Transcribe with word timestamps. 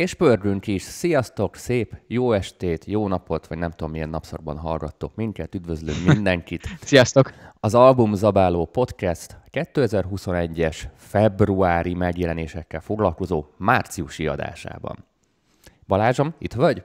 És 0.00 0.14
pörgünk 0.14 0.66
is. 0.66 0.82
Sziasztok, 0.82 1.56
szép, 1.56 1.96
jó 2.06 2.32
estét, 2.32 2.84
jó 2.84 3.08
napot, 3.08 3.46
vagy 3.46 3.58
nem 3.58 3.70
tudom 3.70 3.90
milyen 3.90 4.08
napszakban 4.08 4.58
hallgattok 4.58 5.14
minket. 5.14 5.54
Üdvözlünk 5.54 6.04
mindenkit. 6.04 6.68
Sziasztok! 6.80 7.32
Az 7.60 7.74
Album 7.74 8.14
Zabáló 8.14 8.66
Podcast 8.66 9.36
2021-es 9.52 10.82
februári 10.96 11.94
megjelenésekkel 11.94 12.80
foglalkozó 12.80 13.44
márciusi 13.56 14.26
adásában. 14.26 15.04
Balázsom, 15.86 16.34
itt 16.38 16.52
vagy? 16.52 16.82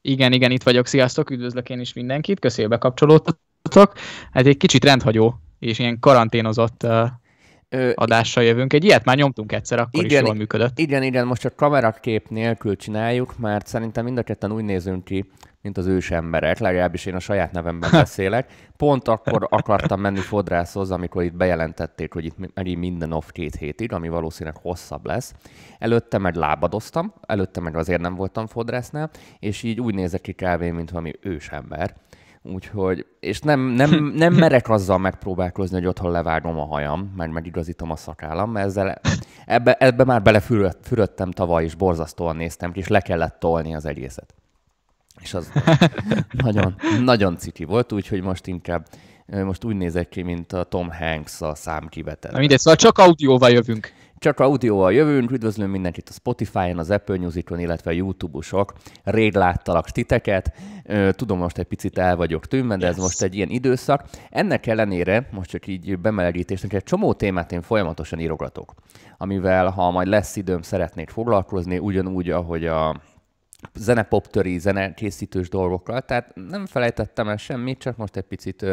Igen, 0.00 0.32
igen, 0.32 0.50
itt 0.50 0.62
vagyok. 0.62 0.86
Sziasztok, 0.86 1.30
üdvözlök 1.30 1.70
én 1.70 1.80
is 1.80 1.92
mindenkit. 1.92 2.40
Köszönjük, 2.40 2.72
bekapcsolódtatok. 2.72 3.92
Hát 4.32 4.46
egy 4.46 4.56
kicsit 4.56 4.84
rendhagyó 4.84 5.40
és 5.58 5.78
ilyen 5.78 5.98
karanténozott 5.98 6.82
uh, 6.82 7.08
Ö, 7.72 7.92
adással 7.94 8.44
jövünk. 8.44 8.72
Egy 8.72 8.84
ilyet 8.84 9.04
már 9.04 9.16
nyomtunk 9.16 9.52
egyszer, 9.52 9.78
akkor 9.78 10.04
igen, 10.04 10.20
is 10.20 10.26
jól 10.26 10.36
működött. 10.36 10.78
Igen, 10.78 11.02
igen, 11.02 11.26
most 11.26 11.40
csak 11.40 11.56
kamerakép 11.56 12.28
nélkül 12.28 12.76
csináljuk, 12.76 13.38
mert 13.38 13.66
szerintem 13.66 14.04
mind 14.04 14.18
a 14.18 14.22
ketten 14.22 14.52
úgy 14.52 14.64
nézünk 14.64 15.04
ki, 15.04 15.30
mint 15.62 15.78
az 15.78 15.86
ős 15.86 16.10
emberek, 16.10 16.58
legalábbis 16.58 17.06
én 17.06 17.14
a 17.14 17.18
saját 17.18 17.52
nevemben 17.52 17.90
beszélek. 18.00 18.52
Pont 18.76 19.08
akkor 19.08 19.46
akartam 19.50 20.00
menni 20.00 20.18
fodrászhoz, 20.18 20.90
amikor 20.90 21.22
itt 21.22 21.34
bejelentették, 21.34 22.12
hogy 22.12 22.24
itt 22.24 22.54
megint 22.54 22.78
minden 22.78 23.12
off 23.12 23.30
két 23.30 23.54
hétig, 23.54 23.92
ami 23.92 24.08
valószínűleg 24.08 24.58
hosszabb 24.62 25.06
lesz. 25.06 25.34
Előtte 25.78 26.18
meg 26.18 26.34
lábadoztam, 26.34 27.14
előtte 27.26 27.60
meg 27.60 27.76
azért 27.76 28.00
nem 28.00 28.14
voltam 28.14 28.46
fodrásznál, 28.46 29.10
és 29.38 29.62
így 29.62 29.80
úgy 29.80 29.94
nézek 29.94 30.20
ki 30.20 30.32
kávé, 30.32 30.70
mint 30.70 30.90
valami 30.90 31.12
ős 31.20 31.48
ember. 31.48 31.94
Úgyhogy, 32.42 33.06
és 33.20 33.40
nem, 33.40 33.60
nem, 33.60 34.04
nem 34.04 34.34
merek 34.34 34.68
azzal 34.68 34.98
megpróbálkozni, 34.98 35.76
hogy 35.76 35.86
otthon 35.86 36.10
levágom 36.10 36.58
a 36.58 36.66
hajam, 36.66 37.12
meg 37.16 37.30
megigazítom 37.30 37.90
a 37.90 37.96
szakállam, 37.96 38.50
mert 38.50 38.66
ezzel, 38.66 39.00
ebbe, 39.46 39.72
ebbe 39.72 40.04
már 40.04 40.22
belefürödtem 40.22 41.30
tavaly, 41.30 41.64
és 41.64 41.74
borzasztóan 41.74 42.36
néztem 42.36 42.70
és 42.74 42.88
le 42.88 43.00
kellett 43.00 43.38
tolni 43.38 43.74
az 43.74 43.86
egészet. 43.86 44.34
És 45.20 45.34
az 45.34 45.52
nagyon, 46.44 46.74
nagyon 47.00 47.36
ciki 47.36 47.64
volt, 47.64 47.92
úgyhogy 47.92 48.22
most 48.22 48.46
inkább 48.46 48.86
most 49.26 49.64
úgy 49.64 49.76
nézek 49.76 50.08
ki, 50.08 50.22
mint 50.22 50.52
a 50.52 50.64
Tom 50.64 50.90
Hanks 50.90 51.40
a 51.40 51.54
számkivetel. 51.54 52.30
Na 52.32 52.38
mindegy, 52.38 52.58
szóval 52.58 52.76
csak 52.76 52.98
audióval 52.98 53.50
jövünk. 53.50 53.92
Csak 54.22 54.40
audióval 54.40 54.92
jövünk, 54.92 55.30
üdvözlöm 55.30 55.70
mindenkit 55.70 56.08
a 56.08 56.12
Spotify-on, 56.12 56.78
az 56.78 56.90
Apple 56.90 57.18
Music-on, 57.18 57.58
illetve 57.58 57.90
a 57.90 57.94
YouTube-usok. 57.94 58.72
Rég 59.04 59.34
láttalak 59.34 59.90
titeket, 59.90 60.52
tudom 61.10 61.38
most 61.38 61.58
egy 61.58 61.66
picit 61.66 61.98
el 61.98 62.16
vagyok 62.16 62.46
tűnve, 62.46 62.76
de 62.76 62.86
yes. 62.86 62.96
ez 62.96 63.02
most 63.02 63.22
egy 63.22 63.34
ilyen 63.34 63.48
időszak. 63.48 64.08
Ennek 64.30 64.66
ellenére, 64.66 65.28
most 65.32 65.50
csak 65.50 65.66
így 65.66 65.98
bemelegítésnek, 65.98 66.72
egy 66.72 66.82
csomó 66.82 67.12
témát 67.12 67.52
én 67.52 67.62
folyamatosan 67.62 68.18
írogatok, 68.18 68.74
amivel 69.18 69.70
ha 69.70 69.90
majd 69.90 70.08
lesz 70.08 70.36
időm, 70.36 70.62
szeretnék 70.62 71.10
foglalkozni, 71.10 71.78
ugyanúgy, 71.78 72.30
ahogy 72.30 72.66
a 72.66 73.00
zenepoptöri, 73.74 74.58
zenekészítős 74.58 75.48
dolgokkal, 75.48 76.00
tehát 76.00 76.32
nem 76.34 76.66
felejtettem 76.66 77.28
el 77.28 77.36
semmit, 77.36 77.78
csak 77.78 77.96
most 77.96 78.16
egy 78.16 78.26
picit 78.26 78.66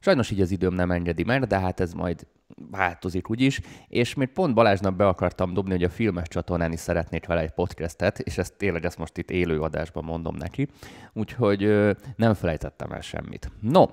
sajnos 0.00 0.30
így 0.30 0.40
az 0.40 0.50
időm 0.50 0.74
nem 0.74 0.90
engedi 0.90 1.24
meg, 1.24 1.44
de 1.44 1.58
hát 1.58 1.80
ez 1.80 1.92
majd 1.92 2.26
változik 2.70 3.30
úgyis, 3.30 3.60
és 3.88 4.14
még 4.14 4.28
pont 4.28 4.54
Balázsnak 4.54 4.96
be 4.96 5.06
akartam 5.06 5.54
dobni, 5.54 5.72
hogy 5.72 5.82
a 5.82 5.88
filmes 5.88 6.28
csatornán 6.28 6.72
is 6.72 6.80
szeretnék 6.80 7.26
vele 7.26 7.40
egy 7.40 7.50
podcastet, 7.50 8.18
és 8.18 8.38
ezt 8.38 8.56
tényleg 8.56 8.84
ezt 8.84 8.98
most 8.98 9.16
itt 9.18 9.30
élő 9.30 9.60
adásban 9.60 10.04
mondom 10.04 10.36
neki, 10.36 10.68
úgyhogy 11.12 11.64
ö, 11.64 11.92
nem 12.16 12.34
felejtettem 12.34 12.92
el 12.92 13.00
semmit. 13.00 13.50
No, 13.60 13.84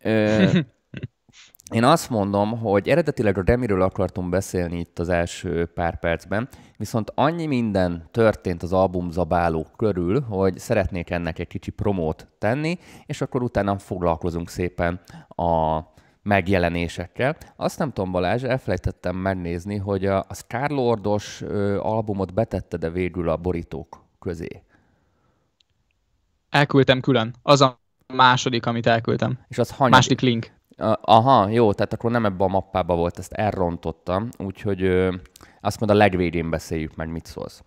ö, 0.00 0.48
én 1.72 1.84
azt 1.84 2.10
mondom, 2.10 2.58
hogy 2.58 2.88
eredetileg 2.88 3.38
a 3.38 3.42
Demiről 3.42 3.82
akartunk 3.82 4.28
beszélni 4.28 4.78
itt 4.78 4.98
az 4.98 5.08
első 5.08 5.66
pár 5.66 5.98
percben, 5.98 6.48
viszont 6.76 7.12
annyi 7.14 7.46
minden 7.46 8.08
történt 8.10 8.62
az 8.62 8.72
album 8.72 9.10
zabáló 9.10 9.66
körül, 9.76 10.20
hogy 10.20 10.58
szeretnék 10.58 11.10
ennek 11.10 11.38
egy 11.38 11.48
kicsi 11.48 11.70
promót 11.70 12.28
tenni, 12.38 12.78
és 13.06 13.20
akkor 13.20 13.42
utána 13.42 13.78
foglalkozunk 13.78 14.48
szépen 14.48 15.00
a 15.28 15.80
megjelenésekkel. 16.22 17.36
Azt 17.56 17.78
nem 17.78 17.92
tudom, 17.92 18.12
Balázs, 18.12 18.42
elfelejtettem 18.42 19.16
megnézni, 19.16 19.76
hogy 19.76 20.06
a, 20.06 20.18
a 20.18 20.34
Scarlordos 20.34 21.42
albumot 21.78 22.34
betette 22.34 22.76
de 22.76 22.90
végül 22.90 23.28
a 23.28 23.36
borítók 23.36 24.04
közé. 24.18 24.62
Elküldtem 26.50 27.00
külön. 27.00 27.34
Az 27.42 27.60
a 27.60 27.80
második, 28.14 28.66
amit 28.66 28.86
elküldtem. 28.86 29.38
És 29.48 29.58
az 29.58 29.70
hanyadik? 29.70 29.94
Második 29.94 30.20
link. 30.20 30.52
Aha, 31.00 31.48
jó, 31.48 31.72
tehát 31.72 31.92
akkor 31.92 32.10
nem 32.10 32.24
ebbe 32.24 32.44
a 32.44 32.48
mappába 32.48 32.96
volt, 32.96 33.18
ezt 33.18 33.32
elrontottam, 33.32 34.28
úgyhogy 34.38 34.82
ö, 34.82 35.14
azt 35.60 35.80
mondja, 35.80 35.98
a 35.98 36.00
legvégén 36.00 36.50
beszéljük 36.50 36.96
meg, 36.96 37.10
mit 37.10 37.26
szólsz. 37.26 37.62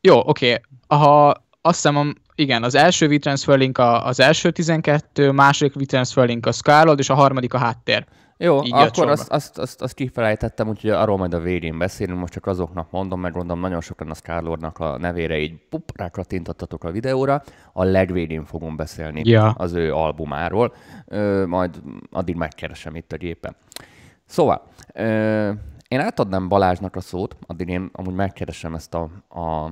Jó, 0.00 0.18
oké. 0.18 0.52
Okay. 0.52 0.60
Ha 0.98 1.34
azt 1.66 1.82
hiszem, 1.82 2.14
igen, 2.34 2.62
az 2.62 2.74
első 2.74 3.06
WeTransfer 3.06 3.58
link 3.58 3.78
az 3.78 4.20
első 4.20 4.50
12, 4.50 5.30
második 5.30 5.76
WeTransfer 5.76 6.26
link 6.26 6.46
a 6.46 6.52
Scarlet, 6.52 6.98
és 6.98 7.10
a 7.10 7.14
harmadik 7.14 7.54
a 7.54 7.58
háttér. 7.58 8.06
Jó, 8.38 8.62
Így 8.64 8.72
akkor 8.72 9.08
azt, 9.08 9.30
azt, 9.30 9.58
azt, 9.58 9.82
azt 9.82 9.94
kifelejtettem, 9.94 10.68
úgyhogy 10.68 10.90
arról 10.90 11.16
majd 11.16 11.34
a 11.34 11.38
végén 11.38 11.78
beszélünk, 11.78 12.18
most 12.18 12.32
csak 12.32 12.46
azoknak 12.46 12.90
mondom, 12.90 13.20
meg 13.20 13.32
gondolom 13.32 13.60
nagyon 13.60 13.80
sokan 13.80 14.10
a 14.10 14.14
Scarlordnak 14.14 14.78
a 14.78 14.98
nevére 14.98 15.38
így 15.38 15.54
pup, 15.68 15.92
rákattintattatok 15.94 16.84
a 16.84 16.90
videóra, 16.90 17.42
a 17.72 17.84
legvégén 17.84 18.44
fogom 18.44 18.76
beszélni 18.76 19.22
ja. 19.24 19.50
az 19.50 19.72
ő 19.72 19.94
albumáról, 19.94 20.74
ö, 21.06 21.46
majd 21.46 21.82
addig 22.10 22.34
megkeresem 22.34 22.96
itt 22.96 23.12
a 23.12 23.16
gépen. 23.16 23.56
Szóval, 24.24 24.62
ö, 24.94 25.50
én 25.88 26.00
átadnám 26.00 26.48
Balázsnak 26.48 26.96
a 26.96 27.00
szót, 27.00 27.36
addig 27.46 27.68
én 27.68 27.90
amúgy 27.92 28.14
megkeresem 28.14 28.74
ezt 28.74 28.94
a, 28.94 29.08
a 29.28 29.70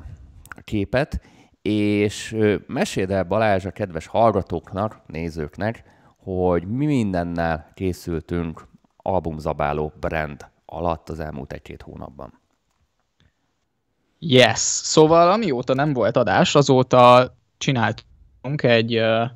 képet, 0.62 1.20
és 1.68 2.36
meséld 2.66 3.10
el 3.10 3.24
Balázs 3.24 3.64
a 3.64 3.70
kedves 3.70 4.06
hallgatóknak, 4.06 5.00
nézőknek, 5.06 5.84
hogy 6.16 6.66
mi 6.66 6.86
mindennel 6.86 7.70
készültünk 7.74 8.68
albumzabáló 8.96 9.92
brand 10.00 10.50
alatt 10.66 11.08
az 11.08 11.20
elmúlt 11.20 11.52
egy-két 11.52 11.82
hónapban. 11.82 12.40
Yes. 14.18 14.58
Szóval 14.58 15.32
amióta 15.32 15.74
nem 15.74 15.92
volt 15.92 16.16
adás, 16.16 16.54
azóta 16.54 17.34
csináltunk 17.58 18.62
egy 18.62 18.98
uh, 18.98 19.30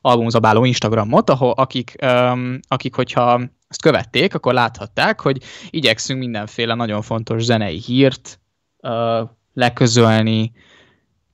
albumzabáló 0.00 0.64
Instagramot, 0.64 1.30
ahol 1.30 1.52
akik, 1.52 1.96
um, 2.02 2.58
akik, 2.68 2.94
hogyha 2.94 3.40
ezt 3.68 3.82
követték, 3.82 4.34
akkor 4.34 4.52
láthatták, 4.52 5.20
hogy 5.20 5.42
igyekszünk 5.70 6.18
mindenféle 6.18 6.74
nagyon 6.74 7.02
fontos 7.02 7.42
zenei 7.42 7.78
hírt 7.78 8.40
uh, 8.82 9.28
leközölni, 9.54 10.52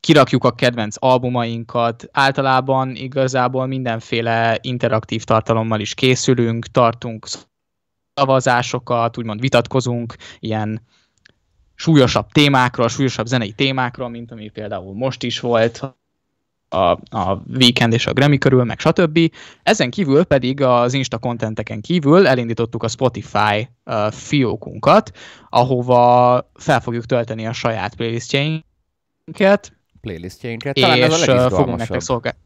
kirakjuk 0.04 0.44
a 0.44 0.54
kedvenc 0.54 0.96
albumainkat, 0.98 2.08
általában 2.12 2.94
igazából 2.94 3.66
mindenféle 3.66 4.58
interaktív 4.60 5.24
tartalommal 5.24 5.80
is 5.80 5.94
készülünk, 5.94 6.66
tartunk 6.66 7.26
szavazásokat, 8.14 9.18
úgymond 9.18 9.40
vitatkozunk, 9.40 10.14
ilyen 10.38 10.80
súlyosabb 11.74 12.26
témákról, 12.32 12.88
súlyosabb 12.88 13.26
zenei 13.26 13.52
témákról, 13.52 14.08
mint 14.08 14.30
ami 14.30 14.48
például 14.48 14.94
most 14.94 15.22
is 15.22 15.40
volt, 15.40 15.96
a, 16.68 16.90
a 17.18 17.42
Weekend 17.54 17.92
és 17.92 18.06
a 18.06 18.12
Grammy 18.12 18.38
körül, 18.38 18.64
meg 18.64 18.78
stb. 18.78 19.18
Ezen 19.62 19.90
kívül 19.90 20.24
pedig 20.24 20.60
az 20.60 20.92
Insta 20.92 21.18
kontenteken 21.18 21.80
kívül 21.80 22.26
elindítottuk 22.26 22.82
a 22.82 22.88
Spotify 22.88 23.68
uh, 23.84 24.10
fiókunkat, 24.10 25.10
ahova 25.48 26.50
fel 26.54 26.80
fogjuk 26.80 27.04
tölteni 27.04 27.46
a 27.46 27.52
saját 27.52 27.94
playlistjeinket, 27.94 29.82
playlistjeinket. 30.04 30.74
Talán 30.74 30.96
és 30.96 31.04
ez 31.04 31.28
a 31.28 31.50
fogunk 31.50 31.78
nektek 31.78 32.00
szolgálni. 32.00 32.38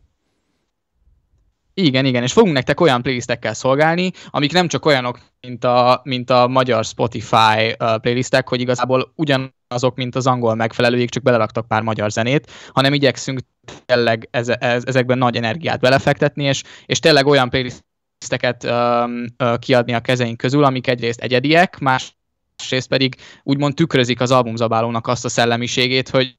Igen, 1.74 2.04
igen, 2.04 2.22
és 2.22 2.32
fogunk 2.32 2.54
nektek 2.54 2.80
olyan 2.80 3.02
playlistekkel 3.02 3.54
szolgálni, 3.54 4.10
amik 4.30 4.52
nem 4.52 4.68
csak 4.68 4.84
olyanok, 4.84 5.18
mint 5.40 5.64
a, 5.64 6.00
mint 6.04 6.30
a 6.30 6.48
magyar 6.48 6.84
Spotify 6.84 7.76
playlistek, 8.00 8.48
hogy 8.48 8.60
igazából 8.60 9.12
ugyanazok, 9.14 9.94
mint 9.94 10.14
az 10.14 10.26
angol 10.26 10.54
megfelelőik, 10.54 11.10
csak 11.10 11.22
beleraktak 11.22 11.68
pár 11.68 11.82
magyar 11.82 12.10
zenét, 12.10 12.50
hanem 12.72 12.94
igyekszünk 12.94 13.40
tényleg 13.86 14.28
ez, 14.30 14.48
ez, 14.48 14.82
ezekben 14.86 15.18
nagy 15.18 15.36
energiát 15.36 15.80
belefektetni, 15.80 16.44
és, 16.44 16.62
és 16.86 16.98
tényleg 16.98 17.26
olyan 17.26 17.50
playlisteket 17.50 18.64
um, 18.64 19.24
kiadni 19.58 19.92
a 19.92 20.00
kezeink 20.00 20.36
közül, 20.36 20.64
amik 20.64 20.86
egyrészt 20.86 21.20
egyediek, 21.20 21.78
másrészt 21.78 22.88
pedig 22.88 23.16
úgymond 23.42 23.74
tükrözik 23.74 24.20
az 24.20 24.30
albumzabálónak 24.30 25.06
azt 25.06 25.24
a 25.24 25.28
szellemiségét, 25.28 26.08
hogy 26.08 26.38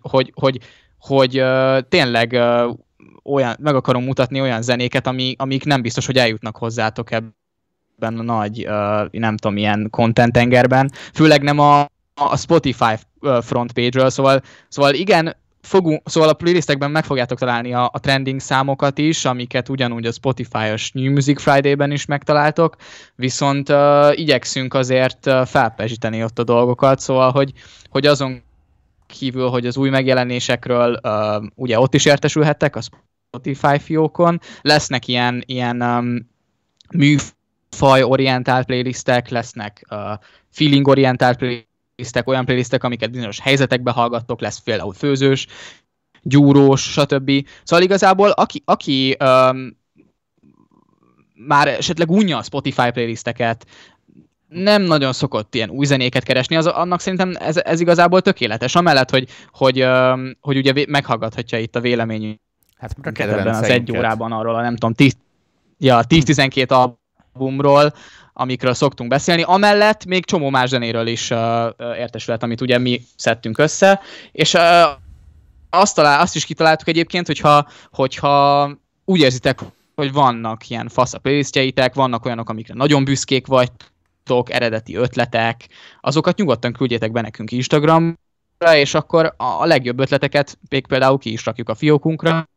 hogy, 0.00 0.32
hogy, 0.34 0.58
hogy 0.98 1.40
uh, 1.40 1.78
tényleg 1.88 2.32
uh, 2.32 2.74
olyan, 3.22 3.56
meg 3.60 3.74
akarom 3.74 4.04
mutatni 4.04 4.40
olyan 4.40 4.62
zenéket, 4.62 5.06
ami, 5.06 5.34
amik 5.38 5.64
nem 5.64 5.82
biztos, 5.82 6.06
hogy 6.06 6.16
eljutnak 6.16 6.56
hozzátok 6.56 7.10
ebben 7.10 8.18
a 8.18 8.22
nagy, 8.22 8.66
uh, 8.66 9.06
nem 9.10 9.36
tudom, 9.36 9.56
ilyen 9.56 9.88
content 9.90 10.32
tengerben, 10.32 10.90
főleg 11.14 11.42
nem 11.42 11.58
a, 11.58 11.80
a 12.14 12.36
Spotify 12.36 12.94
front 13.40 13.72
page-ről, 13.72 14.10
szóval, 14.10 14.42
szóval 14.68 14.94
igen, 14.94 15.36
fogunk, 15.62 16.02
szóval 16.04 16.28
a 16.28 16.32
playlistekben 16.32 16.90
meg 16.90 17.04
fogjátok 17.04 17.38
találni 17.38 17.74
a, 17.74 17.90
a 17.92 18.00
trending 18.00 18.40
számokat 18.40 18.98
is, 18.98 19.24
amiket 19.24 19.68
ugyanúgy 19.68 20.06
a 20.06 20.12
Spotify-os 20.12 20.92
New 20.92 21.12
Music 21.12 21.40
Friday-ben 21.40 21.90
is 21.90 22.04
megtaláltok, 22.04 22.76
viszont 23.14 23.68
uh, 23.68 24.18
igyekszünk 24.18 24.74
azért 24.74 25.26
uh, 25.26 25.46
felpezsíteni 25.46 26.22
ott 26.24 26.38
a 26.38 26.44
dolgokat, 26.44 27.00
szóval, 27.00 27.30
hogy, 27.30 27.52
hogy 27.90 28.06
azon 28.06 28.42
kívül, 29.08 29.48
hogy 29.48 29.66
az 29.66 29.76
új 29.76 29.88
megjelenésekről 29.88 31.00
uh, 31.02 31.44
ugye 31.54 31.78
ott 31.78 31.94
is 31.94 32.04
értesülhettek 32.04 32.76
a 32.76 32.80
Spotify 32.80 33.78
fiókon, 33.78 34.40
lesznek 34.60 35.08
ilyen, 35.08 35.42
ilyen 35.46 35.82
um, 35.82 36.30
műfaj-orientált 36.94 38.66
playlistek, 38.66 39.28
lesznek 39.28 39.86
uh, 39.90 39.98
feeling-orientált 40.50 41.38
playlistek, 41.38 42.28
olyan 42.28 42.44
playlistek, 42.44 42.84
amiket 42.84 43.10
bizonyos 43.10 43.40
helyzetekbe 43.40 43.90
hallgattok, 43.90 44.40
lesz 44.40 44.58
például 44.58 44.92
főzős, 44.92 45.46
gyúrós, 46.22 46.82
stb. 46.92 47.30
Szóval 47.64 47.84
igazából 47.84 48.30
aki, 48.30 48.62
aki 48.64 49.16
um, 49.20 49.76
már 51.34 51.68
esetleg 51.68 52.10
unja 52.10 52.38
a 52.38 52.42
Spotify 52.42 52.90
playlisteket, 52.90 53.66
nem 54.48 54.82
nagyon 54.82 55.12
szokott 55.12 55.54
ilyen 55.54 55.70
új 55.70 55.86
zenéket 55.86 56.22
keresni, 56.22 56.56
az, 56.56 56.66
annak 56.66 57.00
szerintem 57.00 57.32
ez, 57.38 57.56
ez 57.56 57.80
igazából 57.80 58.20
tökéletes. 58.20 58.74
Amellett, 58.74 59.10
hogy, 59.10 59.28
hogy, 59.52 59.86
hogy 60.40 60.56
ugye 60.56 60.84
meghallgathatja 60.88 61.58
itt 61.58 61.76
a 61.76 61.80
véleményünk 61.80 62.40
hát, 62.78 62.96
ebben 63.02 63.46
az 63.46 63.62
egy 63.62 63.96
órában 63.96 64.32
arról 64.32 64.54
a 64.54 64.60
nem 64.60 64.76
tudom, 64.76 64.94
10, 64.94 65.16
ja, 65.78 66.00
10-12 66.08 66.92
albumról, 67.34 67.94
amikről 68.32 68.74
szoktunk 68.74 69.10
beszélni. 69.10 69.42
Amellett 69.42 70.04
még 70.04 70.24
csomó 70.24 70.50
más 70.50 70.68
zenéről 70.68 71.06
is 71.06 71.30
uh, 71.30 71.38
értesület, 71.78 72.42
amit 72.42 72.60
ugye 72.60 72.78
mi 72.78 73.00
szedtünk 73.16 73.58
össze, 73.58 74.00
és 74.32 74.54
uh, 74.54 74.62
azt, 75.70 75.94
talál, 75.94 76.20
azt 76.20 76.34
is 76.34 76.44
kitaláltuk 76.44 76.88
egyébként, 76.88 77.26
hogyha, 77.26 77.68
hogyha 77.90 78.70
úgy 79.04 79.20
érzitek, 79.20 79.58
hogy 79.94 80.12
vannak 80.12 80.68
ilyen 80.68 80.88
fasz 80.88 81.14
a 81.14 81.18
playlistjeitek, 81.18 81.94
vannak 81.94 82.24
olyanok, 82.24 82.48
amikre 82.48 82.74
nagyon 82.74 83.04
büszkék 83.04 83.46
vagytok, 84.28 84.52
eredeti 84.52 84.94
ötletek, 84.94 85.68
azokat 86.00 86.36
nyugodtan 86.38 86.72
küldjétek 86.72 87.12
be 87.12 87.20
nekünk 87.20 87.52
Instagramra, 87.52 88.16
és 88.74 88.94
akkor 88.94 89.34
a 89.36 89.64
legjobb 89.64 90.00
ötleteket 90.00 90.58
még 90.68 90.86
például 90.86 91.18
ki 91.18 91.32
is 91.32 91.44
rakjuk 91.44 91.68
a 91.68 91.74
fiókunkra, 91.74 92.48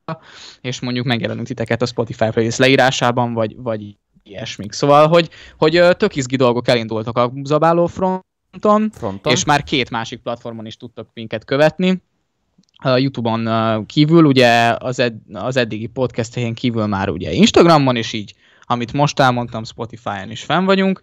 és 0.62 0.79
mondjuk 0.79 1.06
megjelenünk 1.06 1.47
titeket 1.47 1.81
a 1.81 1.85
Spotify 1.85 2.29
playlist 2.29 2.57
leírásában, 2.57 3.33
vagy, 3.33 3.56
vagy 3.57 3.97
ilyesmik. 4.23 4.71
Szóval, 4.71 5.07
hogy, 5.07 5.29
hogy 5.57 5.97
tök 5.97 6.15
izgi 6.15 6.35
dolgok 6.35 6.68
elindultak 6.68 7.18
a 7.18 7.31
zabáló 7.44 7.88
fronton, 7.88 8.91
fronton, 8.91 9.31
és 9.31 9.45
már 9.45 9.63
két 9.63 9.89
másik 9.89 10.19
platformon 10.19 10.65
is 10.65 10.77
tudtok 10.77 11.09
minket 11.13 11.45
követni. 11.45 12.01
A 12.83 12.97
Youtube-on 12.97 13.85
kívül, 13.85 14.25
ugye 14.25 14.75
az, 14.79 15.00
ed, 15.00 15.13
az 15.33 15.57
eddigi 15.57 15.88
podcast 15.88 16.53
kívül 16.53 16.85
már 16.85 17.09
ugye 17.09 17.31
Instagramon 17.31 17.95
is 17.95 18.13
így, 18.13 18.33
amit 18.71 18.94
most 18.94 19.19
elmondtam, 19.19 19.63
Spotify-on 19.63 20.31
is 20.31 20.44
fenn 20.44 20.65
vagyunk, 20.65 21.01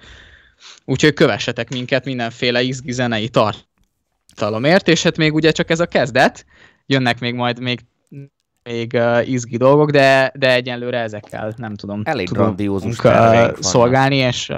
úgyhogy 0.85 1.15
kövessetek 1.15 1.71
minket 1.71 2.05
mindenféle 2.05 2.63
izgi 2.63 2.93
zenei 2.93 3.29
tartalomért, 3.29 4.89
és 4.89 5.03
hát 5.03 5.17
még 5.17 5.35
ugye 5.35 5.51
csak 5.51 5.71
ez 5.71 5.81
a 5.81 5.87
kezdet, 5.87 6.47
jönnek 6.87 7.21
még 7.21 7.35
majd 7.35 7.61
még 7.61 7.81
még 8.63 8.93
uh, 8.95 9.29
izgi 9.29 9.57
dolgok, 9.57 9.91
de, 9.91 10.33
de 10.35 10.53
egyenlőre 10.53 10.99
ezekkel 10.99 11.55
nem 11.57 11.75
tudom. 11.75 12.01
Elég 12.05 12.29
grandiózus 12.29 12.99
uh, 12.99 13.59
szolgálni, 13.61 14.17
és 14.17 14.53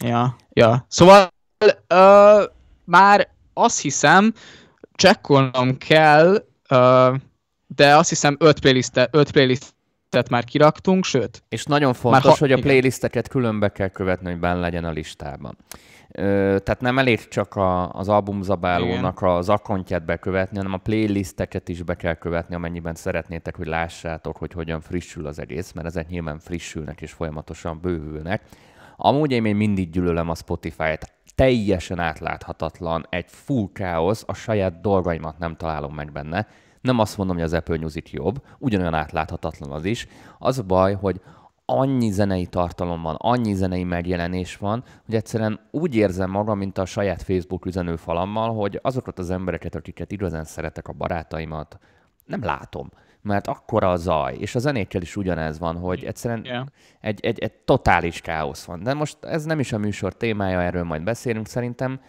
ja, 0.00 0.36
ja. 0.52 0.86
Szóval 0.88 1.32
uh, 1.94 2.50
már 2.84 3.28
azt 3.54 3.80
hiszem, 3.80 4.32
csekkolnom 4.94 5.78
kell, 5.78 6.44
uh, 6.70 7.16
de 7.66 7.96
azt 7.96 8.08
hiszem 8.08 8.36
öt 8.38 8.60
playlistet, 8.60 9.08
öt 9.12 9.30
playlistet 10.10 10.28
már 10.28 10.44
kiraktunk, 10.44 11.04
sőt. 11.04 11.42
És 11.48 11.64
nagyon 11.64 11.92
fontos, 11.92 12.22
ha, 12.22 12.36
hogy 12.38 12.52
a 12.52 12.58
playlisteket 12.58 13.28
különbe 13.28 13.68
kell 13.68 13.88
követni, 13.88 14.30
hogy 14.30 14.40
benne 14.40 14.60
legyen 14.60 14.84
a 14.84 14.90
listában 14.90 15.56
tehát 16.12 16.80
nem 16.80 16.98
elég 16.98 17.28
csak 17.28 17.54
a, 17.54 17.92
az 17.92 18.08
albumzabálónak 18.08 19.22
az 19.22 19.48
akkontját 19.48 20.04
bekövetni, 20.04 20.56
hanem 20.56 20.72
a 20.72 20.76
playlisteket 20.76 21.68
is 21.68 21.82
be 21.82 21.94
kell 21.94 22.14
követni, 22.14 22.54
amennyiben 22.54 22.94
szeretnétek, 22.94 23.56
hogy 23.56 23.66
lássátok, 23.66 24.36
hogy 24.36 24.52
hogyan 24.52 24.80
frissül 24.80 25.26
az 25.26 25.38
egész, 25.38 25.72
mert 25.72 25.86
ezek 25.86 26.08
nyilván 26.08 26.38
frissülnek 26.38 27.00
és 27.00 27.12
folyamatosan 27.12 27.80
bővülnek. 27.80 28.42
Amúgy 28.96 29.32
én 29.32 29.42
még 29.42 29.54
mindig 29.54 29.90
gyűlölöm 29.90 30.28
a 30.28 30.34
Spotify-t. 30.34 31.12
Teljesen 31.34 31.98
átláthatatlan, 31.98 33.06
egy 33.10 33.26
full 33.28 33.68
káosz, 33.72 34.24
a 34.26 34.34
saját 34.34 34.80
dolgaimat 34.80 35.38
nem 35.38 35.56
találom 35.56 35.94
meg 35.94 36.12
benne. 36.12 36.46
Nem 36.80 36.98
azt 36.98 37.16
mondom, 37.16 37.36
hogy 37.36 37.44
az 37.44 37.52
Apple 37.52 37.78
Music 37.78 38.12
jobb, 38.12 38.42
ugyanolyan 38.58 38.94
átláthatatlan 38.94 39.70
az 39.70 39.84
is. 39.84 40.06
Az 40.38 40.58
a 40.58 40.62
baj, 40.62 40.94
hogy 40.94 41.20
annyi 41.64 42.10
zenei 42.10 42.46
tartalom 42.46 43.02
van, 43.02 43.14
annyi 43.18 43.54
zenei 43.54 43.84
megjelenés 43.84 44.56
van, 44.56 44.84
hogy 45.04 45.14
egyszerűen 45.14 45.60
úgy 45.70 45.94
érzem 45.94 46.30
magam, 46.30 46.58
mint 46.58 46.78
a 46.78 46.84
saját 46.84 47.22
Facebook 47.22 47.66
üzenőfalammal, 47.66 48.54
hogy 48.54 48.78
azokat 48.82 49.18
az 49.18 49.30
embereket, 49.30 49.74
akiket 49.74 50.12
igazán 50.12 50.44
szeretek, 50.44 50.88
a 50.88 50.92
barátaimat, 50.92 51.78
nem 52.24 52.44
látom. 52.44 52.90
Mert 53.22 53.46
akkora 53.46 53.90
a 53.90 53.96
zaj, 53.96 54.36
és 54.36 54.54
a 54.54 54.58
zenékkel 54.58 55.02
is 55.02 55.16
ugyanez 55.16 55.58
van, 55.58 55.76
hogy 55.76 56.04
egyszerűen 56.04 56.44
yeah. 56.44 56.66
egy, 57.00 57.20
egy, 57.22 57.38
egy 57.38 57.52
totális 57.52 58.20
káosz 58.20 58.64
van. 58.64 58.82
De 58.82 58.94
most 58.94 59.24
ez 59.24 59.44
nem 59.44 59.58
is 59.58 59.72
a 59.72 59.78
műsor 59.78 60.14
témája, 60.14 60.62
erről 60.62 60.84
majd 60.84 61.02
beszélünk, 61.02 61.46
szerintem 61.46 62.00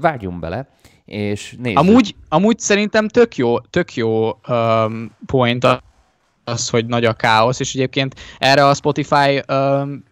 vágjunk 0.00 0.40
bele, 0.40 0.68
és 1.04 1.54
nézzük. 1.58 1.78
Amúgy, 1.78 2.14
amúgy 2.28 2.58
szerintem 2.58 3.08
tök 3.08 3.36
jó, 3.36 3.60
tök 3.60 3.94
jó 3.94 4.30
um, 4.48 5.10
point 5.26 5.66
az, 6.44 6.68
hogy 6.68 6.86
nagy 6.86 7.04
a 7.04 7.12
káosz, 7.12 7.60
és 7.60 7.74
egyébként 7.74 8.14
erre 8.38 8.66
a 8.66 8.74
Spotify 8.74 9.42
um, 9.48 10.04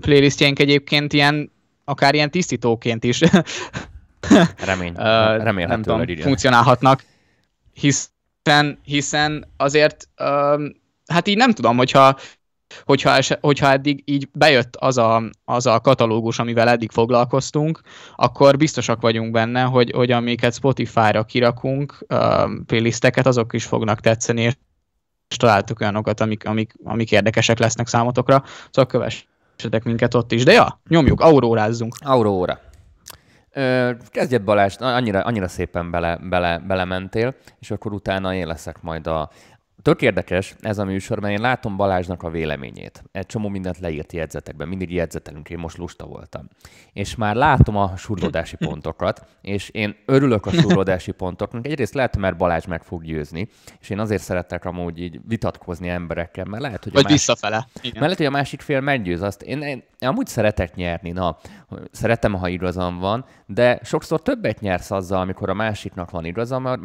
playlistjeink 0.00 0.58
egyébként 0.58 1.12
ilyen, 1.12 1.50
akár 1.84 2.14
ilyen 2.14 2.30
tisztítóként 2.30 3.04
is 3.04 3.20
Remény. 4.64 4.92
Remélhetőleg 5.48 5.68
nem 5.68 5.82
tudom, 5.82 6.16
funkcionálhatnak, 6.16 7.04
hiszen, 7.72 8.78
hiszen 8.82 9.46
azért 9.56 10.08
um, 10.18 10.76
hát 11.06 11.28
így 11.28 11.36
nem 11.36 11.52
tudom, 11.52 11.76
hogyha 11.76 12.18
hogyha, 12.84 13.10
es, 13.10 13.32
hogyha 13.40 13.70
eddig 13.70 14.02
így 14.04 14.28
bejött 14.32 14.76
az 14.76 14.98
a, 14.98 15.22
az 15.44 15.66
a 15.66 15.80
katalógus, 15.80 16.38
amivel 16.38 16.68
eddig 16.68 16.90
foglalkoztunk, 16.90 17.80
akkor 18.16 18.56
biztosak 18.56 19.00
vagyunk 19.00 19.30
benne, 19.30 19.62
hogy, 19.62 19.90
hogy 19.90 20.10
amiket 20.10 20.54
Spotify-ra 20.54 21.24
kirakunk, 21.24 22.06
um, 22.08 22.64
playlisteket, 22.66 23.26
azok 23.26 23.52
is 23.52 23.64
fognak 23.64 24.00
tetszeni, 24.00 24.42
és 25.28 25.36
találtuk 25.36 25.80
olyanokat, 25.80 26.20
amik, 26.20 26.46
amik, 26.46 26.74
amik 26.84 27.12
érdekesek 27.12 27.58
lesznek 27.58 27.86
számotokra, 27.86 28.42
szóval 28.70 28.90
kövessetek 28.90 29.84
minket 29.84 30.14
ott 30.14 30.32
is. 30.32 30.44
De 30.44 30.52
ja, 30.52 30.80
nyomjuk, 30.88 31.20
aurórázzunk. 31.20 31.94
Auróra. 32.00 32.60
kezdjed 34.10 34.42
Balázs, 34.42 34.76
annyira, 34.78 35.20
annyira 35.20 35.48
szépen 35.48 35.90
bele, 35.90 36.18
bele, 36.22 36.58
belementél, 36.58 37.34
és 37.60 37.70
akkor 37.70 37.92
utána 37.92 38.34
én 38.34 38.46
leszek 38.46 38.82
majd 38.82 39.06
a, 39.06 39.30
Tök 39.82 40.02
érdekes 40.02 40.54
ez 40.60 40.78
a 40.78 40.84
műsor, 40.84 41.20
mert 41.20 41.34
én 41.34 41.40
látom 41.40 41.76
Balázsnak 41.76 42.22
a 42.22 42.30
véleményét. 42.30 43.02
Egy 43.12 43.26
csomó 43.26 43.48
mindent 43.48 43.78
leírt 43.78 44.12
jegyzetekben, 44.12 44.68
mindig 44.68 44.92
jegyzetelünk, 44.92 45.50
én 45.50 45.58
most 45.58 45.76
lusta 45.76 46.06
voltam. 46.06 46.48
És 46.92 47.16
már 47.16 47.34
látom 47.34 47.76
a 47.76 47.96
surlódási 47.96 48.56
pontokat, 48.56 49.26
és 49.40 49.68
én 49.68 49.96
örülök 50.06 50.46
a 50.46 50.50
surlódási 50.50 51.12
pontoknak. 51.12 51.66
Egyrészt 51.66 51.94
lehet, 51.94 52.16
mert 52.16 52.36
Balázs 52.36 52.66
meg 52.66 52.82
fog 52.82 53.04
győzni, 53.04 53.48
és 53.80 53.90
én 53.90 53.98
azért 53.98 54.22
szeretek 54.22 54.64
amúgy 54.64 55.00
így 55.00 55.20
vitatkozni 55.28 55.88
emberekkel, 55.88 56.44
mert 56.44 56.62
lehet, 56.62 56.84
hogy 56.84 56.92
Vagy 56.92 57.04
a 57.04 57.08
másik, 57.08 57.26
visszafele. 57.26 57.66
Igen. 57.74 57.90
Mert 57.90 58.00
lehet, 58.00 58.16
hogy 58.16 58.26
a 58.26 58.30
másik 58.30 58.60
fél 58.60 58.80
meggyőz 58.80 59.22
azt. 59.22 59.42
Én, 59.42 59.62
én, 59.62 59.82
én 59.98 60.08
amúgy 60.08 60.26
szeretek 60.26 60.74
nyerni, 60.74 61.10
na, 61.10 61.36
szeretem, 61.90 62.34
ha 62.34 62.48
igazam 62.48 62.98
van, 62.98 63.24
de 63.46 63.80
sokszor 63.82 64.22
többet 64.22 64.60
nyersz 64.60 64.90
azzal, 64.90 65.20
amikor 65.20 65.50
a 65.50 65.54
másiknak 65.54 66.10
van 66.10 66.24
igaza, 66.24 66.58
mert 66.58 66.80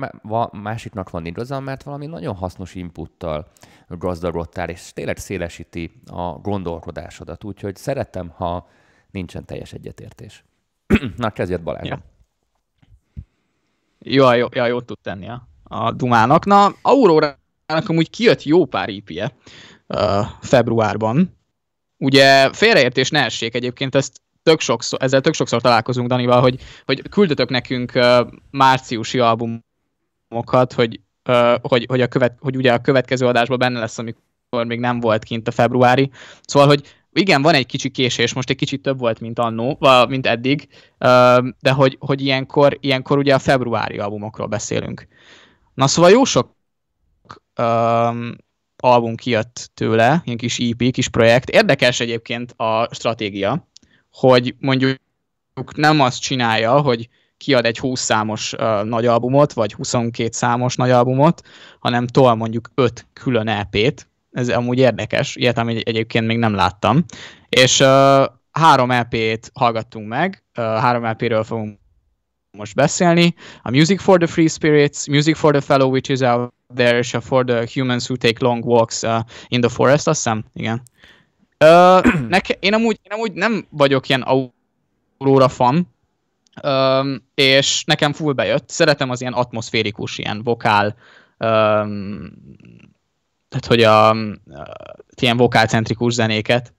másiknak 0.52 1.10
van 1.10 1.26
igaza, 1.26 1.60
mert 1.60 1.84
valami 1.84 2.06
nagyon 2.06 2.36
hasznos 2.36 2.76
inputtal 2.86 3.52
gazdagodtál, 3.88 4.70
és 4.70 4.94
tényleg 4.94 5.18
szélesíti 5.18 6.02
a 6.12 6.32
gondolkodásodat. 6.32 7.44
Úgyhogy 7.44 7.76
szeretem, 7.76 8.30
ha 8.30 8.68
nincsen 9.12 9.46
teljes 9.46 9.74
egyetértés. 9.74 10.44
Na, 11.18 11.30
kezdjed 11.30 11.62
Balázs. 11.62 11.88
Ja. 11.88 12.00
Jó, 14.00 14.32
jó, 14.32 14.48
jó, 14.52 14.66
jót 14.66 14.86
tud 14.86 14.98
tenni 15.02 15.28
a, 15.30 15.48
a 15.64 15.92
Dumának. 15.92 16.46
Na, 16.46 16.76
Aurórának 16.82 17.88
amúgy 17.88 18.10
kijött 18.10 18.44
jó 18.44 18.66
pár 18.66 18.90
IP-je 18.90 19.32
uh, 19.88 20.26
februárban. 20.42 21.38
Ugye 21.98 22.54
félreértés 22.54 23.10
ne 23.10 23.24
essék 23.24 23.56
egyébként, 23.56 23.96
ezt 23.96 24.22
tök 24.44 24.60
sokszor, 24.60 25.00
ezzel 25.02 25.22
tök 25.22 25.34
sokszor 25.34 25.62
találkozunk 25.62 26.08
Danival, 26.08 26.42
hogy, 26.42 26.62
hogy 26.86 27.10
küldötök 27.10 27.50
nekünk 27.50 27.92
uh, 27.96 28.28
márciusi 28.52 29.20
albumokat, 29.20 30.74
hogy 30.74 31.00
hogy, 31.62 31.86
hogy, 31.88 32.02
a 32.02 32.08
követ, 32.08 32.38
hogy 32.40 32.56
ugye 32.56 32.74
a 32.74 32.82
következő 32.82 33.26
adásban 33.26 33.58
benne 33.58 33.80
lesz, 33.80 33.98
amikor 33.98 34.66
még 34.66 34.80
nem 34.80 35.00
volt 35.00 35.24
kint 35.24 35.48
a 35.48 35.52
februári. 35.52 36.12
Szóval, 36.42 36.68
hogy 36.68 36.96
igen, 37.14 37.42
van 37.42 37.54
egy 37.54 37.66
kicsi 37.66 37.90
késés, 37.90 38.34
most 38.34 38.50
egy 38.50 38.56
kicsit 38.56 38.82
több 38.82 39.00
volt, 39.00 39.20
mint 39.20 39.40
annó, 39.40 39.78
mint 40.08 40.28
eddig, 40.28 40.68
de 41.60 41.72
hogy, 41.76 41.98
hogy 42.00 42.22
ilyenkor, 42.22 42.78
ilyenkor 42.80 43.18
ugye 43.18 43.34
a 43.34 43.40
februári 43.40 43.98
albumokról 43.98 44.48
beszélünk. 44.48 45.08
Na 45.74 45.88
szóval 45.88 46.12
jó 46.12 46.24
sok 46.24 46.56
um, 47.60 48.36
album 48.78 49.16
kijött 49.16 49.72
tőle, 49.74 50.22
ilyen 50.24 50.38
kis 50.38 50.60
EP, 50.60 50.92
kis 50.92 51.08
projekt. 51.08 51.50
Érdekes 51.50 52.00
egyébként 52.00 52.52
a 52.52 52.94
stratégia, 52.94 53.68
hogy 54.12 54.56
mondjuk 54.60 54.98
nem 55.76 56.00
azt 56.00 56.22
csinálja, 56.22 56.82
hogy 56.82 57.10
kiad 57.46 57.66
egy 57.66 57.80
20 57.80 58.02
számos 58.02 58.54
uh, 58.54 58.84
nagy 58.84 59.06
albumot, 59.06 59.54
vagy 59.54 59.74
22 59.74 60.30
számos 60.32 60.76
nagy 60.76 60.92
albumot, 60.92 61.42
hanem 61.80 62.08
tol 62.08 62.36
mondjuk 62.36 62.70
5 62.76 63.08
külön 63.14 63.48
EP-t. 63.48 64.08
Ez 64.32 64.50
amúgy 64.50 64.78
érdekes, 64.78 65.36
ilyet 65.36 65.58
amit 65.58 65.88
egyébként 65.88 66.26
még 66.26 66.38
nem 66.38 66.54
láttam. 66.54 67.04
És 67.50 67.80
uh, 67.80 68.26
három 68.52 68.92
EP-t 68.92 69.52
hallgattunk 69.54 70.08
meg, 70.08 70.44
uh, 70.58 70.66
három 70.66 71.06
EP-ről 71.06 71.44
fogunk 71.44 71.80
most 72.52 72.76
beszélni. 72.76 73.36
A 73.62 73.70
Music 73.70 74.02
for 74.02 74.18
the 74.18 74.28
Free 74.28 74.48
Spirits, 74.48 75.08
Music 75.08 75.38
for 75.38 75.52
the 75.52 75.62
Fellow 75.62 75.90
Which 75.90 76.10
is 76.10 76.20
Out 76.20 76.54
There, 76.76 76.98
és 76.98 77.14
a 77.14 77.22
For 77.22 77.46
the 77.46 77.68
Humans 77.74 78.06
Who 78.06 78.18
Take 78.18 78.46
Long 78.46 78.66
Walks 78.66 79.02
uh, 79.02 79.20
in 79.48 79.62
the 79.62 79.70
Forest, 79.70 80.08
azt 80.08 80.24
hiszem, 80.24 80.46
igen. 80.54 80.82
Uh, 81.64 82.14
neke, 82.36 82.56
én, 82.60 82.74
amúgy, 82.74 83.00
én 83.04 83.12
amúgy 83.12 83.32
nem 83.32 83.66
vagyok 83.70 84.10
ilyen 84.10 84.22
Aurora 84.22 85.48
fan, 85.48 85.95
um, 86.64 87.28
és 87.34 87.84
nekem 87.84 88.14
full 88.14 88.34
bejött. 88.34 88.70
Szeretem 88.70 89.10
az 89.10 89.22
ilyen 89.22 89.34
atmoszférikus, 89.34 90.18
ilyen 90.18 90.44
vokál, 90.44 90.86
um, 90.86 92.32
tehát 93.50 93.66
hogy 93.68 93.84
a, 93.84 94.12
uh, 94.12 94.36
ilyen 95.22 95.38
vokálcentrikus 95.38 96.14
zenéket, 96.14 96.74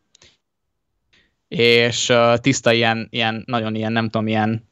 és 1.48 2.08
uh, 2.08 2.36
tiszta 2.36 2.72
ilyen, 2.72 3.06
ilyen, 3.10 3.42
nagyon 3.46 3.74
ilyen, 3.74 3.92
nem 3.92 4.04
tudom, 4.04 4.26
ilyen 4.26 4.68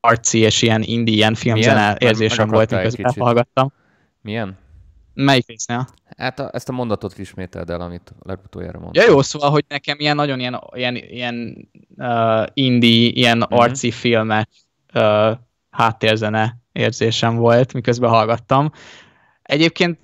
arci 0.00 0.38
és 0.38 0.62
ilyen 0.62 0.82
indie, 0.82 1.14
ilyen 1.14 1.34
filmzene 1.34 1.96
érzésem 1.98 2.48
volt, 2.48 2.70
miközben 2.70 3.14
hallgattam. 3.18 3.72
Milyen? 4.20 4.58
Melyik 5.14 5.46
résznél? 5.46 5.88
Hát 6.22 6.38
a, 6.38 6.50
ezt 6.52 6.68
a 6.68 6.72
mondatot 6.72 7.18
ismételd 7.18 7.70
el, 7.70 7.80
amit 7.80 8.14
legutoljára 8.22 8.78
mondtam. 8.78 9.04
Ja 9.04 9.10
jó, 9.10 9.22
szóval, 9.22 9.50
hogy 9.50 9.64
nekem 9.68 9.96
ilyen 9.98 10.16
nagyon 10.16 10.40
ilyen, 10.40 10.60
ilyen, 10.74 10.96
ilyen 10.96 11.68
uh, 11.96 12.46
indie, 12.52 13.10
ilyen 13.10 13.42
uh-huh. 13.42 13.60
arci 13.60 13.90
filmes 13.90 14.46
uh, 14.94 15.30
háttérzene 15.70 16.56
érzésem 16.72 17.36
volt, 17.36 17.72
miközben 17.72 18.10
hallgattam. 18.10 18.72
Egyébként 19.42 19.98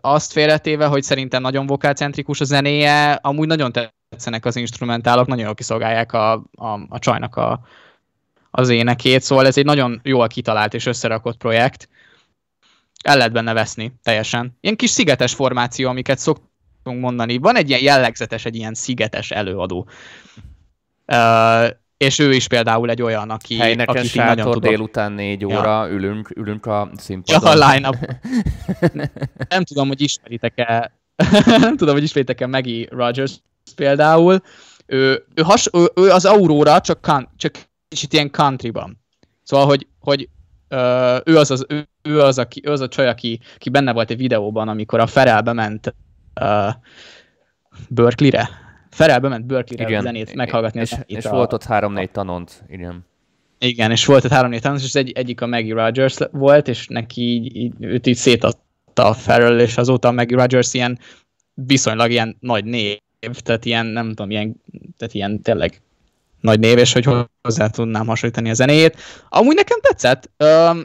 azt 0.00 0.32
félretéve, 0.32 0.86
hogy 0.86 1.02
szerintem 1.02 1.42
nagyon 1.42 1.66
vokálcentrikus 1.66 2.40
a 2.40 2.44
zenéje, 2.44 3.12
amúgy 3.12 3.46
nagyon 3.46 3.72
tetszenek 3.72 4.44
az 4.44 4.56
instrumentálok, 4.56 5.26
nagyon 5.26 5.44
jól 5.44 5.54
kiszolgálják 5.54 6.12
a, 6.12 6.32
a, 6.54 6.86
a 6.88 6.98
csajnak 6.98 7.36
a, 7.36 7.60
az 8.50 8.68
énekét, 8.68 9.22
szóval 9.22 9.46
ez 9.46 9.58
egy 9.58 9.64
nagyon 9.64 10.00
jól 10.04 10.26
kitalált 10.26 10.74
és 10.74 10.86
összerakott 10.86 11.36
projekt. 11.36 11.88
El 13.04 13.16
lehet 13.16 13.32
benne 13.32 13.52
veszni 13.52 13.92
teljesen. 14.02 14.56
Ilyen 14.60 14.76
kis 14.76 14.90
szigetes 14.90 15.34
formáció, 15.34 15.88
amiket 15.88 16.18
szoktunk 16.18 17.00
mondani. 17.00 17.38
Van 17.38 17.56
egy 17.56 17.68
ilyen 17.68 17.82
jellegzetes, 17.82 18.44
egy 18.44 18.56
ilyen 18.56 18.74
szigetes 18.74 19.30
előadó. 19.30 19.88
Uh, 21.06 21.68
és 21.96 22.18
ő 22.18 22.32
is 22.32 22.48
például 22.48 22.90
egy 22.90 23.02
olyan, 23.02 23.30
aki... 23.30 23.58
Helyneken 23.58 23.96
aki 23.96 24.06
sátor 24.06 24.36
nagyon 24.36 24.60
délután 24.60 25.12
négy 25.12 25.44
óra, 25.44 25.86
ja. 25.86 25.92
ülünk, 25.92 26.30
ülünk 26.36 26.66
a 26.66 26.90
színpadon. 26.96 27.42
Ja, 27.42 27.66
a 27.66 27.70
line 27.70 27.90
Nem 29.48 29.64
tudom, 29.64 29.88
hogy 29.88 30.00
ismeritek-e 30.00 30.92
nem 31.60 31.76
tudom, 31.76 31.94
hogy 31.94 32.02
ismeritek-e 32.02 32.46
Maggie 32.46 32.86
Rogers 32.90 33.40
például. 33.74 34.42
Ő, 34.86 35.24
ő, 35.34 35.42
has, 35.42 35.68
ő, 35.72 35.90
ő 35.94 36.10
az 36.10 36.24
Aurora, 36.24 36.80
csak, 36.80 37.00
kan, 37.00 37.28
csak 37.36 37.68
kicsit 37.88 38.12
ilyen 38.12 38.30
countryban. 38.30 39.00
Szóval, 39.42 39.66
hogy, 39.66 39.86
hogy 40.00 40.28
ő, 41.24 41.36
az 41.36 41.50
az, 41.50 41.66
ő, 41.68 41.88
ő, 42.02 42.20
az, 42.20 42.38
aki, 42.38 42.60
ő 42.64 42.70
az 42.70 42.80
a 42.80 42.88
csaj, 42.88 43.08
aki, 43.08 43.40
aki 43.54 43.70
benne 43.70 43.92
volt 43.92 44.10
egy 44.10 44.16
videóban, 44.16 44.68
amikor 44.68 45.00
a 45.00 45.06
Ferelbe 45.06 45.52
ment 45.52 45.94
uh, 46.40 46.74
Berkeley-re. 47.88 48.48
Ferelbe 48.90 49.28
ment 49.28 49.46
Berkeley-re 49.46 49.88
igen. 49.88 50.00
a 50.00 50.02
zenét 50.02 50.34
meghallgatni. 50.34 50.80
És, 50.80 50.94
és 51.06 51.24
a, 51.24 51.30
volt 51.30 51.52
ott 51.52 51.64
három-négy 51.64 52.10
tanont, 52.10 52.64
igen. 52.68 53.06
Igen, 53.58 53.90
és 53.90 54.04
volt 54.04 54.24
ott 54.24 54.30
három-négy 54.30 54.60
tanont, 54.60 54.82
és 54.82 54.94
egy, 54.94 55.10
egyik 55.10 55.40
a 55.40 55.46
Maggie 55.46 55.74
Rogers 55.74 56.16
volt, 56.30 56.68
és 56.68 56.86
neki 56.86 57.22
így, 57.22 57.56
így, 57.56 57.74
őt 57.80 58.06
így 58.06 58.16
szétadta 58.16 59.06
a 59.06 59.12
Ferrell, 59.12 59.58
és 59.58 59.76
azóta 59.76 60.08
a 60.08 60.12
Maggie 60.12 60.36
Rogers 60.36 60.74
ilyen 60.74 60.98
viszonylag 61.54 62.10
ilyen 62.10 62.36
nagy 62.40 62.64
név, 62.64 62.98
tehát 63.42 63.64
ilyen, 63.64 63.86
nem 63.86 64.08
tudom, 64.08 64.30
ilyen, 64.30 64.62
tehát 64.96 65.14
ilyen 65.14 65.42
tényleg 65.42 65.80
nagy 66.40 66.60
név, 66.60 66.78
és 66.78 66.92
hogy 66.92 67.08
hozzá 67.42 67.66
tudnám 67.66 68.06
hasonlítani 68.06 68.50
a 68.50 68.54
zenéjét. 68.54 68.96
Amúgy 69.28 69.54
nekem 69.54 69.78
tetszett, 69.80 70.30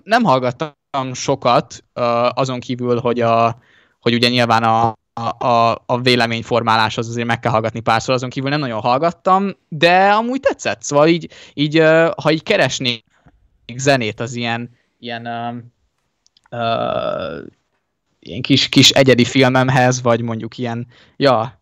nem 0.04 0.24
hallgattam 0.24 1.14
sokat, 1.14 1.84
azon 2.30 2.60
kívül, 2.60 3.00
hogy, 3.00 3.22
a, 3.22 3.58
hogy 4.00 4.14
ugye 4.14 4.30
nyilván 4.30 4.64
a, 4.64 4.96
a, 5.38 5.84
a 5.86 6.02
véleményformálás 6.02 6.98
az 6.98 7.08
azért 7.08 7.28
meg 7.28 7.40
kell 7.40 7.52
hallgatni 7.52 7.80
párszor, 7.80 8.14
azon 8.14 8.30
kívül 8.30 8.50
nem 8.50 8.60
nagyon 8.60 8.80
hallgattam, 8.80 9.52
de 9.68 10.10
amúgy 10.10 10.40
tetszett. 10.40 10.84
Szóval 10.84 11.08
így, 11.08 11.30
így 11.54 11.84
ha 12.22 12.32
így 12.32 12.44
keresnék 12.44 13.06
zenét 13.76 14.20
az 14.20 14.36
ilyen, 14.36 14.70
ilyen, 15.00 15.28
uh, 16.52 17.46
ilyen 18.20 18.42
kis, 18.42 18.70
kis 18.70 18.90
egyedi 18.90 19.26
filmemhez, 19.26 20.02
vagy 20.02 20.22
mondjuk 20.22 20.58
ilyen, 20.58 20.88
ja, 21.18 21.62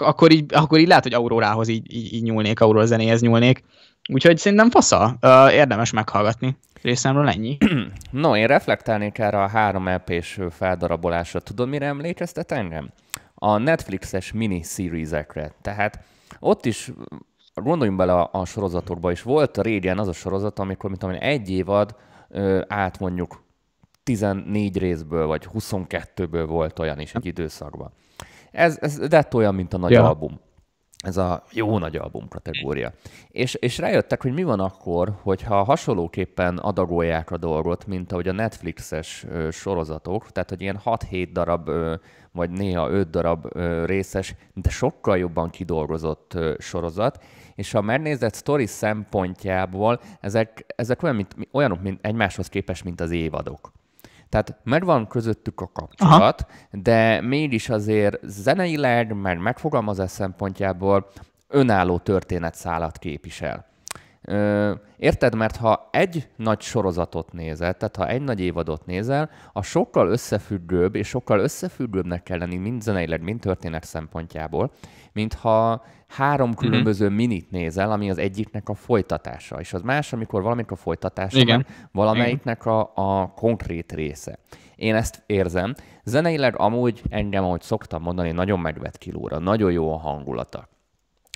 akkor 0.00 0.32
így, 0.32 0.54
akkor 0.54 0.78
így 0.78 0.88
lehet, 0.88 1.02
hogy 1.02 1.14
Aurórához 1.14 1.68
így, 1.68 1.94
így, 1.94 2.12
így 2.12 2.22
nyúlnék, 2.22 2.60
Aurora 2.60 2.86
zenéhez 2.86 3.20
nyúlnék. 3.20 3.64
Úgyhogy 4.12 4.38
szerintem 4.38 4.70
fasza, 4.70 5.18
érdemes 5.50 5.90
meghallgatni. 5.90 6.56
Részemről 6.82 7.28
ennyi. 7.28 7.56
No, 8.10 8.36
én 8.36 8.46
reflektálnék 8.46 9.18
erre 9.18 9.42
a 9.42 9.48
három 9.48 9.88
EP-s 9.88 10.40
feldarabolásra. 10.50 11.40
Tudod, 11.40 11.68
mire 11.68 11.86
emlékeztet 11.86 12.52
engem? 12.52 12.90
A 13.34 13.58
Netflixes 13.58 14.32
mini 14.32 14.62
series-ekre. 14.62 15.52
Tehát 15.62 15.98
ott 16.40 16.66
is 16.66 16.92
gondoljunk 17.54 17.98
bele 17.98 18.12
a, 18.12 18.28
a 18.32 18.44
sorozatokba, 18.44 19.10
és 19.10 19.22
volt 19.22 19.58
régen 19.58 19.98
az 19.98 20.08
a 20.08 20.12
sorozat, 20.12 20.58
amikor, 20.58 20.90
mint 20.90 21.02
amilyen 21.02 21.22
egy 21.22 21.50
évad 21.50 21.96
ö, 22.28 22.60
át 22.68 22.98
mondjuk 22.98 23.42
14 24.02 24.78
részből, 24.78 25.26
vagy 25.26 25.48
22-ből 25.54 26.44
volt 26.48 26.78
olyan 26.78 27.00
is 27.00 27.14
egy 27.14 27.26
időszakban. 27.26 27.92
Ez, 28.54 28.78
ez 28.80 29.08
lett 29.10 29.34
olyan, 29.34 29.54
mint 29.54 29.74
a 29.74 29.78
nagy 29.78 29.90
ja. 29.90 30.08
album. 30.08 30.40
Ez 31.04 31.16
a 31.16 31.42
jó 31.52 31.78
nagy 31.78 31.96
album 31.96 32.28
kategória. 32.28 32.92
És, 33.28 33.54
és 33.54 33.78
rájöttek, 33.78 34.22
hogy 34.22 34.32
mi 34.32 34.42
van 34.42 34.60
akkor, 34.60 35.14
hogyha 35.22 35.62
hasonlóképpen 35.62 36.58
adagolják 36.58 37.30
a 37.30 37.36
dolgot, 37.36 37.86
mint 37.86 38.12
ahogy 38.12 38.28
a 38.28 38.32
Netflixes 38.32 39.26
sorozatok, 39.50 40.30
tehát 40.30 40.48
hogy 40.48 40.60
ilyen 40.60 40.80
6-7 40.84 41.28
darab, 41.32 41.70
vagy 42.32 42.50
néha 42.50 42.90
5 42.90 43.10
darab 43.10 43.46
részes, 43.84 44.34
de 44.54 44.70
sokkal 44.70 45.18
jobban 45.18 45.50
kidolgozott 45.50 46.38
sorozat, 46.58 47.24
és 47.54 47.72
ha 47.72 47.80
megnézed 47.80 48.34
sztori 48.34 48.66
szempontjából, 48.66 50.00
ezek, 50.20 50.64
ezek 50.76 51.02
olyan, 51.02 51.16
mint, 51.16 51.36
olyanok 51.52 51.82
mint 51.82 52.06
egymáshoz 52.06 52.48
képest, 52.48 52.84
mint 52.84 53.00
az 53.00 53.10
évadok. 53.10 53.72
Tehát 54.34 54.56
megvan 54.62 55.06
közöttük 55.06 55.60
a 55.60 55.70
kapcsolat, 55.72 56.20
Aha. 56.20 56.80
de 56.82 57.20
mégis 57.20 57.68
azért 57.68 58.18
zeneileg, 58.22 59.12
meg 59.16 59.38
megfogalmazás 59.38 60.10
szempontjából 60.10 61.06
önálló 61.48 61.98
történetszálat 61.98 62.98
képvisel. 62.98 63.66
Érted? 64.96 65.34
Mert 65.34 65.56
ha 65.56 65.88
egy 65.92 66.28
nagy 66.36 66.60
sorozatot 66.60 67.32
nézel, 67.32 67.74
tehát 67.74 67.96
ha 67.96 68.08
egy 68.08 68.22
nagy 68.22 68.40
évadot 68.40 68.86
nézel, 68.86 69.30
a 69.52 69.62
sokkal 69.62 70.08
összefüggőbb, 70.08 70.94
és 70.94 71.08
sokkal 71.08 71.38
összefüggőbbnek 71.38 72.22
kell 72.22 72.38
lenni 72.38 72.56
mind 72.56 72.82
zeneileg, 72.82 73.22
mind 73.22 73.40
történet 73.40 73.84
szempontjából, 73.84 74.70
mintha 75.12 75.84
három 76.08 76.48
mhm. 76.48 76.58
különböző 76.58 77.04
uh-huh. 77.04 77.20
minit 77.20 77.50
nézel, 77.50 77.90
ami 77.90 78.10
az 78.10 78.18
egyiknek 78.18 78.68
a 78.68 78.74
folytatása, 78.74 79.60
és 79.60 79.72
az 79.72 79.82
más, 79.82 80.12
amikor 80.12 80.42
valamik 80.42 80.70
a 80.70 80.76
folytatása, 80.76 81.38
Igen. 81.38 81.66
valamelyiknek 81.92 82.66
a, 82.66 82.92
a 82.94 83.32
konkrét 83.36 83.92
része. 83.92 84.38
Én 84.76 84.94
ezt 84.94 85.22
érzem. 85.26 85.74
Zeneileg 86.04 86.58
amúgy 86.58 87.02
engem, 87.08 87.44
ahogy 87.44 87.62
szoktam 87.62 88.02
mondani, 88.02 88.30
nagyon 88.30 88.60
megvet 88.60 88.98
kilóra, 88.98 89.38
nagyon 89.38 89.72
jó 89.72 89.92
a 89.92 89.96
hangulata. 89.96 90.68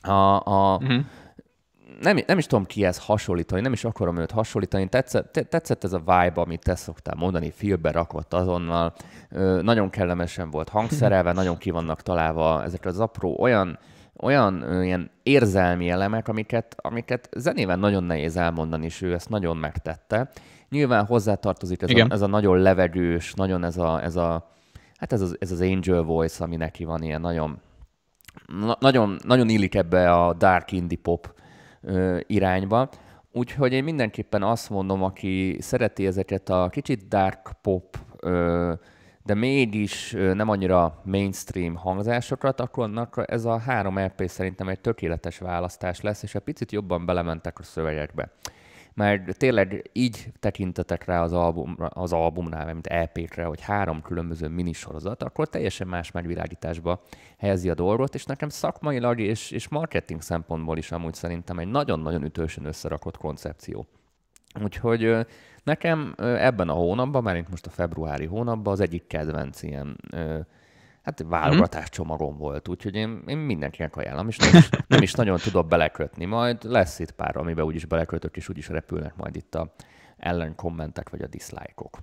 A, 0.02 0.12
a, 0.44 0.76
uh-huh. 0.76 1.04
Nem, 2.00 2.18
nem 2.26 2.38
is 2.38 2.46
tudom 2.46 2.64
kihez 2.64 2.98
hasonlítani, 2.98 3.60
nem 3.60 3.72
is 3.72 3.84
akarom 3.84 4.16
őt 4.16 4.30
hasonlítani. 4.30 4.88
Tetszett, 4.88 5.46
tetszett 5.48 5.84
ez 5.84 5.92
a 5.92 5.98
vibe, 5.98 6.32
amit 6.34 6.62
te 6.62 6.74
szoktál 6.74 7.14
mondani, 7.18 7.50
filmbe 7.50 7.90
rakott 7.90 8.34
azonnal. 8.34 8.94
Ö, 9.30 9.62
nagyon 9.62 9.90
kellemesen 9.90 10.50
volt 10.50 10.68
hangszerelve, 10.68 11.32
nagyon 11.32 11.56
ki 11.56 11.70
vannak 11.70 12.02
találva 12.02 12.62
ezek 12.64 12.84
az 12.84 13.00
apró 13.00 13.36
olyan 13.40 13.78
olyan 14.20 14.62
ö, 14.62 14.82
ilyen 14.82 15.10
érzelmi 15.22 15.88
elemek, 15.88 16.28
amiket, 16.28 16.76
amiket 16.78 17.28
zenében 17.36 17.78
nagyon 17.78 18.04
nehéz 18.04 18.36
elmondani, 18.36 18.84
és 18.84 19.02
ő 19.02 19.12
ezt 19.12 19.28
nagyon 19.28 19.56
megtette. 19.56 20.30
Nyilván 20.68 21.06
hozzátartozik 21.06 21.82
ez, 21.82 21.90
a, 21.90 22.06
ez 22.10 22.20
a 22.20 22.26
nagyon 22.26 22.58
levegős, 22.58 23.34
nagyon 23.34 23.64
ez 23.64 23.76
a, 23.76 24.02
ez 24.02 24.16
a 24.16 24.50
hát 24.96 25.12
ez 25.12 25.20
az, 25.20 25.36
ez 25.40 25.52
az 25.52 25.60
angel 25.60 26.02
voice, 26.02 26.44
ami 26.44 26.56
neki 26.56 26.84
van 26.84 27.02
ilyen 27.02 27.20
nagyon, 27.20 27.60
na, 28.46 28.76
nagyon, 28.80 29.18
nagyon 29.24 29.48
illik 29.48 29.74
ebbe 29.74 30.12
a 30.12 30.34
dark 30.34 30.72
indie 30.72 30.98
pop 31.02 31.36
irányba. 32.26 32.88
úgyhogy 33.32 33.72
én 33.72 33.84
mindenképpen 33.84 34.42
azt 34.42 34.70
mondom, 34.70 35.02
aki 35.02 35.56
szereti 35.60 36.06
ezeket 36.06 36.48
a 36.48 36.68
kicsit 36.70 37.08
dark 37.08 37.52
pop, 37.62 37.98
de 39.24 39.34
mégis 39.34 40.12
nem 40.12 40.48
annyira 40.48 41.00
mainstream 41.04 41.74
hangzásokat, 41.74 42.60
akkor 42.60 42.84
annak 42.84 43.24
ez 43.26 43.44
a 43.44 43.58
három 43.58 43.98
LP 43.98 44.28
szerintem 44.28 44.68
egy 44.68 44.80
tökéletes 44.80 45.38
választás 45.38 46.00
lesz, 46.00 46.22
és 46.22 46.34
egy 46.34 46.42
picit 46.42 46.72
jobban 46.72 47.06
belementek 47.06 47.58
a 47.58 47.62
szövegekbe 47.62 48.30
mert 48.94 49.38
tényleg 49.38 49.90
így 49.92 50.32
tekintetek 50.40 51.04
rá 51.04 51.22
az, 51.22 51.32
album, 51.32 51.76
az 51.88 52.12
albumnál, 52.12 52.72
mint 52.72 52.86
EP-re, 52.86 53.44
hogy 53.44 53.60
három 53.60 54.02
különböző 54.02 54.48
minisorozat, 54.48 55.22
akkor 55.22 55.48
teljesen 55.48 55.88
más 55.88 56.10
megvilágításba 56.10 57.02
helyezi 57.38 57.70
a 57.70 57.74
dolgot, 57.74 58.14
és 58.14 58.24
nekem 58.24 58.48
szakmailag 58.48 59.20
és, 59.20 59.50
és 59.50 59.68
marketing 59.68 60.22
szempontból 60.22 60.78
is 60.78 60.92
amúgy 60.92 61.14
szerintem 61.14 61.58
egy 61.58 61.68
nagyon-nagyon 61.68 62.24
ütősen 62.24 62.64
összerakott 62.64 63.16
koncepció. 63.16 63.86
Úgyhogy 64.62 65.26
nekem 65.62 66.14
ebben 66.18 66.68
a 66.68 66.72
hónapban, 66.72 67.22
mert 67.22 67.48
most 67.48 67.66
a 67.66 67.70
februári 67.70 68.26
hónapban 68.26 68.72
az 68.72 68.80
egyik 68.80 69.06
kedvenc 69.06 69.62
ilyen 69.62 69.96
hát 71.08 71.24
válogatás 71.28 71.88
csomagom 71.88 72.36
volt, 72.36 72.68
úgyhogy 72.68 72.94
én, 72.94 73.22
én 73.26 73.36
mindenkinek 73.36 73.96
ajánlom, 73.96 74.28
és 74.28 74.36
nem 74.36 74.50
is, 74.54 74.68
nem 74.86 75.02
is 75.02 75.12
nagyon 75.12 75.38
tudok 75.38 75.68
belekötni. 75.68 76.24
Majd 76.24 76.64
lesz 76.64 76.98
itt 76.98 77.10
pár, 77.10 77.36
amiben 77.36 77.64
úgyis 77.64 77.84
belekötök, 77.84 78.36
és 78.36 78.48
úgyis 78.48 78.68
repülnek 78.68 79.16
majd 79.16 79.36
itt 79.36 79.54
a 79.54 79.74
ellen 80.16 80.54
kommentek, 80.54 81.10
vagy 81.10 81.22
a 81.22 81.26
dislike-ok. 81.26 81.98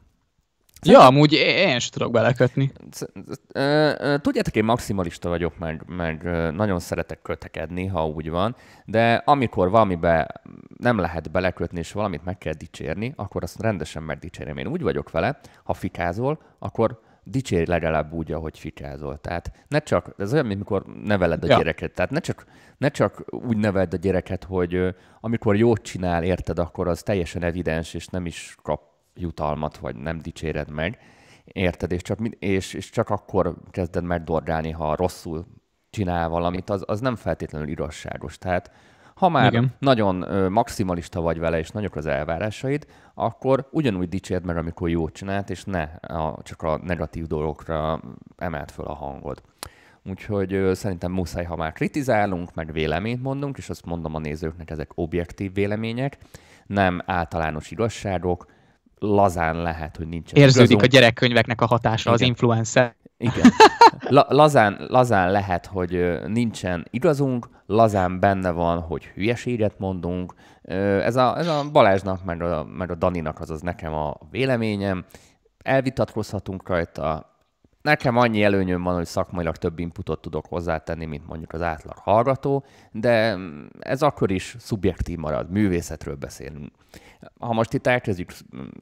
Ja, 0.82 1.06
amúgy 1.06 1.34
én 1.34 1.80
sem 1.80 1.90
tudok 1.92 2.12
belekötni. 2.12 2.72
Tudjátok, 4.22 4.56
én 4.56 4.64
maximalista 4.64 5.30
vagyok, 5.30 5.58
meg, 5.58 5.84
meg 5.88 6.24
nagyon 6.54 6.80
szeretek 6.80 7.22
kötekedni, 7.22 7.86
ha 7.86 8.08
úgy 8.08 8.30
van, 8.30 8.56
de 8.86 9.14
amikor 9.26 9.70
valamibe 9.70 10.42
nem 10.78 10.98
lehet 10.98 11.32
belekötni, 11.32 11.80
és 11.80 11.92
valamit 11.92 12.24
meg 12.24 12.38
kell 12.38 12.54
dicsérni, 12.54 13.14
akkor 13.16 13.44
azt 13.44 13.62
rendesen 13.62 14.04
megdicsérem. 14.04 14.58
Én 14.58 14.68
úgy 14.68 14.82
vagyok 14.82 15.12
vele, 15.12 15.40
ha 15.64 15.74
fikázol, 15.74 16.40
akkor 16.60 17.00
dicsérj 17.26 17.70
legalább 17.70 18.14
úgy, 18.14 18.32
ahogy 18.32 18.60
fikázol. 18.60 19.18
Tehát 19.18 19.52
ne 19.68 19.80
csak, 19.80 20.14
ez 20.18 20.34
olyan, 20.34 20.46
mint 20.46 20.60
mikor 20.60 20.86
neveled 21.04 21.44
a 21.44 21.48
ja. 21.48 21.58
gyereket. 21.58 21.94
Tehát 21.94 22.12
ne 22.12 22.20
csak, 22.20 22.46
ne 22.78 22.90
csak 22.90 23.24
úgy 23.30 23.58
neveld 23.58 23.94
a 23.94 23.98
gyereket, 23.98 24.44
hogy 24.44 24.96
amikor 25.20 25.56
jót 25.56 25.82
csinál, 25.82 26.24
érted, 26.24 26.60
akkor 26.60 26.88
az 26.88 27.04
teljesen 27.04 27.44
evidens, 27.44 27.94
és 27.94 28.08
nem 28.08 28.26
is 28.26 28.56
kap 28.62 28.82
jutalmat, 29.16 29.78
vagy 29.78 29.96
nem 29.96 30.20
dicséred 30.20 30.70
meg. 30.70 31.00
Érted? 31.44 31.92
És 31.92 32.02
csak, 32.02 32.20
és, 32.40 32.74
és 32.74 32.90
csak 32.90 33.10
akkor 33.10 33.56
kezded 33.72 34.04
megdorgálni, 34.04 34.72
ha 34.72 34.96
rosszul 34.96 35.46
csinál 35.90 36.30
valamit, 36.30 36.70
az, 36.70 36.84
az 36.86 37.00
nem 37.00 37.16
feltétlenül 37.16 37.68
igazságos. 37.68 38.38
Tehát 38.38 38.72
ha 39.16 39.30
már 39.30 39.54
Igen. 39.54 39.74
nagyon 39.80 40.22
ö, 40.22 40.50
maximalista 40.50 41.22
vagy 41.22 41.40
vele, 41.40 41.58
és 41.58 41.70
nagyok 41.70 41.96
az 41.96 42.06
elvárásaid, 42.06 42.86
akkor 43.14 43.68
ugyanúgy 43.72 44.10
dicsérd 44.10 44.46
meg, 44.46 44.58
amikor 44.58 44.90
jót 44.90 45.14
csinált, 45.14 45.50
és 45.50 45.64
ne 45.64 45.82
a, 46.02 46.40
csak 46.44 46.62
a 46.62 46.80
negatív 46.84 47.26
dolgokra 47.26 48.02
emelt 48.38 48.72
föl 48.72 48.86
a 48.86 48.94
hangod. 48.94 49.42
Úgyhogy 50.10 50.54
ö, 50.54 50.74
szerintem 50.74 51.12
muszáj, 51.12 51.44
ha 51.44 51.56
már 51.56 51.74
kritizálunk, 51.74 52.54
meg 52.54 52.72
véleményt 52.72 53.22
mondunk, 53.22 53.58
és 53.58 53.70
azt 53.70 53.86
mondom 53.86 54.16
a 54.16 54.20
nézőknek, 54.20 54.70
ezek 54.70 54.92
objektív 54.96 55.54
vélemények, 55.54 56.18
nem 56.66 57.02
általános 57.06 57.72
igazságok, 57.72 58.46
lazán 59.00 59.62
lehet, 59.62 59.98
hogy 59.98 60.08
nincs. 60.08 60.32
Érződik 60.32 60.70
igazunk. 60.70 60.82
a 60.82 60.86
gyerekkönyveknek 60.86 61.62
a 61.62 61.66
hatása, 61.66 62.10
Igen. 62.10 62.14
az 62.14 62.22
influencer. 62.22 62.96
Igen. 63.18 63.52
La, 64.08 64.26
lazán, 64.30 64.86
lazán 64.88 65.32
lehet, 65.32 65.66
hogy 65.66 66.20
nincsen 66.28 66.88
igazunk, 66.90 67.50
lazán 67.66 68.20
benne 68.20 68.52
van, 68.52 68.80
hogy 68.80 69.06
hülyeséget 69.06 69.80
mondunk. 69.80 70.34
Ez 71.02 71.16
a, 71.16 71.38
ez 71.38 71.48
a 71.48 71.70
Balázsnak, 71.72 72.24
meg 72.24 72.42
a, 72.42 72.64
meg 72.64 72.92
a 72.92 72.96
Daninak 72.96 73.40
az 73.40 73.50
az 73.50 73.62
nekem 73.62 73.94
a 73.94 74.18
véleményem. 74.32 75.06
Elvitatkozhatunk 75.64 76.70
rajta. 76.70 77.35
Nekem 77.86 78.18
annyi 78.18 78.44
előnyöm 78.44 78.84
van, 78.84 78.96
hogy 78.96 79.06
szakmailag 79.06 79.56
több 79.56 79.80
inputot 79.80 80.22
tudok 80.22 80.46
hozzátenni, 80.46 81.06
mint 81.06 81.28
mondjuk 81.28 81.54
az 81.54 81.62
átlag 81.62 81.98
hallgató, 81.98 82.66
de 82.92 83.38
ez 83.80 84.02
akkor 84.02 84.32
is 84.32 84.56
szubjektív 84.60 85.18
marad, 85.18 85.50
művészetről 85.50 86.16
beszélünk 86.16 86.72
ha 87.40 87.54
most 87.54 87.74
itt 87.74 87.88
elkezdjük 87.88 88.32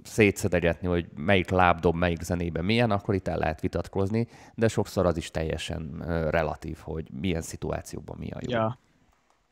szétszedegetni, 0.03 0.88
hogy 0.88 1.07
melyik 1.15 1.50
lábdob 1.50 1.96
melyik 1.96 2.22
zenében 2.22 2.66
milyen, 2.66 2.92
akkor 2.92 3.16
itt 3.16 3.27
el 3.27 3.37
lehet 3.37 3.61
vitatkozni, 3.61 4.27
de 4.55 4.68
sokszor 4.68 5.05
az 5.05 5.18
is 5.18 5.31
teljesen 5.31 6.03
relatív, 6.29 6.77
hogy 6.81 7.07
milyen 7.22 7.42
szituációban 7.42 8.18
mi 8.20 8.31
a 8.31 8.39
jó. 8.42 8.51
Ja. 8.51 8.79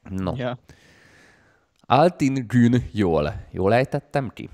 No. 0.09 0.33
Ja. 0.35 0.57
Altin 1.79 2.47
Gün 2.47 2.83
jól. 2.91 3.33
Jól 3.51 3.73
ejtettem 3.73 4.29
ki? 4.33 4.49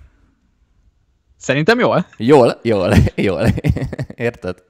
Szerintem 1.38 1.80
jól. 1.80 2.06
Jól, 2.18 2.60
jól, 2.64 2.94
jól. 3.16 3.48
Érted? 4.16 4.64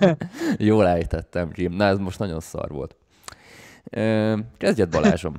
jól 0.58 0.88
ejtettem 0.88 1.50
ki. 1.50 1.66
Na, 1.66 1.84
ez 1.84 1.98
most 1.98 2.18
nagyon 2.18 2.40
szar 2.40 2.70
volt. 2.70 2.96
Kezdjed 4.58 4.90
Balázsom. 4.90 5.34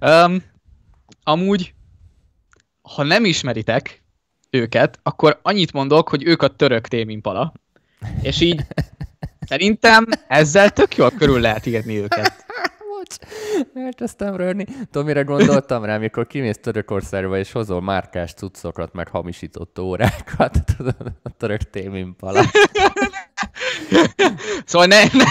Um, 0.00 0.42
amúgy, 1.22 1.74
ha 2.82 3.02
nem 3.02 3.24
ismeritek 3.24 4.02
őket, 4.50 4.98
akkor 5.02 5.38
annyit 5.42 5.72
mondok, 5.72 6.08
hogy 6.08 6.26
ők 6.26 6.42
a 6.42 6.48
török 6.48 6.88
témimpala. 6.88 7.52
És 8.22 8.40
így 8.40 8.66
szerintem 9.40 10.06
ezzel 10.28 10.70
tök 10.70 10.96
jól 10.96 11.10
körül 11.10 11.40
lehet 11.40 11.66
írni 11.66 11.96
őket. 11.96 12.39
Elkezdtem 13.74 14.36
rörni. 14.36 14.64
Tudom, 14.90 15.06
mire 15.06 15.22
gondoltam 15.22 15.84
rá, 15.84 15.94
amikor 15.94 16.26
kimész 16.26 16.58
Törökországba, 16.62 17.38
és 17.38 17.52
hozol 17.52 17.80
márkás 17.80 18.32
cuccokat, 18.32 18.92
meg 18.92 19.08
hamisított 19.08 19.78
órákat, 19.78 20.56
a 21.22 21.30
török 21.36 21.62
témimpala. 21.62 22.44
Szóval 24.64 24.86
ne, 24.86 25.02
ne, 25.12 25.24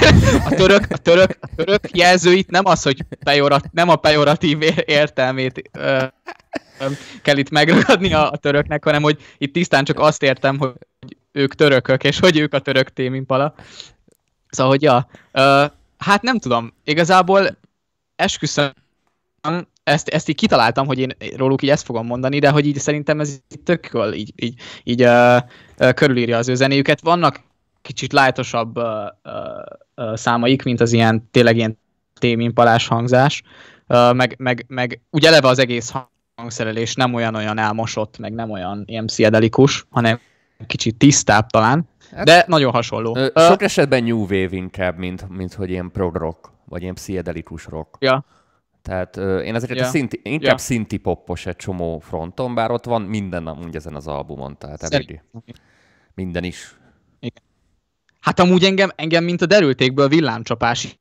a, 0.46 0.50
török, 0.56 0.86
a, 0.90 0.98
török, 0.98 1.40
török 1.56 1.98
jelzőit 1.98 2.50
nem 2.50 2.66
az, 2.66 2.84
hogy 2.84 3.06
pejorat, 3.24 3.66
nem 3.72 3.90
a 3.90 3.96
pejoratív 3.96 4.58
értelmét 4.86 5.70
ö, 5.72 6.04
ö, 6.80 6.86
kell 7.22 7.38
itt 7.38 7.50
megragadni 7.50 8.14
a, 8.14 8.32
a 8.32 8.38
töröknek, 8.38 8.84
hanem 8.84 9.02
hogy 9.02 9.18
itt 9.38 9.54
tisztán 9.54 9.84
csak 9.84 10.00
azt 10.00 10.24
értem, 10.24 10.58
hogy 10.58 10.74
ők 11.32 11.56
törökök, 11.56 12.04
és 12.04 12.20
hogy 12.20 12.38
ők 12.38 12.54
a 12.54 12.60
török 12.60 12.94
témimpala. 12.94 13.54
Szóval, 14.50 14.72
hogy 14.72 14.82
ja, 14.82 15.08
hát 16.00 16.22
nem 16.22 16.40
tudom, 16.40 16.74
igazából 16.84 17.58
esküszöm, 18.16 18.72
ezt, 19.84 20.08
ezt 20.08 20.30
így 20.30 20.36
kitaláltam, 20.36 20.86
hogy 20.86 21.00
én 21.00 21.16
róluk 21.36 21.62
így 21.62 21.70
ezt 21.70 21.86
fogom 21.86 22.06
mondani, 22.06 22.40
de 22.40 22.50
hogy 22.50 22.66
így 22.66 22.78
szerintem 22.78 23.20
ez 23.20 23.30
így 23.30 23.60
tök 23.60 23.90
jól 23.94 24.14
így, 24.14 24.34
így, 24.36 24.62
így 24.84 25.04
uh, 25.04 25.38
uh, 25.80 25.94
körülírja 25.94 26.38
az 26.38 26.48
ő 26.48 26.56
zenéjüket. 26.56 27.02
Vannak 27.02 27.42
kicsit 27.82 28.14
lájtosabb 28.14 28.80
számaik, 30.14 30.64
mint 30.64 30.82
az 30.82 30.94
ilyen 30.94 31.30
tényleg 31.32 31.56
ilyen 31.56 31.78
témimpalás 32.20 32.88
hangzás, 32.88 33.42
uh, 33.88 34.14
meg, 34.14 34.36
meg, 34.38 34.66
meg 34.68 35.02
úgy 35.10 35.26
eleve 35.26 35.48
az 35.48 35.60
egész 35.60 35.94
hangszerelés 36.36 36.96
nem 36.96 37.14
olyan-olyan 37.14 37.58
elmosott, 37.58 38.18
meg 38.18 38.34
nem 38.34 38.52
olyan 38.52 38.84
ilyen 38.86 39.06
pszichedelikus, 39.06 39.86
hanem 39.90 40.20
kicsit 40.68 40.98
tisztább 40.98 41.50
talán, 41.50 41.88
de 42.24 42.44
nagyon 42.48 42.72
hasonló. 42.72 43.16
Ö, 43.16 43.28
sok 43.36 43.60
uh, 43.60 43.64
esetben 43.64 44.04
new 44.04 44.20
wave 44.20 44.56
inkább, 44.56 44.98
mint, 44.98 45.30
mint 45.30 45.54
hogy 45.54 45.70
ilyen 45.70 45.92
prog 45.92 46.16
rock, 46.16 46.52
vagy 46.66 46.82
ilyen 46.82 46.94
pszichedelikus 46.94 47.66
rock. 47.66 47.96
Ja. 48.00 48.26
Tehát 48.82 49.18
ö, 49.18 49.40
én 49.40 49.56
ezeket 49.56 49.78
ja. 49.78 49.86
a 49.86 49.88
szinti, 49.88 50.20
inkább 50.24 50.52
ja. 50.52 50.58
szinti 50.58 50.98
poppos 50.98 51.46
egy 51.46 51.56
csomó 51.56 52.00
fronton, 52.00 52.56
bár 52.56 52.72
ott 52.72 52.86
van 52.86 53.02
minden 53.02 53.48
amúgy 53.48 53.76
ezen 53.76 53.96
az 53.96 54.08
albumon, 54.08 54.58
tehát 54.58 54.84
elég. 54.84 55.22
Minden 56.14 56.44
is. 56.44 56.76
Igen. 57.20 57.44
Hát 58.20 58.40
amúgy 58.40 58.64
engem, 58.64 58.90
engem 58.96 59.24
mint 59.24 59.42
a 59.42 59.46
derültékből 59.46 60.08
villámcsapás 60.08 61.00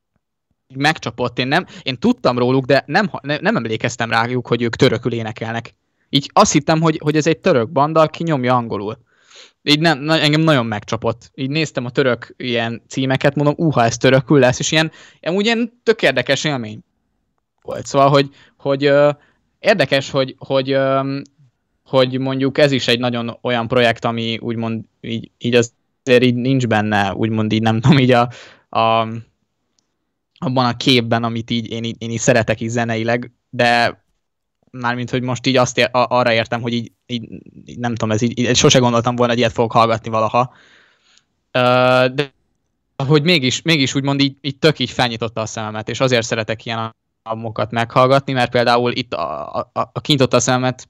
megcsapott. 0.75 1.39
Én, 1.39 1.49
nem, 1.49 1.67
én 1.83 1.99
tudtam 1.99 2.39
róluk, 2.39 2.65
de 2.65 2.83
nem, 2.87 3.11
nem, 3.23 3.39
nem 3.41 3.57
emlékeztem 3.57 4.11
rájuk, 4.11 4.47
hogy 4.47 4.63
ők 4.63 4.77
törökül 4.77 5.13
énekelnek. 5.13 5.75
Így 6.09 6.31
azt 6.33 6.53
hittem, 6.53 6.81
hogy, 6.81 7.01
hogy 7.03 7.17
ez 7.17 7.27
egy 7.27 7.39
török 7.39 7.71
banda, 7.71 8.01
aki 8.01 8.23
nyomja 8.23 8.57
angolul. 8.57 8.99
Így 9.63 9.81
nem, 9.81 9.99
na, 9.99 10.19
engem 10.19 10.41
nagyon 10.41 10.67
megcsapott. 10.67 11.31
Így 11.35 11.51
néztem 11.51 11.85
a 11.85 11.91
török 11.91 12.35
ilyen 12.37 12.83
címeket, 12.89 13.35
mondom, 13.35 13.55
uha, 13.57 13.85
ez 13.85 13.97
törökül 13.97 14.39
lesz, 14.39 14.59
és 14.59 14.73
ilyen, 14.73 14.91
amúgy 15.23 15.45
ilyen 15.45 15.81
tök 15.83 16.03
érdekes 16.03 16.45
élmény 16.45 16.81
volt. 17.63 17.87
Szóval, 17.87 18.09
hogy, 18.09 18.29
hogy 18.57 18.85
ö, 18.85 19.11
érdekes, 19.59 20.11
hogy, 20.11 20.35
hogy, 20.39 20.71
ö, 20.71 21.19
hogy 21.85 22.19
mondjuk 22.19 22.59
ez 22.59 22.73
is 22.73 22.89
egy 22.89 22.99
nagyon 22.99 23.39
olyan 23.41 23.69
projekt, 23.69 24.05
ami 24.05 24.39
úgymond 24.41 24.85
így, 25.01 25.31
így 25.39 25.55
az 25.55 25.73
azért 26.09 26.23
így 26.23 26.35
nincs 26.35 26.67
benne, 26.67 27.15
úgymond 27.15 27.53
így 27.53 27.63
nem 27.63 27.81
tudom, 27.81 27.99
így 27.99 28.11
a, 28.11 28.29
a 28.79 29.09
abban 30.39 30.65
a 30.65 30.77
képben, 30.77 31.25
amit 31.25 31.51
így 31.51 31.71
én, 31.71 31.95
én 31.99 32.11
így 32.11 32.19
szeretek 32.19 32.61
így 32.61 32.69
zeneileg, 32.69 33.33
de 33.51 34.03
mármint, 34.71 35.11
hogy 35.11 35.23
most 35.23 35.47
így 35.47 35.57
azt 35.57 35.79
ér, 35.79 35.89
arra 35.93 36.33
értem, 36.33 36.61
hogy 36.61 36.73
így, 36.73 36.93
így, 37.07 37.29
így 37.65 37.79
nem 37.79 37.95
tudom, 37.95 38.11
ez 38.11 38.23
így, 38.23 38.39
így 38.39 38.57
sose 38.57 38.79
gondoltam 38.79 39.17
volna, 39.17 39.33
hogy 39.33 39.41
ilyet 39.41 39.53
fogok 39.53 39.73
hallgatni 39.73 40.11
valaha. 40.11 40.55
De 42.13 42.33
hogy 43.07 43.23
mégis, 43.23 43.63
mégis 43.63 43.95
úgymond 43.95 44.21
így, 44.21 44.37
így 44.41 44.59
tök 44.59 44.79
így 44.79 44.91
felnyitotta 44.91 45.41
a 45.41 45.47
szememet, 45.47 45.89
és 45.89 46.01
azért 46.01 46.27
szeretek 46.27 46.65
ilyen 46.65 46.97
albumokat 47.23 47.71
meghallgatni, 47.71 48.33
mert 48.33 48.51
például 48.51 48.93
itt 48.93 49.15
a, 49.15 49.55
a, 49.55 49.71
a 49.73 50.01
kintott 50.01 50.33
a 50.33 50.41
szemet 50.41 50.89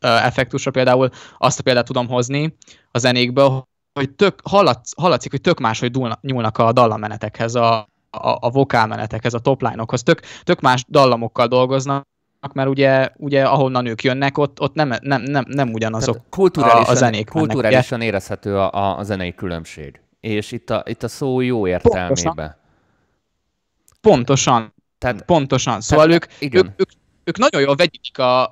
effektusra 0.00 0.70
például 0.70 1.10
azt 1.38 1.58
a 1.58 1.62
példát 1.62 1.84
tudom 1.84 2.08
hozni 2.08 2.56
a 2.90 2.98
zenékből, 2.98 3.68
hogy 3.92 4.10
tök, 4.10 4.40
hallatsz, 4.44 4.92
hallatszik, 4.96 5.30
hogy 5.30 5.40
tök 5.40 5.60
más, 5.60 5.80
hogy 5.80 5.98
nyúlnak 6.20 6.58
a 6.58 6.72
dallammenetekhez, 6.72 7.54
a, 7.54 7.76
a, 8.10 8.36
a 8.40 8.50
vokálmenetekhez, 8.50 9.34
a 9.34 9.38
topline-okhoz, 9.38 10.02
tök, 10.02 10.20
tök 10.42 10.60
más 10.60 10.84
dallamokkal 10.88 11.46
dolgoznak, 11.46 12.06
mert 12.52 12.68
ugye, 12.68 13.10
ugye 13.16 13.44
ahonnan 13.44 13.86
ők 13.86 14.02
jönnek, 14.02 14.38
ott, 14.38 14.60
ott 14.60 14.74
nem, 14.74 14.92
nem, 15.00 15.22
nem, 15.22 15.44
nem 15.48 15.72
ugyanazok 15.72 16.16
kulturálisan, 16.30 16.84
a, 16.84 16.90
a 16.90 16.94
zenék. 16.94 17.28
Kulturálisan 17.28 17.98
mennek, 17.98 18.06
érezhető 18.06 18.56
a, 18.56 18.72
a, 18.72 18.98
a 18.98 19.02
zenei 19.02 19.34
különbség. 19.34 20.00
És 20.20 20.52
itt 20.52 20.70
a, 20.70 20.82
itt 20.86 21.02
a 21.02 21.08
szó 21.08 21.40
jó 21.40 21.66
értelmében. 21.66 22.56
Pontosan. 24.00 24.74
Tehát, 24.98 25.22
pontosan. 25.22 25.80
Szóval 25.80 26.06
tehát, 26.06 26.22
ők, 26.22 26.40
igen. 26.40 26.64
Ők, 26.64 26.80
ők, 26.80 26.88
ők 27.24 27.38
nagyon 27.38 27.60
jól 27.60 27.74
vegyik 27.74 28.18
a, 28.18 28.42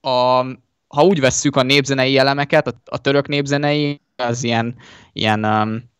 a, 0.00 0.46
ha 0.88 1.04
úgy 1.04 1.20
vesszük 1.20 1.56
a 1.56 1.62
népzenei 1.62 2.18
elemeket, 2.18 2.66
a, 2.66 2.72
a 2.84 2.98
török 2.98 3.28
népzenei, 3.28 4.00
az 4.16 4.42
ilyen, 4.42 4.74
ilyen 5.12 5.44
um, 5.44 5.90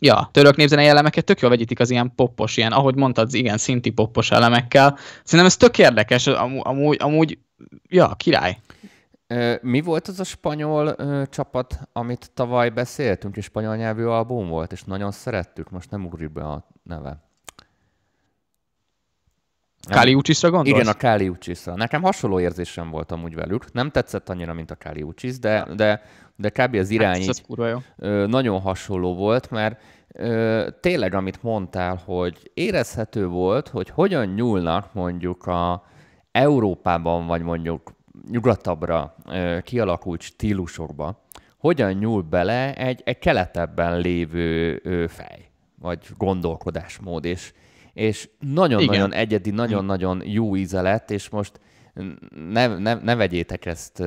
ja, 0.00 0.28
török 0.32 0.56
népzenei 0.56 0.86
elemeket 0.86 1.24
tök 1.24 1.40
jól 1.40 1.50
vegyítik 1.50 1.80
az 1.80 1.90
ilyen 1.90 2.12
poppos, 2.14 2.56
ilyen, 2.56 2.72
ahogy 2.72 2.94
mondtad, 2.94 3.34
igen, 3.34 3.58
szinti 3.58 3.90
poppos 3.90 4.30
elemekkel. 4.30 4.96
Szerintem 5.24 5.46
ez 5.46 5.56
tök 5.56 5.78
érdekes, 5.78 6.26
amúgy, 6.26 6.60
amúgy, 6.64 6.96
amúgy 7.00 7.38
ja, 7.88 8.14
király. 8.16 8.58
Mi 9.60 9.80
volt 9.80 10.08
az 10.08 10.20
a 10.20 10.24
spanyol 10.24 10.94
ö, 10.96 11.22
csapat, 11.30 11.80
amit 11.92 12.30
tavaly 12.34 12.70
beszéltünk, 12.70 13.36
és 13.36 13.44
spanyol 13.44 13.76
nyelvű 13.76 14.04
album 14.04 14.48
volt, 14.48 14.72
és 14.72 14.82
nagyon 14.82 15.10
szerettük, 15.10 15.70
most 15.70 15.90
nem 15.90 16.04
ugrik 16.04 16.32
be 16.32 16.44
a 16.44 16.68
neve. 16.82 17.25
Káli 19.86 20.14
Ucsisra 20.14 20.50
gondolsz? 20.50 20.78
Igen, 20.78 20.92
a 20.92 20.96
Káli 20.96 21.28
Ucsisra. 21.28 21.74
Nekem 21.74 22.02
hasonló 22.02 22.40
érzésem 22.40 22.90
volt 22.90 23.12
amúgy 23.12 23.34
velük. 23.34 23.72
Nem 23.72 23.90
tetszett 23.90 24.28
annyira, 24.28 24.52
mint 24.52 24.70
a 24.70 24.74
Káli 24.74 25.02
Ucsis, 25.02 25.38
de, 25.38 25.66
de, 25.74 26.02
de 26.36 26.48
kb. 26.48 26.74
az 26.74 26.90
irány 26.90 27.26
hát, 27.26 27.44
így, 27.48 28.26
nagyon 28.26 28.60
hasonló 28.60 29.14
volt, 29.14 29.50
mert 29.50 29.80
ö, 30.08 30.66
tényleg, 30.80 31.14
amit 31.14 31.42
mondtál, 31.42 32.00
hogy 32.04 32.50
érezhető 32.54 33.26
volt, 33.26 33.68
hogy 33.68 33.90
hogyan 33.90 34.26
nyúlnak 34.26 34.94
mondjuk 34.94 35.46
a 35.46 35.84
Európában, 36.32 37.26
vagy 37.26 37.42
mondjuk 37.42 37.94
nyugatabbra 38.30 39.14
ö, 39.26 39.58
kialakult 39.62 40.20
stílusokba, 40.20 41.24
hogyan 41.58 41.92
nyúl 41.92 42.22
bele 42.22 42.74
egy, 42.74 43.02
egy 43.04 43.18
keletebben 43.18 43.98
lévő 43.98 44.80
ö, 44.84 45.04
fej, 45.08 45.48
vagy 45.80 45.98
gondolkodásmód, 46.16 47.24
és, 47.24 47.52
és 47.96 48.28
nagyon-nagyon 48.52 49.12
egyedi, 49.12 49.50
nagyon-nagyon 49.50 50.22
jó 50.24 50.56
íze 50.56 50.80
lett, 50.80 51.10
és 51.10 51.28
most 51.28 51.60
ne, 52.50 52.66
ne, 52.78 52.94
ne 52.94 53.14
vegyétek 53.14 53.66
ezt, 53.66 54.02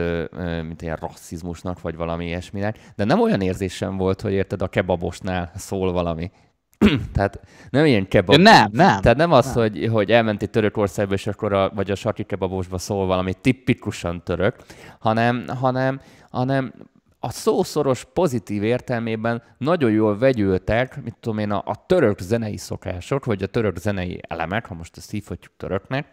mint 0.61 0.81
ilyen 0.81 0.95
rasszizmusnak, 0.95 1.81
vagy 1.81 1.95
valami 1.95 2.25
ilyesminek, 2.25 2.79
de 2.95 3.03
nem 3.03 3.21
olyan 3.21 3.41
érzésem 3.41 3.97
volt, 3.97 4.21
hogy 4.21 4.31
érted, 4.31 4.61
a 4.61 4.67
kebabosnál 4.67 5.51
szól 5.55 5.91
valami. 5.91 6.31
Tehát 7.13 7.39
nem 7.69 7.85
ilyen 7.85 8.07
kebab. 8.07 8.35
Ja, 8.35 8.41
nem, 8.41 8.69
nem. 8.71 9.01
Tehát 9.01 9.17
nem 9.17 9.31
az, 9.31 9.45
nem. 9.45 9.53
Hogy, 9.55 9.87
hogy 9.91 10.11
elmentél 10.11 10.47
Törökországba, 10.47 11.13
és 11.13 11.27
akkor 11.27 11.53
a, 11.53 11.69
vagy 11.75 11.91
a 11.91 11.95
sarki 11.95 12.23
kebabosba 12.23 12.77
szól 12.77 13.05
valami 13.05 13.33
tipikusan 13.33 14.23
török, 14.23 14.55
hanem, 14.99 15.45
hanem, 15.59 16.01
hanem 16.29 16.73
a 17.19 17.29
szószoros 17.29 18.05
pozitív 18.13 18.63
értelmében 18.63 19.43
nagyon 19.57 19.91
jól 19.91 20.17
vegyültek, 20.17 21.03
mit 21.03 21.15
tudom 21.19 21.37
én, 21.37 21.51
a, 21.51 21.63
a 21.65 21.85
török 21.85 22.19
zenei 22.19 22.57
szokások, 22.57 23.25
vagy 23.25 23.43
a 23.43 23.47
török 23.47 23.77
zenei 23.77 24.19
elemek, 24.27 24.65
ha 24.65 24.73
most 24.73 24.97
ezt 24.97 25.11
hívhatjuk 25.11 25.53
töröknek, 25.57 26.07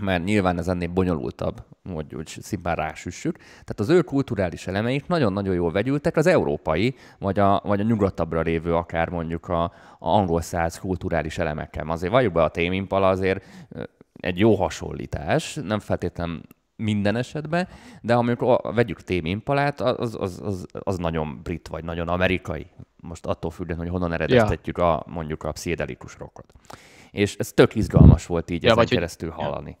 mert 0.00 0.24
nyilván 0.24 0.58
ez 0.58 0.68
ennél 0.68 0.88
bonyolultabb, 0.88 1.62
hogy 1.92 2.14
úgy 2.14 2.36
szimplán 2.40 2.74
rásüssük. 2.74 3.36
Tehát 3.36 3.80
az 3.80 3.88
ő 3.88 4.02
kulturális 4.02 4.66
elemeik 4.66 5.06
nagyon-nagyon 5.06 5.54
jól 5.54 5.72
vegyültek 5.72 6.16
az 6.16 6.26
európai, 6.26 6.94
vagy 7.18 7.38
a, 7.38 7.60
vagy 7.64 7.80
a 7.80 7.84
nyugatabbra 7.84 8.40
lévő, 8.40 8.74
akár 8.74 9.08
mondjuk 9.08 9.48
a, 9.48 9.62
a 9.62 9.72
angol 9.98 10.40
száz 10.40 10.78
kulturális 10.78 11.38
elemekkel. 11.38 11.88
Azért 11.88 12.12
valljuk 12.12 12.32
be 12.32 12.42
a 12.42 12.48
témimpala 12.48 13.08
azért 13.08 13.44
egy 14.20 14.38
jó 14.38 14.54
hasonlítás, 14.54 15.54
nem 15.54 15.78
feltétlenül 15.78 16.40
minden 16.82 17.16
esetben, 17.16 17.68
de 18.00 18.14
amikor 18.14 18.60
vegyük 18.74 19.02
témimpalát, 19.02 19.80
az, 19.80 20.16
az, 20.20 20.40
az, 20.42 20.66
az, 20.72 20.96
nagyon 20.96 21.40
brit, 21.42 21.68
vagy 21.68 21.84
nagyon 21.84 22.08
amerikai. 22.08 22.66
Most 22.96 23.26
attól 23.26 23.50
függően, 23.50 23.78
hogy 23.78 23.88
honnan 23.88 24.12
eredeztetjük 24.12 24.78
ja. 24.78 24.96
a, 24.98 25.04
mondjuk 25.06 25.42
a 25.42 25.52
pszichedelikus 25.52 26.16
rockot. 26.18 26.52
És 27.10 27.36
ez 27.36 27.52
tök 27.52 27.74
izgalmas 27.74 28.26
volt 28.26 28.50
így 28.50 28.62
ja, 28.62 28.70
ezen 28.70 28.78
vagy 28.78 28.90
keresztül 28.90 29.30
hogy... 29.30 29.44
hallani. 29.44 29.78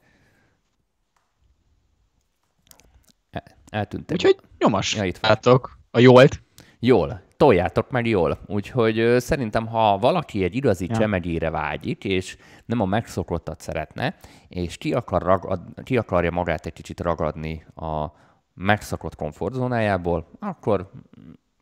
Ja. 3.30 3.42
Eltűntem. 3.70 4.16
Úgyhogy 4.16 4.36
nyomas. 4.58 4.94
Ja, 4.94 5.04
itt 5.04 5.20
Látok 5.20 5.78
a 5.90 5.98
jólt. 5.98 6.42
Jól. 6.78 7.22
Toljátok 7.42 7.90
meg 7.90 8.06
jól. 8.06 8.38
Úgyhogy 8.46 9.16
szerintem, 9.18 9.66
ha 9.66 9.98
valaki 9.98 10.44
egy 10.44 10.54
igazi 10.54 10.86
ja. 10.88 10.96
csemegére 10.96 11.50
vágyik, 11.50 12.04
és 12.04 12.36
nem 12.64 12.80
a 12.80 12.84
megszokottat 12.84 13.60
szeretne, 13.60 14.14
és 14.48 14.76
ki, 14.76 14.94
akar 14.94 15.22
ragad, 15.22 15.60
ki 15.84 15.96
akarja 15.96 16.30
magát 16.30 16.66
egy 16.66 16.72
kicsit 16.72 17.00
ragadni 17.00 17.66
a 17.74 18.06
megszokott 18.54 19.16
komfortzónájából, 19.16 20.28
akkor 20.40 20.90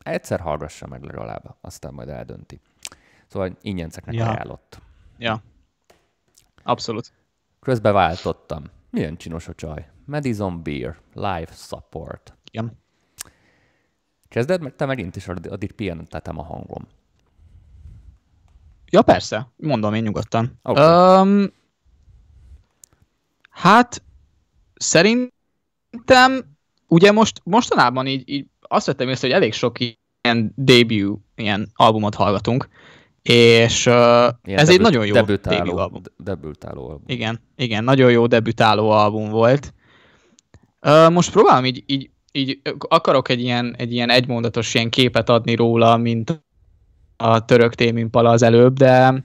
egyszer 0.02 0.40
hallgassa 0.40 0.86
meg 0.86 1.02
legalább, 1.02 1.56
aztán 1.60 1.94
majd 1.94 2.08
eldönti. 2.08 2.60
Szóval 3.26 3.56
ingyenceknek 3.60 4.14
ja. 4.14 4.28
ajánlott. 4.28 4.80
Ja. 5.18 5.42
Abszolút. 6.62 7.12
Közben 7.60 7.92
váltottam. 7.92 8.64
Milyen 8.90 9.16
csinos 9.16 9.48
a 9.48 9.54
csaj. 9.54 9.86
Madison 10.04 10.62
Beer, 10.62 10.96
live 11.14 11.52
support. 11.52 12.34
Igen. 12.50 12.79
Kezded, 14.30 14.60
mert 14.60 14.74
te 14.74 14.86
megint 14.86 15.16
is 15.16 15.28
addig 15.28 15.72
pihentettem 15.72 16.38
a 16.38 16.42
hangom. 16.42 16.86
Ja, 18.90 19.02
persze. 19.02 19.48
Mondom 19.56 19.94
én 19.94 20.02
nyugodtan. 20.02 20.58
Okay. 20.62 21.20
Um, 21.20 21.52
hát, 23.50 24.02
szerintem, 24.74 26.56
ugye 26.86 27.12
most, 27.12 27.40
mostanában 27.44 28.06
így, 28.06 28.28
így 28.28 28.46
azt 28.60 28.86
vettem 28.86 29.08
észre, 29.08 29.26
hogy 29.26 29.36
elég 29.36 29.52
sok 29.52 29.78
ilyen 29.80 30.52
debut 30.54 31.20
ilyen 31.34 31.70
albumot 31.74 32.14
hallgatunk, 32.14 32.68
és 33.22 33.86
uh, 33.86 33.94
ez 34.24 34.34
debüt, 34.42 34.68
egy 34.68 34.80
nagyon 34.80 35.06
jó 35.06 35.12
debütáló, 35.12 35.76
album. 35.76 36.02
Debütáló 36.16 36.88
album. 36.88 37.04
Igen, 37.06 37.40
igen, 37.56 37.84
nagyon 37.84 38.10
jó 38.10 38.26
debütáló 38.26 38.90
album 38.90 39.30
volt. 39.30 39.74
Uh, 40.80 41.10
most 41.10 41.30
próbálom 41.30 41.64
így, 41.64 41.82
így, 41.86 42.10
így 42.32 42.60
akarok 42.88 43.28
egy 43.28 43.40
ilyen, 43.40 43.74
egy 43.78 43.92
ilyen 43.92 44.10
egymondatos 44.10 44.74
ilyen 44.74 44.90
képet 44.90 45.28
adni 45.28 45.54
róla, 45.54 45.96
mint 45.96 46.44
a 47.16 47.44
török 47.44 47.74
témimpala 47.74 48.30
az 48.30 48.42
előbb, 48.42 48.76
de, 48.76 49.20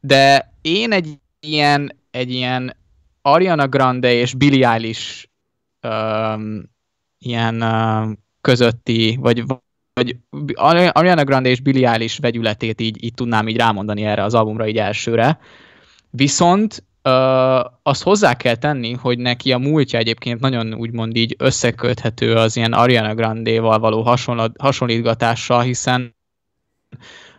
de 0.00 0.52
én 0.60 0.92
egy 0.92 1.18
ilyen, 1.40 1.98
egy 2.10 2.30
ilyen 2.30 2.76
Ariana 3.22 3.68
Grande 3.68 4.12
és 4.12 4.34
Billie 4.34 4.68
Eilish 4.68 5.28
um, 5.82 6.70
ilyen 7.18 7.62
uh, 7.62 8.12
közötti, 8.40 9.18
vagy 9.20 9.44
vagy 9.94 10.16
Ariana 10.92 11.24
Grande 11.24 11.48
és 11.48 11.60
Billie 11.60 11.90
Eilish 11.90 12.20
vegyületét 12.20 12.80
így, 12.80 13.04
így 13.04 13.14
tudnám 13.14 13.48
így 13.48 13.56
rámondani 13.56 14.04
erre 14.04 14.22
az 14.22 14.34
albumra 14.34 14.68
így 14.68 14.76
elsőre. 14.76 15.38
Viszont 16.10 16.84
uh, 17.04 17.64
azt 17.82 18.02
hozzá 18.02 18.34
kell 18.36 18.56
tenni, 18.56 18.92
hogy 18.92 19.18
neki 19.18 19.52
a 19.52 19.58
múltja 19.58 19.98
egyébként 19.98 20.40
nagyon 20.40 20.74
úgymond 20.74 21.16
így 21.16 21.34
összeköthető 21.38 22.34
az 22.34 22.56
ilyen 22.56 22.72
Ariana 22.72 23.14
Grande-val 23.14 23.78
való 23.78 24.14
hasonlítgatással, 24.58 25.60
hiszen 25.60 26.16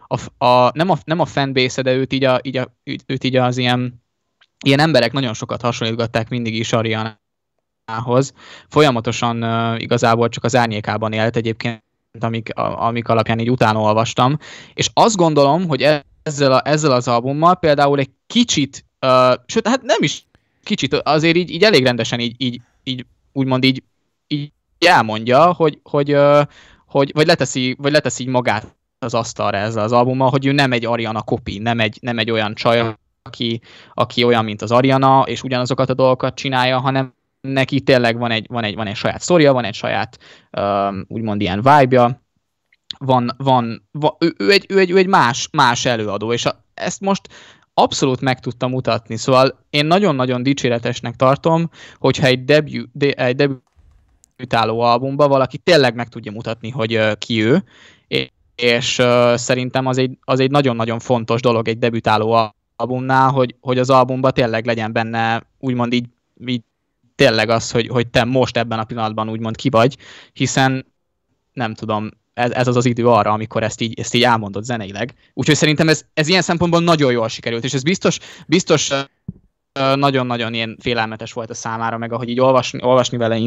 a, 0.08 0.46
a, 0.46 0.72
nem, 0.74 0.90
a, 0.90 0.98
nem 1.06 1.20
a 1.20 1.26
fanbase 1.26 1.82
de 1.82 1.94
őt 1.94 2.14
így, 2.14 2.24
a, 2.24 2.40
így, 2.42 2.58
a, 2.58 2.78
őt 3.06 3.24
így 3.24 3.36
az 3.36 3.58
ilyen, 3.58 4.04
ilyen 4.66 4.80
emberek 4.80 5.12
nagyon 5.12 5.34
sokat 5.34 5.62
hasonlítgatták 5.62 6.30
mindig 6.30 6.56
is 6.56 6.74
Arianához. 6.74 8.34
Folyamatosan 8.68 9.44
uh, 9.44 9.82
igazából 9.82 10.30
csak 10.30 10.44
az 10.44 10.56
árnyékában 10.56 11.14
élt 11.14 11.36
egyébként 11.36 11.84
amik, 12.20 12.54
amik 12.56 13.08
alapján 13.08 13.40
így 13.40 13.52
utána 13.52 13.80
olvastam, 13.80 14.38
és 14.74 14.90
azt 14.94 15.16
gondolom, 15.16 15.68
hogy 15.68 16.02
ezzel, 16.24 16.52
a, 16.54 16.62
ezzel 16.66 16.92
az 16.92 17.08
albummal 17.08 17.56
például 17.56 18.00
egy 18.00 18.12
kicsit, 18.28 18.86
sőt, 19.46 19.68
hát 19.68 19.82
nem 19.82 19.98
is 20.00 20.26
kicsit, 20.64 20.94
azért 20.94 21.36
így, 21.36 21.50
így 21.50 21.64
elég 21.64 21.84
rendesen 21.84 22.20
így, 22.20 22.36
így, 22.38 22.62
így 22.84 23.06
úgymond 23.32 23.64
így, 23.64 23.84
így 24.28 24.52
elmondja, 24.80 25.54
hogy, 25.54 25.80
hogy, 25.84 26.14
uh, 26.14 26.42
hogy 26.88 27.12
vagy, 27.14 27.28
leteszi, 27.28 27.76
vagy 27.80 27.92
leteszi 27.92 28.24
így 28.24 28.30
magát 28.30 28.76
az 29.00 29.14
asztalra 29.14 29.58
ezzel 29.58 29.84
az 29.84 29.92
albummal, 29.92 30.30
hogy 30.30 30.46
ő 30.46 30.52
nem 30.52 30.72
egy 30.72 30.86
Ariana 30.86 31.22
kopi, 31.22 31.58
nem 31.58 31.80
egy, 31.80 31.98
nem 32.02 32.18
egy 32.18 32.32
olyan 32.32 32.54
csaj, 32.54 32.96
aki, 33.24 33.62
aki 33.94 34.24
olyan, 34.24 34.44
mint 34.44 34.62
az 34.62 34.72
Ariana, 34.72 35.22
és 35.22 35.44
ugyanazokat 35.44 35.90
a 35.90 35.94
dolgokat 35.94 36.36
csinálja, 36.36 36.80
hanem 36.80 37.14
neki 37.42 37.82
tényleg 37.82 38.18
van 38.18 38.32
egy, 38.32 38.46
van 38.50 38.64
egy, 38.64 38.76
van 38.76 38.88
egy 38.88 38.96
saját 38.96 39.22
sztoria, 39.22 39.54
van 39.54 39.64
egy 39.64 39.74
saját 39.74 40.20
um, 40.58 41.06
úgymond 41.08 41.42
ilyen 41.42 41.62
vibe-ja, 41.62 42.22
van, 42.98 43.32
van, 43.38 43.88
van 43.92 44.16
ő, 44.20 44.34
ő, 44.38 44.52
egy, 44.52 44.66
ő, 44.70 44.80
egy, 44.80 44.92
ő 44.92 44.98
egy 44.98 45.08
más, 45.08 45.48
más 45.52 45.86
előadó, 45.86 46.34
és 46.34 46.46
a, 46.46 46.64
ezt 46.74 47.00
most 47.00 47.30
abszolút 47.74 48.22
meg 48.22 48.40
tudta 48.40 48.68
mutatni. 48.68 49.18
Szóval 49.18 49.66
én 49.70 49.86
nagyon-nagyon 49.86 50.44
dicséretesnek 50.44 51.16
tartom, 51.16 51.70
hogyha 51.98 52.28
egy, 52.28 52.44
debut, 52.46 52.90
de, 52.92 53.12
egy 53.12 53.36
debütáló 53.36 54.80
albumba 54.80 55.28
valaki 55.28 55.58
tényleg 55.58 55.96
meg 55.96 56.10
tudja 56.10 56.32
mutatni, 56.32 56.70
hogy 56.70 56.96
uh, 56.96 57.12
ki 57.18 57.44
ő, 57.44 57.64
és 58.56 59.00
uh, 59.00 59.36
szerintem 59.36 59.86
az 59.86 59.98
egy, 59.98 60.18
az 60.22 60.40
egy 60.40 60.52
nagyon-nagyon 60.52 61.00
fontos 61.00 61.42
dolog 61.42 61.68
egy 61.68 61.78
debütáló 61.78 62.54
albumnál, 62.76 63.30
hogy, 63.30 63.56
hogy 63.60 63.78
az 63.78 63.90
albumban 63.90 64.34
tényleg 64.34 64.66
legyen 64.66 64.94
benne 64.94 65.44
úgymond 65.60 65.94
így, 65.94 66.06
így 66.46 66.62
tényleg 67.16 67.50
az, 67.50 67.72
hogy, 67.72 67.88
hogy 67.88 68.08
te 68.08 68.24
most 68.24 68.58
ebben 68.58 68.80
a 68.80 68.84
pillanatban 68.84 69.30
úgymond 69.30 69.56
ki 69.56 69.70
vagy, 69.70 69.98
hiszen 70.34 70.86
nem 71.54 71.74
tudom, 71.74 72.10
ez, 72.34 72.52
ez 72.52 72.68
az 72.68 72.76
az 72.76 72.86
idő 72.86 73.08
arra, 73.08 73.32
amikor 73.32 73.64
ezt 73.64 73.82
így, 73.82 74.00
ezt 74.00 74.14
így 74.14 74.24
elmondott 74.24 74.64
zeneileg. 74.64 75.14
Úgyhogy 75.34 75.56
szerintem 75.56 75.90
ez, 75.90 76.06
ez 76.14 76.28
ilyen 76.28 76.42
szempontból 76.42 76.82
nagyon 76.82 77.12
jól 77.12 77.28
sikerült, 77.28 77.64
és 77.64 77.74
ez 77.74 77.84
biztos, 77.84 78.20
biztos 78.48 78.92
nagyon-nagyon 79.96 80.54
ilyen 80.54 80.78
félelmetes 80.82 81.34
volt 81.34 81.50
a 81.50 81.54
számára, 81.54 81.98
meg 81.98 82.12
ahogy 82.12 82.30
így 82.30 82.40
olvasni, 82.40 82.84
olvasni 82.84 83.18
vele 83.18 83.38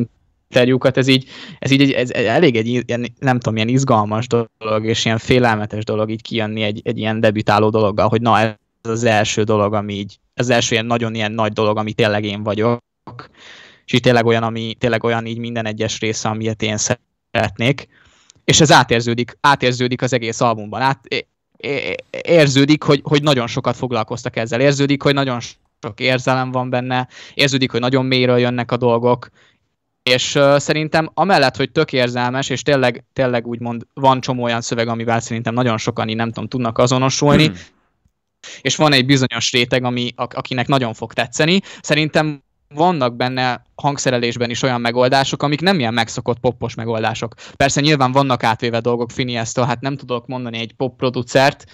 interjúkat, 0.49 0.97
ez 0.97 1.07
így, 1.07 1.29
ez 1.59 1.71
így 1.71 1.93
ez 1.93 2.11
elég 2.11 2.57
egy 2.57 2.67
ilyen, 2.67 3.13
nem 3.19 3.39
tudom, 3.39 3.57
ilyen 3.57 3.69
izgalmas 3.69 4.27
dolog, 4.27 4.85
és 4.85 5.05
ilyen 5.05 5.19
félelmetes 5.19 5.85
dolog 5.85 6.11
így 6.11 6.23
kijönni 6.23 6.63
egy, 6.63 6.81
egy 6.85 6.99
ilyen 6.99 7.21
debütáló 7.21 7.71
dologgal, 7.71 8.09
hogy 8.09 8.21
na 8.21 8.39
ez 8.41 8.55
az 8.83 9.05
első 9.05 9.43
dolog, 9.43 9.75
ami 9.75 9.95
így, 9.95 10.19
ez 10.35 10.45
az 10.45 10.55
első 10.55 10.75
ilyen 10.75 10.87
nagyon 10.87 11.15
ilyen 11.15 11.33
nagy 11.33 11.53
dolog, 11.53 11.79
ami 11.79 11.93
tényleg 11.93 12.25
én 12.25 12.43
vagyok, 12.43 12.81
és 13.85 13.93
így 13.93 14.01
tényleg 14.01 14.27
olyan, 14.27 14.43
ami 14.43 14.75
tényleg 14.79 15.05
olyan 15.05 15.27
így 15.27 15.39
minden 15.39 15.67
egyes 15.67 16.01
része, 16.01 16.29
amilyet 16.29 16.63
én 16.63 16.77
szeretnék 16.77 17.89
és 18.47 18.61
ez 18.61 18.73
átérződik, 18.73 19.37
átérződik 19.41 20.03
az 20.03 20.13
egész 20.13 20.41
albumban. 20.41 20.81
Át, 20.81 21.27
érződik, 22.23 22.83
hogy, 22.83 23.01
hogy 23.05 23.23
nagyon 23.23 23.47
sokat 23.47 23.77
foglalkoztak 23.77 24.37
ezzel, 24.37 24.61
érződik, 24.61 25.03
hogy 25.03 25.15
nagyon 25.15 25.41
sok 25.41 26.01
érzelem 26.01 26.51
van 26.51 26.71
benne, 26.71 27.09
érződik, 27.35 27.71
hogy 27.71 27.81
nagyon 27.81 28.05
mélyről 28.05 28.39
jönnek 28.39 28.73
a 28.73 28.77
dolgok, 28.77 29.29
és 30.03 30.35
uh, 30.35 30.59
szerintem 30.59 31.11
amellett, 31.15 31.57
hogy 31.57 31.73
tök 31.73 31.93
érzelmes, 31.93 32.49
és 32.49 32.63
tényleg, 32.63 33.05
tényleg 33.13 33.47
úgymond 33.47 33.87
van 33.95 34.21
csomó 34.21 34.43
olyan 34.43 34.61
szöveg, 34.61 34.89
amivel 34.89 35.21
szerintem 35.21 35.55
nagyon 35.55 35.79
sokan 35.79 36.09
így 36.09 36.17
nem 36.17 36.33
tudom, 36.33 36.49
tudnak 36.49 36.79
azonosulni, 36.79 37.47
hmm. 37.47 37.57
és 38.61 38.77
van 38.77 38.93
egy 38.93 39.07
bizonyos 39.07 39.53
réteg, 39.53 39.85
ami, 39.85 40.13
akinek 40.17 40.67
nagyon 40.67 40.95
fog 40.95 41.13
tetszeni. 41.13 41.61
Szerintem 41.81 42.43
vannak 42.69 43.17
benne 43.17 43.63
hangszerelésben 43.75 44.51
is 44.51 44.63
olyan 44.63 44.81
megoldások, 44.81 45.43
amik 45.43 45.61
nem 45.61 45.79
ilyen 45.79 45.95
megszokott 45.95 46.39
poppos 46.39 46.75
megoldások. 46.75 47.35
Persze 47.57 47.81
nyilván 47.81 48.13
vannak 48.13 48.43
átvéve 48.43 48.81
dolgok 48.81 49.11
Finiesztől, 49.11 49.65
hát 49.65 49.81
nem 49.81 49.97
tudok 49.97 50.27
mondani 50.27 50.59
egy 50.59 50.73
pop 50.73 50.97
producert, 50.97 51.65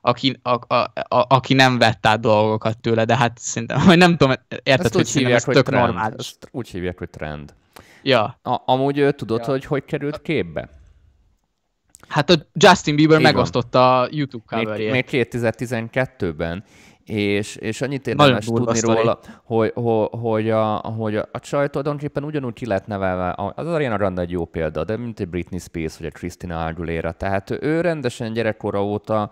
aki, 0.00 0.38
a, 0.42 0.74
a, 0.74 0.74
a, 0.74 1.26
aki 1.28 1.54
nem 1.54 1.78
vett 1.78 2.06
át 2.06 2.20
dolgokat 2.20 2.78
tőle, 2.78 3.04
de 3.04 3.16
hát 3.16 3.38
szerintem, 3.38 3.80
hogy 3.80 3.98
nem 3.98 4.16
tudom, 4.16 4.34
érted, 4.48 4.84
ezt 4.84 4.94
hogy 4.94 5.08
hívják, 5.08 5.34
ez 5.34 5.44
hogy 5.44 5.54
tök 5.54 5.66
trend. 5.66 5.84
normális. 5.84 6.18
Ezt 6.18 6.48
úgy 6.50 6.68
hívják, 6.68 6.98
hogy 6.98 7.10
trend. 7.10 7.54
Ja. 8.02 8.38
A, 8.42 8.62
amúgy 8.64 9.14
tudod, 9.16 9.40
ja. 9.40 9.44
hogy 9.44 9.64
hogy 9.64 9.84
került 9.84 10.22
képbe? 10.22 10.68
Hát 12.08 12.30
a 12.30 12.34
Justin 12.52 12.96
Bieber 12.96 13.18
Igen. 13.20 13.32
megosztotta 13.32 14.00
a 14.00 14.08
YouTube 14.10 14.44
coverjét. 14.46 14.90
Még, 14.90 15.04
még 15.10 15.26
2012-ben, 15.30 16.64
és, 17.10 17.56
és 17.56 17.80
annyit 17.80 18.06
érdemes 18.06 18.44
tudni 18.44 18.80
róla, 18.80 19.18
hogy, 19.44 19.72
hogy, 19.74 20.08
hogy, 20.20 20.50
a, 20.50 20.74
hogy 20.76 21.16
a, 21.16 21.28
a 21.32 21.38
csaj 21.38 21.68
tulajdonképpen 21.68 22.24
ugyanúgy 22.24 22.52
ki 22.52 22.66
lett 22.66 22.86
nevelve, 22.86 23.34
az 23.54 23.66
Ariana 23.66 23.96
Grande 23.96 24.20
egy 24.20 24.30
jó 24.30 24.44
példa, 24.44 24.84
de 24.84 24.96
mint 24.96 25.20
egy 25.20 25.28
Britney 25.28 25.58
Spears 25.58 25.98
vagy 25.98 26.06
a 26.06 26.10
Christina 26.10 26.64
Aguilera, 26.64 27.12
tehát 27.12 27.50
ő 27.50 27.80
rendesen 27.80 28.32
gyerekkora 28.32 28.84
óta 28.84 29.30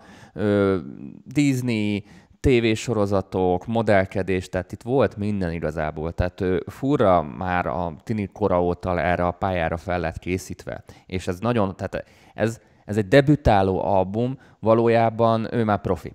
Disney, 1.25 2.03
tévésorozatok, 2.39 3.65
modellkedés, 3.65 4.49
tehát 4.49 4.71
itt 4.71 4.81
volt 4.81 5.17
minden 5.17 5.51
igazából. 5.51 6.11
Tehát 6.11 6.41
ő 6.41 6.63
furra 6.67 7.21
már 7.21 7.65
a 7.65 7.93
tini 8.03 8.29
kora 8.33 8.63
óta 8.63 9.01
erre 9.01 9.25
a 9.25 9.31
pályára 9.31 9.77
fel 9.77 9.99
lett 9.99 10.19
készítve. 10.19 10.83
És 11.05 11.27
ez 11.27 11.39
nagyon, 11.39 11.75
tehát 11.75 12.05
ez, 12.33 12.59
ez 12.85 12.97
egy 12.97 13.07
debütáló 13.07 13.83
album, 13.83 14.39
valójában 14.59 15.47
ő 15.51 15.63
már 15.63 15.81
profi 15.81 16.13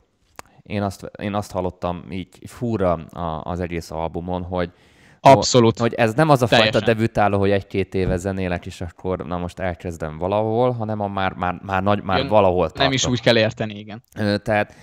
én 0.65 0.83
azt, 0.83 1.11
én 1.19 1.35
azt 1.35 1.51
hallottam 1.51 2.05
így 2.11 2.29
fúra 2.47 2.93
az 3.43 3.61
egész 3.61 3.91
albumon, 3.91 4.43
hogy 4.43 4.71
Abszolút. 5.21 5.79
Hogy 5.79 5.95
ez 5.95 6.15
nem 6.15 6.29
az 6.29 6.43
a 6.43 6.47
Teljesen. 6.47 6.73
fajta 6.73 6.87
debütáló, 6.87 7.39
hogy 7.39 7.51
egy-két 7.51 7.95
éve 7.95 8.17
zenélek, 8.17 8.67
és 8.67 8.81
akkor 8.81 9.27
na 9.27 9.39
most 9.39 9.59
elkezdem 9.59 10.19
valahol, 10.19 10.73
hanem 10.73 11.01
a 11.01 11.09
már, 11.09 11.33
már, 11.33 11.61
már, 11.63 11.83
nagy, 11.83 12.03
már 12.03 12.19
Jön, 12.19 12.29
valahol 12.29 12.65
tartok. 12.65 12.83
Nem 12.83 12.93
is 12.93 13.07
úgy 13.07 13.21
kell 13.21 13.37
érteni, 13.37 13.79
igen. 13.79 14.03
Tehát 14.43 14.75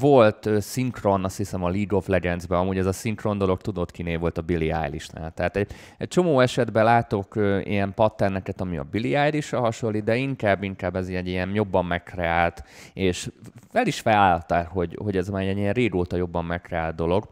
Volt 0.00 0.48
szinkron, 0.60 1.24
azt 1.24 1.36
hiszem 1.36 1.64
a 1.64 1.68
League 1.68 1.98
of 1.98 2.06
Legends-ben, 2.06 2.58
amúgy 2.58 2.78
ez 2.78 2.86
a 2.86 2.92
szinkron 2.92 3.38
dolog 3.38 3.60
tudod 3.60 3.90
kiné 3.90 4.16
volt 4.16 4.38
a 4.38 4.42
Billie 4.42 4.76
Eilish-nál. 4.76 5.32
Tehát 5.32 5.56
egy, 5.56 5.70
egy 5.98 6.08
csomó 6.08 6.40
esetben 6.40 6.84
látok 6.84 7.34
ilyen 7.64 7.94
patterneket, 7.94 8.60
ami 8.60 8.76
a 8.76 8.82
Billie 8.82 9.18
eilish 9.18 9.54
hasonlít, 9.54 10.04
de 10.04 10.16
inkább, 10.16 10.62
inkább 10.62 10.96
ez 10.96 11.08
egy 11.08 11.28
ilyen 11.28 11.54
jobban 11.54 11.84
megkreált, 11.84 12.64
és 12.92 13.30
fel 13.70 13.86
is 13.86 14.00
felálltál, 14.00 14.64
hogy, 14.64 14.98
hogy 15.02 15.16
ez 15.16 15.28
már 15.28 15.42
egy 15.42 15.58
ilyen 15.58 15.72
régóta 15.72 16.16
jobban 16.16 16.44
megkreált 16.44 16.94
dolog. 16.94 17.28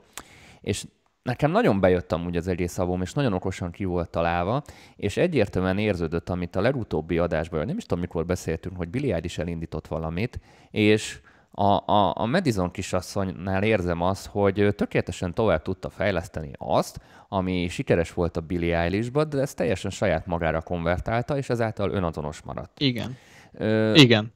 És 0.60 0.84
nekem 1.22 1.50
nagyon 1.50 1.80
bejött 1.80 2.12
amúgy 2.12 2.36
az 2.36 2.48
egész 2.48 2.78
album, 2.78 3.02
és 3.02 3.12
nagyon 3.12 3.32
okosan 3.32 3.70
ki 3.70 3.84
volt 3.84 4.08
találva, 4.10 4.62
és 4.96 5.16
egyértelműen 5.16 5.78
érződött, 5.78 6.28
amit 6.28 6.56
a 6.56 6.60
legutóbbi 6.60 7.18
adásban, 7.18 7.66
nem 7.66 7.76
is 7.76 7.82
tudom, 7.82 8.00
mikor 8.00 8.26
beszéltünk, 8.26 8.76
hogy 8.76 8.88
Billy 8.88 9.14
is 9.20 9.38
elindított 9.38 9.86
valamit, 9.86 10.40
és 10.70 11.20
a, 11.56 11.92
a, 11.92 12.12
a 12.16 12.26
Madison 12.26 12.70
kisasszonynál 12.70 13.62
érzem 13.62 14.02
azt, 14.02 14.26
hogy 14.26 14.74
tökéletesen 14.76 15.34
tovább 15.34 15.62
tudta 15.62 15.90
fejleszteni 15.90 16.50
azt, 16.58 17.00
ami 17.28 17.68
sikeres 17.68 18.12
volt 18.12 18.36
a 18.36 18.40
Billie 18.40 18.78
eilish 18.78 19.10
de 19.10 19.40
ezt 19.40 19.56
teljesen 19.56 19.90
saját 19.90 20.26
magára 20.26 20.60
konvertálta, 20.60 21.36
és 21.36 21.48
ezáltal 21.48 21.90
önazonos 21.90 22.42
maradt. 22.42 22.80
Igen. 22.80 23.16
Ö, 23.52 23.94
Igen 23.94 24.32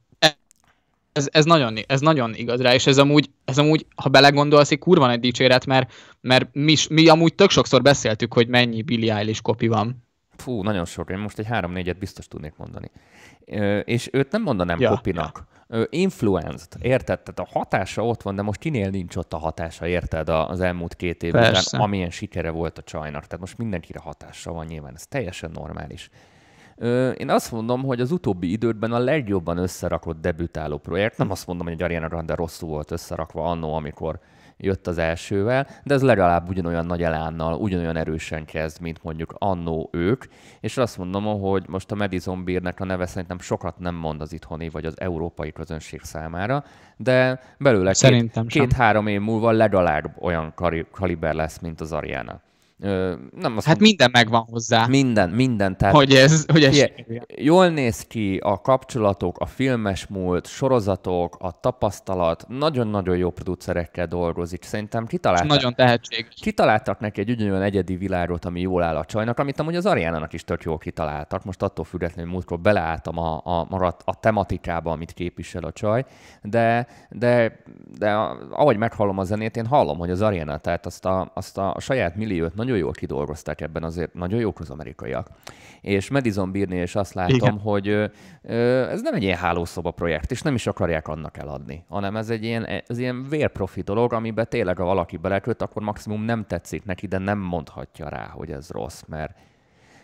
ez, 1.19 1.27
ez, 1.31 1.45
nagyon, 1.45 1.77
ez 1.87 1.99
nagyon 1.99 2.33
igaz 2.33 2.61
rá, 2.61 2.73
és 2.73 2.87
ez 2.87 2.97
amúgy, 2.97 3.29
ez 3.45 3.57
amúgy 3.57 3.85
ha 3.95 4.09
belegondolsz, 4.09 4.71
egy 4.71 4.79
kurva 4.79 5.11
egy 5.11 5.19
dicséret, 5.19 5.65
mert, 5.65 5.93
mert 6.21 6.49
mi, 6.53 6.75
mi 6.89 7.07
amúgy 7.07 7.35
tök 7.35 7.49
sokszor 7.49 7.81
beszéltük, 7.81 8.33
hogy 8.33 8.47
mennyi 8.47 8.81
Billie 8.81 9.15
Eilish 9.15 9.41
kopi 9.41 9.67
van. 9.67 10.03
Fú, 10.37 10.63
nagyon 10.63 10.85
sok. 10.85 11.09
Én 11.09 11.17
most 11.17 11.39
egy 11.39 11.45
három-négyet 11.45 11.97
biztos 11.97 12.27
tudnék 12.27 12.53
mondani. 12.57 12.91
Ö, 13.45 13.79
és 13.79 14.09
őt 14.11 14.31
nem 14.31 14.41
mondanám 14.41 14.79
ja, 14.79 14.89
kopinak. 14.89 15.45
Ja. 15.51 15.58
Influenced, 15.89 16.67
érted? 16.81 17.19
Tehát 17.19 17.51
a 17.51 17.59
hatása 17.59 18.05
ott 18.05 18.21
van, 18.21 18.35
de 18.35 18.41
most 18.41 18.59
kinél 18.59 18.89
nincs 18.89 19.15
ott 19.15 19.33
a 19.33 19.37
hatása, 19.37 19.87
érted? 19.87 20.29
Az 20.29 20.59
elmúlt 20.59 20.95
két 20.95 21.23
év 21.23 21.31
Persze. 21.31 21.67
után, 21.67 21.87
amilyen 21.87 22.09
sikere 22.09 22.49
volt 22.49 22.77
a 22.77 22.81
csajnak. 22.81 23.25
Tehát 23.25 23.39
most 23.39 23.57
mindenkire 23.57 23.99
hatása 23.99 24.51
van 24.53 24.65
nyilván, 24.65 24.93
ez 24.95 25.07
teljesen 25.07 25.51
normális. 25.53 26.09
Én 27.17 27.29
azt 27.29 27.51
mondom, 27.51 27.83
hogy 27.83 28.01
az 28.01 28.11
utóbbi 28.11 28.51
időkben 28.51 28.91
a 28.91 28.99
legjobban 28.99 29.57
összerakott 29.57 30.21
debütáló 30.21 30.77
projekt, 30.77 31.17
nem 31.17 31.31
azt 31.31 31.47
mondom, 31.47 31.67
hogy 31.67 31.81
Ariana 31.81 32.07
Grande 32.07 32.35
rosszul 32.35 32.69
volt 32.69 32.91
összerakva 32.91 33.43
annó, 33.43 33.73
amikor 33.73 34.19
jött 34.61 34.87
az 34.87 34.97
elsővel, 34.97 35.67
de 35.83 35.93
ez 35.93 36.01
legalább 36.01 36.49
ugyanolyan 36.49 36.85
nagy 36.85 37.03
elánnal, 37.03 37.53
ugyanolyan 37.53 37.95
erősen 37.95 38.45
kezd, 38.45 38.81
mint 38.81 39.03
mondjuk 39.03 39.35
annó 39.37 39.89
ők, 39.91 40.23
és 40.59 40.77
azt 40.77 40.97
mondom, 40.97 41.39
hogy 41.39 41.63
most 41.67 41.91
a 41.91 41.95
Madison 41.95 42.43
Beernek 42.43 42.79
a 42.79 42.85
neve 42.85 43.05
szerintem 43.05 43.39
sokat 43.39 43.79
nem 43.79 43.95
mond 43.95 44.21
az 44.21 44.33
itthoni 44.33 44.69
vagy 44.69 44.85
az 44.85 44.99
európai 44.99 45.51
közönség 45.51 46.01
számára, 46.01 46.63
de 46.97 47.39
belőle 47.57 47.91
két-három 48.47 49.05
két, 49.05 49.13
év 49.13 49.21
múlva 49.21 49.51
legalább 49.51 50.15
olyan 50.21 50.53
kaliber 50.91 51.33
lesz, 51.33 51.59
mint 51.59 51.81
az 51.81 51.91
Ariana. 51.91 52.41
Ö, 52.81 53.13
nem 53.35 53.57
azt 53.57 53.65
hát 53.65 53.79
mondom, 53.79 53.83
minden 53.83 54.09
megvan 54.11 54.41
hozzá. 54.41 54.85
Minden, 54.87 55.29
minden. 55.29 55.77
Tehát 55.77 55.95
hogy 55.95 56.13
ez, 56.13 56.45
hogy 56.51 56.63
ez 56.63 56.75
ilyen, 56.75 56.91
jól 57.35 57.69
néz 57.69 58.01
ki 58.01 58.37
a 58.37 58.61
kapcsolatok, 58.61 59.37
a 59.39 59.45
filmes 59.45 60.07
múlt, 60.07 60.47
sorozatok, 60.47 61.35
a 61.39 61.59
tapasztalat, 61.59 62.45
nagyon-nagyon 62.47 63.17
jó 63.17 63.29
producerekkel 63.29 64.07
dolgozik. 64.07 64.63
Szerintem 64.63 65.05
kitaláltak, 65.05 65.47
nagyon 65.47 65.75
tehetséges. 65.75 66.33
Kitaláltak 66.41 66.99
neki 66.99 67.19
egy 67.19 67.29
ugyanolyan 67.29 67.61
egyedi 67.61 67.95
világot, 67.95 68.45
ami 68.45 68.61
jól 68.61 68.83
áll 68.83 68.95
a 68.95 69.05
csajnak, 69.05 69.39
amit 69.39 69.59
amúgy 69.59 69.75
az 69.75 69.85
Ariánának 69.85 70.33
is 70.33 70.43
tök 70.43 70.63
jól 70.63 70.77
kitaláltak. 70.77 71.43
Most 71.43 71.61
attól 71.61 71.85
függetlenül 71.85 72.31
múltkor 72.31 72.59
beleálltam 72.59 73.17
a, 73.17 73.41
a, 73.43 73.67
a, 73.69 73.97
a 74.05 74.19
tematikába, 74.19 74.91
amit 74.91 75.13
képvisel 75.13 75.63
a 75.63 75.71
csaj, 75.71 76.05
de, 76.41 76.87
de, 77.09 77.59
de 77.97 78.11
ahogy 78.49 78.77
meghallom 78.77 79.17
a 79.17 79.23
zenét, 79.23 79.57
én 79.57 79.65
hallom, 79.65 79.97
hogy 79.97 80.09
az 80.09 80.21
Ariana, 80.21 80.57
tehát 80.57 80.85
azt 80.85 81.05
a, 81.05 81.31
azt 81.33 81.57
a 81.57 81.75
saját 81.79 82.15
milliót 82.15 82.55
nagyon 82.55 82.68
nagyon 82.69 82.83
jól 82.85 82.93
kidolgozták 82.93 83.61
ebben, 83.61 83.83
azért 83.83 84.13
nagyon 84.13 84.39
jók 84.39 84.59
az 84.59 84.69
amerikaiak. 84.69 85.29
És 85.81 86.09
Madison 86.09 86.51
Beernél 86.51 86.83
is 86.83 86.95
azt 86.95 87.13
látom, 87.13 87.35
Igen. 87.35 87.59
hogy 87.59 87.87
ez 88.91 89.01
nem 89.01 89.13
egy 89.13 89.23
ilyen 89.23 89.37
hálószoba 89.37 89.91
projekt, 89.91 90.31
és 90.31 90.41
nem 90.41 90.55
is 90.55 90.67
akarják 90.67 91.07
annak 91.07 91.37
eladni, 91.37 91.83
hanem 91.87 92.15
ez 92.15 92.29
egy 92.29 92.43
ilyen, 92.43 92.65
ez 92.65 92.97
ilyen 92.97 93.25
vérprofi 93.29 93.81
dolog, 93.81 94.13
amiben 94.13 94.47
tényleg, 94.49 94.77
ha 94.77 94.83
valaki 94.83 95.17
beleköt, 95.17 95.61
akkor 95.61 95.81
maximum 95.81 96.23
nem 96.23 96.45
tetszik 96.47 96.85
neki, 96.85 97.07
de 97.07 97.17
nem 97.17 97.39
mondhatja 97.39 98.09
rá, 98.09 98.27
hogy 98.27 98.51
ez 98.51 98.69
rossz, 98.69 99.01
mert 99.07 99.37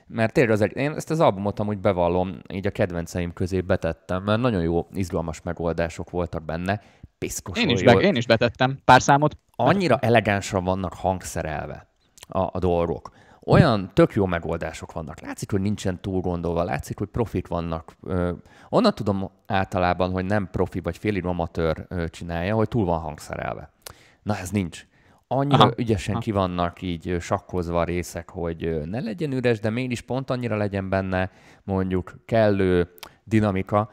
mert 0.07 0.33
tényleg 0.33 0.53
az, 0.53 0.69
én 0.73 0.91
ezt 0.91 1.09
az 1.09 1.19
albumot 1.19 1.59
amúgy 1.59 1.77
bevallom, 1.77 2.39
így 2.53 2.67
a 2.67 2.71
kedvenceim 2.71 3.33
közé 3.33 3.61
betettem, 3.61 4.23
mert 4.23 4.41
nagyon 4.41 4.61
jó, 4.61 4.87
izgalmas 4.93 5.41
megoldások 5.41 6.09
voltak 6.09 6.43
benne. 6.43 6.81
Piszkos 7.17 7.59
én 7.59 7.69
is, 7.69 7.83
be, 7.83 7.91
én 7.91 8.15
is 8.15 8.25
betettem 8.25 8.77
pár 8.85 9.01
számot. 9.01 9.37
Annyira 9.55 9.97
elegánsan 9.97 10.63
vannak 10.63 10.93
hangszerelve 10.93 11.94
a, 12.27 12.39
a 12.39 12.59
dolgok. 12.59 13.11
Olyan 13.47 13.91
tök 13.93 14.13
jó 14.13 14.25
megoldások 14.25 14.91
vannak. 14.91 15.19
Látszik, 15.19 15.51
hogy 15.51 15.61
nincsen 15.61 16.01
túl 16.01 16.21
gondolva, 16.21 16.63
látszik, 16.63 16.97
hogy 16.97 17.07
profik 17.07 17.47
vannak. 17.47 17.95
Ö, 18.03 18.31
onnan 18.69 18.93
tudom 18.95 19.29
általában, 19.45 20.11
hogy 20.11 20.25
nem 20.25 20.49
profi 20.51 20.79
vagy 20.79 20.97
félig 20.97 21.25
amatőr 21.25 21.85
ö, 21.89 22.07
csinálja, 22.09 22.55
hogy 22.55 22.67
túl 22.67 22.85
van 22.85 22.99
hangszerelve. 22.99 23.69
Na 24.23 24.37
ez 24.37 24.49
nincs 24.49 24.85
annyira 25.27 25.63
Aha. 25.63 25.73
ügyesen 25.77 26.13
Aha. 26.13 26.23
ki 26.23 26.31
vannak 26.31 26.81
így 26.81 27.17
sakkozva 27.19 27.79
a 27.79 27.83
részek, 27.83 28.29
hogy 28.29 28.81
ne 28.85 28.99
legyen 28.99 29.31
üres, 29.31 29.59
de 29.59 29.69
mégis 29.69 30.01
pont 30.01 30.29
annyira 30.29 30.57
legyen 30.57 30.89
benne 30.89 31.31
mondjuk 31.63 32.15
kellő 32.25 32.91
dinamika, 33.23 33.89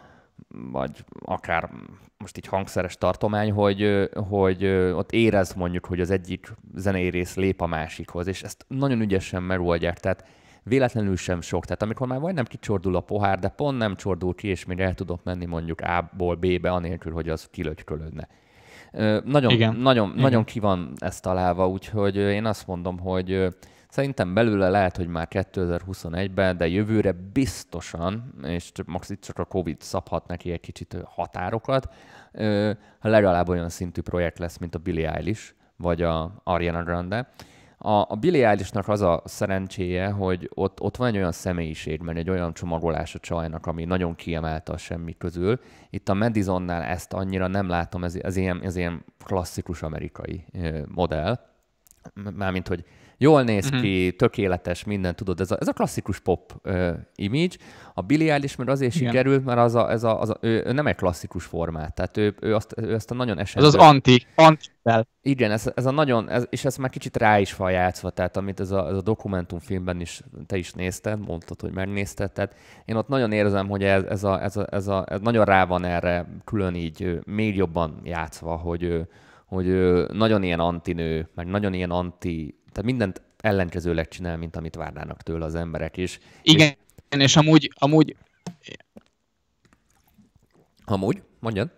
vagy 0.48 1.04
akár 1.20 1.70
most 2.18 2.36
így 2.36 2.46
hangszeres 2.46 2.96
tartomány, 2.96 3.52
hogy, 3.52 4.08
hogy 4.28 4.66
ott 4.94 5.12
érez 5.12 5.54
mondjuk, 5.54 5.86
hogy 5.86 6.00
az 6.00 6.10
egyik 6.10 6.52
zenei 6.74 7.08
rész 7.08 7.36
lép 7.36 7.60
a 7.60 7.66
másikhoz, 7.66 8.26
és 8.26 8.42
ezt 8.42 8.64
nagyon 8.68 9.00
ügyesen 9.00 9.42
megoldják, 9.42 10.00
tehát 10.00 10.24
véletlenül 10.62 11.16
sem 11.16 11.40
sok. 11.40 11.64
Tehát 11.64 11.82
amikor 11.82 12.06
már 12.06 12.18
majdnem 12.18 12.44
kicsordul 12.44 12.96
a 12.96 13.00
pohár, 13.00 13.38
de 13.38 13.48
pont 13.48 13.78
nem 13.78 13.96
csordul 13.96 14.34
ki, 14.34 14.48
és 14.48 14.64
még 14.64 14.80
el 14.80 14.94
tudok 14.94 15.24
menni 15.24 15.44
mondjuk 15.44 15.80
A-ból 15.80 16.34
B-be, 16.34 16.70
anélkül, 16.70 17.12
hogy 17.12 17.28
az 17.28 17.48
kilögykölődne. 17.50 18.28
Nagyon, 19.24 19.50
Igen. 19.50 19.76
nagyon, 19.76 20.08
Igen. 20.08 20.22
nagyon 20.22 20.44
ki 20.44 20.60
van 20.60 20.92
ezt 20.98 21.22
találva, 21.22 21.68
úgyhogy 21.68 22.16
én 22.16 22.44
azt 22.44 22.66
mondom, 22.66 22.98
hogy 22.98 23.54
Szerintem 23.92 24.34
belőle 24.34 24.68
lehet, 24.68 24.96
hogy 24.96 25.06
már 25.06 25.28
2021-ben, 25.30 26.56
de 26.56 26.68
jövőre 26.68 27.12
biztosan, 27.32 28.34
és 28.42 28.72
max 28.86 29.10
itt 29.10 29.20
csak 29.20 29.38
a 29.38 29.44
Covid 29.44 29.80
szabhat 29.80 30.26
neki 30.26 30.52
egy 30.52 30.60
kicsit 30.60 30.96
határokat, 31.04 31.94
legalább 33.00 33.48
olyan 33.48 33.68
szintű 33.68 34.00
projekt 34.00 34.38
lesz, 34.38 34.58
mint 34.58 34.74
a 34.74 34.78
Billie 34.78 35.12
Eilish, 35.14 35.54
vagy 35.76 36.02
a 36.02 36.40
Ariana 36.44 36.82
Grande. 36.82 37.28
A, 37.78 37.90
a 37.90 38.16
Billie 38.20 38.48
Eilishnak 38.48 38.88
az 38.88 39.00
a 39.00 39.22
szerencséje, 39.24 40.10
hogy 40.10 40.50
ott, 40.54 40.80
ott 40.80 40.96
van 40.96 41.08
egy 41.08 41.16
olyan 41.16 41.32
személyiség, 41.32 42.00
mert 42.00 42.18
egy 42.18 42.30
olyan 42.30 42.54
csomagolás 42.54 43.14
a 43.14 43.18
csajnak, 43.18 43.66
ami 43.66 43.84
nagyon 43.84 44.14
kiemelte 44.14 44.72
a 44.72 44.76
semmi 44.76 45.16
közül. 45.18 45.60
Itt 45.90 46.08
a 46.08 46.14
Madisonnál 46.14 46.82
ezt 46.82 47.12
annyira 47.12 47.46
nem 47.46 47.68
látom, 47.68 48.04
ez, 48.04 48.14
ez, 48.14 48.36
ilyen, 48.36 48.62
ez 48.62 48.76
ilyen 48.76 49.04
klasszikus 49.24 49.82
amerikai 49.82 50.44
modell. 50.88 51.38
Mármint, 52.34 52.68
hogy 52.68 52.84
jól 53.22 53.42
néz 53.42 53.66
uh-huh. 53.66 53.80
ki, 53.80 54.14
tökéletes, 54.18 54.84
minden, 54.84 55.14
tudod, 55.14 55.40
ez 55.40 55.50
a, 55.50 55.56
ez 55.60 55.68
a 55.68 55.72
klasszikus 55.72 56.20
pop 56.20 56.52
uh, 56.64 56.90
image. 57.14 57.56
A 57.94 58.02
Billie 58.02 58.32
Eilish 58.32 58.58
mert 58.58 58.70
azért 58.70 58.94
Igen. 58.94 59.08
sikerült, 59.08 59.44
mert 59.44 59.58
az 59.58 59.74
a, 59.74 59.90
ez 59.90 60.04
a, 60.04 60.20
az 60.20 60.30
a, 60.30 60.36
ő, 60.40 60.62
ő, 60.66 60.72
nem 60.72 60.86
egy 60.86 60.94
klasszikus 60.94 61.44
formát, 61.44 61.94
tehát 61.94 62.16
ő, 62.16 62.34
ő, 62.40 62.54
azt, 62.54 62.74
ő 62.76 62.94
azt 62.94 63.10
a 63.10 63.14
nagyon 63.14 63.38
esetben... 63.38 63.64
Ez 63.64 63.74
az 63.74 63.80
anti, 63.80 64.26
anti 64.34 64.68
Igen, 65.22 65.50
ez, 65.50 65.70
ez 65.74 65.86
a 65.86 65.90
nagyon, 65.90 66.30
ez, 66.30 66.46
és 66.50 66.64
ez 66.64 66.76
már 66.76 66.90
kicsit 66.90 67.16
rá 67.16 67.38
is 67.38 67.56
van 67.56 67.70
játszva, 67.70 68.10
tehát 68.10 68.36
amit 68.36 68.60
ez 68.60 68.70
a, 68.70 68.88
ez 68.88 68.96
a 68.96 69.02
dokumentumfilmben 69.02 70.00
is 70.00 70.22
te 70.46 70.56
is 70.56 70.72
nézted, 70.72 71.26
mondtad, 71.26 71.60
hogy 71.60 71.72
megnézted, 71.72 72.32
tehát 72.32 72.54
én 72.84 72.96
ott 72.96 73.08
nagyon 73.08 73.32
érzem, 73.32 73.68
hogy 73.68 73.82
ez, 73.82 74.02
ez, 74.02 74.24
a, 74.24 74.42
ez, 74.42 74.56
a, 74.56 74.66
ez, 74.70 74.88
a, 74.88 75.04
ez 75.08 75.20
nagyon 75.20 75.44
rá 75.44 75.64
van 75.64 75.84
erre 75.84 76.26
külön 76.44 76.74
így 76.74 77.18
még 77.24 77.56
jobban 77.56 78.00
játszva, 78.04 78.56
hogy, 78.56 79.06
hogy 79.46 79.66
nagyon 80.12 80.42
ilyen 80.42 80.60
antinő, 80.60 81.28
meg 81.34 81.46
nagyon 81.46 81.72
ilyen 81.72 81.90
anti 81.90 82.61
tehát 82.72 82.90
mindent 82.90 83.22
ellenkezőleg 83.40 84.08
csinál, 84.08 84.36
mint 84.36 84.56
amit 84.56 84.74
várnának 84.74 85.22
tőle 85.22 85.44
az 85.44 85.54
emberek 85.54 85.96
is. 85.96 86.18
Igen, 86.42 86.76
és, 87.08 87.18
és 87.18 87.36
amúgy, 87.36 87.70
amúgy... 87.74 88.16
Amúgy? 90.84 91.22
Mondjad. 91.40 91.70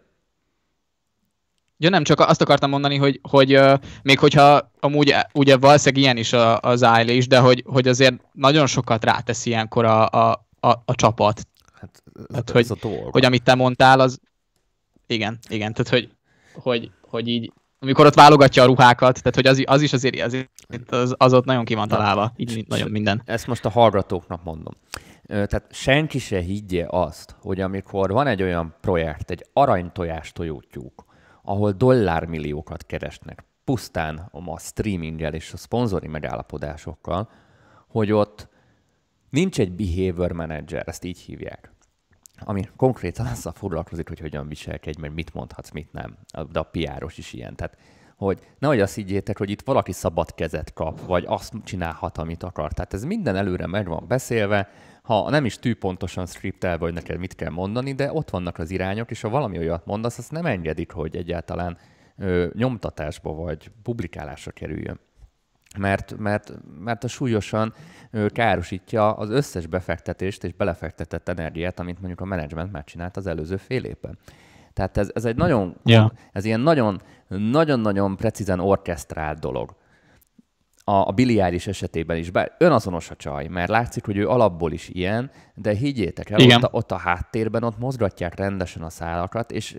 Ja, 1.76 1.90
nem, 1.90 2.04
csak 2.04 2.20
azt 2.20 2.40
akartam 2.40 2.70
mondani, 2.70 2.96
hogy, 2.96 3.20
hogy 3.22 3.56
uh, 3.56 3.78
még 4.02 4.18
hogyha 4.18 4.70
amúgy 4.80 5.14
ugye 5.32 5.56
valószínűleg 5.56 6.04
ilyen 6.04 6.16
is 6.16 6.32
a, 6.32 6.60
az 6.60 6.86
is, 7.06 7.26
de 7.26 7.38
hogy, 7.38 7.64
hogy 7.66 7.88
azért 7.88 8.14
nagyon 8.32 8.66
sokat 8.66 9.04
rátesz 9.04 9.46
ilyenkor 9.46 9.84
a, 9.84 10.08
a, 10.08 10.46
a, 10.60 10.68
a 10.84 10.94
csapat. 10.94 11.46
Hát, 11.72 12.02
hát 12.34 12.50
hogy, 12.50 12.66
a 12.68 12.86
hogy 13.10 13.24
amit 13.24 13.42
te 13.42 13.54
mondtál, 13.54 14.00
az 14.00 14.20
igen, 15.06 15.38
igen, 15.48 15.72
tehát 15.72 15.92
hogy, 15.92 16.10
hogy, 16.52 16.90
hogy 17.00 17.28
így 17.28 17.52
amikor 17.84 18.06
ott 18.06 18.14
válogatja 18.14 18.62
a 18.62 18.66
ruhákat, 18.66 19.22
tehát 19.22 19.34
hogy 19.34 19.46
az, 19.46 19.62
az 19.66 19.82
is 19.82 19.92
azért, 19.92 20.20
azért 20.20 20.48
az, 20.88 21.14
az 21.16 21.34
ott 21.34 21.44
nagyon 21.44 21.64
ki 21.64 21.74
van 21.74 21.88
találva, 21.88 22.32
így 22.36 22.64
nagyon 22.68 22.90
minden. 22.90 23.22
Ezt 23.24 23.46
most 23.46 23.64
a 23.64 23.68
hallgatóknak 23.68 24.44
mondom. 24.44 24.72
Tehát 25.26 25.64
senki 25.70 26.18
se 26.18 26.40
higgye 26.40 26.84
azt, 26.88 27.36
hogy 27.40 27.60
amikor 27.60 28.10
van 28.10 28.26
egy 28.26 28.42
olyan 28.42 28.74
projekt, 28.80 29.30
egy 29.30 29.44
aranytojás 29.52 30.32
tojótyúk, 30.32 31.04
ahol 31.42 31.72
dollármilliókat 31.72 32.86
keresnek, 32.86 33.44
pusztán 33.64 34.28
a 34.32 34.58
streaminggel 34.58 35.34
és 35.34 35.52
a 35.52 35.56
szponzori 35.56 36.06
megállapodásokkal, 36.06 37.30
hogy 37.88 38.12
ott 38.12 38.48
nincs 39.30 39.60
egy 39.60 39.72
behavior 39.72 40.32
manager, 40.32 40.82
ezt 40.86 41.04
így 41.04 41.18
hívják, 41.18 41.73
ami 42.38 42.68
konkrétan 42.76 43.26
azzal 43.26 43.52
foglalkozik, 43.52 44.08
hogy 44.08 44.20
hogyan 44.20 44.48
viselkedj, 44.48 45.00
mert 45.00 45.14
mit 45.14 45.34
mondhatsz, 45.34 45.70
mit 45.70 45.92
nem. 45.92 46.16
De 46.52 46.58
a 46.58 46.62
piáros 46.62 47.18
is 47.18 47.32
ilyen. 47.32 47.56
Tehát, 47.56 47.76
hogy 48.16 48.38
nehogy 48.58 48.80
azt 48.80 48.94
higgyétek, 48.94 49.38
hogy 49.38 49.50
itt 49.50 49.62
valaki 49.62 49.92
szabad 49.92 50.34
kezet 50.34 50.72
kap, 50.72 51.00
vagy 51.00 51.24
azt 51.26 51.52
csinálhat, 51.64 52.18
amit 52.18 52.42
akar. 52.42 52.72
Tehát 52.72 52.94
ez 52.94 53.04
minden 53.04 53.36
előre 53.36 53.66
meg 53.66 53.88
van 53.88 54.04
beszélve, 54.08 54.68
ha 55.02 55.30
nem 55.30 55.44
is 55.44 55.58
tűpontosan 55.58 56.26
scriptelve, 56.26 56.84
hogy 56.84 56.92
neked 56.92 57.18
mit 57.18 57.34
kell 57.34 57.50
mondani, 57.50 57.92
de 57.92 58.12
ott 58.12 58.30
vannak 58.30 58.58
az 58.58 58.70
irányok, 58.70 59.10
és 59.10 59.20
ha 59.20 59.28
valami 59.28 59.58
olyat 59.58 59.86
mondasz, 59.86 60.18
azt 60.18 60.30
nem 60.30 60.46
engedik, 60.46 60.92
hogy 60.92 61.16
egyáltalán 61.16 61.78
ö, 62.16 62.46
nyomtatásba 62.52 63.32
vagy 63.32 63.70
publikálásra 63.82 64.50
kerüljön 64.50 65.00
mert, 65.78 66.18
mert, 66.18 66.52
mert 66.78 67.04
a 67.04 67.08
súlyosan 67.08 67.74
károsítja 68.28 69.12
az 69.12 69.30
összes 69.30 69.66
befektetést 69.66 70.44
és 70.44 70.52
belefektetett 70.52 71.28
energiát, 71.28 71.78
amit 71.78 71.98
mondjuk 71.98 72.20
a 72.20 72.24
menedzsment 72.24 72.72
megcsinált 72.72 73.16
az 73.16 73.26
előző 73.26 73.56
fél 73.56 73.84
évben. 73.84 74.18
Tehát 74.72 74.96
ez, 74.96 75.10
ez 75.14 75.24
egy 75.24 75.36
nagyon, 75.36 75.76
yeah. 75.84 76.10
ez 76.32 76.44
ilyen 76.44 76.60
nagyon, 76.60 77.00
nagyon-nagyon 77.28 78.16
precízen 78.16 78.60
orkesztrált 78.60 79.38
dolog. 79.38 79.74
A, 80.86 80.92
a 80.92 81.10
biliáris 81.10 81.66
esetében 81.66 82.16
is, 82.16 82.30
bár 82.30 82.54
önazonos 82.58 83.10
a 83.10 83.16
csaj, 83.16 83.46
mert 83.46 83.68
látszik, 83.68 84.04
hogy 84.04 84.16
ő 84.16 84.28
alapból 84.28 84.72
is 84.72 84.88
ilyen, 84.88 85.30
de 85.54 85.74
higgyétek 85.74 86.30
el, 86.30 86.40
ott 86.40 86.62
a, 86.62 86.68
ott 86.70 86.92
a 86.92 86.96
háttérben 86.96 87.62
ott 87.62 87.78
mozgatják 87.78 88.34
rendesen 88.34 88.82
a 88.82 88.90
szálakat, 88.90 89.50
és 89.50 89.76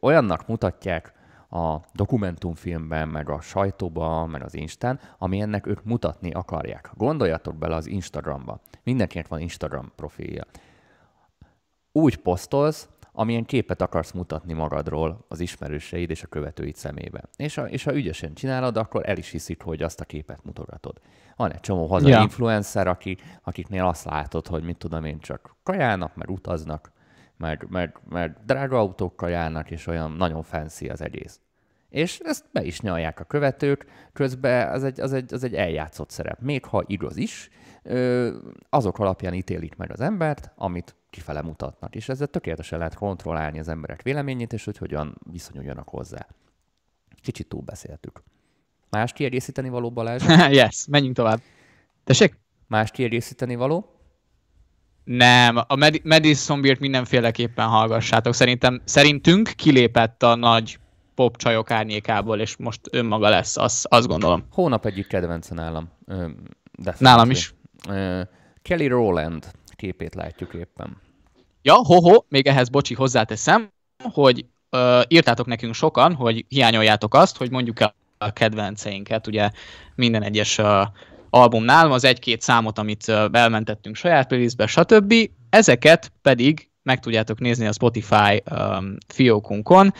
olyannak 0.00 0.46
mutatják 0.46 1.12
a 1.50 1.80
dokumentumfilmben, 1.92 3.08
meg 3.08 3.30
a 3.30 3.40
sajtóban, 3.40 4.30
meg 4.30 4.42
az 4.42 4.54
Instán, 4.54 5.00
ami 5.18 5.40
ennek 5.40 5.66
ők 5.66 5.84
mutatni 5.84 6.30
akarják. 6.30 6.90
Gondoljatok 6.96 7.56
bele 7.56 7.74
az 7.74 7.86
Instagramba. 7.86 8.60
Mindenkinek 8.82 9.28
van 9.28 9.40
Instagram 9.40 9.92
profilja. 9.96 10.44
Úgy 11.92 12.16
posztolsz, 12.16 12.88
amilyen 13.12 13.44
képet 13.44 13.82
akarsz 13.82 14.12
mutatni 14.12 14.52
magadról 14.52 15.24
az 15.28 15.40
ismerőseid 15.40 16.10
és 16.10 16.22
a 16.22 16.26
követőid 16.26 16.74
szemébe. 16.74 17.22
És, 17.36 17.58
a, 17.58 17.68
és 17.68 17.84
ha 17.84 17.94
ügyesen 17.94 18.34
csinálod, 18.34 18.76
akkor 18.76 19.08
el 19.08 19.16
is 19.16 19.30
hiszik, 19.30 19.62
hogy 19.62 19.82
azt 19.82 20.00
a 20.00 20.04
képet 20.04 20.44
mutogatod. 20.44 21.00
Van 21.36 21.52
egy 21.52 21.60
csomó 21.60 21.86
hazai 21.86 22.10
yeah. 22.10 22.22
influencer, 22.22 22.86
aki, 22.86 23.16
akiknél 23.42 23.84
azt 23.84 24.04
látod, 24.04 24.46
hogy 24.46 24.62
mit 24.62 24.76
tudom 24.76 25.04
én, 25.04 25.18
csak 25.18 25.56
kajálnak, 25.62 26.16
meg 26.16 26.30
utaznak, 26.30 26.92
meg, 27.38 27.66
meg, 27.68 27.98
meg 28.08 28.36
drága 28.44 28.78
autókkal 28.78 29.30
járnak, 29.30 29.70
és 29.70 29.86
olyan 29.86 30.10
nagyon 30.10 30.42
fancy 30.42 30.88
az 30.88 31.00
egész. 31.00 31.40
És 31.88 32.18
ezt 32.18 32.44
be 32.52 32.62
is 32.64 32.80
nyalják 32.80 33.20
a 33.20 33.24
követők, 33.24 33.86
közben 34.12 34.68
az 34.68 34.84
egy, 34.84 35.00
az 35.00 35.12
egy, 35.12 35.34
az 35.34 35.44
egy 35.44 35.54
eljátszott 35.54 36.10
szerep. 36.10 36.40
Még 36.40 36.64
ha 36.64 36.84
igaz 36.86 37.16
is, 37.16 37.50
azok 38.68 38.98
alapján 38.98 39.34
ítélik 39.34 39.76
meg 39.76 39.90
az 39.90 40.00
embert, 40.00 40.52
amit 40.56 40.96
kifele 41.10 41.42
mutatnak. 41.42 41.94
És 41.94 42.08
ezzel 42.08 42.26
tökéletesen 42.26 42.78
lehet 42.78 42.94
kontrollálni 42.94 43.58
az 43.58 43.68
emberek 43.68 44.02
véleményét, 44.02 44.52
és 44.52 44.64
hogy 44.64 44.78
hogyan 44.78 45.18
viszonyuljanak 45.30 45.88
hozzá. 45.88 46.26
Kicsit 47.22 47.48
túl 47.48 47.62
beszéltük. 47.62 48.22
Más 48.90 49.12
kiegészíteni 49.12 49.68
való, 49.68 49.90
Balázs? 49.90 50.22
yes, 50.58 50.86
menjünk 50.90 51.16
tovább. 51.16 51.40
Tessék? 52.04 52.38
Más 52.66 52.90
kiegészíteni 52.90 53.54
való? 53.54 53.97
Nem, 55.08 55.56
a 55.66 55.76
Mad- 55.76 56.04
Madison 56.04 56.60
Beer 56.60 56.78
mindenféleképpen 56.80 57.66
hallgassátok. 57.66 58.34
Szerintem, 58.34 58.80
szerintünk 58.84 59.50
kilépett 59.56 60.22
a 60.22 60.34
nagy 60.34 60.78
popcsajok 61.14 61.70
árnyékából, 61.70 62.40
és 62.40 62.56
most 62.56 62.80
önmaga 62.90 63.28
lesz, 63.28 63.56
azt, 63.56 63.86
azt 63.86 64.06
gondolom. 64.06 64.44
Hónap 64.52 64.86
egyik 64.86 65.06
kedvence 65.06 65.54
nálam. 65.54 65.90
Nálam 66.98 67.30
is. 67.30 67.54
Kelly 68.62 68.86
Rowland 68.86 69.46
képét 69.76 70.14
látjuk 70.14 70.54
éppen. 70.54 70.96
Ja, 71.62 71.74
ho-ho, 71.74 72.22
még 72.28 72.46
ehhez 72.46 72.68
bocsi 72.68 72.94
hozzáteszem, 72.94 73.70
hogy 74.12 74.46
uh, 74.70 75.02
írtátok 75.08 75.46
nekünk 75.46 75.74
sokan, 75.74 76.14
hogy 76.14 76.44
hiányoljátok 76.48 77.14
azt, 77.14 77.36
hogy 77.36 77.50
mondjuk 77.50 77.80
el 77.80 77.94
a 78.18 78.30
kedvenceinket, 78.32 79.26
ugye 79.26 79.50
minden 79.94 80.22
egyes 80.22 80.60
uh, 81.30 81.40
albumnál, 81.40 81.92
az 81.92 82.04
egy-két 82.04 82.40
számot, 82.40 82.78
amit 82.78 83.08
elmentettünk 83.32 83.96
saját 83.96 84.26
playlistbe, 84.26 84.66
stb. 84.66 85.14
Ezeket 85.50 86.12
pedig 86.22 86.70
meg 86.82 87.00
tudjátok 87.00 87.38
nézni 87.38 87.66
a 87.66 87.72
Spotify 87.72 88.42
um, 88.50 88.96
fiókunkon. 89.06 89.94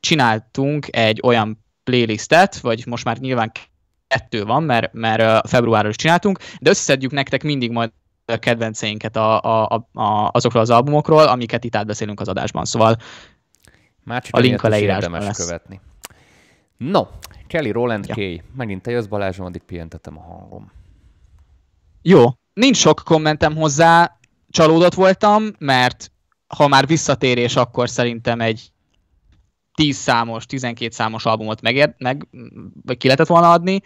Csináltunk 0.00 0.86
egy 0.90 1.20
olyan 1.22 1.64
playlistet, 1.84 2.60
vagy 2.60 2.86
most 2.86 3.04
már 3.04 3.18
nyilván 3.18 3.52
kettő 4.06 4.44
van, 4.44 4.62
mert, 4.62 4.92
mert 4.92 5.48
februárról 5.48 5.90
is 5.90 5.96
csináltunk, 5.96 6.38
de 6.60 6.70
összeszedjük 6.70 7.10
nektek 7.10 7.42
mindig 7.42 7.70
majd 7.70 7.90
a 8.24 8.36
kedvenceinket 8.36 9.16
a, 9.16 9.40
a, 9.40 9.88
a, 9.92 10.30
azokról 10.32 10.62
az 10.62 10.70
albumokról, 10.70 11.22
amiket 11.22 11.64
itt 11.64 11.76
átbeszélünk 11.76 12.20
az 12.20 12.28
adásban. 12.28 12.64
Szóval 12.64 12.96
Már 14.04 14.22
a 14.30 14.38
link 14.38 14.62
a 14.62 14.68
leírásban 14.68 15.20
lesz. 15.20 15.46
követni. 15.46 15.80
No, 16.76 17.06
Kelly 17.48 17.70
Roland 17.70 18.06
ja. 18.06 18.14
Kay. 18.14 18.42
Megint 18.56 18.82
te 18.82 18.90
jössz 18.90 19.06
Balázsom, 19.06 19.46
addig 19.46 19.62
pihentetem 19.62 20.18
a 20.18 20.20
hangom. 20.20 20.72
Jó, 22.02 22.24
nincs 22.52 22.76
sok 22.76 23.02
kommentem 23.04 23.56
hozzá, 23.56 24.18
csalódott 24.50 24.94
voltam, 24.94 25.44
mert 25.58 26.12
ha 26.46 26.68
már 26.68 26.86
visszatérés, 26.86 27.56
akkor 27.56 27.88
szerintem 27.88 28.40
egy 28.40 28.72
10 29.74 29.96
számos, 29.96 30.46
12 30.46 30.90
számos 30.94 31.24
albumot 31.24 31.60
megér, 31.60 31.94
meg, 31.98 32.28
vagy 32.84 32.96
ki 32.96 33.06
lehetett 33.06 33.26
volna 33.26 33.50
adni. 33.50 33.80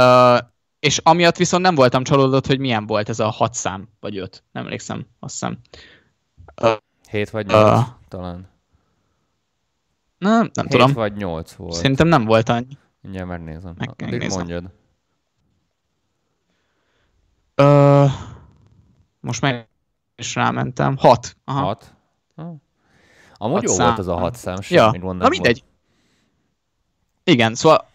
Uh, 0.00 0.38
és 0.80 1.00
amiatt 1.02 1.36
viszont 1.36 1.62
nem 1.62 1.74
voltam 1.74 2.02
csalódott, 2.02 2.46
hogy 2.46 2.58
milyen 2.58 2.86
volt 2.86 3.08
ez 3.08 3.20
a 3.20 3.28
6 3.28 3.54
szám, 3.54 3.88
vagy 4.00 4.18
5. 4.18 4.44
Nem 4.52 4.64
emlékszem, 4.64 5.06
azt 5.20 5.32
hiszem. 5.32 5.58
Uh, 6.62 6.78
7 7.10 7.30
vagy 7.30 7.46
8 7.46 7.78
uh, 7.78 7.84
talán. 8.08 8.48
Nem, 10.24 10.50
nem 10.54 10.66
7 10.66 10.68
tudom. 10.68 10.92
vagy 10.92 11.16
8 11.16 11.52
volt. 11.52 11.72
Szerintem 11.72 12.06
nem 12.06 12.24
volt 12.24 12.48
annyi. 12.48 12.78
Mindjárt 13.00 13.28
megnézem. 13.28 13.74
Meg, 13.76 13.90
megnézem. 13.96 14.38
mondjad. 14.38 14.70
Uh, 17.56 18.10
most 19.20 19.40
meg 19.40 19.68
is 20.16 20.34
rámentem. 20.34 20.96
6. 20.96 21.36
6? 21.44 21.94
Amúgy 23.32 23.62
jó 23.62 23.72
szám. 23.72 23.86
volt 23.86 23.98
az 23.98 24.08
a 24.08 24.16
hat 24.16 24.36
szám, 24.36 24.56
ja. 24.68 24.90
Na 25.00 25.28
mindegy. 25.28 25.62
Volt. 25.62 25.72
Igen, 27.24 27.54
szóval 27.54 27.86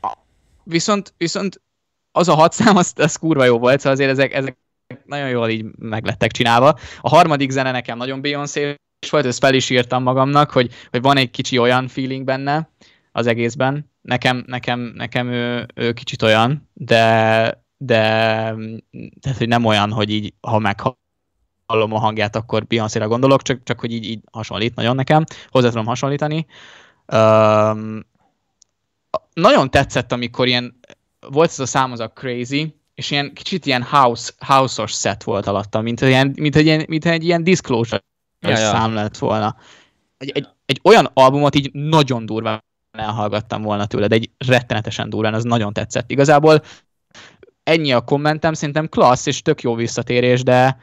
viszont, 0.63 1.13
viszont 1.17 1.61
az 2.11 2.27
a 2.27 2.35
hat 2.35 2.53
szám, 2.53 2.75
az, 2.75 2.93
az 2.95 3.15
kurva 3.15 3.43
jó 3.43 3.59
volt, 3.59 3.77
szóval 3.77 3.91
azért 3.91 4.09
ezek, 4.09 4.33
ezek 4.33 4.57
nagyon 5.05 5.29
jól 5.29 5.49
így 5.49 5.65
meglettek 5.77 6.31
csinálva. 6.31 6.77
A 7.01 7.09
harmadik 7.09 7.49
zene 7.49 7.71
nekem 7.71 7.97
nagyon 7.97 8.21
Beyoncé 8.21 8.75
volt, 9.07 9.25
ezt 9.25 9.39
fel 9.39 9.53
is 9.53 9.69
írtam 9.69 10.03
magamnak, 10.03 10.51
hogy, 10.51 10.73
hogy 10.91 11.01
van 11.01 11.17
egy 11.17 11.31
kicsi 11.31 11.57
olyan 11.57 11.87
feeling 11.87 12.23
benne 12.23 12.69
az 13.11 13.27
egészben. 13.27 13.91
Nekem, 14.01 14.43
nekem, 14.47 14.79
nekem 14.79 15.27
ő, 15.31 15.65
ő 15.75 15.93
kicsit 15.93 16.21
olyan, 16.21 16.69
de, 16.73 17.63
de 17.77 17.97
tehát, 19.19 19.37
hogy 19.37 19.47
nem 19.47 19.65
olyan, 19.65 19.91
hogy 19.91 20.09
így, 20.09 20.33
ha 20.41 20.59
meghal 20.59 20.97
hallom 21.65 21.93
a 21.93 21.99
hangját, 21.99 22.35
akkor 22.35 22.65
Beyoncé-ra 22.65 23.07
gondolok, 23.07 23.41
csak, 23.41 23.63
csak 23.63 23.79
hogy 23.79 23.91
így, 23.91 24.05
így 24.05 24.19
hasonlít 24.31 24.75
nagyon 24.75 24.95
nekem, 24.95 25.23
hozzá 25.49 25.69
tudom 25.69 25.85
hasonlítani. 25.85 26.45
Um, 27.13 28.05
nagyon 29.33 29.69
tetszett, 29.69 30.11
amikor 30.11 30.47
ilyen, 30.47 30.79
volt 31.29 31.49
ez 31.49 31.59
a 31.59 31.65
szám, 31.65 31.91
az 31.91 31.99
a 31.99 32.11
Crazy, 32.11 32.75
és 32.95 33.11
ilyen 33.11 33.33
kicsit 33.33 33.65
ilyen 33.65 33.83
house, 33.83 34.31
house-os 34.39 34.91
set 34.91 35.23
volt 35.23 35.47
alatta, 35.47 35.81
mint, 35.81 36.01
ilyen, 36.01 36.33
mint, 36.35 36.55
egy, 36.55 36.65
ilyen, 36.65 36.85
mint 36.87 37.05
egy 37.05 37.23
ilyen 37.23 37.43
disclosure 37.43 38.03
ja, 38.39 38.55
szám 38.55 38.93
lett 38.93 39.17
volna. 39.17 39.55
Egy, 40.17 40.31
egy, 40.33 40.47
egy 40.65 40.79
olyan 40.83 41.09
albumot 41.13 41.55
így 41.55 41.73
nagyon 41.73 42.25
durván 42.25 42.63
elhallgattam 42.91 43.61
volna 43.61 43.85
tőle, 43.85 44.07
de 44.07 44.15
egy 44.15 44.29
rettenetesen 44.37 45.09
durván, 45.09 45.33
az 45.33 45.43
nagyon 45.43 45.73
tetszett. 45.73 46.11
Igazából 46.11 46.61
ennyi 47.63 47.91
a 47.91 48.01
kommentem, 48.01 48.53
szerintem 48.53 48.89
klassz 48.89 49.25
és 49.25 49.41
tök 49.41 49.61
jó 49.61 49.75
visszatérés, 49.75 50.43
de 50.43 50.77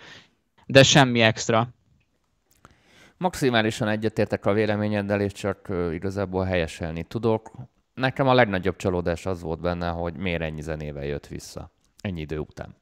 de 0.66 0.82
semmi 0.82 1.20
extra. 1.20 1.68
Maximálisan 3.16 3.88
egyetértek 3.88 4.46
a 4.46 4.52
véleményeddel, 4.52 5.20
és 5.20 5.32
csak 5.32 5.72
igazából 5.92 6.44
helyeselni 6.44 7.02
tudok. 7.02 7.50
Nekem 7.94 8.28
a 8.28 8.34
legnagyobb 8.34 8.76
csalódás 8.76 9.26
az 9.26 9.40
volt 9.40 9.60
benne, 9.60 9.88
hogy 9.88 10.16
miért 10.16 10.42
ennyi 10.42 10.60
zenével 10.60 11.04
jött 11.04 11.26
vissza. 11.26 11.70
Ennyi 12.00 12.20
idő 12.20 12.38
után. 12.38 12.76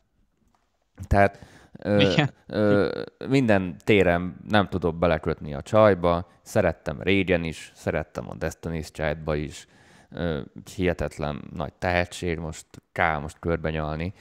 Tehát 1.07 1.39
ö, 1.79 2.13
ö, 2.47 3.03
minden 3.29 3.77
téren 3.85 4.37
nem 4.49 4.69
tudok 4.69 4.99
belekötni 4.99 5.55
a 5.55 5.63
csajba. 5.63 6.27
Szerettem 6.43 7.03
régen 7.03 7.45
is, 7.45 7.73
szerettem 7.75 8.31
a 8.31 8.35
Destiny's 8.35 8.89
Child-ba 8.93 9.35
is. 9.35 9.67
Ö, 10.11 10.41
hihetetlen 10.75 11.45
nagy 11.55 11.73
tehetség, 11.73 12.39
most 12.39 12.67
kell 12.93 13.19
most 13.19 13.39
körbenyalni 13.39 14.15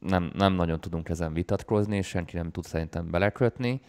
nem, 0.00 0.30
nem 0.34 0.52
nagyon 0.52 0.80
tudunk 0.80 1.08
ezen 1.08 1.32
vitatkozni, 1.32 1.96
és 1.96 2.06
senki 2.06 2.36
nem 2.36 2.50
tud 2.50 2.64
szerintem 2.64 3.10
belekötni. 3.10 3.80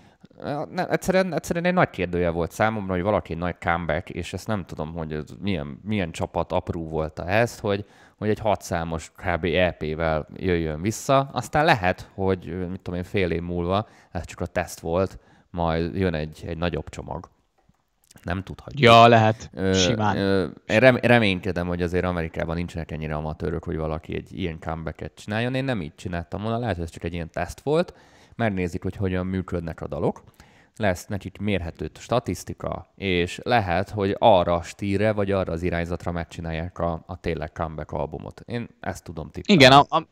Ne, 0.72 0.88
egyszerűen, 0.88 1.34
egyszerűen 1.34 1.66
egy 1.66 1.74
nagy 1.74 1.90
kérdője 1.90 2.30
volt 2.30 2.52
számomra, 2.52 2.94
hogy 2.94 3.02
valaki 3.02 3.34
nagy 3.34 3.56
comeback, 3.60 4.10
és 4.10 4.34
ezt 4.34 4.48
nem 4.48 4.66
tudom, 4.66 4.94
hogy 4.94 5.14
ez 5.14 5.26
milyen, 5.42 5.80
milyen 5.84 6.12
csapat 6.12 6.52
apró 6.52 6.90
volt 6.90 7.20
ez, 7.20 7.60
hogy, 7.60 7.86
hogy 8.18 8.30
egy 8.30 8.40
hatszámos 8.40 9.12
kb. 9.16 9.46
EP-vel 9.46 10.28
jöjjön 10.36 10.82
vissza. 10.82 11.30
Aztán 11.32 11.66
lehet, 11.66 12.10
hogy 12.14 12.70
mit 12.70 12.82
tudom 12.82 13.00
én, 13.00 13.06
fél 13.06 13.32
év 13.32 13.42
múlva, 13.42 13.88
ez 14.12 14.26
csak 14.26 14.40
a 14.40 14.46
teszt 14.46 14.80
volt, 14.80 15.20
majd 15.50 15.96
jön 15.96 16.14
egy, 16.14 16.44
egy 16.48 16.58
nagyobb 16.58 16.90
csomag 16.90 17.30
nem 18.24 18.44
tudhatjuk. 18.44 18.82
Ja, 18.82 19.08
lehet. 19.08 19.50
Ö, 19.54 19.74
Simán. 19.74 20.18
Ö, 20.18 20.48
rem, 20.66 20.98
reménykedem, 21.02 21.68
hogy 21.68 21.82
azért 21.82 22.06
Amerikában 22.06 22.56
nincsenek 22.56 22.92
ennyire 22.92 23.16
amatőrök, 23.16 23.64
hogy 23.64 23.78
valaki 23.78 24.16
egy 24.16 24.40
ilyen 24.40 24.60
comebacket 24.60 25.16
csináljon. 25.16 25.56
Én 25.56 25.64
nem 25.64 25.82
így 25.82 25.96
csináltam 25.96 26.42
volna, 26.42 26.58
lehet, 26.58 26.76
hogy 26.76 26.84
ez 26.84 26.92
csak 26.92 27.04
egy 27.04 27.14
ilyen 27.14 27.30
teszt 27.30 27.60
volt. 27.60 27.94
Megnézik, 28.36 28.84
hogy 28.84 28.96
hogyan 28.96 29.26
működnek 29.26 29.82
a 29.82 29.88
dalok. 29.88 30.24
Lesz 30.78 31.06
nekik 31.06 31.38
mérhető 31.38 31.90
statisztika, 32.00 32.92
és 32.96 33.40
lehet, 33.44 33.90
hogy 33.90 34.16
arra 34.20 34.54
a 34.54 34.62
stíre, 34.62 35.12
vagy 35.12 35.32
arra 35.32 35.54
az 35.54 35.64
irányzatra 35.64 36.12
megcsinálják 36.12 36.80
a, 36.80 37.04
a 37.06 37.20
tényleg 37.20 37.52
comeback 37.52 37.92
albumot. 37.92 38.42
Én 38.46 38.68
ezt 38.80 39.04
tudom 39.04 39.30
tippelni. 39.32 39.62
Igen, 39.62 39.78
a, 39.78 39.86
a, 39.90 40.08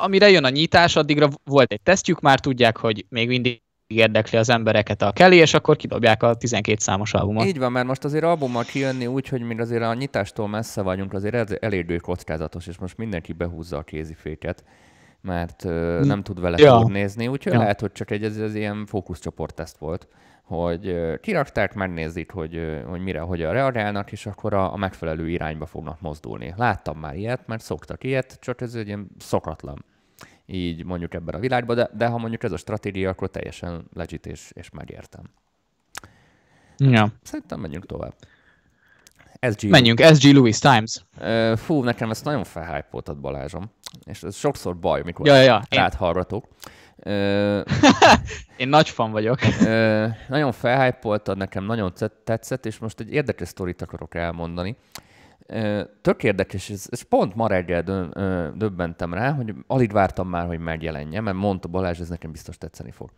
amire 0.00 0.30
jön 0.30 0.44
a 0.44 0.48
nyitás, 0.48 0.96
addigra 0.96 1.28
volt 1.44 1.72
egy 1.72 1.80
tesztjük, 1.80 2.20
már 2.20 2.40
tudják, 2.40 2.76
hogy 2.76 3.06
még 3.08 3.28
mindig 3.28 3.62
érdekli 3.86 4.38
az 4.38 4.48
embereket 4.48 5.02
a 5.02 5.12
Kelly, 5.12 5.36
és 5.36 5.54
akkor 5.54 5.76
kidobják 5.76 6.22
a 6.22 6.34
12 6.34 6.78
számos 6.80 7.14
albumot. 7.14 7.46
Így 7.46 7.58
van, 7.58 7.72
mert 7.72 7.86
most 7.86 8.04
azért 8.04 8.24
albummal 8.24 8.64
kijönni 8.64 9.06
úgy, 9.06 9.28
hogy 9.28 9.40
még 9.40 9.60
azért 9.60 9.82
a 9.82 9.94
nyitástól 9.94 10.48
messze 10.48 10.82
vagyunk, 10.82 11.12
azért 11.12 11.52
eléggé 11.52 11.96
kockázatos, 11.96 12.66
és 12.66 12.78
most 12.78 12.96
mindenki 12.96 13.32
behúzza 13.32 13.76
a 13.76 13.82
kéziféket, 13.82 14.64
mert 15.24 15.64
uh, 15.64 16.00
nem 16.00 16.22
tud 16.22 16.40
vele 16.40 16.56
ja. 16.58 16.86
nézni, 16.88 17.28
úgyhogy 17.28 17.52
ja. 17.52 17.58
lehet, 17.58 17.80
hogy 17.80 17.92
csak 17.92 18.10
egy 18.10 18.24
ez, 18.24 18.38
ez 18.38 18.54
ilyen 18.54 18.86
fókuszcsoportteszt 18.86 19.78
volt, 19.78 20.08
hogy 20.42 20.88
uh, 20.88 21.20
kirakták, 21.20 21.74
megnézik, 21.74 22.30
hogy, 22.30 22.56
uh, 22.56 22.82
hogy 22.82 23.00
mire, 23.00 23.20
hogyan 23.20 23.52
reagálnak, 23.52 24.12
és 24.12 24.26
akkor 24.26 24.54
a, 24.54 24.72
a 24.72 24.76
megfelelő 24.76 25.28
irányba 25.28 25.66
fognak 25.66 26.00
mozdulni. 26.00 26.54
Láttam 26.56 26.98
már 26.98 27.16
ilyet, 27.16 27.46
mert 27.46 27.62
szoktak 27.62 28.04
ilyet, 28.04 28.36
csak 28.40 28.60
ez 28.60 28.74
egy 28.74 28.86
ilyen 28.86 29.08
szokatlan 29.18 29.84
így 30.46 30.84
mondjuk 30.84 31.14
ebben 31.14 31.34
a 31.34 31.38
világban, 31.38 31.76
de, 31.76 31.90
de 31.96 32.06
ha 32.06 32.18
mondjuk 32.18 32.42
ez 32.42 32.52
a 32.52 32.56
stratégia, 32.56 33.10
akkor 33.10 33.30
teljesen 33.30 33.84
legit 33.92 34.26
és, 34.26 34.50
és 34.54 34.70
megértem. 34.70 35.22
Ja. 36.76 37.12
Szerintem 37.22 37.60
menjünk 37.60 37.86
tovább. 37.86 38.14
SG. 39.50 39.68
Menjünk, 39.68 40.00
SG 40.00 40.32
Louis 40.32 40.58
Times. 40.58 41.04
Fú, 41.56 41.82
nekem 41.82 42.10
ezt 42.10 42.24
nagyon 42.24 42.44
felhájpoltad 42.44 43.18
Balázsom, 43.18 43.70
és 44.04 44.22
ez 44.22 44.36
sokszor 44.36 44.76
baj, 44.76 45.02
mikor 45.02 45.26
ja, 45.26 45.36
ja, 45.36 45.62
rád 45.70 45.92
Én... 45.92 45.98
hallgatok. 45.98 46.48
Én 48.56 48.68
nagy 48.68 48.88
fan 48.88 49.10
vagyok. 49.10 49.38
uh, 49.60 50.06
nagyon 50.28 50.52
felhájpoltad, 50.52 51.36
nekem 51.36 51.64
nagyon 51.64 51.92
tetszett, 52.24 52.66
és 52.66 52.78
most 52.78 53.00
egy 53.00 53.12
érdekes 53.12 53.48
sztorit 53.48 53.82
akarok 53.82 54.14
elmondani. 54.14 54.76
Tök 56.00 56.22
érdekes, 56.22 56.68
és, 56.68 56.86
és 56.90 57.02
pont 57.02 57.34
ma 57.34 57.46
reggel 57.46 57.82
döbbentem 58.56 59.14
rá, 59.14 59.32
hogy 59.32 59.54
alig 59.66 59.92
vártam 59.92 60.28
már, 60.28 60.46
hogy 60.46 60.58
megjelenjen, 60.58 61.22
mert 61.22 61.36
mondta 61.36 61.68
Balázs, 61.68 62.00
ez 62.00 62.08
nekem 62.08 62.30
biztos 62.32 62.58
tetszeni 62.58 62.90
fog. 62.90 63.10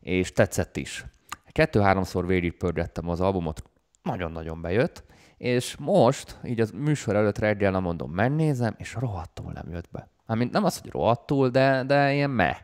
És 0.00 0.32
tetszett 0.32 0.76
is. 0.76 1.04
Kettő-háromszor 1.52 2.26
végigpörgettem 2.26 3.08
az 3.08 3.20
albumot, 3.20 3.62
nagyon-nagyon 4.02 4.60
bejött, 4.60 5.04
és 5.36 5.76
most, 5.76 6.38
így 6.44 6.60
az 6.60 6.70
műsor 6.70 7.16
előtt 7.16 7.38
reggel, 7.38 7.80
mondom, 7.80 8.10
megnézem, 8.10 8.74
és 8.78 8.94
rohadtul 8.94 9.52
nem 9.52 9.70
jött 9.70 9.90
be. 9.90 10.08
Mármint 10.32 10.52
nem 10.52 10.64
az, 10.64 10.78
hogy 10.78 10.90
rohadtul, 10.90 11.48
de, 11.48 11.82
de 11.86 12.12
ilyen 12.12 12.30
meh, 12.30 12.56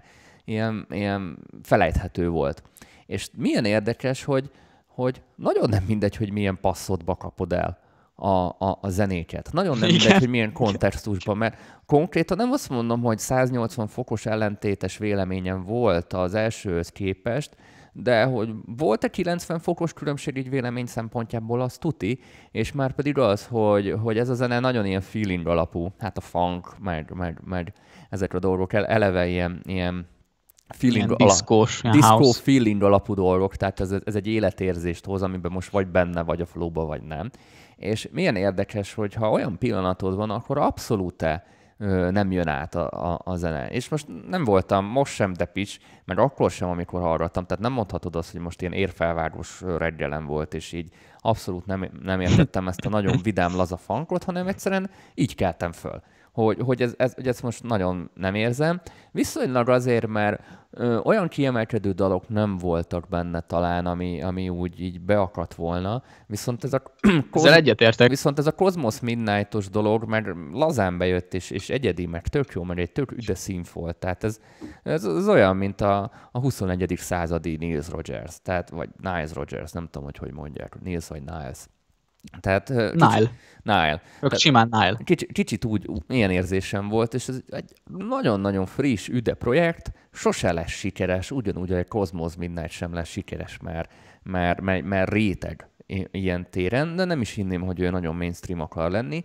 ilyen, 0.44 0.86
ilyen 0.90 1.38
felejthető 1.62 2.28
volt. 2.28 2.62
És 3.06 3.28
milyen 3.36 3.64
érdekes, 3.64 4.24
hogy, 4.24 4.50
hogy 4.86 5.22
nagyon 5.34 5.68
nem 5.68 5.84
mindegy, 5.86 6.16
hogy 6.16 6.32
milyen 6.32 6.58
passzodba 6.60 7.14
kapod 7.14 7.52
el 7.52 7.78
a, 8.14 8.28
a, 8.28 8.78
a 8.80 8.88
zenéket. 8.88 9.52
Nagyon 9.52 9.78
nem 9.78 9.88
mindegy, 9.88 10.18
hogy 10.18 10.28
milyen 10.28 10.52
kontextusban, 10.52 11.36
mert 11.36 11.56
konkrétan 11.86 12.36
nem 12.36 12.52
azt 12.52 12.68
mondom, 12.68 13.02
hogy 13.02 13.18
180 13.18 13.86
fokos 13.86 14.26
ellentétes 14.26 14.98
véleményem 14.98 15.64
volt 15.64 16.12
az 16.12 16.34
elsőhöz 16.34 16.88
képest, 16.88 17.56
de 17.92 18.24
hogy 18.24 18.50
volt 18.76 19.04
egy 19.04 19.10
90 19.10 19.58
fokos 19.58 19.92
különbség 19.92 20.36
így 20.36 20.50
vélemény 20.50 20.86
szempontjából, 20.86 21.60
az 21.60 21.78
tuti, 21.78 22.20
és 22.50 22.72
már 22.72 22.92
pedig 22.92 23.18
az, 23.18 23.46
hogy, 23.46 23.94
hogy 24.02 24.18
ez 24.18 24.28
a 24.28 24.34
zene 24.34 24.60
nagyon 24.60 24.86
ilyen 24.86 25.00
feeling 25.00 25.46
alapú, 25.46 25.92
hát 25.98 26.16
a 26.16 26.20
funk, 26.20 26.78
meg, 26.78 27.10
meg, 27.14 27.40
meg 27.44 27.72
ezek 28.10 28.34
a 28.34 28.38
dolgok 28.38 28.72
eleve 28.72 29.26
ilyen, 29.26 29.60
ilyen 29.64 30.06
feeling 30.68 31.10
ala- 31.10 31.28
diszkós, 31.28 31.80
diszkó 31.90 32.30
feeling 32.30 32.82
alapú 32.82 33.14
dolgok, 33.14 33.56
tehát 33.56 33.80
ez, 33.80 33.94
ez 34.04 34.14
egy 34.14 34.26
életérzést 34.26 35.04
hoz, 35.04 35.22
amiben 35.22 35.52
most 35.52 35.70
vagy 35.70 35.86
benne, 35.86 36.22
vagy 36.22 36.40
a 36.40 36.46
flóba, 36.46 36.84
vagy 36.84 37.02
nem. 37.02 37.30
És 37.76 38.08
milyen 38.12 38.36
érdekes, 38.36 38.94
hogy 38.94 39.14
ha 39.14 39.30
olyan 39.30 39.58
pillanatod 39.58 40.16
van, 40.16 40.30
akkor 40.30 40.58
abszolút 40.58 41.16
nem 42.10 42.32
jön 42.32 42.48
át 42.48 42.74
a, 42.74 43.12
a, 43.12 43.20
a 43.24 43.36
zene. 43.36 43.68
És 43.68 43.88
most 43.88 44.06
nem 44.28 44.44
voltam 44.44 44.84
most 44.84 45.14
sem 45.14 45.32
depics, 45.32 45.78
mert 46.04 46.20
akkor 46.20 46.50
sem, 46.50 46.68
amikor 46.68 47.00
hallgattam, 47.00 47.44
tehát 47.44 47.62
nem 47.62 47.72
mondhatod 47.72 48.16
azt, 48.16 48.32
hogy 48.32 48.40
most 48.40 48.60
ilyen 48.60 48.72
érfelvágós 48.72 49.60
reggelem 49.60 50.26
volt, 50.26 50.54
és 50.54 50.72
így 50.72 50.90
abszolút 51.18 51.66
nem, 51.66 51.90
nem 52.02 52.20
értettem 52.20 52.68
ezt 52.68 52.84
a 52.84 52.88
nagyon 52.88 53.18
vidám 53.22 53.56
laza 53.56 53.76
funkot, 53.76 54.24
hanem 54.24 54.46
egyszerűen 54.46 54.90
így 55.14 55.34
keltem 55.34 55.72
föl 55.72 56.02
hogy, 56.44 56.58
hogy, 56.60 56.82
ez, 56.82 56.94
ez, 56.96 57.14
hogy 57.14 57.28
ezt 57.28 57.42
most 57.42 57.62
nagyon 57.62 58.10
nem 58.14 58.34
érzem. 58.34 58.80
Viszonylag 59.12 59.68
azért, 59.68 60.06
mert 60.06 60.42
ö, 60.70 60.98
olyan 60.98 61.28
kiemelkedő 61.28 61.92
dalok 61.92 62.28
nem 62.28 62.56
voltak 62.56 63.08
benne 63.08 63.40
talán, 63.40 63.86
ami, 63.86 64.22
ami 64.22 64.48
úgy 64.48 64.80
így 64.80 65.00
beakadt 65.00 65.54
volna, 65.54 66.02
viszont 66.26 66.64
ez 66.64 66.72
a... 66.72 66.82
Ezzel 67.32 67.54
egyetértek. 67.54 68.08
Viszont 68.08 68.38
ez 68.38 68.46
a 68.46 68.52
Cosmos 68.52 69.00
Midnight-os 69.00 69.68
dolog, 69.68 70.04
mert 70.04 70.26
lazán 70.52 70.98
bejött, 70.98 71.34
és, 71.34 71.50
és 71.50 71.70
egyedi, 71.70 72.06
meg 72.06 72.28
tök 72.28 72.52
jó, 72.52 72.62
mert 72.62 72.78
egy 72.78 72.92
tök 72.92 73.12
üde 73.12 73.34
volt. 73.72 73.96
Tehát 73.96 74.24
ez, 74.24 74.40
ez, 74.82 75.04
ez 75.04 75.28
olyan, 75.28 75.56
mint 75.56 75.80
a, 75.80 76.10
a 76.32 76.38
21. 76.40 76.94
századi 76.96 77.56
Niles 77.56 77.88
Rogers, 77.90 78.42
tehát, 78.42 78.70
vagy 78.70 78.88
Niles 79.00 79.32
Rogers, 79.32 79.72
nem 79.72 79.84
tudom, 79.84 80.04
hogy 80.04 80.16
hogy 80.16 80.32
mondják, 80.32 80.80
Niles 80.80 81.08
vagy 81.08 81.22
Niles. 81.22 81.66
Tehát, 82.40 82.68
Nile. 82.68 83.30
Nile. 83.62 84.02
Tehát, 84.20 84.38
simán 84.38 84.68
Nile. 84.70 84.98
Kicsit, 85.04 85.32
kicsit 85.32 85.64
úgy, 85.64 85.90
ilyen 86.08 86.30
érzésem 86.30 86.88
volt, 86.88 87.14
és 87.14 87.28
ez 87.28 87.40
egy 87.48 87.72
nagyon-nagyon 87.98 88.66
friss, 88.66 89.08
üde 89.08 89.34
projekt, 89.34 89.92
sose 90.12 90.52
lesz 90.52 90.70
sikeres, 90.70 91.30
ugyanúgy, 91.30 91.68
hogy 91.68 91.78
a 91.78 91.84
Cosmos 91.84 92.36
Midnight 92.36 92.70
sem 92.70 92.94
lesz 92.94 93.08
sikeres, 93.08 93.58
mert, 93.62 93.92
mert, 94.22 94.60
mert, 94.60 94.84
mert 94.84 95.10
réteg 95.10 95.68
ilyen 96.10 96.50
téren, 96.50 96.96
de 96.96 97.04
nem 97.04 97.20
is 97.20 97.30
hinném, 97.30 97.62
hogy 97.62 97.80
ő 97.80 97.90
nagyon 97.90 98.16
mainstream 98.16 98.60
akar 98.60 98.90
lenni. 98.90 99.24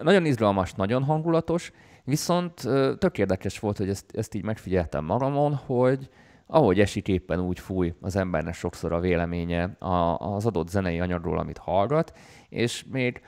Nagyon 0.00 0.24
izgalmas, 0.24 0.72
nagyon 0.72 1.02
hangulatos, 1.02 1.72
viszont 2.04 2.54
tök 2.98 3.18
érdekes 3.18 3.58
volt, 3.58 3.76
hogy 3.76 3.88
ezt, 3.88 4.04
ezt 4.16 4.34
így 4.34 4.44
megfigyeltem 4.44 5.04
magamon, 5.04 5.54
hogy, 5.54 6.08
ahogy 6.46 6.80
esik 6.80 7.08
éppen 7.08 7.40
úgy 7.40 7.58
fúj 7.58 7.94
az 8.00 8.16
embernek 8.16 8.54
sokszor 8.54 8.92
a 8.92 9.00
véleménye 9.00 9.76
az 10.18 10.46
adott 10.46 10.68
zenei 10.68 11.00
anyagról, 11.00 11.38
amit 11.38 11.58
hallgat, 11.58 12.18
és 12.48 12.84
még 12.90 13.20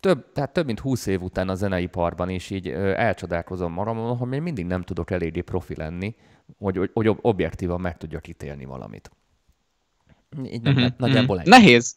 több, 0.00 0.32
tehát 0.32 0.52
több 0.52 0.66
mint 0.66 0.80
húsz 0.80 1.06
év 1.06 1.22
után 1.22 1.48
a 1.48 1.54
zeneiparban 1.54 2.28
is 2.28 2.50
így 2.50 2.68
elcsodálkozom 2.68 3.72
magamon, 3.72 4.16
hogy 4.16 4.28
még 4.28 4.40
mindig 4.40 4.66
nem 4.66 4.82
tudok 4.82 5.10
eléggé 5.10 5.40
profi 5.40 5.76
lenni, 5.76 6.14
hogy, 6.58 6.90
hogy 6.92 7.16
objektívan 7.20 7.80
meg 7.80 7.96
tudjak 7.96 8.28
ítélni 8.28 8.64
valamit. 8.64 9.10
Így 10.44 10.68
uh-huh, 10.68 10.88
nagyjából 10.96 11.36
uh-huh. 11.36 11.54
ennyi. 11.54 11.64
Nehéz. 11.64 11.96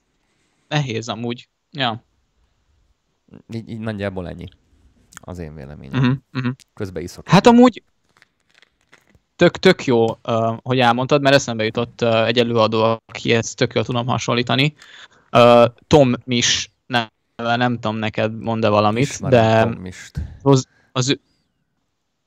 Nehéz 0.68 1.10
amúgy. 1.10 1.50
Ja. 1.72 2.04
Így, 3.54 3.70
így 3.70 3.80
nagyjából 3.80 4.28
ennyi 4.28 4.48
az 5.22 5.40
én 5.40 5.56
véleményem. 5.56 6.00
Uh-huh, 6.00 6.18
uh-huh. 6.34 6.54
Közben 6.74 7.04
iszok. 7.04 7.28
Hát 7.28 7.48
amúgy 7.48 7.84
tök, 9.42 9.58
tök 9.58 9.86
jó, 9.86 10.04
uh, 10.04 10.58
hogy 10.62 10.80
elmondtad, 10.80 11.22
mert 11.22 11.36
eszembe 11.36 11.64
jutott 11.64 12.02
uh, 12.02 12.28
egy 12.28 12.38
előadó, 12.38 13.02
aki 13.06 13.34
ezt 13.34 13.56
tök 13.56 13.74
jól 13.74 13.84
tudom 13.84 14.08
hasonlítani. 14.08 14.74
Uh, 15.32 15.66
Tom 15.88 16.14
Mis, 16.24 16.72
nem, 16.86 17.08
nem 17.36 17.74
tudom 17.80 17.98
neked 17.98 18.40
mond-e 18.40 18.70
valamit, 18.70 19.04
Ismerem 19.04 19.80
de 19.82 19.90
az, 20.42 20.68
az, 20.92 21.20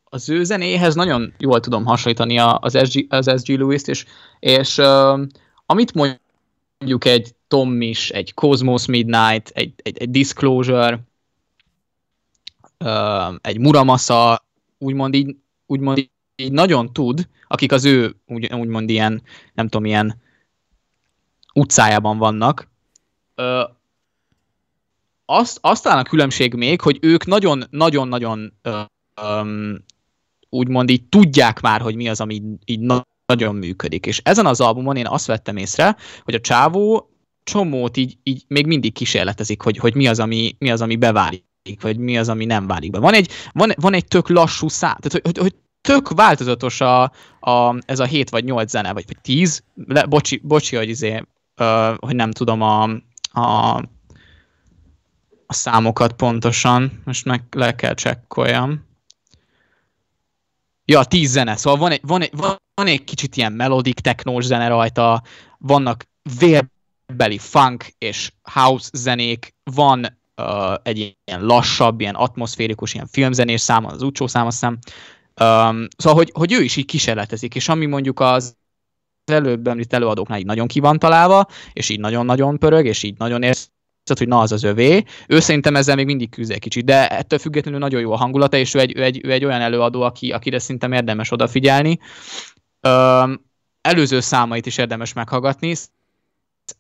az 0.04 0.28
ő 0.28 0.44
zenéhez 0.44 0.94
nagyon 0.94 1.32
jól 1.38 1.60
tudom 1.60 1.84
hasonlítani 1.84 2.38
az 2.38 2.78
SG, 2.88 3.06
az 3.08 3.42
SG 3.42 3.58
Lewis-t, 3.58 3.88
és, 3.88 4.04
és 4.38 4.78
uh, 4.78 5.20
amit 5.66 5.94
mondjuk 5.94 7.04
egy 7.04 7.34
Tom 7.48 7.70
Mis, 7.70 8.10
egy 8.10 8.34
Cosmos 8.34 8.86
Midnight, 8.86 9.48
egy, 9.48 9.72
egy, 9.76 9.98
egy 9.98 10.10
Disclosure, 10.10 11.00
uh, 12.84 13.34
egy 13.40 13.58
Muramasa, 13.58 14.44
úgymond 14.78 15.14
így, 15.14 15.36
úgymond 15.66 15.98
így 15.98 16.12
így 16.37 16.53
nagyon 16.53 16.93
tud, 16.93 17.28
akik 17.49 17.72
az 17.72 17.85
ő 17.85 18.16
úgy, 18.26 18.53
úgymond 18.53 18.91
ilyen, 18.91 19.22
nem 19.55 19.68
tudom, 19.68 19.85
ilyen 19.85 20.22
utcájában 21.55 22.18
vannak, 22.18 22.68
ö, 23.35 23.62
azt, 25.24 25.59
azt 25.61 25.82
talán 25.82 25.99
a 25.99 26.09
különbség 26.09 26.55
még, 26.55 26.80
hogy 26.80 26.99
ők 27.01 27.26
nagyon-nagyon-nagyon 27.26 28.53
úgymond 30.49 30.91
így 30.91 31.05
tudják 31.05 31.61
már, 31.61 31.80
hogy 31.80 31.95
mi 31.95 32.09
az, 32.09 32.20
ami 32.20 32.35
így, 32.35 32.45
így 32.64 32.80
nagyon 33.26 33.55
működik. 33.55 34.07
És 34.07 34.20
ezen 34.24 34.47
az 34.47 34.61
albumon 34.61 34.97
én 34.97 35.07
azt 35.07 35.26
vettem 35.26 35.57
észre, 35.57 35.97
hogy 36.22 36.35
a 36.35 36.41
csávó 36.41 37.11
csomót 37.45 37.97
így, 37.97 38.18
így 38.22 38.45
még 38.49 38.66
mindig 38.66 38.93
kísérletezik, 38.93 39.62
hogy, 39.62 39.76
hogy 39.76 39.95
mi, 39.95 40.07
az, 40.07 40.20
ami, 40.20 40.57
mi 40.59 40.70
az, 40.70 40.80
ami 40.80 40.97
beválik, 40.97 41.80
vagy 41.80 41.99
mi 41.99 42.18
az, 42.18 42.28
ami 42.28 42.45
nem 42.45 42.66
válik 42.66 42.91
be. 42.91 42.99
Van 42.99 43.14
egy, 43.14 43.30
van, 43.53 43.72
van 43.76 43.95
egy 43.95 44.07
tök 44.07 44.28
lassú 44.28 44.68
szám, 44.68 44.97
tehát 45.01 45.12
hogy, 45.12 45.22
hogy, 45.24 45.39
hogy 45.39 45.55
tök 45.85 46.09
változatos 46.09 46.80
a, 46.80 47.03
a, 47.41 47.76
ez 47.87 47.99
a 47.99 48.05
7 48.05 48.30
vagy 48.30 48.45
8 48.45 48.70
zene, 48.70 48.93
vagy, 48.93 49.05
vagy 49.07 49.20
10. 49.20 49.62
Le, 49.87 50.05
bocsi, 50.05 50.41
bocsi, 50.43 50.76
hogy, 50.76 50.89
izé, 50.89 51.22
uh, 51.61 51.97
hogy 51.99 52.14
nem 52.14 52.30
tudom 52.30 52.62
a, 52.62 52.82
a, 53.32 53.76
a 55.47 55.53
számokat 55.53 56.12
pontosan. 56.12 57.03
Most 57.05 57.24
meg 57.24 57.43
le 57.51 57.74
kell 57.74 57.95
csekkoljam. 57.95 58.87
Ja, 60.85 61.05
10 61.05 61.30
zene. 61.30 61.57
Szóval 61.57 61.78
van 61.78 61.91
egy, 61.91 62.01
van 62.03 62.22
egy, 62.22 62.32
van, 62.74 62.87
egy 62.87 63.05
kicsit 63.05 63.37
ilyen 63.37 63.53
melodic 63.53 64.01
technós 64.01 64.45
zene 64.45 64.68
rajta, 64.68 65.22
vannak 65.59 66.05
vérbeli 66.39 67.39
funk 67.39 67.87
és 67.99 68.32
house 68.43 68.89
zenék, 68.93 69.55
van 69.62 70.18
uh, 70.37 70.74
egy 70.82 71.16
ilyen 71.24 71.45
lassabb, 71.45 72.01
ilyen 72.01 72.14
atmoszférikus, 72.14 72.95
ilyen 72.95 73.07
filmzenés 73.07 73.61
szám, 73.61 73.85
az 73.85 74.03
utcsó 74.03 74.26
szám, 74.26 74.47
azt 74.47 74.61
hiszem, 74.61 74.78
Um, 75.41 75.87
szóval, 75.97 76.18
hogy, 76.18 76.30
hogy 76.35 76.53
ő 76.53 76.62
is 76.62 76.76
így 76.76 76.85
kísérletezik, 76.85 77.55
és 77.55 77.68
ami 77.68 77.87
mondjuk 77.87 78.20
az 78.20 78.57
előbb 79.24 79.66
említ 79.66 79.93
előadóknál 79.93 80.39
így 80.39 80.47
nagyon 80.47 80.66
ki 80.66 80.80
van 80.80 80.99
és 81.72 81.89
így 81.89 82.01
nagyon-nagyon 82.01 82.59
pörög, 82.59 82.87
és 82.87 83.03
így 83.03 83.18
nagyon 83.18 83.43
érzed, 83.43 83.68
hogy 84.18 84.28
na 84.28 84.39
az 84.39 84.53
az 84.53 84.62
övé. 84.62 85.05
Ő 85.28 85.41
szerintem 85.41 85.76
ezzel 85.76 85.95
még 85.95 86.07
mindig 86.07 86.30
küzd 86.30 86.51
egy 86.51 86.59
kicsit, 86.59 86.85
de 86.85 87.09
ettől 87.09 87.39
függetlenül 87.39 87.80
nagyon 87.80 88.01
jó 88.01 88.12
a 88.12 88.16
hangulata, 88.16 88.57
és 88.57 88.74
ő 88.74 88.78
egy, 88.78 88.97
ő 88.97 89.03
egy, 89.03 89.20
ő 89.24 89.32
egy 89.32 89.45
olyan 89.45 89.61
előadó, 89.61 90.03
aki, 90.03 90.32
akire 90.32 90.59
szerintem 90.59 90.93
érdemes 90.93 91.30
odafigyelni. 91.30 91.99
Um, 92.89 93.45
előző 93.80 94.20
számait 94.20 94.66
is 94.66 94.78
érdemes 94.78 95.12
meghallgatni, 95.12 95.74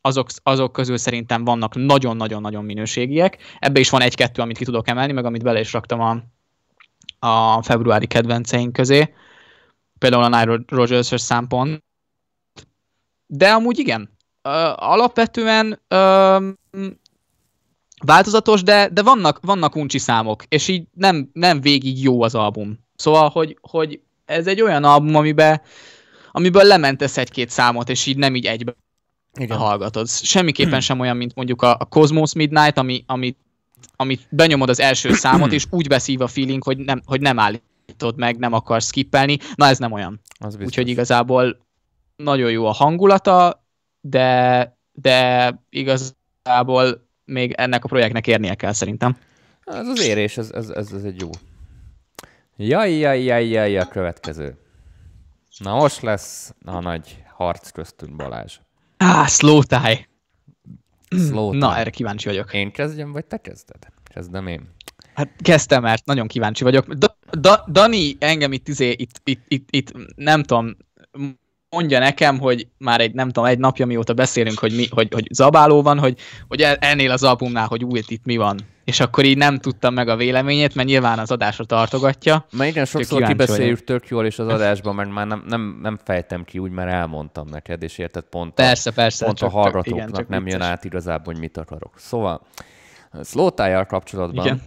azok, 0.00 0.28
azok 0.42 0.72
közül 0.72 0.96
szerintem 0.96 1.44
vannak 1.44 1.74
nagyon-nagyon-nagyon 1.74 2.64
minőségiek. 2.64 3.38
Ebbe 3.58 3.80
is 3.80 3.90
van 3.90 4.00
egy-kettő, 4.00 4.42
amit 4.42 4.58
ki 4.58 4.64
tudok 4.64 4.88
emelni, 4.88 5.12
meg 5.12 5.24
amit 5.24 5.42
bele 5.42 5.60
is 5.60 5.72
raktam 5.72 6.00
a, 6.00 6.22
a 7.24 7.62
februári 7.62 8.06
kedvenceink 8.06 8.72
közé, 8.72 9.14
például 9.98 10.22
a 10.22 10.28
Nile 10.28 10.58
Rogers-es 10.66 11.20
számpont. 11.20 11.84
De 13.26 13.50
amúgy 13.50 13.78
igen, 13.78 14.10
alapvetően 14.74 15.80
változatos, 18.04 18.62
de, 18.62 18.88
de 18.88 19.02
vannak, 19.02 19.38
vannak 19.42 19.76
uncsi 19.76 19.98
számok, 19.98 20.44
és 20.48 20.68
így 20.68 20.86
nem, 20.92 21.30
nem 21.32 21.60
végig 21.60 22.02
jó 22.02 22.22
az 22.22 22.34
album. 22.34 22.78
Szóval, 22.96 23.28
hogy, 23.28 23.58
hogy 23.60 24.00
ez 24.24 24.46
egy 24.46 24.60
olyan 24.62 24.84
album, 24.84 25.14
amiben, 25.14 25.60
amiből 26.32 26.62
lementesz 26.64 27.16
egy-két 27.16 27.50
számot, 27.50 27.88
és 27.88 28.06
így 28.06 28.16
nem 28.16 28.34
így 28.34 28.46
egybe 28.46 28.76
igen. 29.34 29.56
hallgatod. 29.56 30.08
Semmiképpen 30.32 30.80
sem 30.80 31.00
olyan, 31.00 31.16
mint 31.16 31.34
mondjuk 31.34 31.62
a, 31.62 31.76
a 31.78 31.84
Cosmos 31.84 32.32
Midnight, 32.32 32.78
ami, 32.78 33.04
ami 33.06 33.36
amit 33.96 34.26
benyomod 34.30 34.68
az 34.68 34.80
első 34.80 35.12
számot, 35.12 35.52
és 35.52 35.66
úgy 35.70 35.88
beszív 35.88 36.20
a 36.20 36.26
feeling, 36.26 36.62
hogy 36.62 36.78
nem, 36.78 37.02
hogy 37.04 37.20
nem 37.20 37.38
állítod 37.38 38.16
meg, 38.16 38.38
nem 38.38 38.52
akarsz 38.52 38.86
skippelni. 38.86 39.38
Na 39.54 39.66
ez 39.66 39.78
nem 39.78 39.92
olyan. 39.92 40.20
Úgyhogy 40.60 40.88
igazából 40.88 41.66
nagyon 42.16 42.50
jó 42.50 42.66
a 42.66 42.72
hangulata, 42.72 43.64
de, 44.00 44.76
de 44.92 45.48
igazából 45.70 47.08
még 47.24 47.52
ennek 47.52 47.84
a 47.84 47.88
projektnek 47.88 48.26
érnie 48.26 48.54
kell 48.54 48.72
szerintem. 48.72 49.16
Ez 49.64 49.86
az 49.86 50.02
érés, 50.02 50.36
ez, 50.36 50.50
ez, 50.50 50.68
ez, 50.68 50.92
ez 50.92 51.02
egy 51.02 51.20
jó. 51.20 51.30
Jaj, 52.56 52.92
jaj, 52.92 53.22
jaj, 53.22 53.46
jaj, 53.46 53.78
a 53.78 53.88
következő. 53.88 54.58
Na 55.58 55.74
most 55.74 56.00
lesz 56.00 56.54
a 56.64 56.80
nagy 56.80 57.22
harc 57.36 57.70
köztünk, 57.70 58.16
Balázs. 58.16 58.58
Á, 58.96 59.26
slow 59.26 59.62
tie. 59.62 60.08
Slow 61.18 61.52
Na, 61.52 61.76
erre 61.76 61.90
kíváncsi 61.90 62.28
vagyok. 62.28 62.54
Én 62.54 62.70
kezdjem, 62.72 63.12
vagy 63.12 63.24
te 63.24 63.36
kezded? 63.36 63.86
Kezdem 64.14 64.46
én. 64.46 64.68
Hát 65.14 65.30
kezdtem, 65.42 65.82
mert 65.82 66.04
nagyon 66.04 66.26
kíváncsi 66.26 66.64
vagyok. 66.64 66.92
Da, 66.92 67.18
da, 67.30 67.64
Dani 67.68 68.16
engem 68.18 68.52
itt, 68.52 68.68
izé, 68.68 68.90
itt, 68.90 69.20
itt, 69.24 69.44
itt, 69.48 69.68
itt, 69.70 69.92
nem 70.16 70.42
tudom, 70.42 70.76
mondja 71.74 71.98
nekem, 71.98 72.38
hogy 72.38 72.66
már 72.78 73.00
egy, 73.00 73.14
nem 73.14 73.26
tudom, 73.26 73.44
egy 73.44 73.58
napja 73.58 73.86
mióta 73.86 74.14
beszélünk, 74.14 74.58
hogy, 74.58 74.74
mi, 74.76 74.86
hogy, 74.90 75.08
hogy 75.12 75.26
zabáló 75.30 75.82
van, 75.82 75.98
hogy, 75.98 76.18
hogy 76.48 76.60
ennél 76.78 77.10
az 77.10 77.22
albumnál, 77.22 77.66
hogy 77.66 77.84
új, 77.84 78.02
itt 78.06 78.24
mi 78.24 78.36
van. 78.36 78.58
És 78.84 79.00
akkor 79.00 79.24
így 79.24 79.36
nem 79.36 79.58
tudtam 79.58 79.94
meg 79.94 80.08
a 80.08 80.16
véleményét, 80.16 80.74
mert 80.74 80.88
nyilván 80.88 81.18
az 81.18 81.30
adásra 81.30 81.64
tartogatja. 81.64 82.46
Mert 82.52 82.70
igen, 82.70 82.84
sokszor 82.84 83.22
kibeszéljük 83.22 83.84
tök 83.84 84.08
jól, 84.08 84.26
és 84.26 84.38
az 84.38 84.48
adásban 84.48 84.94
meg 84.94 85.12
már 85.12 85.26
nem, 85.26 85.44
nem, 85.48 85.78
nem 85.82 85.98
fejtem 86.04 86.44
ki, 86.44 86.58
úgy 86.58 86.70
már 86.70 86.88
elmondtam 86.88 87.48
neked, 87.48 87.82
és 87.82 87.98
érted 87.98 88.24
pont 88.24 88.54
persze, 88.54 88.90
a, 88.90 88.92
persze, 88.92 89.24
pont 89.24 89.40
a 89.40 89.48
hallgatóknak 89.48 90.08
igen, 90.08 90.26
nem 90.28 90.46
jön 90.46 90.60
át 90.60 90.84
igazából, 90.84 91.32
hogy 91.32 91.42
mit 91.42 91.56
akarok. 91.56 91.92
Szóval, 91.96 92.40
slow 93.24 93.48
kapcsolatban, 93.86 94.44
igen. 94.44 94.60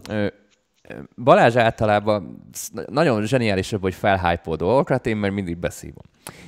Balázs 1.24 1.56
általában 1.56 2.44
nagyon 2.90 3.26
zseniális, 3.26 3.76
hogy 3.82 3.94
felhájpol 3.94 4.56
dolgokat, 4.56 5.06
én 5.06 5.18
mert 5.18 5.34
mindig 5.34 5.58
beszívom. 5.58 6.04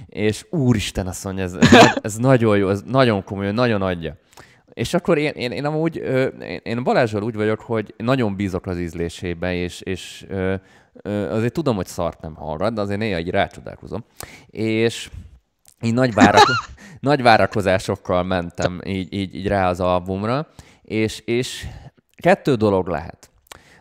És 0.06 0.46
úristen, 0.50 1.08
azt 1.08 1.24
mondja, 1.24 1.44
ez, 1.44 1.58
ez, 2.02 2.16
nagyon 2.16 2.58
jó, 2.58 2.70
ez 2.70 2.82
nagyon 2.86 3.24
komoly, 3.24 3.52
nagyon 3.52 3.82
adja. 3.82 4.16
És 4.74 4.94
akkor 4.94 5.18
én, 5.18 5.32
én, 5.36 5.52
én 5.52 5.66
amúgy, 5.66 5.96
én 6.64 6.84
Balázsral 6.84 7.24
úgy 7.24 7.36
vagyok, 7.36 7.60
hogy 7.60 7.94
nagyon 7.98 8.36
bízok 8.36 8.66
az 8.66 8.80
ízlésébe, 8.80 9.54
és, 9.54 9.82
és 9.82 10.26
azért 11.04 11.54
tudom, 11.54 11.76
hogy 11.76 11.88
szart 11.88 12.22
nem 12.22 12.36
hallgat, 12.36 12.74
de 12.74 12.82
azért 12.82 13.00
néha 13.00 13.20
így 13.20 13.30
rácsodálkozom. 13.30 14.04
És 14.48 15.10
így 15.82 15.94
nagy, 15.94 16.14
várak, 16.14 16.46
nagy 17.00 17.22
várakozásokkal 17.22 18.24
mentem 18.24 18.82
így, 18.86 19.14
így, 19.14 19.36
így 19.36 19.48
rá 19.48 19.70
az 19.70 19.80
albumra, 19.80 20.48
és, 20.82 21.20
és 21.20 21.68
kettő 22.16 22.56
dolog 22.56 22.88
lehet. 22.88 23.29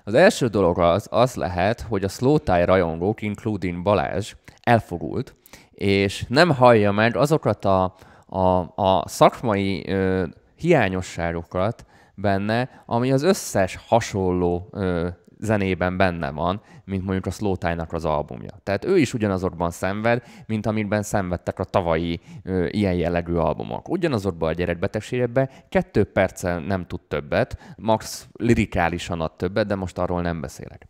Az 0.08 0.14
első 0.14 0.46
dolog 0.46 0.78
az, 0.78 1.06
az 1.10 1.34
lehet, 1.34 1.80
hogy 1.80 2.04
a 2.04 2.08
Slow 2.08 2.38
Tie 2.38 2.64
rajongók, 2.64 3.22
including 3.22 3.82
Balázs, 3.82 4.34
elfogult, 4.62 5.34
és 5.72 6.24
nem 6.28 6.50
hallja 6.50 6.92
meg 6.92 7.16
azokat 7.16 7.64
a, 7.64 7.94
a, 8.26 8.72
a 8.74 9.08
szakmai 9.08 9.88
ö, 9.88 10.24
hiányosságokat 10.54 11.84
benne, 12.14 12.82
ami 12.86 13.12
az 13.12 13.22
összes 13.22 13.78
hasonló 13.86 14.68
ö, 14.70 15.08
zenében 15.40 15.96
benne 15.96 16.30
van, 16.30 16.60
mint 16.84 17.04
mondjuk 17.04 17.26
a 17.26 17.30
Slow 17.30 17.56
Tie-nak 17.56 17.92
az 17.92 18.04
albumja. 18.04 18.50
Tehát 18.62 18.84
ő 18.84 18.98
is 18.98 19.14
ugyanazokban 19.14 19.70
szenved, 19.70 20.22
mint 20.46 20.66
amiben 20.66 21.02
szenvedtek 21.02 21.58
a 21.58 21.64
tavalyi 21.64 22.20
ö, 22.42 22.66
ilyen 22.70 22.94
jellegű 22.94 23.34
albumok. 23.34 23.88
Ugyanazokban 23.88 24.48
a 24.48 24.52
gyerekbetegségekben 24.52 25.50
kettő 25.68 26.04
perccel 26.04 26.58
nem 26.60 26.86
tud 26.86 27.00
többet, 27.00 27.74
max 27.76 28.28
lirikálisan 28.32 29.20
ad 29.20 29.36
többet, 29.36 29.66
de 29.66 29.74
most 29.74 29.98
arról 29.98 30.22
nem 30.22 30.40
beszélek. 30.40 30.86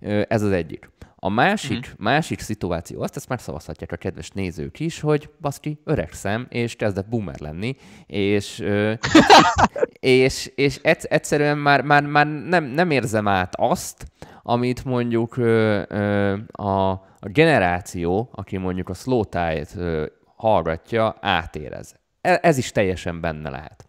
Ö, 0.00 0.22
ez 0.28 0.42
az 0.42 0.52
egyik. 0.52 0.90
A 1.22 1.28
másik, 1.28 1.88
mm. 1.88 2.04
másik 2.04 2.40
szituáció, 2.40 3.02
azt 3.02 3.16
ezt 3.16 3.28
már 3.28 3.40
szavazhatják 3.40 3.92
a 3.92 3.96
kedves 3.96 4.30
nézők 4.30 4.80
is, 4.80 5.00
hogy 5.00 5.30
baszki, 5.40 5.80
öregszem, 5.84 6.46
és 6.48 6.76
kezdek 6.76 7.08
boomer 7.08 7.40
lenni, 7.40 7.76
és, 8.06 8.64
és, 10.00 10.52
és 10.54 10.80
egyszerűen 10.82 11.58
már, 11.58 11.82
már, 11.82 12.02
már 12.02 12.26
nem, 12.26 12.64
nem 12.64 12.90
érzem 12.90 13.28
át 13.28 13.54
azt, 13.56 14.06
amit 14.42 14.84
mondjuk 14.84 15.36
a, 16.52 16.90
a 16.90 17.02
generáció, 17.20 18.28
aki 18.32 18.56
mondjuk 18.56 18.88
a 18.88 18.94
slow 18.94 19.24
tie-t 19.24 19.76
hallgatja, 20.36 21.16
átérez. 21.20 21.94
E, 22.20 22.38
ez 22.42 22.58
is 22.58 22.72
teljesen 22.72 23.20
benne 23.20 23.50
lehet. 23.50 23.84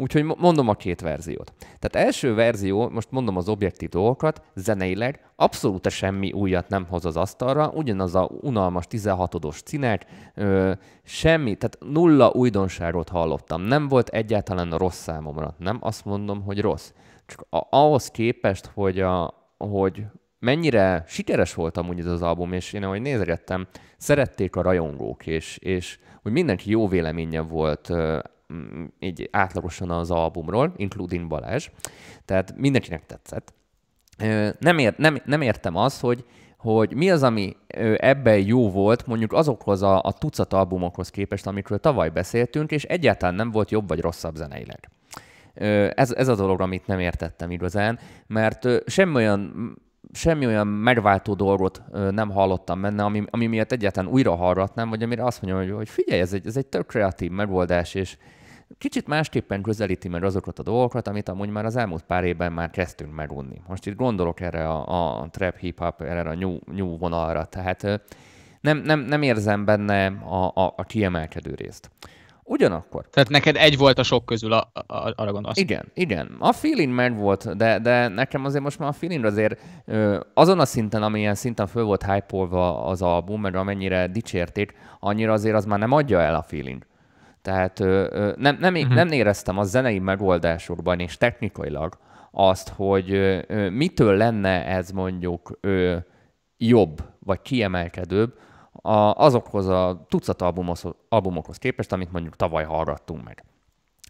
Úgyhogy 0.00 0.24
mondom 0.24 0.68
a 0.68 0.74
két 0.74 1.00
verziót. 1.00 1.52
Tehát 1.78 2.06
első 2.06 2.34
verzió, 2.34 2.88
most 2.88 3.10
mondom 3.10 3.36
az 3.36 3.48
objektív 3.48 3.88
dolgokat, 3.88 4.42
zeneileg 4.54 5.30
abszolút 5.36 5.90
semmi 5.90 6.32
újat 6.32 6.68
nem 6.68 6.86
hoz 6.86 7.04
az 7.04 7.16
asztalra, 7.16 7.70
ugyanaz 7.74 8.14
a 8.14 8.30
unalmas 8.40 8.84
16-os 8.90 9.62
cinek, 9.64 10.06
ö, 10.34 10.72
semmi, 11.02 11.54
tehát 11.54 11.78
nulla 11.92 12.30
újdonságot 12.30 13.08
hallottam. 13.08 13.62
Nem 13.62 13.88
volt 13.88 14.08
egyáltalán 14.08 14.70
rossz 14.70 15.00
számomra. 15.00 15.54
Nem 15.58 15.78
azt 15.80 16.04
mondom, 16.04 16.42
hogy 16.42 16.60
rossz. 16.60 16.92
Csak 17.26 17.46
ahhoz 17.70 18.08
képest, 18.08 18.70
hogy, 18.74 19.00
a, 19.00 19.34
hogy 19.58 20.04
mennyire 20.38 21.04
sikeres 21.06 21.54
volt 21.54 21.76
amúgy 21.76 21.98
ez 21.98 22.06
az 22.06 22.22
album, 22.22 22.52
és 22.52 22.72
én 22.72 22.84
ahogy 22.84 23.00
nézegettem, 23.00 23.66
szerették 23.96 24.56
a 24.56 24.62
rajongók, 24.62 25.26
és, 25.26 25.58
és 25.58 25.98
hogy 26.22 26.32
mindenki 26.32 26.70
jó 26.70 26.88
véleménye 26.88 27.40
volt 27.40 27.92
így 28.98 29.28
átlagosan 29.32 29.90
az 29.90 30.10
albumról, 30.10 30.72
including 30.76 31.26
Balázs, 31.26 31.68
tehát 32.24 32.54
mindenkinek 32.56 33.06
tetszett. 33.06 33.52
Nem, 34.58 34.78
ér, 34.78 34.94
nem, 34.96 35.18
nem 35.24 35.40
értem 35.40 35.76
az, 35.76 36.00
hogy, 36.00 36.24
hogy 36.56 36.94
mi 36.94 37.10
az, 37.10 37.22
ami 37.22 37.56
ebben 37.96 38.38
jó 38.38 38.70
volt, 38.70 39.06
mondjuk 39.06 39.32
azokhoz 39.32 39.82
a, 39.82 40.02
a 40.02 40.12
tucat 40.12 40.52
albumokhoz 40.52 41.10
képest, 41.10 41.46
amikről 41.46 41.78
tavaly 41.78 42.10
beszéltünk, 42.10 42.70
és 42.70 42.84
egyáltalán 42.84 43.34
nem 43.34 43.50
volt 43.50 43.70
jobb 43.70 43.88
vagy 43.88 44.00
rosszabb 44.00 44.34
zeneileg. 44.34 44.90
Ez, 45.94 46.12
ez 46.12 46.28
a 46.28 46.34
dolog, 46.34 46.60
amit 46.60 46.86
nem 46.86 46.98
értettem 46.98 47.50
igazán, 47.50 47.98
mert 48.26 48.68
semmi 48.86 49.14
olyan 49.14 49.74
semmi 50.12 50.46
olyan 50.46 50.66
megváltó 50.66 51.34
dolgot 51.34 51.82
nem 52.10 52.30
hallottam 52.30 52.80
benne, 52.80 53.04
ami, 53.04 53.22
ami 53.30 53.46
miatt 53.46 53.72
egyáltalán 53.72 54.12
újra 54.12 54.34
hallgatnám, 54.34 54.88
vagy 54.88 55.02
amire 55.02 55.24
azt 55.24 55.42
mondjam, 55.42 55.64
hogy, 55.64 55.76
hogy 55.76 55.88
figyelj, 55.88 56.20
ez 56.20 56.32
egy, 56.32 56.46
ez 56.46 56.56
egy 56.56 56.66
tök 56.66 56.86
kreatív 56.86 57.30
megoldás, 57.30 57.94
és, 57.94 58.16
kicsit 58.80 59.06
másképpen 59.06 59.62
közelíti 59.62 60.08
meg 60.08 60.24
azokat 60.24 60.58
a 60.58 60.62
dolgokat, 60.62 61.08
amit 61.08 61.28
amúgy 61.28 61.48
már 61.48 61.64
az 61.64 61.76
elmúlt 61.76 62.02
pár 62.02 62.24
évben 62.24 62.52
már 62.52 62.70
kezdtünk 62.70 63.14
megunni. 63.14 63.60
Most 63.68 63.86
itt 63.86 63.96
gondolok 63.96 64.40
erre 64.40 64.68
a, 64.68 65.20
a 65.20 65.28
trap 65.30 65.56
hip-hop, 65.56 66.00
erre 66.00 66.30
a 66.30 66.34
new, 66.34 66.58
new 66.66 66.98
vonalra, 66.98 67.44
tehát 67.44 68.02
nem, 68.60 68.78
nem, 68.78 69.00
nem 69.00 69.22
érzem 69.22 69.64
benne 69.64 70.06
a, 70.06 70.44
a, 70.44 70.74
a 70.76 70.82
kiemelkedő 70.82 71.54
részt. 71.54 71.90
Ugyanakkor. 72.42 73.08
Tehát 73.08 73.28
neked 73.28 73.56
egy 73.56 73.76
volt 73.76 73.98
a 73.98 74.02
sok 74.02 74.24
közül, 74.24 74.52
a, 74.52 74.70
a, 74.72 75.12
arra 75.16 75.32
gondolsz? 75.32 75.56
Igen, 75.56 75.84
igen. 75.94 76.36
A 76.38 76.52
feeling 76.52 76.94
meg 76.94 77.16
volt, 77.16 77.56
de, 77.56 77.78
de 77.78 78.08
nekem 78.08 78.44
azért 78.44 78.62
most 78.62 78.78
már 78.78 78.88
a 78.88 78.92
feeling 78.92 79.24
azért 79.24 79.60
ö, 79.84 80.20
azon 80.34 80.60
a 80.60 80.64
szinten, 80.64 81.02
amilyen 81.02 81.34
szinten 81.34 81.66
föl 81.66 81.84
volt 81.84 82.04
hype 82.04 82.36
az 82.84 83.02
album, 83.02 83.40
meg 83.40 83.54
amennyire 83.54 84.06
dicsérték, 84.06 84.74
annyira 85.00 85.32
azért 85.32 85.54
az 85.56 85.64
már 85.64 85.78
nem 85.78 85.92
adja 85.92 86.20
el 86.20 86.34
a 86.34 86.42
feeling. 86.42 86.88
Tehát 87.42 87.78
nem, 88.36 88.56
nem, 88.60 88.74
uh-huh. 88.74 88.94
nem 88.94 89.08
éreztem 89.08 89.58
a 89.58 89.64
zenei 89.64 89.98
megoldásokban 89.98 91.00
és 91.00 91.16
technikailag 91.16 91.98
azt, 92.30 92.68
hogy 92.68 93.40
mitől 93.72 94.16
lenne 94.16 94.66
ez 94.66 94.90
mondjuk 94.90 95.60
jobb 96.56 97.02
vagy 97.18 97.42
kiemelkedőbb 97.42 98.38
azokhoz 99.12 99.66
a 99.66 100.06
tucat 100.08 100.42
albumokhoz 101.08 101.58
képest, 101.58 101.92
amit 101.92 102.12
mondjuk 102.12 102.36
tavaly 102.36 102.64
hallgattunk 102.64 103.24
meg 103.24 103.44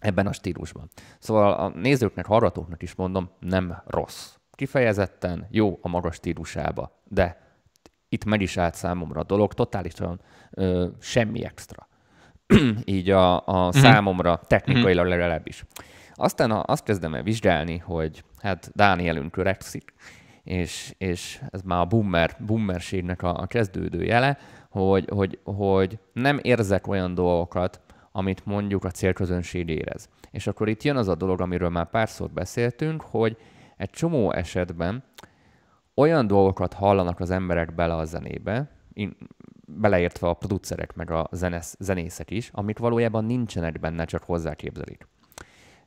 ebben 0.01 0.27
a 0.27 0.33
stílusban. 0.33 0.89
Szóval 1.19 1.53
a 1.53 1.69
nézőknek, 1.69 2.27
hallgatóknak 2.27 2.83
is 2.83 2.95
mondom, 2.95 3.31
nem 3.41 3.83
rossz. 3.87 4.35
Kifejezetten 4.53 5.47
jó 5.51 5.79
a 5.83 5.89
magas 5.89 6.15
stílusába, 6.15 7.01
de 7.05 7.49
itt 8.09 8.25
meg 8.25 8.41
is 8.41 8.57
állt 8.57 8.75
számomra 8.75 9.21
a 9.21 9.25
dolog, 9.25 9.55
totálisan 9.55 10.21
ö, 10.51 10.87
semmi 11.01 11.45
extra. 11.45 11.89
így 12.85 13.11
a, 13.11 13.47
a 13.47 13.61
mm-hmm. 13.61 13.81
számomra 13.81 14.41
technikailag 14.47 15.07
mm-hmm. 15.07 15.19
legalábbis. 15.19 15.65
Aztán 16.15 16.51
azt 16.51 16.85
kezdem 16.85 17.15
el 17.15 17.23
vizsgálni, 17.23 17.79
hogy 17.79 18.25
hát 18.43 18.71
Dánielünk 18.75 19.37
öregszik, 19.37 19.95
és, 20.45 20.95
és 20.99 21.41
ez 21.51 21.63
már 21.63 21.81
a 21.81 21.85
boomer, 21.85 22.37
boomerségnek 22.47 23.23
a, 23.23 23.41
a 23.41 23.47
kezdődő 23.47 24.05
jele, 24.05 24.39
hogy, 24.71 25.09
hogy, 25.13 25.39
hogy 25.45 25.99
nem 26.13 26.39
érzek 26.43 26.87
olyan 26.87 27.15
dolgokat, 27.15 27.81
amit 28.13 28.47
mondjuk 28.47 28.85
a 28.85 28.91
célközönség 28.91 29.69
érez. 29.69 30.09
És 30.31 30.47
akkor 30.47 30.69
itt 30.69 30.83
jön 30.83 30.97
az 30.97 31.09
a 31.09 31.15
dolog, 31.15 31.41
amiről 31.41 31.69
már 31.69 31.91
párszor 31.91 32.31
beszéltünk, 32.31 33.03
hogy 33.03 33.37
egy 33.77 33.91
csomó 33.91 34.33
esetben 34.33 35.03
olyan 35.95 36.27
dolgokat 36.27 36.73
hallanak 36.73 37.21
az 37.21 37.31
emberek 37.31 37.75
bele 37.75 37.95
a 37.95 38.05
zenébe, 38.05 38.71
beleértve 39.77 40.29
a 40.29 40.35
producerek 40.35 40.95
meg 40.95 41.11
a 41.11 41.29
zenesz, 41.33 41.77
zenészek 41.79 42.31
is, 42.31 42.51
amik 42.53 42.79
valójában 42.79 43.25
nincsenek 43.25 43.81
benne, 43.81 44.05
csak 44.05 44.23
hozzáképzelik. 44.23 45.07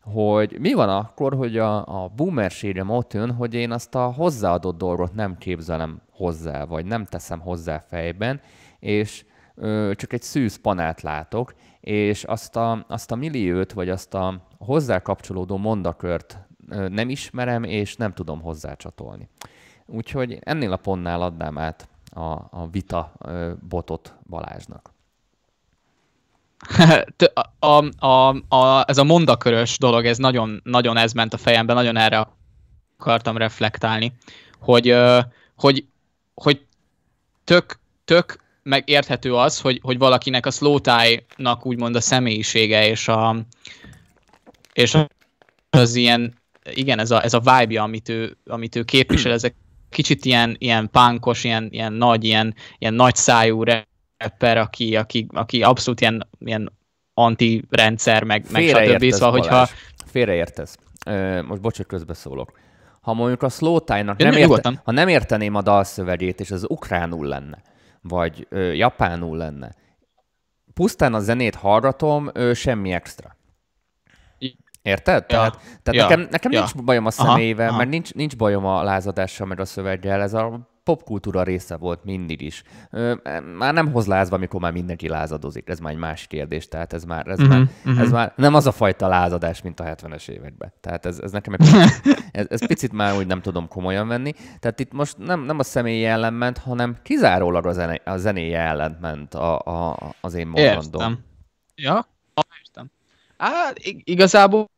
Hogy 0.02 0.60
mi 0.60 0.74
van 0.74 0.90
akkor, 0.90 1.34
hogy 1.34 1.58
a, 1.58 2.04
a 2.04 2.08
boomerségem 2.16 2.90
ott 2.90 3.14
jön, 3.14 3.32
hogy 3.32 3.54
én 3.54 3.72
azt 3.72 3.96
a 3.96 4.12
hozzáadott 4.12 4.78
dolgot 4.78 5.14
nem 5.14 5.38
képzelem 5.38 6.02
hozzá, 6.12 6.66
vagy 6.66 6.86
nem 6.86 7.06
teszem 7.06 7.40
hozzá 7.40 7.80
fejben, 7.80 8.42
és 8.80 9.26
ö, 9.56 9.92
csak 9.96 10.14
egy 10.14 10.22
szűz 10.22 10.56
panát 10.56 11.02
látok, 11.02 11.54
és 11.80 12.24
azt 12.24 12.56
a, 12.56 12.86
azt 12.88 13.12
a 13.12 13.16
milliót, 13.16 13.74
vagy 13.74 13.90
azt 13.90 14.14
a 14.14 14.48
hozzá 14.58 15.00
kapcsolódó 15.00 15.58
mondakört 15.58 16.38
ö, 16.70 16.88
nem 16.88 17.10
ismerem, 17.10 17.64
és 17.64 17.96
nem 17.96 18.12
tudom 18.12 18.42
hozzácsatolni. 18.42 19.30
Úgyhogy 19.86 20.40
ennél 20.42 20.72
a 20.72 20.78
pontnál 20.78 21.22
adnám 21.22 21.58
át 21.58 21.88
a, 22.14 22.32
a 22.52 22.68
vita 22.72 23.14
botot 23.68 24.14
Balázsnak. 24.30 24.92
a, 27.60 28.06
a, 28.06 28.28
a, 28.56 28.84
ez 28.88 28.98
a 28.98 29.04
mondakörös 29.04 29.78
dolog, 29.78 30.06
ez 30.06 30.18
nagyon, 30.18 30.62
nagyon 30.64 30.98
ez 30.98 31.14
ment 31.14 31.34
a 31.34 31.38
fejembe, 31.38 31.74
nagyon 31.74 31.98
erre 31.98 32.28
akartam 32.98 33.38
reflektálni, 33.38 34.14
hogy, 34.60 34.96
hogy, 35.56 35.86
hogy 36.34 36.66
tök, 37.44 37.80
tök 38.06 38.42
meg 38.64 38.90
érthető 38.90 39.36
az, 39.36 39.60
hogy, 39.60 39.80
hogy 39.84 39.98
valakinek 39.98 40.46
a 40.46 40.52
slow 40.52 40.80
tie-nak 40.80 41.66
úgymond 41.66 41.96
a 41.96 42.02
személyisége 42.02 42.88
és 42.88 43.08
a 43.08 43.36
és 44.74 44.98
az 45.70 45.96
ilyen, 45.96 46.34
igen, 46.74 47.00
ez 47.00 47.12
a, 47.12 47.24
ez 47.24 47.34
a 47.34 47.40
vibe 47.40 47.82
amit 47.82 48.10
ő, 48.10 48.38
amit 48.46 48.76
ő 48.76 48.84
képvisel, 48.84 49.32
ezek 49.42 49.56
kicsit 49.94 50.26
ilyen, 50.26 50.56
ilyen 50.60 50.90
pánkos, 50.92 51.44
ilyen, 51.44 51.68
ilyen 51.72 51.94
nagy, 51.94 52.24
ilyen, 52.24 52.56
ilyen 52.78 52.94
nagy 52.94 53.16
szájú 53.16 53.64
rapper, 54.18 54.58
aki, 54.58 54.96
aki, 54.96 55.28
aki 55.34 55.64
abszolút 55.64 56.02
ilyen, 56.02 56.30
ilyen 56.40 56.72
anti-rendszer, 57.14 58.24
meg, 58.24 58.46
meg 58.52 58.64
stb. 58.64 59.12
Szóval, 59.12 59.32
hogyha... 59.32 59.68
Félreértesz. 60.06 60.78
Most 61.46 61.62
bocs, 61.62 61.78
hogy 61.78 61.86
közbeszólok. 61.86 62.52
Ha 63.02 63.14
mondjuk 63.14 63.44
a 63.44 63.50
slow 63.50 63.80
time-nak 63.80 64.18
nem, 64.18 64.34
érte, 64.34 64.82
ha 64.84 64.92
nem 64.92 65.08
érteném 65.08 65.56
a 65.56 65.62
dalszövegét, 65.62 66.40
és 66.40 66.52
az 66.52 66.66
ukránul 66.70 67.26
lenne, 67.28 67.62
vagy 68.02 68.48
ö, 68.50 68.72
japánul 68.72 69.38
lenne, 69.38 69.76
pusztán 70.74 71.14
a 71.14 71.20
zenét 71.20 71.56
hallgatom, 71.56 72.30
ö, 72.34 72.54
semmi 72.54 72.92
extra. 72.92 73.36
Érted? 74.84 75.22
Ja. 75.22 75.26
Tehát, 75.26 75.60
tehát 75.84 76.00
ja. 76.00 76.08
nekem, 76.08 76.28
nekem 76.32 76.52
ja. 76.52 76.60
nincs 76.60 76.76
bajom 76.76 77.06
a 77.06 77.12
személyével, 77.12 77.68
aha, 77.68 77.78
mert 77.78 77.90
nincs, 77.90 78.14
nincs 78.14 78.38
bajom 78.38 78.66
a 78.66 78.84
lázadással, 78.84 79.48
meg 79.48 79.60
a 79.60 79.66
szöveggel. 79.66 80.22
Ez 80.22 80.34
a 80.34 80.72
popkultúra 80.84 81.44
része 81.44 81.76
volt 81.76 82.04
mindig 82.04 82.42
is. 82.42 82.64
Ö, 82.92 83.14
már 83.58 83.74
nem 83.74 83.92
hoz 83.92 84.06
lázba, 84.06 84.36
amikor 84.36 84.62
már 84.62 84.72
mindenki 84.72 85.08
lázadozik. 85.08 85.70
Ez 85.70 85.80
már 85.80 85.92
egy 85.92 85.98
más 85.98 86.28
kérdés. 86.28 86.68
Tehát 86.68 86.94
ez 86.94 87.04
már, 87.04 87.28
ez, 87.28 87.40
uh-huh, 87.40 87.56
már, 87.56 87.68
uh-huh. 87.86 88.00
ez 88.00 88.12
már 88.12 88.34
nem 88.36 88.54
az 88.54 88.68
a 88.68 88.72
fajta 88.72 89.08
lázadás, 89.08 89.62
mint 89.62 89.80
a 89.80 89.84
70-es 89.84 90.30
években. 90.30 90.74
Tehát 90.82 91.06
ez, 91.06 91.20
ez 91.20 91.32
nekem 91.32 91.54
egy, 91.54 91.68
ez, 92.32 92.46
ez 92.50 92.68
picit 92.68 92.92
már 92.92 93.16
úgy 93.18 93.28
nem 93.28 93.42
tudom 93.42 93.68
komolyan 93.68 94.08
venni. 94.08 94.34
Tehát 94.60 94.80
itt 94.80 94.94
most 94.94 95.18
nem, 95.18 95.42
nem 95.42 95.60
a 95.60 95.64
személyi 95.64 96.06
ellen 96.06 96.34
ment, 96.34 96.58
hanem 96.58 96.98
kizárólag 97.04 97.66
a, 97.66 97.72
zene, 97.72 98.02
a 98.06 98.18
zenéje 98.18 98.60
ellen 98.60 98.98
ment 99.02 99.34
a, 99.34 99.60
a, 99.60 99.98
az 100.22 100.34
én 100.34 100.48
mondandóm. 100.48 101.02
Értem. 101.02 101.24
Ja, 101.76 102.08
értem. 102.62 102.92
Hát 103.38 103.80
igazából 104.04 104.70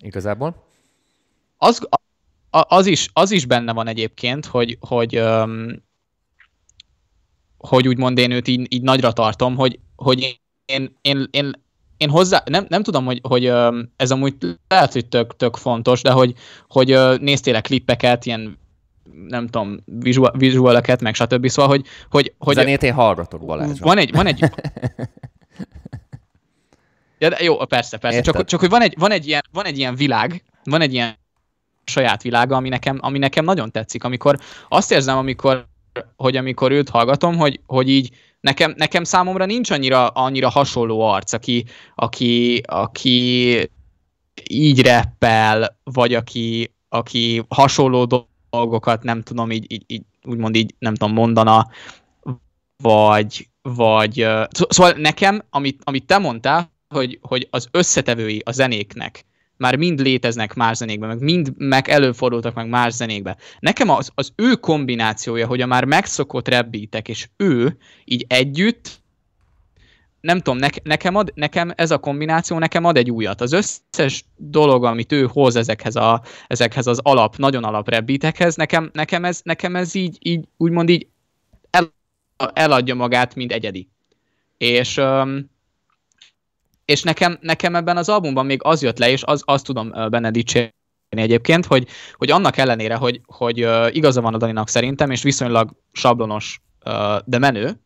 igazából? 0.00 0.64
Az, 1.56 1.88
az, 2.50 2.86
is, 2.86 3.08
az 3.12 3.30
is 3.30 3.46
benne 3.46 3.72
van 3.72 3.86
egyébként, 3.86 4.46
hogy, 4.46 4.78
hogy, 4.80 5.22
hogy 7.58 7.88
úgymond 7.88 8.18
én 8.18 8.30
őt 8.30 8.48
így, 8.48 8.74
így 8.74 8.82
nagyra 8.82 9.12
tartom, 9.12 9.56
hogy, 9.56 9.78
hogy 9.96 10.40
én, 10.64 10.96
én, 11.00 11.28
én, 11.30 11.52
én 11.96 12.10
hozzá, 12.10 12.42
nem, 12.44 12.66
nem 12.68 12.82
tudom, 12.82 13.04
hogy, 13.04 13.20
hogy 13.22 13.52
ez 13.96 14.10
amúgy 14.10 14.34
lehet, 14.68 14.92
hogy 14.92 15.06
tök, 15.06 15.36
tök 15.36 15.56
fontos, 15.56 16.02
de 16.02 16.10
hogy, 16.10 16.34
hogy 16.68 16.98
néztél 17.20 17.60
klippeket, 17.60 18.24
ilyen 18.26 18.58
nem 19.28 19.46
tudom, 19.46 19.82
vizualeket, 20.32 21.00
meg 21.00 21.14
stb. 21.14 21.48
Szóval, 21.48 21.70
hogy... 21.70 21.86
hogy, 22.10 22.34
hogy 22.38 22.54
Zenét 22.54 22.82
én 22.82 22.92
hallgatok, 22.92 23.44
Balázs. 23.44 23.78
Van 23.78 23.98
egy, 23.98 24.12
van 24.12 24.26
egy, 24.26 24.44
Ja, 27.18 27.28
de 27.28 27.42
jó, 27.42 27.64
persze, 27.64 27.96
persze. 27.96 28.20
Csak, 28.20 28.44
csak, 28.44 28.60
hogy 28.60 28.68
van 28.68 28.82
egy, 28.82 28.94
van, 28.98 29.10
egy 29.10 29.26
ilyen, 29.26 29.42
van 29.52 29.64
egy 29.64 29.78
ilyen 29.78 29.94
világ, 29.94 30.42
van 30.64 30.80
egy 30.80 30.92
ilyen 30.92 31.18
saját 31.84 32.22
világa, 32.22 32.56
ami 32.56 32.68
nekem, 32.68 32.98
ami 33.00 33.18
nekem 33.18 33.44
nagyon 33.44 33.70
tetszik, 33.70 34.04
amikor 34.04 34.38
azt 34.68 34.92
érzem, 34.92 35.16
amikor, 35.16 35.66
hogy 36.16 36.36
amikor 36.36 36.72
őt 36.72 36.88
hallgatom, 36.88 37.36
hogy, 37.36 37.60
hogy 37.66 37.88
így 37.88 38.10
nekem, 38.40 38.74
nekem 38.76 39.04
számomra 39.04 39.44
nincs 39.44 39.70
annyira, 39.70 40.08
annyira 40.08 40.48
hasonló 40.48 41.00
arc, 41.00 41.32
aki, 41.32 41.64
aki, 41.94 42.62
aki 42.66 43.70
így 44.48 44.80
reppel, 44.80 45.78
vagy 45.84 46.14
aki, 46.14 46.74
aki 46.88 47.44
hasonló 47.48 48.26
dolgokat, 48.50 49.02
nem 49.02 49.22
tudom, 49.22 49.50
így, 49.50 49.72
így, 49.72 49.84
így 49.86 50.02
úgymond 50.24 50.56
így, 50.56 50.74
nem 50.78 50.94
tudom, 50.94 51.14
mondana, 51.14 51.68
vagy, 52.82 53.48
vagy, 53.62 54.26
szóval 54.50 54.92
nekem, 54.96 55.42
amit, 55.50 55.80
amit 55.84 56.06
te 56.06 56.18
mondtál, 56.18 56.74
hogy, 56.88 57.18
hogy 57.22 57.48
az 57.50 57.68
összetevői 57.70 58.42
a 58.44 58.52
zenéknek 58.52 59.24
már 59.56 59.76
mind 59.76 60.00
léteznek 60.00 60.54
más 60.54 60.76
zenékben, 60.76 61.08
meg 61.08 61.20
mind 61.20 61.52
meg 61.56 61.88
előfordultak 61.88 62.54
meg 62.54 62.68
más 62.68 62.92
zenékben. 62.92 63.36
Nekem 63.58 63.88
az, 63.88 64.10
az 64.14 64.32
ő 64.36 64.54
kombinációja, 64.54 65.46
hogy 65.46 65.60
a 65.60 65.66
már 65.66 65.84
megszokott 65.84 66.48
rebbítek, 66.48 67.08
és 67.08 67.28
ő 67.36 67.76
így 68.04 68.24
együtt, 68.28 69.04
nem 70.20 70.40
tudom, 70.40 70.58
ne, 70.58 70.68
nekem, 70.82 71.14
ad, 71.14 71.32
nekem 71.34 71.72
ez 71.76 71.90
a 71.90 71.98
kombináció 71.98 72.58
nekem 72.58 72.84
ad 72.84 72.96
egy 72.96 73.10
újat. 73.10 73.40
Az 73.40 73.52
összes 73.52 74.24
dolog, 74.36 74.84
amit 74.84 75.12
ő 75.12 75.28
hoz 75.32 75.56
ezekhez, 75.56 75.96
a, 75.96 76.22
ezekhez 76.46 76.86
az 76.86 77.00
alap, 77.02 77.36
nagyon 77.36 77.64
alap 77.64 77.88
rebbítekhez, 77.88 78.54
nekem, 78.54 78.90
nekem, 78.92 79.24
ez, 79.24 79.40
nekem 79.44 79.76
ez 79.76 79.94
így, 79.94 80.16
így 80.20 80.44
úgymond 80.56 80.88
így 80.88 81.06
el, 81.70 81.92
eladja 82.52 82.94
magát, 82.94 83.34
mint 83.34 83.52
egyedi. 83.52 83.88
És 84.56 84.96
um, 84.96 85.50
és 86.86 87.02
nekem, 87.02 87.38
nekem 87.40 87.74
ebben 87.74 87.96
az 87.96 88.08
albumban 88.08 88.46
még 88.46 88.60
az 88.64 88.82
jött 88.82 88.98
le, 88.98 89.10
és 89.10 89.22
az, 89.22 89.42
azt 89.44 89.64
tudom 89.64 89.90
benne 90.10 90.30
dicsérni 90.30 90.72
egyébként, 91.08 91.66
hogy, 91.66 91.86
hogy 92.12 92.30
annak 92.30 92.56
ellenére, 92.56 92.94
hogy, 92.94 93.20
hogy 93.26 93.68
igaza 93.90 94.20
van 94.20 94.34
a 94.34 94.36
Daninak 94.36 94.68
szerintem, 94.68 95.10
és 95.10 95.22
viszonylag 95.22 95.70
sablonos, 95.92 96.60
de 97.24 97.38
menő 97.38 97.80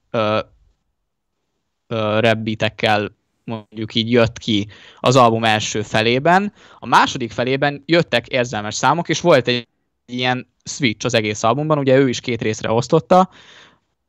rebbitekkel 2.19 3.19
mondjuk 3.45 3.95
így 3.95 4.11
jött 4.11 4.39
ki 4.39 4.69
az 5.01 5.17
album 5.17 5.45
első 5.45 5.83
felében. 5.83 6.53
A 6.79 6.87
második 6.87 7.31
felében 7.31 7.83
jöttek 7.87 8.27
érzelmes 8.27 8.75
számok, 8.75 9.09
és 9.09 9.21
volt 9.21 9.49
egy 9.49 9.69
ilyen 10.07 10.49
switch 10.65 11.05
az 11.05 11.15
egész 11.15 11.43
albumban, 11.43 11.79
ugye 11.79 11.97
ő 11.97 12.09
is 12.09 12.21
két 12.21 12.43
részre 12.43 12.71
osztotta, 12.71 13.31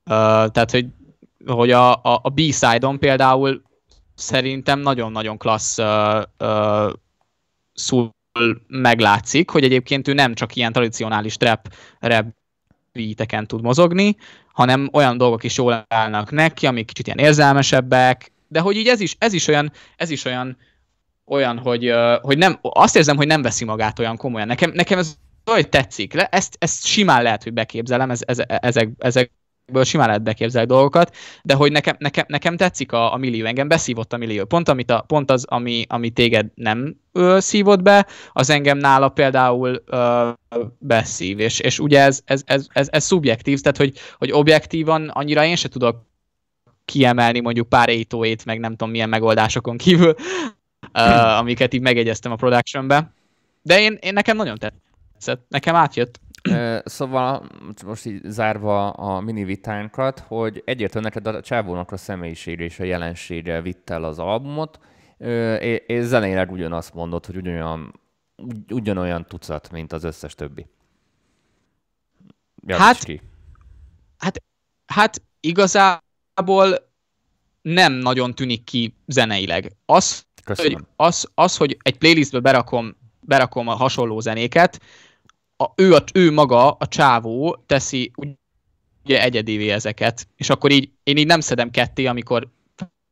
tehát 0.03 0.71
hogy, 0.71 0.85
hogy 1.45 1.71
a, 1.71 1.93
a, 1.93 2.19
a 2.23 2.29
B-side-on 2.29 2.99
például 2.99 3.61
szerintem 4.21 4.79
nagyon-nagyon 4.79 5.37
klassz 5.37 5.77
uh, 5.77 6.21
uh, 6.39 6.93
szól 7.73 8.15
meglátszik, 8.67 9.49
hogy 9.49 9.63
egyébként 9.63 10.07
ő 10.07 10.13
nem 10.13 10.33
csak 10.33 10.55
ilyen 10.55 10.71
tradicionális 10.71 11.37
trap, 11.37 11.73
rap 11.99 12.25
beateken 12.93 13.47
tud 13.47 13.61
mozogni, 13.61 14.15
hanem 14.53 14.89
olyan 14.93 15.17
dolgok 15.17 15.43
is 15.43 15.57
jól 15.57 15.85
állnak 15.87 16.31
neki, 16.31 16.67
amik 16.67 16.85
kicsit 16.85 17.05
ilyen 17.05 17.17
érzelmesebbek, 17.17 18.31
de 18.47 18.59
hogy 18.59 18.75
így 18.75 18.87
ez 18.87 18.99
is, 18.99 19.15
ez 19.17 19.33
is 19.33 19.47
olyan, 19.47 19.71
ez 19.95 20.09
is 20.09 20.25
olyan, 20.25 20.57
olyan, 21.25 21.57
hogy, 21.57 21.93
hogy 22.21 22.37
nem, 22.37 22.59
azt 22.61 22.95
érzem, 22.95 23.17
hogy 23.17 23.27
nem 23.27 23.41
veszi 23.41 23.65
magát 23.65 23.99
olyan 23.99 24.17
komolyan. 24.17 24.47
Nekem, 24.47 24.71
nekem 24.73 24.99
ez 24.99 25.15
hogy 25.45 25.69
tetszik. 25.69 26.13
Ezt, 26.29 26.55
ezt 26.59 26.85
simán 26.85 27.23
lehet, 27.23 27.43
hogy 27.43 27.53
beképzelem, 27.53 28.11
ez, 28.11 28.19
ez, 28.25 28.41
ezek, 28.47 28.89
ezek 28.97 29.31
ezekből 29.71 29.83
simán 29.83 30.07
lehet 30.07 30.23
beképzelni 30.23 30.67
dolgokat, 30.67 31.15
de 31.43 31.53
hogy 31.53 31.71
nekem, 31.71 31.95
nekem, 31.99 32.25
nekem 32.27 32.57
tetszik 32.57 32.91
a, 32.91 33.13
a 33.13 33.17
millió, 33.17 33.45
engem 33.45 33.67
beszívott 33.67 34.13
a 34.13 34.17
millió. 34.17 34.45
Pont, 34.45 34.69
amit 34.69 34.91
a, 34.91 35.01
pont 35.01 35.31
az, 35.31 35.45
ami, 35.45 35.85
ami 35.87 36.09
téged 36.09 36.47
nem 36.55 36.95
ö, 37.11 37.37
szívott 37.39 37.81
be, 37.81 38.07
az 38.31 38.49
engem 38.49 38.77
nála 38.77 39.09
például 39.09 39.83
ö, 39.85 40.29
beszív, 40.77 41.39
és, 41.39 41.59
és 41.59 41.79
ugye 41.79 41.99
ez, 41.99 42.21
ez, 42.25 42.41
ez, 42.45 42.65
ez, 42.69 42.87
ez 42.91 43.03
szubjektív, 43.03 43.59
tehát 43.59 43.77
hogy, 43.77 43.97
hogy 44.17 44.31
objektívan 44.31 45.09
annyira 45.09 45.45
én 45.45 45.55
se 45.55 45.69
tudok 45.69 46.09
kiemelni 46.85 47.39
mondjuk 47.39 47.69
pár 47.69 47.89
étóét, 47.89 48.45
meg 48.45 48.59
nem 48.59 48.71
tudom 48.71 48.89
milyen 48.89 49.09
megoldásokon 49.09 49.77
kívül, 49.77 50.15
ö, 50.93 51.01
amiket 51.39 51.73
így 51.73 51.81
megegyeztem 51.81 52.31
a 52.31 52.35
productionbe. 52.35 53.13
De 53.61 53.79
én, 53.79 53.97
én 54.01 54.13
nekem 54.13 54.35
nagyon 54.35 54.57
tetszett, 54.57 55.45
nekem 55.49 55.75
átjött. 55.75 56.19
Szóval 56.83 57.47
most 57.85 58.05
így 58.05 58.21
zárva 58.23 58.89
a 58.89 59.19
mini 59.19 59.43
vitánkat, 59.43 60.19
hogy 60.19 60.61
egyértelműen 60.65 61.13
neked 61.13 61.35
a 61.35 61.41
csávónak 61.41 61.91
a 61.91 61.97
személyisége 61.97 62.63
és 62.63 62.79
a 62.79 62.83
jelensége 62.83 63.61
vitt 63.61 63.89
el 63.89 64.03
az 64.03 64.19
albumot, 64.19 64.79
és 65.87 66.03
zeneileg 66.03 66.51
ugyanazt 66.51 66.93
mondod, 66.93 67.25
hogy 67.25 67.35
ugyanolyan, 67.35 67.99
ugyanolyan 68.69 69.25
tucat, 69.25 69.71
mint 69.71 69.93
az 69.93 70.03
összes 70.03 70.35
többi. 70.35 70.65
hát, 72.67 73.03
ki. 73.03 73.21
hát, 74.17 74.43
hát 74.85 75.21
igazából 75.39 76.89
nem 77.61 77.93
nagyon 77.93 78.33
tűnik 78.33 78.63
ki 78.63 78.95
zeneileg. 79.07 79.71
Az, 79.85 80.25
hogy, 80.45 80.77
az, 80.95 81.29
az, 81.33 81.57
hogy 81.57 81.77
egy 81.81 81.97
playlistbe 81.97 82.39
berakom, 82.39 82.95
berakom 83.19 83.67
a 83.67 83.73
hasonló 83.73 84.19
zenéket, 84.19 84.79
a, 85.61 85.73
ő, 85.75 85.93
a, 85.93 86.03
ő 86.13 86.31
maga, 86.31 86.71
a 86.71 86.87
csávó 86.87 87.63
teszi 87.65 88.11
ugye 89.03 89.21
egyedivé 89.21 89.69
ezeket, 89.69 90.27
és 90.35 90.49
akkor 90.49 90.71
így 90.71 90.89
én 91.03 91.17
így 91.17 91.25
nem 91.25 91.39
szedem 91.39 91.69
ketté, 91.69 92.05
amikor 92.05 92.47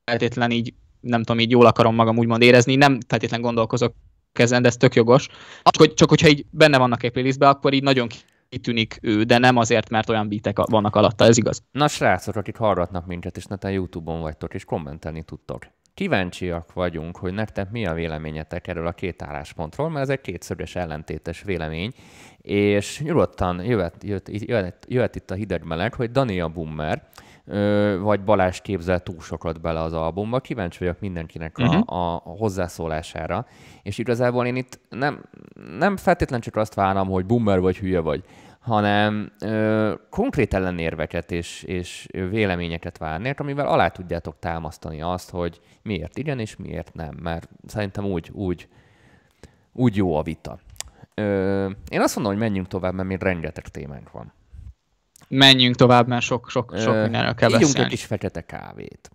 feltétlen 0.03 0.51
így 0.51 0.73
nem 0.99 1.23
tudom, 1.23 1.41
így 1.41 1.51
jól 1.51 1.65
akarom 1.65 1.95
magam 1.95 2.17
úgymond 2.17 2.41
érezni, 2.41 2.75
nem 2.75 2.97
feltétlen 3.07 3.41
gondolkozok 3.41 3.93
ezen, 4.33 4.61
de 4.61 4.67
ez 4.67 4.77
tök 4.77 4.95
jogos. 4.95 5.27
Csak, 5.63 5.77
hogy, 5.77 5.93
csak 5.93 6.09
hogyha 6.09 6.27
így 6.27 6.45
benne 6.51 6.77
vannak 6.77 7.03
egy 7.03 7.11
playlistbe, 7.11 7.47
akkor 7.47 7.73
így 7.73 7.83
nagyon 7.83 8.07
kitűnik 8.49 8.97
ő, 9.01 9.23
de 9.23 9.37
nem 9.37 9.57
azért, 9.57 9.89
mert 9.89 10.09
olyan 10.09 10.27
bitek 10.27 10.57
vannak 10.57 10.95
alatta, 10.95 11.25
ez 11.25 11.37
igaz. 11.37 11.63
Na 11.71 11.87
srácok, 11.87 12.35
akik 12.35 12.57
hallgatnak 12.57 13.05
minket, 13.05 13.37
és 13.37 13.45
netán 13.45 13.71
Youtube-on 13.71 14.21
vagytok, 14.21 14.53
és 14.53 14.65
kommentelni 14.65 15.23
tudtok. 15.23 15.65
Kíváncsiak 15.99 16.73
vagyunk, 16.73 17.17
hogy 17.17 17.33
nektek 17.33 17.71
mi 17.71 17.85
a 17.85 17.93
véleményetek 17.93 18.67
erről 18.67 18.87
a 18.87 18.91
két 18.91 19.21
álláspontról, 19.21 19.89
mert 19.89 20.01
ez 20.01 20.09
egy 20.09 20.21
kétszörös 20.21 20.75
ellentétes 20.75 21.41
vélemény, 21.41 21.91
és 22.41 23.01
nyugodtan 23.01 23.63
jöhet, 23.63 24.03
jöhet, 24.03 24.29
jöhet, 24.31 24.85
jöhet 24.87 25.15
itt 25.15 25.31
a 25.31 25.33
hideg 25.35 25.63
meleg, 25.63 25.93
hogy 25.93 26.11
Dani 26.11 26.39
a 26.39 26.47
Bummer, 26.47 27.07
vagy 28.01 28.23
Balázs 28.23 28.59
képzel 28.61 28.99
túl 28.99 29.19
sokat 29.19 29.61
bele 29.61 29.81
az 29.81 29.93
albumba. 29.93 30.39
Kíváncsi 30.39 30.79
vagyok 30.79 30.99
mindenkinek 30.99 31.57
a, 31.57 31.63
uh-huh. 31.63 31.93
a, 31.93 32.15
a 32.15 32.35
hozzászólására. 32.37 33.45
És 33.83 33.97
igazából 33.97 34.45
én 34.45 34.55
itt 34.55 34.79
nem, 34.89 35.23
nem 35.77 35.97
feltétlenül 35.97 36.45
csak 36.45 36.55
azt 36.55 36.73
várom, 36.73 37.07
hogy 37.07 37.25
bummer 37.25 37.59
vagy 37.59 37.77
hülye 37.77 37.99
vagy, 37.99 38.23
hanem 38.70 39.32
ö, 39.39 39.93
konkrét 40.09 40.53
ellenérveket 40.53 41.32
és, 41.32 41.63
és 41.63 42.07
véleményeket 42.11 42.97
várnék, 42.97 43.39
amivel 43.39 43.67
alá 43.67 43.88
tudjátok 43.88 44.36
támasztani 44.39 45.01
azt, 45.01 45.30
hogy 45.30 45.59
miért 45.82 46.17
igen 46.17 46.39
és 46.39 46.55
miért 46.55 46.93
nem, 46.93 47.15
mert 47.22 47.49
szerintem 47.67 48.05
úgy, 48.05 48.30
úgy, 48.34 48.67
úgy 49.74 49.95
jó 49.95 50.15
a 50.15 50.24
vita. 50.24 50.59
Ö, 51.13 51.70
én 51.89 52.01
azt 52.01 52.15
mondom, 52.15 52.34
hogy 52.34 52.41
menjünk 52.41 52.67
tovább, 52.67 52.93
mert 52.93 53.07
még 53.07 53.22
rengeteg 53.22 53.67
témánk 53.67 54.11
van. 54.11 54.34
Menjünk 55.28 55.76
tovább, 55.76 56.07
mert 56.07 56.24
sok, 56.24 56.49
sok, 56.49 56.74
sok 56.78 56.93
Ö, 56.93 57.01
mindenről 57.01 57.34
kell 57.36 57.49
beszélni. 57.49 57.80
egy 57.80 57.88
kis 57.88 58.05
fekete 58.05 58.41
kávét. 58.41 59.09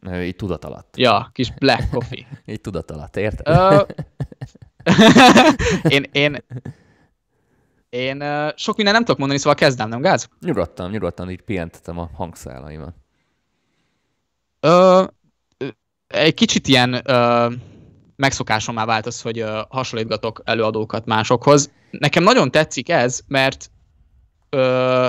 Ö, 0.00 0.20
így 0.20 0.36
tudat 0.36 0.64
alatt. 0.64 0.96
Ja, 0.96 1.30
kis 1.32 1.52
black 1.52 1.90
coffee. 1.90 2.26
így 2.52 2.60
tudat 2.60 2.90
alatt, 2.90 3.16
érted? 3.16 3.46
Ö... 3.48 3.82
én, 5.96 6.04
én, 6.12 6.44
én 7.92 8.24
sok 8.56 8.76
minden 8.76 8.94
nem 8.94 9.04
tudok 9.04 9.18
mondani, 9.18 9.40
szóval 9.40 9.54
kezdem, 9.54 9.88
nem 9.88 10.00
gáz? 10.00 10.28
Nyugodtan, 10.40 10.90
nyugodtan 10.90 11.30
így 11.30 11.42
pihentetem 11.42 11.98
a 11.98 12.10
hangszálaimat. 12.14 12.94
Ö, 14.60 15.04
egy 16.06 16.34
kicsit 16.34 16.68
ilyen 16.68 17.00
ö, 17.04 17.48
már 18.16 18.86
vált 18.86 19.06
az, 19.06 19.20
hogy 19.20 19.38
ö, 19.38 19.60
hasonlítgatok 19.68 20.42
előadókat 20.44 21.06
másokhoz. 21.06 21.70
Nekem 21.90 22.22
nagyon 22.22 22.50
tetszik 22.50 22.88
ez, 22.88 23.20
mert 23.26 23.70
ö, 24.50 25.08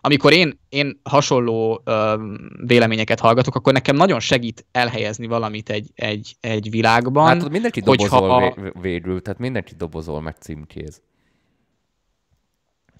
amikor 0.00 0.32
én, 0.32 0.60
én 0.68 1.00
hasonló 1.02 1.82
ö, 1.84 2.26
véleményeket 2.66 3.20
hallgatok, 3.20 3.54
akkor 3.54 3.72
nekem 3.72 3.96
nagyon 3.96 4.20
segít 4.20 4.66
elhelyezni 4.70 5.26
valamit 5.26 5.70
egy, 5.70 5.90
egy, 5.94 6.36
egy 6.40 6.70
világban. 6.70 7.26
Hát 7.26 7.48
mindenki 7.48 7.80
dobozol 7.80 8.40
hogyha... 8.40 8.72
végül, 8.80 9.22
tehát 9.22 9.38
mindenki 9.38 9.74
dobozol 9.74 10.20
meg 10.20 10.36
címkéz. 10.40 11.02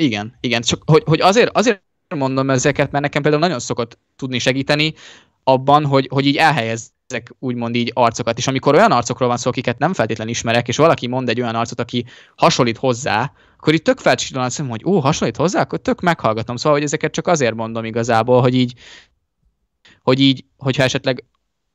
Igen, 0.03 0.37
igen. 0.41 0.63
Csak 0.63 0.83
hogy, 0.87 1.03
hogy 1.07 1.21
azért, 1.21 1.57
azért 1.57 1.83
mondom 2.15 2.51
ezeket, 2.51 2.91
mert 2.91 3.05
nekem 3.05 3.23
például 3.23 3.43
nagyon 3.43 3.61
szokott 3.61 3.99
tudni 4.17 4.39
segíteni 4.39 4.95
abban, 5.45 5.87
hogy, 5.87 6.09
hogy 6.13 6.27
így 6.27 6.37
elhelyezzek 6.37 7.35
úgymond 7.39 7.75
így 7.75 7.91
arcokat, 7.95 8.39
és 8.39 8.47
amikor 8.47 8.75
olyan 8.75 8.93
arcokról 8.93 9.29
van 9.29 9.37
szó, 9.37 9.51
akiket 9.51 9.79
nem 9.79 9.93
feltétlenül 9.93 10.33
ismerek, 10.33 10.69
és 10.69 10.77
valaki 10.77 11.07
mond 11.07 11.29
egy 11.29 11.41
olyan 11.41 11.55
arcot, 11.55 11.81
aki 11.81 12.05
hasonlít 12.37 12.77
hozzá, 12.77 13.33
akkor 13.57 13.75
itt 13.75 13.85
tök 13.85 13.99
felcsillan 13.99 14.45
azt 14.45 14.63
hogy 14.69 14.85
ó, 14.85 14.99
hasonlít 14.99 15.37
hozzá, 15.37 15.61
akkor 15.61 15.79
tök 15.79 16.01
meghallgatom. 16.01 16.57
Szóval, 16.57 16.73
hogy 16.73 16.87
ezeket 16.87 17.13
csak 17.13 17.27
azért 17.27 17.55
mondom 17.55 17.85
igazából, 17.85 18.41
hogy 18.41 18.55
így, 18.55 18.75
hogy 20.03 20.21
így, 20.21 20.45
hogyha 20.57 20.83
esetleg 20.83 21.25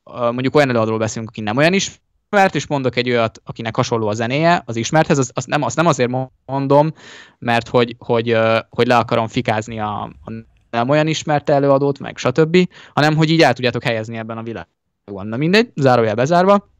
mondjuk 0.04 0.54
olyan 0.54 0.68
előadóról 0.68 0.98
beszélünk, 0.98 1.28
aki 1.28 1.40
nem 1.40 1.56
olyan 1.56 1.72
is, 1.72 2.00
ismert, 2.30 2.54
és 2.54 2.66
mondok 2.66 2.96
egy 2.96 3.10
olyat, 3.10 3.40
akinek 3.44 3.76
hasonló 3.76 4.08
a 4.08 4.12
zenéje 4.12 4.62
az 4.66 4.76
ismerthez, 4.76 5.18
az, 5.18 5.30
az 5.34 5.44
nem, 5.44 5.62
azt 5.62 5.76
nem 5.76 5.86
azért 5.86 6.10
mondom, 6.46 6.92
mert 7.38 7.68
hogy, 7.68 7.96
hogy, 7.98 8.36
hogy 8.68 8.86
le 8.86 8.96
akarom 8.96 9.28
fikázni 9.28 9.80
a, 9.80 10.02
a 10.02 10.32
nem 10.70 10.88
olyan 10.88 11.06
ismert 11.06 11.50
előadót, 11.50 11.98
meg 11.98 12.16
stb., 12.16 12.68
hanem 12.94 13.16
hogy 13.16 13.30
így 13.30 13.42
el 13.42 13.52
tudjátok 13.52 13.82
helyezni 13.82 14.16
ebben 14.16 14.38
a 14.38 14.42
világban. 14.42 15.26
Na 15.26 15.36
mindegy, 15.36 15.72
zárójel 15.74 16.14
bezárva. 16.14 16.70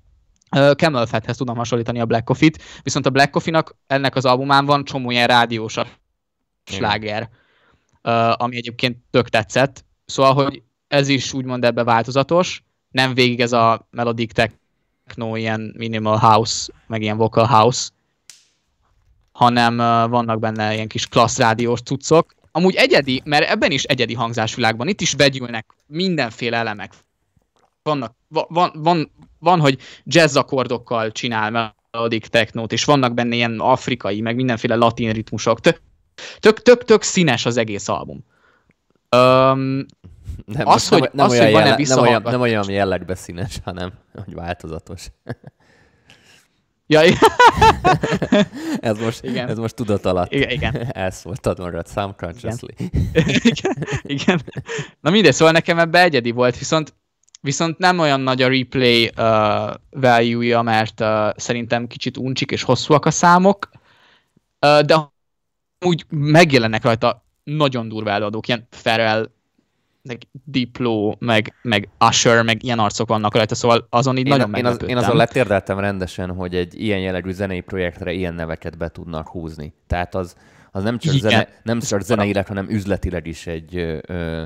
Camel 0.51 1.07
Fathez 1.07 1.37
tudom 1.37 1.57
hasonlítani 1.57 2.01
a 2.01 2.07
Black 2.07 2.25
Coffee-t, 2.25 2.63
viszont 2.83 3.07
a 3.07 3.11
Black 3.11 3.31
Coffee-nak 3.31 3.77
ennek 3.87 4.17
az 4.17 4.25
albumán 4.25 4.67
van 4.67 4.85
csomó 4.85 5.11
ilyen 5.11 5.27
rádiós 5.27 5.77
sláger, 6.65 7.29
ami 8.33 8.57
egyébként 8.57 8.97
tök 9.11 9.29
tetszett. 9.29 9.85
Szóval, 10.05 10.35
hogy 10.35 10.63
ez 10.89 11.09
is 11.09 11.33
úgymond 11.33 11.65
ebbe 11.65 11.85
változatos, 11.85 12.63
nem 12.91 13.15
végig 13.15 13.41
ez 13.41 13.53
a 13.53 13.89
melodic 13.91 14.33
tech 14.33 14.55
techno, 15.09 15.37
ilyen 15.37 15.75
minimal 15.77 16.19
house, 16.19 16.73
meg 16.87 17.03
ilyen 17.03 17.17
vocal 17.17 17.47
house, 17.47 17.89
hanem 19.33 19.77
vannak 20.11 20.39
benne 20.39 20.75
ilyen 20.75 20.89
kis 20.89 21.07
klassz 21.07 21.39
rádiós 21.39 21.81
cuccok. 21.81 22.35
Amúgy 22.53 22.75
egyedi, 22.75 23.23
mert 23.25 23.51
ebben 23.51 23.71
is 23.71 23.83
egyedi 23.83 24.15
hangzásvilágban, 24.15 24.89
itt 24.89 25.01
is 25.01 25.15
begyűlnek 25.15 25.75
mindenféle 25.87 26.57
elemek. 26.57 26.93
Vannak, 27.83 28.15
van, 28.29 28.73
van, 28.75 29.11
van, 29.39 29.61
hogy 29.61 29.79
jazz 30.05 30.37
akkordokkal 30.37 31.13
csinál 31.13 31.77
melodic 31.93 32.29
technót, 32.29 32.73
és 32.73 32.85
vannak 32.85 33.15
benne 33.15 33.35
ilyen 33.35 33.61
afrikai, 33.61 34.21
meg 34.21 34.35
mindenféle 34.35 34.75
latin 34.75 35.13
ritmusok. 35.13 35.61
Tök, 35.61 35.81
tök, 36.39 36.63
tök, 36.63 36.85
tök 36.85 37.03
színes 37.03 37.47
az 37.47 37.57
egész 37.57 37.89
album. 37.89 38.25
Um, 39.17 39.87
nem, 40.49 40.67
az, 40.67 40.89
hogy, 40.89 41.01
nem, 41.01 41.11
nem, 41.13 41.27
az, 41.27 41.33
olyan 41.33 41.45
hogy 41.45 41.53
van-e 41.53 41.77
nem, 41.87 41.99
olyan, 41.99 42.23
nem 42.23 42.41
olyan 42.41 42.71
jellegbe 42.71 43.15
színes, 43.15 43.59
hanem 43.65 43.93
hogy 44.25 44.35
változatos. 44.35 45.07
Ja, 46.91 47.01
ez, 48.81 48.99
most, 48.99 49.25
igen. 49.25 49.49
ez 49.49 49.59
most 49.59 49.75
tudat 49.75 50.05
alatt. 50.05 50.33
Igen, 50.33 50.51
igen. 50.51 50.87
Elszóltad 50.91 51.59
magad 51.59 51.89
subconsciously. 51.89 52.67
Igen. 53.43 53.77
igen. 54.03 54.41
Na 55.01 55.11
mindegy, 55.11 55.33
szóval 55.33 55.53
nekem 55.53 55.79
ebbe 55.79 56.03
egyedi 56.03 56.31
volt, 56.31 56.59
viszont 56.59 56.95
viszont 57.41 57.79
nem 57.79 57.99
olyan 57.99 58.21
nagy 58.21 58.43
a 58.43 58.49
replay 58.49 59.13
uh, 59.17 59.75
value-ja, 59.91 60.63
mert 60.63 61.01
uh, 61.01 61.29
szerintem 61.37 61.87
kicsit 61.87 62.17
uncsik 62.17 62.51
és 62.51 62.63
hosszúak 62.63 63.07
a 63.07 63.11
számok, 63.11 63.71
uh, 64.67 64.81
de 64.81 64.97
úgy 65.81 66.05
megjelennek 66.09 66.83
rajta 66.83 67.25
nagyon 67.45 67.89
durva 67.89 68.11
előadók, 68.11 68.49
ilyen 68.49 68.67
Ferrell, 68.71 69.31
meg 70.09 70.19
Diplo, 70.45 71.15
meg, 71.19 71.55
meg 71.63 71.89
Usher, 72.09 72.43
meg 72.43 72.63
ilyen 72.63 72.79
arcok 72.79 73.09
vannak 73.09 73.35
rajta, 73.35 73.55
szóval 73.55 73.87
azon 73.91 74.17
így 74.17 74.27
én, 74.27 74.37
nagyon 74.37 74.55
én, 74.55 74.67
az, 74.67 74.79
én 74.87 74.97
azon 74.97 75.17
letérdeltem 75.17 75.79
rendesen, 75.79 76.35
hogy 76.35 76.55
egy 76.55 76.81
ilyen 76.81 77.01
jellegű 77.01 77.31
zenei 77.31 77.61
projektre 77.61 78.13
ilyen 78.13 78.35
neveket 78.35 78.79
be 78.79 78.89
tudnak 78.89 79.29
húzni. 79.29 79.75
Tehát 79.87 80.15
az, 80.15 80.37
az 80.71 80.83
nem 80.83 80.99
csak, 80.99 81.15
zene, 81.15 81.49
nem 81.63 81.81
csak 81.81 82.01
zeneileg, 82.01 82.47
hanem 82.47 82.71
üzletileg 82.71 83.27
is 83.27 83.47
egy, 83.47 83.77
ö, 84.07 84.43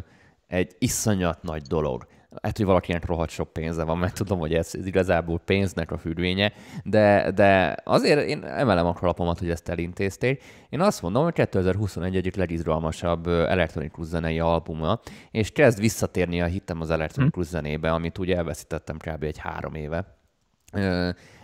egy 0.46 0.72
iszonyat 0.78 1.42
nagy 1.42 1.62
dolog 1.62 2.06
hát, 2.42 2.56
hogy 2.56 2.66
valakinek 2.66 3.06
rohadt 3.06 3.30
sok 3.30 3.52
pénze 3.52 3.84
van, 3.84 3.98
mert 3.98 4.14
tudom, 4.14 4.38
hogy 4.38 4.54
ez, 4.54 4.70
ez 4.72 4.86
igazából 4.86 5.38
pénznek 5.38 5.90
a 5.90 5.98
függvénye, 5.98 6.52
de, 6.84 7.30
de 7.30 7.76
azért 7.84 8.28
én 8.28 8.44
emelem 8.44 8.86
a 8.86 8.92
kalapomat, 8.92 9.38
hogy 9.38 9.50
ezt 9.50 9.68
elintézték. 9.68 10.42
Én 10.68 10.80
azt 10.80 11.02
mondom, 11.02 11.22
hogy 11.22 11.32
2021 11.32 12.16
egyik 12.16 12.36
legizgalmasabb 12.36 13.26
elektronikus 13.26 14.06
zenei 14.06 14.38
albuma, 14.38 15.00
és 15.30 15.50
kezd 15.50 15.80
visszatérni 15.80 16.40
a 16.40 16.46
hittem 16.46 16.80
az 16.80 16.90
elektronikus 16.90 17.46
hm. 17.46 17.52
zenébe, 17.52 17.92
amit 17.92 18.18
ugye 18.18 18.36
elveszítettem 18.36 18.96
kb. 18.96 19.22
egy 19.22 19.38
három 19.38 19.74
éve. 19.74 20.16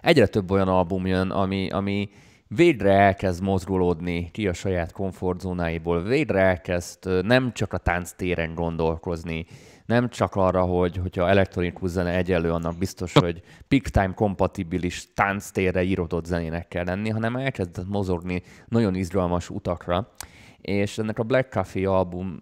Egyre 0.01 0.26
több 0.26 0.51
olyan 0.51 0.68
album 0.68 1.07
jön, 1.07 1.30
ami, 1.30 1.70
ami 1.70 2.09
végre 2.49 2.93
elkezd 2.93 3.43
mozgolódni 3.43 4.30
ki 4.30 4.49
a 4.49 4.53
saját 4.53 4.93
komfortzónáiból, 4.93 6.03
végre 6.03 6.41
elkezd 6.41 7.24
nem 7.24 7.53
csak 7.53 7.72
a 7.72 7.78
tánctéren 7.78 8.55
gondolkozni, 8.55 9.47
nem 9.89 10.09
csak 10.09 10.34
arra, 10.34 10.62
hogy 10.62 10.97
hogyha 10.97 11.28
elektronikus 11.28 11.91
zene 11.91 12.16
egyenlő, 12.16 12.53
annak 12.53 12.78
biztos, 12.78 13.12
hogy 13.12 13.43
peak 13.68 13.82
time 13.82 14.14
kompatibilis 14.14 15.12
tánctérre 15.14 15.82
írodott 15.82 16.24
zenének 16.24 16.68
kell 16.68 16.84
lenni, 16.84 17.09
hanem 17.09 17.36
elkezdett 17.36 17.89
mozogni 17.89 18.43
nagyon 18.66 18.95
izgalmas 18.95 19.51
utakra. 19.51 20.12
És 20.61 20.99
ennek 20.99 21.18
a 21.18 21.22
Black 21.22 21.53
Coffee 21.53 21.91
album 21.91 22.41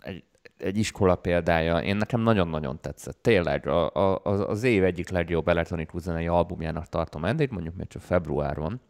egy, 0.00 0.24
egy 0.56 0.78
iskola 0.78 1.14
példája. 1.14 1.78
Én 1.78 1.96
nekem 1.96 2.20
nagyon-nagyon 2.20 2.80
tetszett. 2.80 3.18
Tényleg 3.22 3.66
a, 3.66 3.90
a, 3.94 4.22
az 4.24 4.62
év 4.62 4.84
egyik 4.84 5.08
legjobb 5.08 5.48
elektronikus 5.48 6.02
zenei 6.02 6.26
albumjának 6.26 6.88
tartom 6.88 7.24
eddig, 7.24 7.50
mondjuk 7.50 7.74
még 7.76 7.86
csak 7.86 8.02
február 8.02 8.56
van. 8.56 8.80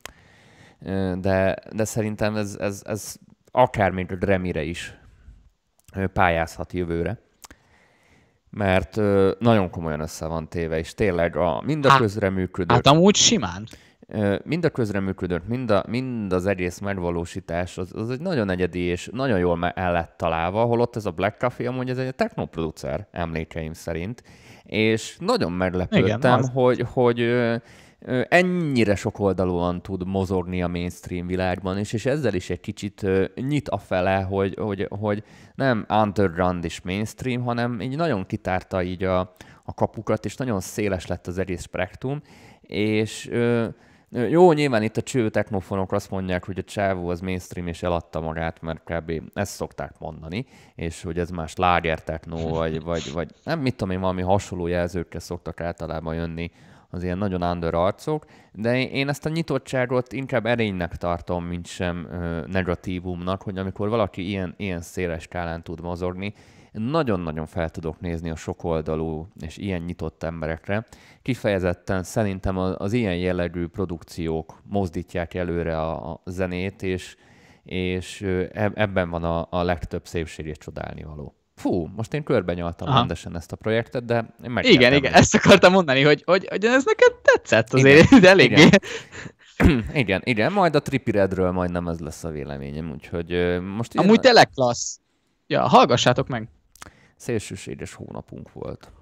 De, 1.21 1.57
de 1.73 1.85
szerintem 1.85 2.37
ez, 2.37 2.57
ez, 2.61 2.83
ez 2.87 3.17
akár 3.51 3.91
még 3.91 4.13
a 4.13 4.17
Remire 4.21 4.63
is 4.63 4.99
pályázhat 6.13 6.73
jövőre 6.73 7.27
mert 8.51 8.97
ö, 8.97 9.31
nagyon 9.39 9.71
komolyan 9.71 10.01
össze 10.01 10.27
van 10.27 10.49
téve, 10.49 10.79
és 10.79 10.95
tényleg 10.95 11.37
a, 11.37 11.63
mind 11.67 11.85
a 11.85 11.91
hát, 11.91 11.99
közreműködő... 11.99 12.75
Hát 12.75 12.87
amúgy 12.87 13.17
simán. 13.17 13.67
Mind 14.45 14.65
a 14.65 14.71
közreműködött, 14.71 15.49
mind, 15.49 15.71
a, 15.71 15.85
mind 15.89 16.33
az 16.33 16.47
egész 16.47 16.79
megvalósítás, 16.79 17.79
az, 17.79 17.91
az 17.95 18.11
egy 18.11 18.21
nagyon 18.21 18.51
egyedi 18.51 18.81
és 18.81 19.09
nagyon 19.13 19.39
jól 19.39 19.67
el 19.67 19.93
lett 19.93 20.15
találva, 20.17 20.65
holott 20.65 20.97
ez 20.97 21.07
a 21.07 21.11
Black 21.11 21.39
Coffee 21.39 21.69
amúgy 21.69 21.91
ez 21.91 21.99
egy 21.99 22.15
technoproducer 22.15 23.09
emlékeim 23.11 23.73
szerint, 23.73 24.23
és 24.63 25.17
nagyon 25.21 25.53
meglepődtem, 25.53 26.39
Igen, 26.39 26.49
hogy, 26.53 26.85
hogy 26.93 27.31
ennyire 28.29 28.95
sokoldalúan 28.95 29.83
tud 29.83 30.07
mozogni 30.07 30.63
a 30.63 30.69
mainstream 30.69 31.27
világban 31.27 31.79
is, 31.79 31.93
és 31.93 32.07
ezzel 32.07 32.35
is 32.35 32.51
egy 32.51 32.61
kicsit 32.61 33.07
nyit 33.35 33.69
a 33.69 33.79
fele, 33.79 34.21
hogy, 34.21 34.55
hogy, 34.55 34.87
hogy 34.91 35.23
nem 35.55 35.87
underground 35.89 36.65
és 36.65 36.81
mainstream, 36.81 37.43
hanem 37.43 37.81
így 37.81 37.97
nagyon 37.97 38.27
kitárta 38.27 38.83
így 38.83 39.05
a, 39.05 39.21
a 39.65 39.75
kapukat, 39.75 40.25
és 40.25 40.37
nagyon 40.37 40.61
széles 40.61 41.07
lett 41.07 41.27
az 41.27 41.39
egész 41.39 41.63
spektrum, 41.63 42.23
és 42.61 43.31
jó, 44.11 44.53
nyilván 44.53 44.83
itt 44.83 44.97
a 44.97 45.03
cső 45.03 45.31
technofonok 45.31 45.93
azt 45.93 46.11
mondják, 46.11 46.45
hogy 46.45 46.59
a 46.59 46.63
csávó 46.63 47.09
az 47.09 47.21
mainstream 47.21 47.67
és 47.67 47.83
eladta 47.83 48.21
magát, 48.21 48.61
mert 48.61 48.83
kb. 48.85 49.23
ezt 49.35 49.55
szokták 49.55 49.99
mondani, 49.99 50.47
és 50.75 51.03
hogy 51.03 51.19
ez 51.19 51.31
más 51.31 51.57
láger 51.57 52.03
vagy, 52.27 52.83
vagy, 52.83 53.13
vagy 53.13 53.31
nem 53.45 53.61
mit 53.61 53.77
tudom 53.77 53.95
én, 53.95 54.01
valami 54.01 54.23
hasonló 54.23 54.67
jelzőkkel 54.67 55.21
szoktak 55.21 55.61
általában 55.61 56.15
jönni 56.15 56.51
az 56.91 57.03
ilyen 57.03 57.19
nagyon 57.19 57.43
under 57.43 57.75
arcok, 57.75 58.25
de 58.53 58.89
én 58.89 59.09
ezt 59.09 59.27
a 59.27 59.29
nyitottságot 59.29 60.13
inkább 60.13 60.47
erénynek 60.47 60.97
tartom, 60.97 61.45
mint 61.45 61.67
sem 61.67 62.09
ö, 62.11 62.47
negatívumnak, 62.47 63.43
hogy 63.43 63.59
amikor 63.59 63.89
valaki 63.89 64.29
ilyen, 64.29 64.55
ilyen 64.57 64.81
széles 64.81 65.23
skálán 65.23 65.63
tud 65.63 65.81
mozogni, 65.81 66.35
nagyon-nagyon 66.73 67.47
fel 67.47 67.71
tudok 67.71 68.01
nézni 68.01 68.31
a 68.31 68.37
sokoldalú 68.37 69.29
és 69.41 69.57
ilyen 69.57 69.83
nyitott 69.83 70.23
emberekre. 70.23 70.87
Kifejezetten 71.23 72.03
szerintem 72.03 72.57
az, 72.59 72.93
ilyen 72.93 73.17
jellegű 73.17 73.67
produkciók 73.67 74.61
mozdítják 74.65 75.35
előre 75.35 75.81
a, 75.81 76.13
a 76.13 76.21
zenét, 76.25 76.83
és, 76.83 77.17
és 77.63 78.21
ebben 78.75 79.11
van 79.11 79.25
a, 79.25 79.47
a 79.51 79.63
legtöbb 79.63 80.07
szépség 80.07 80.47
és 80.47 80.59
csodálni 80.59 81.03
való. 81.03 81.35
Fú, 81.59 81.91
most 81.97 82.15
én 82.15 82.23
körbenyaltam 82.23 82.89
Aha. 82.89 82.99
rendesen 82.99 83.37
ezt 83.37 83.53
a 83.53 83.57
projektet, 83.57 84.05
de 84.05 84.35
én 84.45 84.51
meg 84.51 84.65
Igen, 84.65 84.93
igen, 84.93 85.13
ezt 85.13 85.35
akartam 85.35 85.73
mondani, 85.73 86.03
hogy, 86.03 86.23
hogy, 86.27 86.47
hogy 86.51 86.65
ez 86.65 86.85
neked 86.85 87.13
tetszett 87.23 87.73
azért, 87.73 88.07
igen, 88.07 88.21
de 88.21 88.29
eléggé. 88.29 88.63
Igen. 88.63 89.85
igen, 90.03 90.21
igen, 90.25 90.53
majd 90.53 90.75
a 90.75 90.83
Trippy 90.83 91.11
Redről 91.11 91.51
majd 91.51 91.71
nem 91.71 91.89
ez 91.89 92.01
lesz 92.01 92.25
a 92.25 92.29
véleményem, 92.29 92.91
úgyhogy 92.91 93.61
most... 93.63 93.95
Amúgy 93.95 94.11
ilyen... 94.11 94.21
tényleg 94.21 94.51
klassz. 94.51 95.01
Ja, 95.47 95.69
hallgassátok 95.69 96.29
meg. 96.29 96.49
Szélsőséges 97.17 97.95
hónapunk 97.95 98.53
volt. 98.53 98.93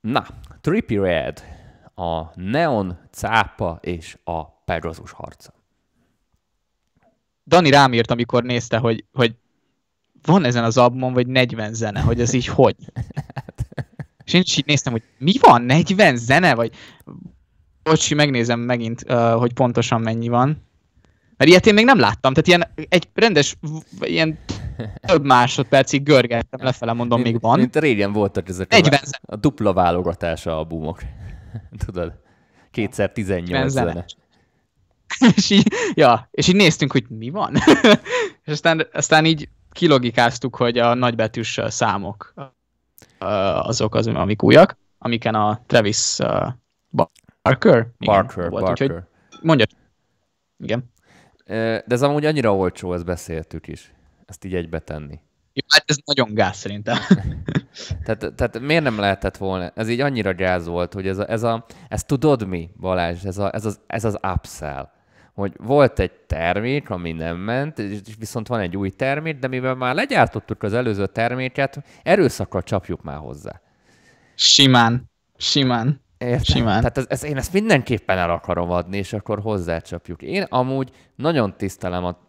Na, 0.00 0.26
Trippy 0.60 0.96
Red, 0.96 1.42
a 1.94 2.40
Neon 2.40 2.98
cápa 3.10 3.78
és 3.80 4.18
a 4.24 4.44
Pegasus 4.44 5.10
harca. 5.10 5.52
Dani 7.46 7.70
rám 7.70 7.92
írt, 7.92 8.10
amikor 8.10 8.42
nézte, 8.42 8.78
hogy, 8.78 9.04
hogy 9.12 9.34
van 10.24 10.44
ezen 10.44 10.64
az 10.64 10.76
albumon, 10.76 11.12
vagy 11.12 11.26
40 11.26 11.74
zene, 11.74 12.00
hogy 12.00 12.20
ez 12.20 12.32
így 12.32 12.46
hogy? 12.46 12.76
És 14.24 14.32
én 14.32 14.40
is 14.44 14.56
így 14.56 14.66
néztem, 14.66 14.92
hogy 14.92 15.02
mi 15.18 15.32
van, 15.40 15.62
40 15.62 16.16
zene, 16.16 16.54
vagy 16.54 16.72
Bocsi, 17.82 18.14
megnézem 18.14 18.60
megint, 18.60 19.12
hogy 19.12 19.52
pontosan 19.52 20.00
mennyi 20.00 20.28
van. 20.28 20.62
Mert 21.36 21.50
ilyet 21.50 21.66
én 21.66 21.74
még 21.74 21.84
nem 21.84 21.98
láttam, 21.98 22.32
tehát 22.32 22.46
ilyen 22.46 22.88
egy 22.88 23.08
rendes, 23.14 23.56
ilyen 24.00 24.38
több 25.06 25.24
másodpercig 25.24 26.02
görgettem 26.02 26.64
lefele, 26.64 26.92
mondom, 26.92 27.20
mint, 27.20 27.32
még 27.32 27.42
van. 27.42 27.58
Mint 27.58 27.76
régen 27.76 28.12
voltak 28.12 28.48
ezek 28.48 28.70
40 28.70 29.00
a, 29.02 29.32
a 29.32 29.36
dupla 29.36 29.72
válogatása 29.72 30.56
albumok. 30.56 31.02
Tudod? 31.84 32.12
Kétszer 32.70 33.12
18 33.12 33.72
zene. 33.72 34.04
és 35.36 35.50
így, 35.50 35.72
ja, 35.94 36.28
és 36.30 36.48
így 36.48 36.56
néztünk, 36.56 36.92
hogy 36.92 37.04
mi 37.08 37.30
van. 37.30 37.54
és 38.44 38.52
aztán, 38.52 38.86
aztán 38.92 39.24
így 39.24 39.48
kilogikáztuk, 39.72 40.56
hogy 40.56 40.78
a 40.78 40.94
nagybetűs 40.94 41.60
számok 41.66 42.34
azok 43.58 43.94
az, 43.94 44.06
amik 44.06 44.42
újak, 44.42 44.76
amiken 44.98 45.34
a 45.34 45.60
Travis 45.66 46.18
Barker? 47.42 47.86
Igen, 47.98 48.14
Barker, 48.14 48.50
volt, 48.50 48.64
Barker. 48.64 48.90
Úgyhogy 48.90 49.02
mondja. 49.42 49.66
Igen. 50.58 50.90
De 51.46 51.84
ez 51.88 52.02
amúgy 52.02 52.24
annyira 52.24 52.56
olcsó, 52.56 52.94
ezt 52.94 53.04
beszéltük 53.04 53.68
is. 53.68 53.92
Ezt 54.26 54.44
így 54.44 54.54
egybe 54.54 54.78
tenni. 54.78 55.20
Jó, 55.52 55.66
hát 55.68 55.84
ez 55.86 55.96
nagyon 56.04 56.34
gáz 56.34 56.56
szerintem. 56.56 56.96
tehát, 58.04 58.34
tehát 58.34 58.60
miért 58.60 58.82
nem 58.82 58.98
lehetett 58.98 59.36
volna? 59.36 59.72
Ez 59.74 59.88
így 59.88 60.00
annyira 60.00 60.34
gáz 60.34 60.66
volt, 60.66 60.92
hogy 60.92 61.06
ez 61.06 61.18
a, 61.18 61.30
ez 61.30 61.42
a 61.42 61.64
ez 61.88 62.04
tudod 62.04 62.46
mi, 62.46 62.70
Balázs, 62.80 63.24
ez, 63.24 63.38
a, 63.38 63.54
ez, 63.54 63.64
az, 63.64 63.80
ez 63.86 64.04
az 64.04 64.18
upsell 64.34 64.90
hogy 65.34 65.52
volt 65.58 65.98
egy 65.98 66.12
termék, 66.12 66.90
ami 66.90 67.12
nem 67.12 67.36
ment, 67.36 67.78
és 67.78 68.00
viszont 68.18 68.48
van 68.48 68.60
egy 68.60 68.76
új 68.76 68.90
termék, 68.90 69.38
de 69.38 69.48
mivel 69.48 69.74
már 69.74 69.94
legyártottuk 69.94 70.62
az 70.62 70.72
előző 70.72 71.06
terméket, 71.06 71.84
erőszakkal 72.02 72.62
csapjuk 72.62 73.02
már 73.02 73.16
hozzá. 73.18 73.60
Simán. 74.34 75.10
Simán. 75.36 76.00
Értem? 76.18 76.42
Simán. 76.42 76.78
Tehát 76.78 76.98
ez, 76.98 77.06
ez, 77.08 77.24
én 77.24 77.36
ezt 77.36 77.52
mindenképpen 77.52 78.18
el 78.18 78.30
akarom 78.30 78.70
adni, 78.70 78.96
és 78.96 79.12
akkor 79.12 79.40
hozzácsapjuk. 79.40 80.22
Én 80.22 80.42
amúgy 80.42 80.90
nagyon 81.16 81.56
tisztelem 81.56 82.04
a, 82.04 82.28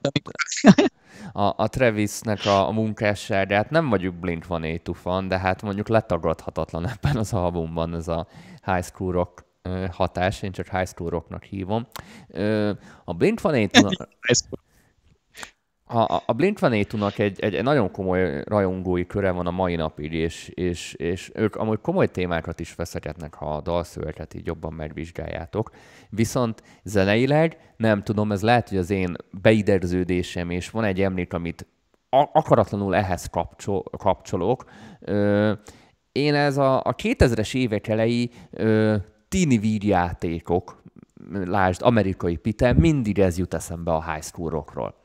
a, 1.42 1.54
a 1.64 1.68
Travisnek 1.68 2.46
a, 2.46 2.68
a 2.68 2.72
munkásságát. 2.72 3.70
Nem 3.70 3.90
vagyok 3.90 4.16
Blink-182 4.22 4.94
fan, 4.94 5.28
de 5.28 5.38
hát 5.38 5.62
mondjuk 5.62 5.88
letagadhatatlan 5.88 6.88
ebben 6.88 7.16
az 7.16 7.34
albumban 7.34 7.96
ez 7.96 8.08
a 8.08 8.28
High 8.66 8.84
School 8.84 9.12
Rock 9.12 9.46
hatás, 9.92 10.42
én 10.42 10.52
csak 10.52 10.68
High 10.68 10.88
School 10.94 11.10
Rocknak 11.10 11.44
hívom. 11.44 11.88
A 13.04 13.16
Blink-182 13.16 14.44
a, 15.86 16.24
a 16.26 16.34
blink 16.34 16.92
nak 16.92 17.18
egy, 17.20 17.40
egy, 17.40 17.64
nagyon 17.64 17.92
komoly 17.92 18.44
rajongói 18.44 19.06
köre 19.06 19.32
van 19.32 19.48
a 19.48 19.52
mai 19.52 19.76
napig, 19.76 20.14
és, 20.14 20.48
és, 20.48 20.94
és 20.94 21.32
ők 21.34 21.56
amúgy 21.56 21.80
komoly 21.82 22.12
témákat 22.12 22.60
is 22.60 22.72
feszegetnek, 22.72 23.34
ha 23.34 23.56
a 23.56 23.62
dalszöveket 23.62 24.34
így 24.34 24.46
jobban 24.46 24.74
megvizsgáljátok. 24.74 25.72
Viszont 26.10 26.64
zeneileg, 26.84 27.74
nem 27.78 28.04
tudom, 28.04 28.32
ez 28.32 28.42
lehet, 28.42 28.70
hogy 28.70 28.78
az 28.78 28.90
én 28.90 29.16
beidegződésem, 29.42 30.50
és 30.50 30.70
van 30.70 30.84
egy 30.84 31.02
emlék, 31.02 31.34
amit 31.34 31.68
akaratlanul 32.10 32.96
ehhez 32.96 33.26
kapcsol, 33.26 33.84
kapcsolok. 33.98 34.64
Ö, 35.00 35.52
én 36.12 36.36
ez 36.36 36.58
a, 36.58 36.78
a 36.78 36.96
2000-es 36.96 37.56
évek 37.56 37.88
elejé 37.88 38.30
ö, 38.52 38.96
tini 39.34 39.58
vígjátékok, 39.58 40.82
lásd, 41.32 41.82
amerikai 41.82 42.36
pite, 42.36 42.74
mindig 42.74 43.20
ez 43.20 43.38
jut 43.38 43.54
eszembe 43.54 43.92
a 43.92 44.12
high 44.12 44.24
school 44.24 44.50
rockról 44.50 45.03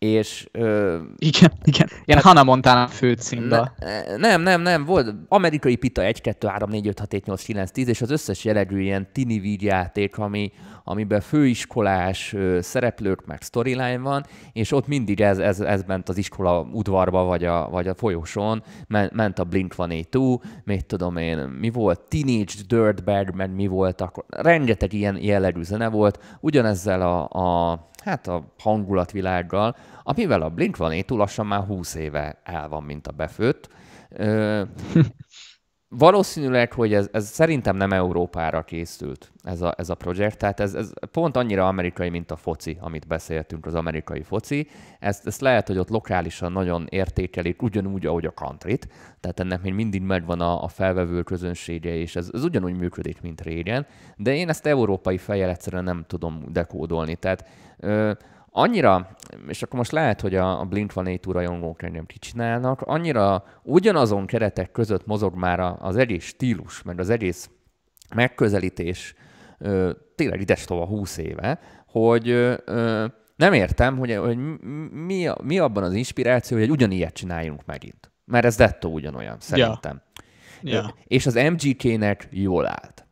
és... 0.00 0.48
Ö, 0.52 0.98
igen, 1.16 1.52
igen. 1.64 1.88
Ilyen 2.04 2.18
hát, 2.18 2.22
Hannah 2.22 2.44
Montana 2.44 2.86
főcímbe. 2.86 3.72
Ne, 3.78 4.16
nem, 4.16 4.42
nem, 4.42 4.60
nem, 4.60 4.84
volt 4.84 5.14
amerikai 5.28 5.76
pita 5.76 6.02
1, 6.02 6.20
2, 6.20 6.46
3, 6.46 6.70
4, 6.70 6.86
5, 6.86 6.98
6, 6.98 7.12
7, 7.12 7.26
8, 7.26 7.42
9, 7.42 7.70
10, 7.70 7.88
és 7.88 8.00
az 8.00 8.10
összes 8.10 8.44
jellegű 8.44 8.80
ilyen 8.80 9.08
tini 9.12 9.38
vígjáték, 9.38 10.18
ami, 10.18 10.52
amiben 10.84 11.20
főiskolás 11.20 12.32
ö, 12.32 12.58
szereplők, 12.60 13.26
meg 13.26 13.42
storyline 13.42 13.98
van, 13.98 14.26
és 14.52 14.72
ott 14.72 14.86
mindig 14.86 15.20
ez, 15.20 15.38
ez, 15.38 15.60
ez 15.60 15.82
ment 15.86 16.08
az 16.08 16.16
iskola 16.16 16.68
udvarba, 16.72 17.24
vagy 17.24 17.44
a, 17.44 17.68
vagy 17.70 17.88
a 17.88 17.94
folyosón, 17.94 18.62
ment, 18.88 19.12
ment 19.12 19.38
a 19.38 19.44
Blink-182, 19.44 20.40
mit 20.64 20.86
tudom 20.86 21.16
én, 21.16 21.38
mi 21.38 21.70
volt, 21.70 22.00
Teenage 22.00 22.52
Dirtbag, 22.66 23.34
meg 23.34 23.54
mi 23.54 23.66
volt, 23.66 24.00
akkor 24.00 24.24
rengeteg 24.28 24.92
ilyen 24.92 25.22
jellegű 25.22 25.62
zene 25.62 25.88
volt, 25.88 26.38
ugyanezzel 26.40 27.00
a, 27.02 27.28
a 27.28 27.89
hát 28.00 28.26
a 28.26 28.54
hangulatvilággal, 28.58 29.76
amivel 30.02 30.42
a 30.42 30.48
blink 30.48 30.76
van 30.76 30.92
lassan 31.16 31.46
már 31.46 31.64
20 31.64 31.94
éve 31.94 32.40
el 32.44 32.68
van, 32.68 32.82
mint 32.82 33.06
a 33.06 33.12
befőtt. 33.12 33.68
Valószínűleg, 35.98 36.72
hogy 36.72 36.94
ez, 36.94 37.08
ez 37.12 37.28
szerintem 37.28 37.76
nem 37.76 37.92
Európára 37.92 38.62
készült 38.62 39.32
ez 39.42 39.60
a, 39.60 39.74
ez 39.76 39.90
a 39.90 39.94
projekt, 39.94 40.38
tehát 40.38 40.60
ez, 40.60 40.74
ez 40.74 40.92
pont 41.10 41.36
annyira 41.36 41.66
amerikai, 41.66 42.08
mint 42.08 42.30
a 42.30 42.36
foci, 42.36 42.76
amit 42.80 43.06
beszéltünk, 43.06 43.66
az 43.66 43.74
amerikai 43.74 44.22
foci. 44.22 44.68
Ezt, 44.98 45.26
ezt 45.26 45.40
lehet, 45.40 45.66
hogy 45.66 45.78
ott 45.78 45.88
lokálisan 45.88 46.52
nagyon 46.52 46.86
értékelik, 46.88 47.62
ugyanúgy, 47.62 48.06
ahogy 48.06 48.26
a 48.26 48.30
countryt, 48.30 48.88
tehát 49.20 49.40
ennek 49.40 49.62
még 49.62 49.74
mindig 49.74 50.02
megvan 50.02 50.40
a, 50.40 50.62
a 50.62 50.68
felvevő 50.68 51.22
közönsége, 51.22 51.94
és 51.94 52.16
ez, 52.16 52.30
ez 52.32 52.44
ugyanúgy 52.44 52.76
működik, 52.76 53.20
mint 53.20 53.40
régen, 53.40 53.86
de 54.16 54.34
én 54.34 54.48
ezt 54.48 54.66
európai 54.66 55.18
fejjel 55.18 55.50
egyszerűen 55.50 55.84
nem 55.84 56.04
tudom 56.06 56.44
dekódolni, 56.48 57.16
tehát 57.16 57.44
ö, 57.78 58.12
annyira, 58.50 59.16
és 59.48 59.62
akkor 59.62 59.78
most 59.78 59.92
lehet, 59.92 60.20
hogy 60.20 60.34
a, 60.34 60.68
Blink-182 60.70 61.20
rajongók 61.32 61.82
engem 61.82 62.06
kicsinálnak, 62.06 62.80
annyira 62.80 63.44
ugyanazon 63.62 64.26
keretek 64.26 64.72
között 64.72 65.06
mozog 65.06 65.34
már 65.34 65.76
az 65.78 65.96
egész 65.96 66.24
stílus, 66.24 66.82
meg 66.82 67.00
az 67.00 67.10
egész 67.10 67.50
megközelítés 68.14 69.14
ö, 69.58 69.90
tényleg 70.14 70.40
idestova 70.40 70.86
20 70.86 71.16
éve, 71.16 71.60
hogy 71.86 72.28
ö, 72.28 73.06
nem 73.36 73.52
értem, 73.52 73.98
hogy, 73.98 74.14
hogy 74.14 74.36
mi, 74.90 75.28
mi 75.42 75.58
abban 75.58 75.82
az 75.82 75.92
inspiráció, 75.92 76.56
hogy 76.56 76.66
egy 76.66 76.72
ugyanilyet 76.72 77.14
csináljunk 77.14 77.64
megint. 77.64 78.12
Mert 78.24 78.44
ez 78.44 78.56
dettó 78.56 78.92
ugyanolyan, 78.92 79.36
szerintem. 79.40 80.02
Ja. 80.62 80.72
Ja. 80.72 80.94
És 81.04 81.26
az 81.26 81.34
MGK-nek 81.34 82.28
jól 82.30 82.66
állt 82.66 83.04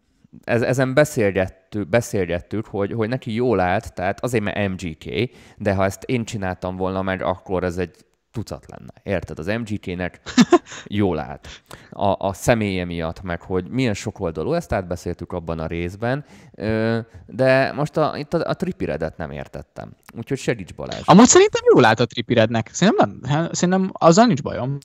ez, 0.45 0.63
ezen 0.63 0.95
beszélgettük, 0.95 1.89
beszélgettük 1.89 2.67
hogy, 2.67 2.93
hogy 2.93 3.09
neki 3.09 3.35
jól 3.35 3.61
állt, 3.61 3.95
tehát 3.95 4.21
azért 4.21 4.45
mert 4.45 4.69
MGK, 4.69 5.31
de 5.57 5.75
ha 5.75 5.85
ezt 5.85 6.03
én 6.03 6.25
csináltam 6.25 6.77
volna 6.77 7.03
meg, 7.03 7.23
akkor 7.23 7.65
ez 7.65 7.79
egy 7.79 7.95
tucat 8.33 8.65
lenne. 8.69 8.93
Érted? 9.03 9.39
Az 9.39 9.47
MGK-nek 9.47 10.21
jól 11.01 11.19
állt. 11.19 11.49
A, 11.91 12.27
a 12.27 12.33
személye 12.33 12.85
miatt, 12.85 13.23
meg 13.23 13.41
hogy 13.41 13.69
milyen 13.69 13.95
sokoldalú, 13.95 14.53
ezt 14.53 14.73
átbeszéltük 14.73 15.33
abban 15.33 15.59
a 15.59 15.67
részben, 15.67 16.25
de 17.27 17.73
most 17.73 17.97
a, 17.97 18.15
itt 18.17 18.35
a, 18.35 18.49
a 18.51 18.55
tripiredet 18.55 19.17
nem 19.17 19.31
értettem. 19.31 19.97
Úgyhogy 20.17 20.39
segíts 20.39 20.75
Balázs. 20.75 21.03
Amúgy 21.05 21.27
szerintem 21.27 21.63
jól 21.75 21.85
állt 21.85 22.01
a 22.01 22.07
tripirednek. 22.07 22.69
Szerintem 22.73 23.19
nem. 23.21 23.49
Szerintem 23.53 23.91
azzal 23.93 24.27
nincs 24.27 24.43
bajom. 24.43 24.79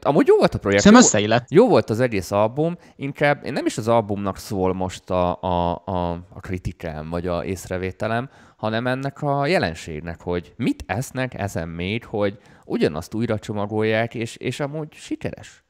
Amúgy 0.00 0.26
jó 0.26 0.36
volt 0.36 0.54
a 0.54 0.58
projekt. 0.58 0.82
Szerintem 0.82 1.06
összeillett. 1.06 1.50
Jó 1.50 1.68
volt 1.68 1.90
az 1.90 2.00
egész 2.00 2.30
album, 2.30 2.76
inkább 2.96 3.44
én 3.44 3.52
nem 3.52 3.66
is 3.66 3.78
az 3.78 3.88
albumnak 3.88 4.36
szól 4.36 4.74
most 4.74 5.10
a, 5.10 5.42
a, 5.42 5.82
a, 5.84 6.10
a 6.10 6.40
kritikám, 6.40 7.10
vagy 7.10 7.26
a 7.26 7.44
észrevételem, 7.44 8.28
hanem 8.64 8.86
ennek 8.86 9.22
a 9.22 9.46
jelenségnek, 9.46 10.20
hogy 10.20 10.52
mit 10.56 10.84
esznek 10.86 11.34
ezen 11.34 11.68
még, 11.68 12.04
hogy 12.04 12.38
ugyanazt 12.64 13.14
újra 13.14 13.38
csomagolják, 13.38 14.14
és, 14.14 14.36
és 14.36 14.60
amúgy 14.60 14.92
sikeres. 14.92 15.64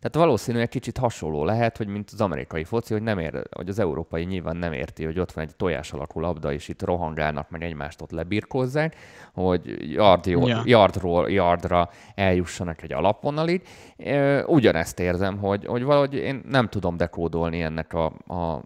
Tehát 0.00 0.26
valószínű 0.26 0.58
egy 0.58 0.68
kicsit 0.68 0.98
hasonló 0.98 1.44
lehet, 1.44 1.76
hogy 1.76 1.86
mint 1.86 2.10
az 2.12 2.20
amerikai 2.20 2.64
foci, 2.64 2.92
hogy, 2.92 3.02
nem 3.02 3.18
ér, 3.18 3.42
hogy 3.50 3.68
az 3.68 3.78
európai 3.78 4.24
nyilván 4.24 4.56
nem 4.56 4.72
érti, 4.72 5.04
hogy 5.04 5.18
ott 5.18 5.32
van 5.32 5.44
egy 5.44 5.56
tojás 5.56 5.92
alakú 5.92 6.20
labda, 6.20 6.52
és 6.52 6.68
itt 6.68 6.82
rohangálnak, 6.82 7.50
meg 7.50 7.62
egymást 7.62 8.02
ott 8.02 8.10
lebirkózzák, 8.10 8.96
hogy 9.32 9.92
yard, 9.92 10.26
ja. 10.26 10.62
yardról 10.64 11.30
yardra 11.30 11.90
eljussanak 12.14 12.82
egy 12.82 12.92
alapvonalig. 12.92 13.62
Ugyanezt 14.46 15.00
érzem, 15.00 15.38
hogy, 15.38 15.64
hogy 15.66 15.82
valahogy 15.82 16.14
én 16.14 16.42
nem 16.48 16.68
tudom 16.68 16.96
dekódolni 16.96 17.62
ennek 17.62 17.92
a, 17.92 18.12
a, 18.26 18.62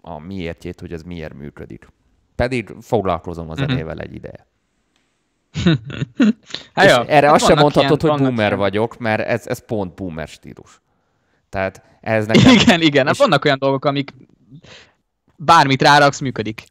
a 0.00 0.18
miértjét, 0.18 0.80
hogy 0.80 0.92
ez 0.92 1.02
miért 1.02 1.34
működik. 1.34 1.86
Pedig 2.40 2.74
foglalkozom 2.80 3.50
a 3.50 3.52
mhm. 3.52 3.60
zenével 3.60 3.98
egy 3.98 4.14
ideje. 4.14 4.46
hát 6.74 6.86
és 6.86 6.92
erre 7.06 7.26
hát 7.26 7.34
azt 7.34 7.46
sem 7.46 7.58
mondhatod, 7.58 8.02
ilyen, 8.02 8.16
hogy 8.16 8.20
boomer 8.20 8.46
ilyen. 8.46 8.58
vagyok, 8.58 8.98
mert 8.98 9.26
ez, 9.26 9.46
ez 9.46 9.64
pont 9.64 9.94
boomer 9.94 10.28
stílus. 10.28 10.80
Tehát 11.48 11.82
ez 12.00 12.26
nekem... 12.26 12.52
Igen, 12.52 12.80
igen. 12.80 13.04
Hát 13.06 13.14
és... 13.14 13.20
vannak 13.20 13.44
olyan 13.44 13.58
dolgok, 13.58 13.84
amik 13.84 14.12
bármit 15.36 15.82
ráraksz, 15.82 16.20
működik. 16.20 16.64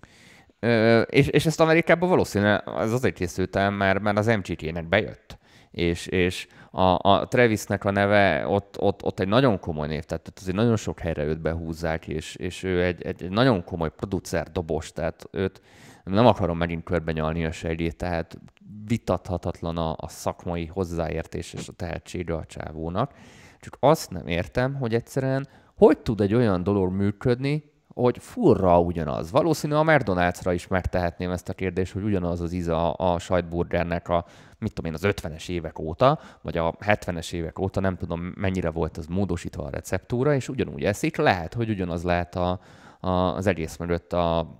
Ö, 0.59 1.01
és, 1.01 1.27
és 1.27 1.45
ezt 1.45 1.59
Amerikában 1.59 2.09
valószínűleg 2.09 2.67
az 2.69 2.93
azért 2.93 3.15
készültem, 3.15 3.73
mert, 3.73 3.99
mert 3.99 4.17
az 4.17 4.25
MGT-nek 4.25 4.87
bejött. 4.87 5.37
És, 5.71 6.07
és 6.07 6.47
a, 6.71 6.99
a 7.01 7.27
Travisnek 7.27 7.83
a 7.83 7.91
neve 7.91 8.47
ott, 8.47 8.75
ott, 8.79 9.03
ott 9.03 9.19
egy 9.19 9.27
nagyon 9.27 9.59
komoly 9.59 9.87
név, 9.87 10.03
tehát 10.03 10.31
azért 10.35 10.55
nagyon 10.55 10.75
sok 10.75 10.99
helyre 10.99 11.23
őt 11.23 11.41
behúzzák, 11.41 12.07
és, 12.07 12.35
és 12.35 12.63
ő 12.63 12.83
egy, 12.83 13.01
egy 13.01 13.29
nagyon 13.29 13.63
komoly 13.63 13.91
producer, 13.91 14.51
dobos, 14.51 14.91
tehát 14.91 15.27
őt 15.31 15.61
nem 16.03 16.25
akarom 16.25 16.57
megint 16.57 16.83
körbe 16.83 17.11
nyalni 17.11 17.45
a 17.45 17.51
sejét, 17.51 17.95
tehát 17.95 18.37
vitathatatlan 18.85 19.77
a, 19.77 19.95
a 19.97 20.07
szakmai 20.07 20.65
hozzáértés 20.65 21.53
és 21.53 21.67
a 21.67 21.73
tehetsége 21.73 22.33
a 22.33 22.45
csávónak. 22.45 23.13
Csak 23.59 23.77
azt 23.79 24.11
nem 24.11 24.27
értem, 24.27 24.75
hogy 24.75 24.93
egyszerűen 24.93 25.47
hogy 25.75 25.97
tud 25.97 26.21
egy 26.21 26.33
olyan 26.33 26.63
dolog 26.63 26.91
működni, 26.91 27.71
hogy 27.93 28.17
furra 28.19 28.79
ugyanaz. 28.79 29.31
Valószínű 29.31 29.73
a 29.73 29.83
McDonald'sra 29.83 30.51
is 30.53 30.67
megtehetném 30.67 31.31
ezt 31.31 31.49
a 31.49 31.53
kérdést, 31.53 31.91
hogy 31.91 32.03
ugyanaz 32.03 32.41
az 32.41 32.53
íza 32.53 32.93
a 32.93 33.19
sajtburgernek 33.19 34.07
a, 34.07 34.25
mit 34.57 34.73
tudom 34.73 34.91
én, 34.91 34.97
az 35.03 35.13
50-es 35.15 35.49
évek 35.49 35.79
óta, 35.79 36.19
vagy 36.41 36.57
a 36.57 36.73
70-es 36.73 37.33
évek 37.33 37.59
óta, 37.59 37.79
nem 37.79 37.97
tudom 37.97 38.33
mennyire 38.35 38.69
volt 38.69 38.97
az 38.97 39.05
módosítva 39.05 39.63
a 39.63 39.69
receptúra, 39.69 40.33
és 40.33 40.49
ugyanúgy 40.49 40.83
eszik, 40.83 41.15
lehet, 41.15 41.53
hogy 41.53 41.69
ugyanaz 41.69 42.03
lehet 42.03 42.35
a, 42.35 42.59
a, 42.99 43.09
az 43.09 43.47
egész 43.47 43.77
mögött 43.77 44.13
a 44.13 44.59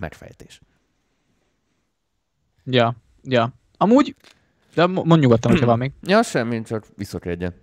megfejtés. 0.00 0.60
Ja, 2.64 2.94
ja. 3.22 3.52
Amúgy, 3.76 4.16
de 4.74 4.86
mondj 4.86 5.18
nyugodtan, 5.18 5.50
hogyha 5.50 5.66
van 5.66 5.78
még. 5.78 5.92
Ja, 6.06 6.22
semmi, 6.22 6.62
csak 6.62 6.86
visszakedjen. 6.96 7.54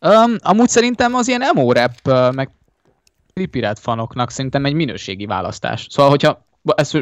Um, 0.00 0.36
amúgy 0.38 0.68
szerintem 0.68 1.14
az 1.14 1.28
ilyen 1.28 1.42
emo 1.42 1.72
rap, 1.72 2.32
meg 2.34 2.50
Tripiret 3.32 3.78
fanoknak 3.78 4.30
szerintem 4.30 4.64
egy 4.64 4.72
minőségi 4.72 5.26
választás. 5.26 5.86
Szóval, 5.90 6.10
hogyha 6.10 6.46
ezt 6.64 6.94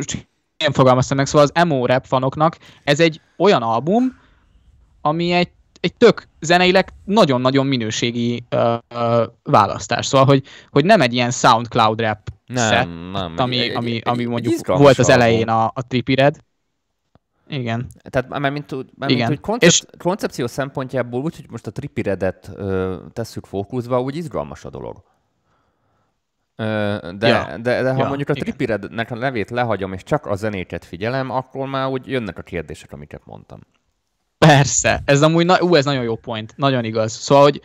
én 0.57 0.72
fogalmaztam 0.72 1.16
meg, 1.16 1.26
szóval 1.26 1.43
az 1.43 1.51
emo 1.55 1.87
rap 1.87 2.05
fanoknak 2.07 2.57
ez 2.85 3.01
egy 3.01 3.20
olyan 3.37 3.62
album, 3.62 4.18
ami 5.01 5.33
egy, 5.33 5.51
egy 5.81 5.95
tök 5.95 6.28
zeneileg 6.41 6.89
nagyon-nagyon 7.05 7.66
minőségi 7.66 8.45
uh, 8.51 8.78
uh, 8.95 9.22
választás. 9.43 10.07
Szóval, 10.07 10.26
hogy, 10.26 10.45
hogy 10.70 10.85
nem 10.85 11.01
egy 11.01 11.12
ilyen 11.12 11.31
SoundCloud 11.31 12.01
rap 12.01 12.18
nem, 12.47 12.72
set, 12.72 12.87
nem, 13.12 13.35
ami, 13.37 13.59
egy, 13.59 13.74
ami, 13.74 13.95
egy, 13.95 14.03
ami 14.05 14.24
mondjuk 14.24 14.55
egy 14.55 14.76
volt 14.76 14.99
az 14.99 15.09
elején 15.09 15.49
a, 15.49 15.64
a 15.64 15.87
Tripired. 15.89 16.37
Igen. 17.49 17.87
Tehát 18.03 18.28
már 18.28 18.51
mint, 18.51 18.97
már 18.99 19.09
mint 19.09 19.26
hogy 19.26 19.41
koncep- 19.41 19.72
és... 19.72 19.83
koncepció 19.99 20.47
szempontjából 20.47 21.22
úgy, 21.22 21.37
hogy 21.37 21.51
most 21.51 21.66
a 21.66 21.70
Tripiredet 21.70 22.51
tesszük 23.12 23.47
fókuszba, 23.47 24.01
úgy 24.01 24.16
izgalmas 24.16 24.64
a 24.64 24.70
dolog. 24.70 25.03
De, 26.61 27.28
ja. 27.28 27.56
de, 27.58 27.82
de 27.82 27.92
ha 27.92 27.98
ja, 27.98 28.08
mondjuk 28.08 28.28
a 28.28 28.32
Tripirednek 28.32 29.11
a 29.11 29.14
nevét 29.14 29.50
lehagyom, 29.50 29.92
és 29.92 30.02
csak 30.02 30.26
a 30.26 30.34
zenéket 30.34 30.84
figyelem, 30.84 31.30
akkor 31.30 31.68
már 31.68 31.88
úgy 31.88 32.06
jönnek 32.06 32.38
a 32.38 32.42
kérdések, 32.42 32.92
amiket 32.92 33.22
mondtam. 33.24 33.61
Persze, 34.38 35.02
ez 35.04 35.22
amúgy, 35.22 35.46
na, 35.46 35.61
ú, 35.61 35.74
ez 35.74 35.84
nagyon 35.84 36.02
jó 36.02 36.16
point, 36.16 36.52
nagyon 36.56 36.84
igaz. 36.84 37.12
Szóval, 37.12 37.42
hogy, 37.42 37.61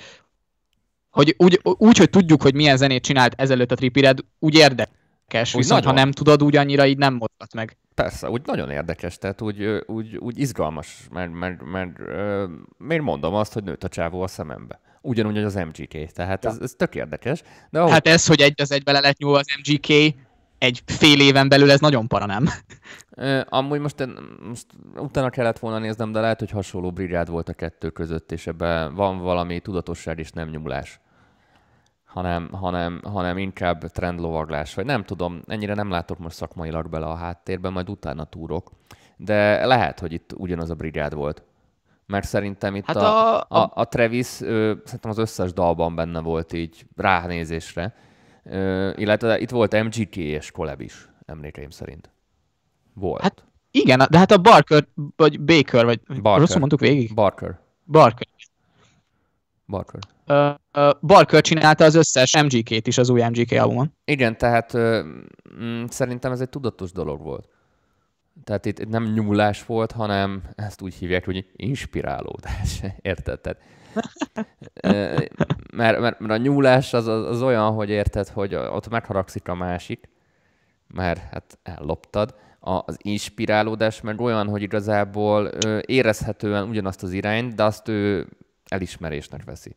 hogy 1.09 1.35
úgy, 1.37 1.59
úgy, 1.63 1.97
hogy 1.97 2.09
tudjuk, 2.09 2.41
hogy 2.41 2.53
milyen 2.53 2.77
zenét 2.77 3.03
csinált 3.03 3.33
ezelőtt 3.37 3.71
a 3.71 3.75
Tripired, 3.75 4.19
úgy 4.39 4.55
érdekes, 4.55 5.53
úgy 5.53 5.61
viszont 5.61 5.83
nagyon. 5.83 5.97
ha 5.97 6.03
nem 6.03 6.11
tudod, 6.11 6.43
úgy 6.43 6.55
annyira 6.55 6.85
így 6.85 6.97
nem 6.97 7.13
mozgat 7.13 7.53
meg. 7.53 7.77
Persze, 7.95 8.29
úgy 8.29 8.41
nagyon 8.45 8.69
érdekes, 8.69 9.17
tehát 9.17 9.41
úgy, 9.41 9.83
úgy, 9.85 10.17
úgy 10.17 10.39
izgalmas, 10.39 11.07
mert, 11.11 11.33
mert, 11.33 11.63
mert, 11.63 11.97
mert 11.97 12.49
miért 12.77 13.03
mondom 13.03 13.33
azt, 13.33 13.53
hogy 13.53 13.63
nőtt 13.63 13.83
a 13.83 13.87
csávó 13.87 14.21
a 14.21 14.27
szemembe 14.27 14.79
ugyanúgy 15.05 15.37
az 15.37 15.53
MGK. 15.53 16.11
Tehát 16.11 16.43
ja. 16.43 16.49
ez, 16.49 16.57
ez 16.61 16.73
tök 16.77 16.95
érdekes. 16.95 17.41
De 17.69 17.79
ahogy... 17.79 17.91
Hát 17.91 18.07
ez, 18.07 18.27
hogy 18.27 18.41
egy 18.41 18.61
az 18.61 18.71
egybe 18.71 18.91
le 18.91 18.99
lett 18.99 19.17
nyúl 19.17 19.35
az 19.35 19.45
MGK, 19.57 20.15
egy 20.57 20.83
fél 20.85 21.19
éven 21.19 21.49
belül 21.49 21.71
ez 21.71 21.79
nagyon 21.79 22.07
para, 22.07 22.25
nem? 22.25 22.47
Amúgy 23.49 23.79
most, 23.79 24.07
most 24.47 24.65
utána 24.95 25.29
kellett 25.29 25.59
volna 25.59 25.79
néznem, 25.79 26.11
de 26.11 26.19
lehet, 26.19 26.39
hogy 26.39 26.49
hasonló 26.49 26.91
brigád 26.91 27.29
volt 27.29 27.49
a 27.49 27.53
kettő 27.53 27.89
között, 27.89 28.31
és 28.31 28.47
ebben 28.47 28.95
van 28.95 29.17
valami 29.17 29.59
tudatosság 29.59 30.19
és 30.19 30.31
nem 30.31 30.49
nyúlás. 30.49 30.99
Hanem, 32.05 32.49
hanem, 32.51 33.01
hanem 33.03 33.37
inkább 33.37 33.91
trendlovaglás, 33.91 34.73
vagy 34.73 34.85
nem 34.85 35.03
tudom, 35.03 35.41
ennyire 35.47 35.73
nem 35.73 35.89
látok 35.89 36.19
most 36.19 36.35
szakmailag 36.35 36.89
bele 36.89 37.05
a 37.05 37.15
háttérben, 37.15 37.73
majd 37.73 37.89
utána 37.89 38.23
túrok. 38.23 38.71
De 39.17 39.65
lehet, 39.65 39.99
hogy 39.99 40.13
itt 40.13 40.33
ugyanaz 40.33 40.69
a 40.69 40.75
brigád 40.75 41.13
volt 41.13 41.43
mert 42.05 42.27
szerintem 42.27 42.75
itt 42.75 42.85
hát 42.85 42.95
a, 42.95 43.39
a, 43.39 43.45
a, 43.49 43.71
a 43.73 43.87
Travis 43.87 44.41
ő, 44.41 44.81
szerintem 44.85 45.11
az 45.11 45.17
összes 45.17 45.53
dalban 45.53 45.95
benne 45.95 46.19
volt 46.19 46.53
így 46.53 46.85
ránézésre, 46.95 47.93
ö, 48.43 48.91
illetve 48.95 49.39
itt 49.39 49.49
volt 49.49 49.83
MGK 49.83 50.15
és 50.15 50.51
Collab 50.51 50.81
is, 50.81 51.09
emlékeim 51.25 51.69
szerint. 51.69 52.09
Volt. 52.93 53.21
Hát 53.21 53.43
igen, 53.71 54.01
de 54.09 54.17
hát 54.17 54.31
a 54.31 54.37
Barker, 54.37 54.87
vagy 55.15 55.41
Baker, 55.41 55.85
vagy 55.85 55.99
Barker. 56.21 56.39
rosszul 56.39 56.59
mondtuk 56.59 56.79
végig? 56.79 57.13
Barker. 57.13 57.59
Barker. 57.83 58.27
Barker. 59.65 59.99
Uh, 60.27 60.83
uh, 60.83 60.91
Barker 61.01 61.41
csinálta 61.41 61.83
az 61.83 61.95
összes 61.95 62.41
MGK-t 62.43 62.87
is 62.87 62.97
az 62.97 63.09
új 63.09 63.21
MGK 63.21 63.51
albumon. 63.51 63.93
Igen, 64.05 64.37
tehát 64.37 64.73
uh, 64.73 64.99
mm, 65.59 65.83
szerintem 65.85 66.31
ez 66.31 66.41
egy 66.41 66.49
tudatos 66.49 66.91
dolog 66.91 67.21
volt. 67.21 67.54
Tehát 68.43 68.65
itt, 68.65 68.79
itt 68.79 68.89
nem 68.89 69.03
nyúlás 69.03 69.65
volt, 69.65 69.91
hanem 69.91 70.43
ezt 70.55 70.81
úgy 70.81 70.93
hívják, 70.93 71.25
hogy 71.25 71.49
inspirálódás. 71.55 72.81
Érted? 73.01 73.39
Tehát, 73.39 73.61
mert, 75.73 75.99
mert, 75.99 76.19
mert 76.19 76.31
a 76.31 76.37
nyúlás 76.37 76.93
az, 76.93 77.07
az, 77.07 77.25
az 77.25 77.41
olyan, 77.41 77.73
hogy 77.73 77.89
érted, 77.89 78.27
hogy 78.27 78.55
ott 78.55 78.89
megharagszik 78.89 79.47
a 79.47 79.55
másik, 79.55 80.09
mert 80.87 81.19
hát 81.19 81.59
elloptad. 81.63 82.35
A, 82.59 82.81
az 82.85 82.97
inspirálódás 83.01 84.01
meg 84.01 84.21
olyan, 84.21 84.47
hogy 84.47 84.61
igazából 84.61 85.45
érezhetően 85.81 86.69
ugyanazt 86.69 87.03
az 87.03 87.11
irányt, 87.11 87.55
de 87.55 87.63
azt 87.63 87.87
ő 87.87 88.27
elismerésnek 88.67 89.43
veszi. 89.43 89.75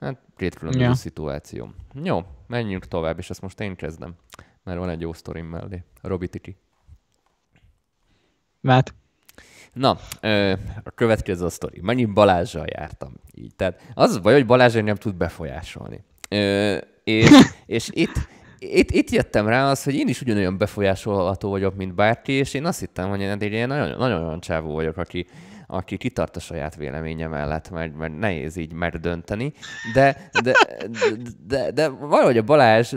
Hát 0.00 0.18
két 0.36 0.54
különböző 0.54 0.84
ja. 0.84 0.94
szituáció. 0.94 1.70
Jó, 2.02 2.22
menjünk 2.46 2.88
tovább, 2.88 3.18
és 3.18 3.30
ezt 3.30 3.42
most 3.42 3.60
én 3.60 3.76
kezdem, 3.76 4.14
mert 4.62 4.78
van 4.78 4.88
egy 4.88 5.00
jó 5.00 5.12
sztorim 5.12 5.46
mellé. 5.46 5.84
Robi 6.02 6.28
Tiki. 6.28 6.56
Mert? 8.60 8.94
Na, 9.72 9.98
ö, 10.20 10.52
a 10.84 10.90
következő 10.90 11.44
a 11.44 11.50
sztori. 11.50 11.78
Mennyi 11.82 12.04
Balázsral 12.04 12.66
jártam. 12.68 13.12
Így. 13.34 13.54
Tehát 13.56 13.80
az 13.94 14.18
baj, 14.18 14.32
hogy 14.32 14.46
Balázs 14.46 14.74
nem 14.74 14.94
tud 14.94 15.14
befolyásolni. 15.14 16.04
Ö, 16.28 16.76
és, 17.04 17.30
és 17.66 17.88
itt, 17.92 18.28
itt, 18.58 18.90
itt 18.90 19.10
jöttem 19.10 19.48
rá 19.48 19.70
az, 19.70 19.82
hogy 19.82 19.94
én 19.94 20.08
is 20.08 20.20
ugyanolyan 20.20 20.58
befolyásolható 20.58 21.50
vagyok, 21.50 21.76
mint 21.76 21.94
bárki, 21.94 22.32
és 22.32 22.54
én 22.54 22.64
azt 22.64 22.80
hittem, 22.80 23.08
hogy 23.08 23.20
én 23.20 23.30
egy 23.30 23.52
ilyen 23.52 23.68
nagyon, 23.68 23.98
nagyon 23.98 24.26
olyan 24.26 24.40
csávó 24.40 24.74
vagyok, 24.74 24.96
aki, 24.96 25.26
aki 25.70 25.96
kitart 25.96 26.36
a 26.36 26.40
saját 26.40 26.76
véleménye 26.76 27.26
mellett, 27.26 27.70
mert, 27.70 27.96
mert 27.96 28.18
nehéz 28.18 28.56
így 28.56 28.72
megdönteni, 28.72 29.52
de, 29.94 30.30
de, 30.42 30.52
de, 30.90 31.16
de, 31.46 31.70
de 31.70 31.88
valahogy 31.88 32.38
a 32.38 32.42
Balázs 32.42 32.94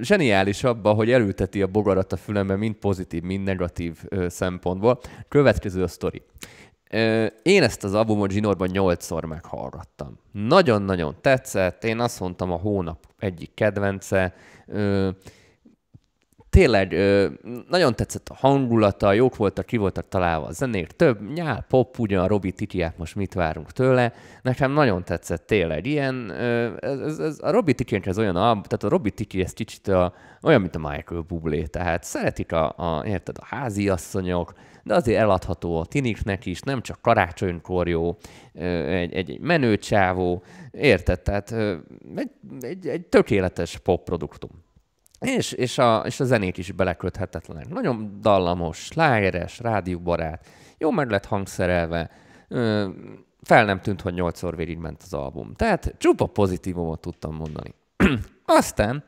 zseniális 0.00 0.64
abba, 0.64 0.92
hogy 0.92 1.10
elülteti 1.10 1.62
a 1.62 1.66
bogarat 1.66 2.12
a 2.12 2.16
fülembe 2.16 2.56
mind 2.56 2.74
pozitív, 2.74 3.22
mind 3.22 3.44
negatív 3.44 4.04
szempontból. 4.28 5.00
Következő 5.28 5.82
a 5.82 5.88
sztori. 5.88 6.22
én 7.42 7.62
ezt 7.62 7.84
az 7.84 7.94
albumot 7.94 8.30
zsinórban 8.30 8.68
nyolcszor 8.72 9.24
meghallgattam. 9.24 10.18
Nagyon-nagyon 10.32 11.14
tetszett, 11.20 11.84
én 11.84 12.00
azt 12.00 12.20
mondtam 12.20 12.52
a 12.52 12.56
hónap 12.56 13.06
egyik 13.18 13.54
kedvence 13.54 14.34
tényleg 16.54 16.92
ö, 16.92 17.28
nagyon 17.68 17.94
tetszett 17.94 18.28
a 18.28 18.34
hangulata, 18.34 19.12
jók 19.12 19.36
voltak, 19.36 19.66
ki 19.66 19.76
voltak 19.76 20.08
találva 20.08 20.46
a 20.46 20.52
zenék, 20.52 20.86
több 20.86 21.32
nyál, 21.32 21.64
pop, 21.68 21.98
ugyan 21.98 22.28
Robi 22.28 22.52
Tikiát 22.52 22.98
most 22.98 23.14
mit 23.14 23.34
várunk 23.34 23.72
tőle. 23.72 24.12
Nekem 24.42 24.72
nagyon 24.72 25.04
tetszett 25.04 25.46
tényleg. 25.46 25.86
Ilyen, 25.86 26.28
ö, 26.28 26.76
ez, 26.80 27.18
ez, 27.18 27.38
a 27.40 27.50
Robi 27.50 27.74
Tikinek 27.74 28.06
ez 28.06 28.18
olyan, 28.18 28.34
tehát 28.34 28.82
a 28.82 28.88
Robi 28.88 29.10
Tiki 29.10 29.42
ez 29.42 29.52
kicsit 29.52 29.88
a, 29.88 30.14
olyan, 30.42 30.60
mint 30.60 30.76
a 30.76 30.78
Michael 30.78 31.20
Bublé, 31.20 31.62
tehát 31.62 32.04
szeretik 32.04 32.52
a, 32.52 32.74
a, 32.76 33.06
érted, 33.06 33.36
a 33.38 33.44
háziasszonyok, 33.44 34.52
de 34.82 34.94
azért 34.94 35.20
eladható 35.20 35.80
a 35.80 35.84
tiniknek 35.84 36.46
is, 36.46 36.60
nem 36.60 36.80
csak 36.80 37.02
karácsonykor 37.02 37.88
jó, 37.88 38.16
egy, 38.52 39.14
egy 39.14 39.40
menő 39.40 39.76
csávó, 39.76 40.42
érted? 40.70 41.20
Tehát 41.20 41.52
egy, 42.16 42.30
egy, 42.60 42.86
egy 42.86 43.06
tökéletes 43.06 43.78
pop 43.78 44.04
produktum. 44.04 44.50
És, 45.26 45.52
és, 45.52 45.78
a, 45.78 46.02
és 46.06 46.20
a 46.20 46.24
zenét 46.24 46.58
is 46.58 46.72
beleköthetetlenek. 46.72 47.68
Nagyon 47.68 48.18
dallamos, 48.20 48.78
slágeres, 48.78 49.58
rádióbarát, 49.58 50.46
jó 50.78 50.90
meg 50.90 51.10
lett 51.10 51.24
hangszerelve, 51.24 52.10
ö, 52.48 52.88
fel 53.42 53.64
nem 53.64 53.80
tűnt, 53.80 54.00
hogy 54.00 54.14
nyolcszor 54.14 54.54
ment 54.78 55.02
az 55.04 55.12
album. 55.12 55.54
Tehát 55.54 55.94
csupa 55.98 56.26
pozitívumot 56.26 57.00
tudtam 57.00 57.34
mondani. 57.34 57.74
Aztán 58.44 59.04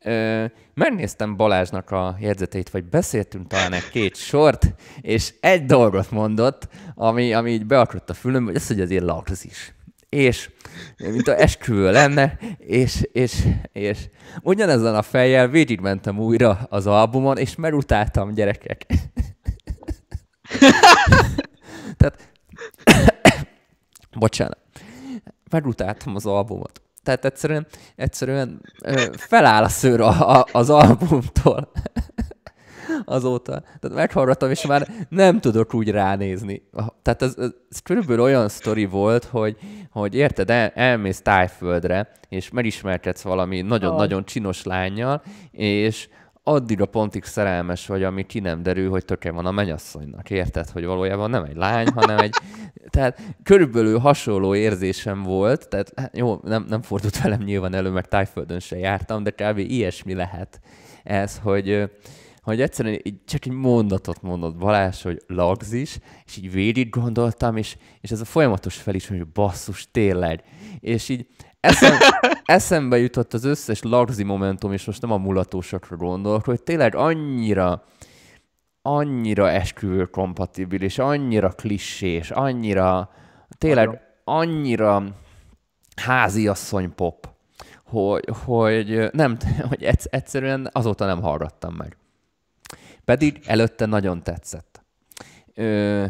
ö, 0.00 0.44
megnéztem 0.74 1.36
Balázsnak 1.36 1.90
a 1.90 2.16
jegyzeteit, 2.20 2.70
vagy 2.70 2.84
beszéltünk 2.84 3.46
talán 3.46 3.72
egy 3.72 3.88
két 3.90 4.16
sort, 4.16 4.74
és 5.00 5.34
egy 5.40 5.64
dolgot 5.64 6.10
mondott, 6.10 6.68
ami, 6.94 7.32
ami 7.32 7.50
így 7.50 7.66
beakott 7.66 8.10
a 8.10 8.14
fülömbe, 8.14 8.50
hogy 8.50 8.60
az, 8.60 8.66
hogy 8.66 8.80
azért 8.80 9.04
lagz 9.04 9.44
is 9.44 9.74
és 10.12 10.50
mint 10.96 11.28
a 11.28 11.40
esküvő 11.40 11.90
lenne, 11.90 12.38
és, 12.58 13.08
és, 13.12 13.46
és 13.72 13.98
ugyanezen 14.42 14.94
a 14.94 15.02
fejjel 15.02 15.48
végigmentem 15.48 16.18
újra 16.18 16.66
az 16.68 16.86
albumon, 16.86 17.38
és 17.38 17.54
merutáltam 17.54 18.34
gyerekek. 18.34 18.86
Tehát, 21.96 22.32
bocsánat, 24.12 24.58
merutáltam 25.50 26.14
az 26.14 26.26
albumot. 26.26 26.82
Tehát 27.02 27.24
egyszerűen, 27.24 27.66
egyszerűen 27.96 28.60
feláll 29.16 29.62
a 29.62 29.68
szőr 29.68 30.00
a, 30.00 30.38
a, 30.38 30.46
az 30.52 30.70
albumtól 30.70 31.72
azóta. 33.04 33.60
Tehát 33.80 33.96
meghallgattam, 33.96 34.50
és 34.50 34.66
már 34.66 34.88
nem 35.08 35.40
tudok 35.40 35.74
úgy 35.74 35.90
ránézni. 35.90 36.62
Tehát 37.02 37.22
ez, 37.22 37.34
ez, 37.38 37.50
ez 37.70 37.78
körülbelül 37.78 38.22
olyan 38.22 38.48
sztori 38.48 38.84
volt, 38.84 39.24
hogy, 39.24 39.56
hogy 39.90 40.14
érted, 40.14 40.50
el, 40.50 40.72
elmész 40.74 41.20
tájföldre, 41.20 42.10
és 42.28 42.50
megismerkedsz 42.50 43.22
valami 43.22 43.60
nagyon-nagyon 43.60 44.24
csinos 44.24 44.64
lányjal, 44.64 45.22
és 45.50 46.08
addig 46.44 46.80
a 46.80 46.86
pontig 46.86 47.24
szerelmes 47.24 47.86
vagy, 47.86 48.02
ami 48.02 48.26
ki 48.26 48.40
nem 48.40 48.62
derül, 48.62 48.90
hogy 48.90 49.04
töke 49.04 49.30
van 49.30 49.46
a 49.46 49.50
menyasszonynak. 49.50 50.30
Érted, 50.30 50.68
hogy 50.68 50.84
valójában 50.84 51.30
nem 51.30 51.44
egy 51.44 51.56
lány, 51.56 51.86
hanem 51.94 52.18
egy... 52.18 52.34
Tehát 52.90 53.20
körülbelül 53.42 53.98
hasonló 53.98 54.54
érzésem 54.54 55.22
volt, 55.22 55.68
tehát 55.68 55.92
hát 55.96 56.16
jó, 56.16 56.40
nem, 56.42 56.64
nem 56.68 56.82
fordult 56.82 57.22
velem 57.22 57.42
nyilván 57.42 57.74
elő, 57.74 57.90
mert 57.90 58.08
tájföldön 58.08 58.60
se 58.60 58.78
jártam, 58.78 59.22
de 59.22 59.30
kb. 59.30 59.58
ilyesmi 59.58 60.14
lehet 60.14 60.60
ez, 61.02 61.38
hogy, 61.42 61.90
hogy 62.42 62.60
egyszerűen 62.60 63.00
így 63.02 63.24
csak 63.24 63.44
egy 63.46 63.52
mondatot 63.52 64.22
mondott 64.22 64.56
Balázs, 64.56 65.02
hogy 65.02 65.22
lagzis, 65.26 65.98
és 66.24 66.36
így 66.36 66.52
végig 66.52 66.88
gondoltam, 66.88 67.56
és, 67.56 67.76
és 68.00 68.10
ez 68.10 68.20
a 68.20 68.24
folyamatos 68.24 68.76
felismerés, 68.76 69.22
hogy 69.24 69.32
basszus, 69.32 69.88
tényleg. 69.90 70.44
És 70.80 71.08
így 71.08 71.26
eszem, 71.60 71.96
eszembe 72.44 72.98
jutott 72.98 73.34
az 73.34 73.44
összes 73.44 73.82
lagzi 73.82 74.22
momentum, 74.22 74.72
és 74.72 74.84
most 74.84 75.00
nem 75.00 75.12
a 75.12 75.16
mulatósakra 75.16 75.96
gondolok, 75.96 76.44
hogy 76.44 76.62
tényleg 76.62 76.94
annyira, 76.94 77.84
annyira 78.82 79.50
esküvő 79.50 80.04
kompatibilis, 80.04 80.98
annyira 80.98 81.48
klissés, 81.48 82.30
annyira, 82.30 83.10
tényleg 83.58 84.00
annyira 84.24 85.04
háziasszony 85.96 86.94
pop, 86.94 87.28
hogy, 87.84 88.24
hogy 88.44 89.08
nem, 89.12 89.36
hogy 89.68 89.82
egyszerűen 90.02 90.68
azóta 90.72 91.06
nem 91.06 91.22
hallgattam 91.22 91.74
meg. 91.74 91.96
Pedig 93.04 93.40
előtte 93.46 93.86
nagyon 93.86 94.22
tetszett. 94.22 94.84
Ö, 95.54 96.04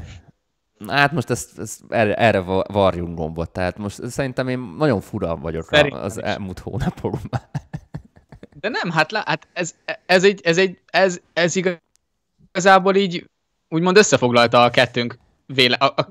hát 0.89 1.12
most 1.12 1.31
ezt, 1.31 1.59
ezt 1.59 1.81
erre, 1.89 2.14
erre 2.14 2.40
varjunk 2.62 3.16
gombot, 3.16 3.51
tehát 3.51 3.78
most 3.78 4.09
szerintem 4.09 4.48
én 4.48 4.59
nagyon 4.59 5.01
fura 5.01 5.36
vagyok 5.36 5.64
szerintem 5.64 6.02
az 6.02 6.16
is. 6.16 6.23
elmúlt 6.23 6.59
hónapokban. 6.59 7.40
De 8.60 8.69
nem, 8.69 8.90
hát, 8.90 9.12
hát 9.12 9.48
ez, 9.52 9.74
ez, 10.06 10.24
egy, 10.24 10.40
ez, 10.44 10.59
egy, 10.59 10.78
ez, 10.86 11.20
ez 11.32 11.56
igazából 12.52 12.94
így 12.97 13.31
úgymond 13.69 13.97
összefoglalta 13.97 14.62
a 14.62 14.70
kettőnk 14.70 15.19
véle, 15.47 15.77
a, 15.77 15.94
a, 15.97 16.06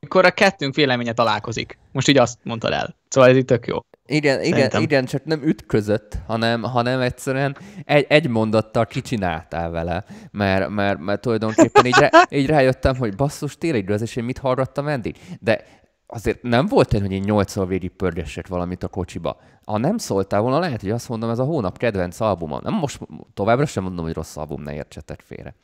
amikor 0.00 0.24
a 0.24 0.30
kettőnk 0.30 0.74
véleménye 0.74 1.12
találkozik. 1.12 1.78
Most 1.92 2.08
így 2.08 2.18
azt 2.18 2.38
mondtad 2.42 2.72
el. 2.72 2.96
Szóval 3.08 3.30
ez 3.30 3.36
itt 3.36 3.46
tök 3.46 3.66
jó. 3.66 3.78
Igen, 4.10 4.42
igen, 4.42 4.82
igen, 4.82 5.04
csak 5.04 5.24
nem 5.24 5.42
ütközött, 5.42 6.18
hanem, 6.26 6.62
hanem 6.62 7.00
egyszerűen 7.00 7.56
egy, 7.84 8.06
egy 8.08 8.28
mondattal 8.28 8.86
kicsináltál 8.86 9.70
vele, 9.70 10.04
mert, 10.30 10.68
mert, 10.68 10.98
mert 10.98 11.20
tulajdonképpen 11.20 11.84
így, 11.86 11.98
rá, 11.98 12.10
így 12.30 12.46
rájöttem, 12.46 12.96
hogy 12.96 13.16
basszus, 13.16 13.58
tényleg 13.58 13.82
igaz, 13.82 14.02
és 14.02 14.16
én 14.16 14.24
mit 14.24 14.38
hallgattam 14.38 14.88
eddig. 14.88 15.16
De 15.40 15.64
azért 16.06 16.42
nem 16.42 16.66
volt 16.66 16.94
egy, 16.94 17.00
hogy 17.00 17.12
én 17.12 17.22
nyolcszor 17.22 17.68
végig 17.68 17.90
pörgessek 17.90 18.46
valamit 18.46 18.82
a 18.82 18.88
kocsiba. 18.88 19.40
Ha 19.64 19.78
nem 19.78 19.98
szóltál 19.98 20.40
volna, 20.40 20.58
lehet, 20.58 20.80
hogy 20.80 20.90
azt 20.90 21.08
mondom, 21.08 21.30
ez 21.30 21.38
a 21.38 21.44
hónap 21.44 21.78
kedvenc 21.78 22.20
albuma. 22.20 22.60
Nem 22.62 22.74
most 22.74 23.00
továbbra 23.34 23.66
sem 23.66 23.82
mondom, 23.82 24.04
hogy 24.04 24.14
rossz 24.14 24.36
album, 24.36 24.62
ne 24.62 24.74
értsetek 24.74 25.20
félre 25.20 25.54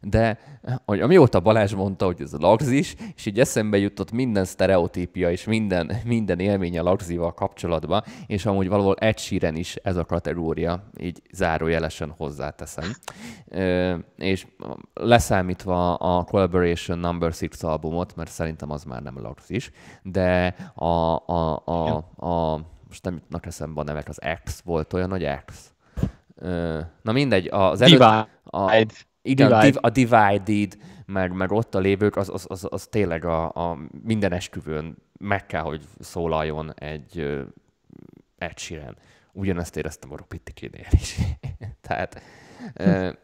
de 0.00 0.38
hogy 0.84 1.00
amióta 1.00 1.40
Balázs 1.40 1.74
mondta, 1.74 2.04
hogy 2.04 2.20
ez 2.20 2.32
a 2.32 2.38
lagzis, 2.40 2.94
és 3.16 3.26
így 3.26 3.40
eszembe 3.40 3.78
jutott 3.78 4.12
minden 4.12 4.44
sztereotípia 4.44 5.30
és 5.30 5.44
minden, 5.44 5.92
minden 6.04 6.38
élmény 6.38 6.78
a 6.78 6.82
lagzival 6.82 7.34
kapcsolatban, 7.34 8.02
és 8.26 8.46
amúgy 8.46 8.68
valahol 8.68 8.94
egy 8.94 9.18
síren 9.18 9.56
is 9.56 9.76
ez 9.76 9.96
a 9.96 10.04
kategória, 10.04 10.90
így 10.98 11.22
zárójelesen 11.32 12.14
hozzáteszem. 12.16 12.92
És 14.16 14.46
leszámítva 14.94 15.94
a 15.94 16.24
Collaboration 16.24 16.98
Number 16.98 17.32
6 17.40 17.62
albumot, 17.62 18.16
mert 18.16 18.30
szerintem 18.30 18.70
az 18.70 18.84
már 18.84 19.02
nem 19.02 19.22
lagzis, 19.22 19.70
de 20.02 20.54
a, 20.74 20.84
a, 21.26 21.62
a, 21.64 21.96
a 22.26 22.60
most 22.88 23.04
nem 23.04 23.14
jutnak 23.14 23.46
eszembe 23.46 23.80
a 23.80 23.84
nevek, 23.84 24.08
az 24.08 24.18
X 24.44 24.60
volt 24.64 24.92
olyan, 24.92 25.10
hogy 25.10 25.28
X. 25.44 25.72
Na 27.02 27.12
mindegy, 27.12 27.48
az 27.50 27.80
előtt... 27.80 28.00
A, 28.44 28.86
igen, 29.22 29.60
Divide. 29.60 29.78
a 29.80 29.90
Divided, 29.90 30.78
meg, 31.06 31.32
meg 31.32 31.52
ott 31.52 31.74
a 31.74 31.78
lévők, 31.78 32.16
az, 32.16 32.28
az, 32.28 32.44
az, 32.48 32.66
az 32.70 32.86
tényleg 32.86 33.24
a, 33.24 33.70
a 33.70 33.78
minden 34.02 34.32
esküvőn 34.32 34.96
meg 35.18 35.46
kell, 35.46 35.62
hogy 35.62 35.84
szólaljon 35.98 36.74
egy 36.74 37.40
egy 38.40 38.58
síren. 38.58 38.96
Ugyanezt 39.32 39.76
éreztem 39.76 40.12
a 40.12 40.16
Rupitikinél 40.16 40.86
is. 40.90 41.16
Tehát, 41.88 42.22
e, 42.74 43.18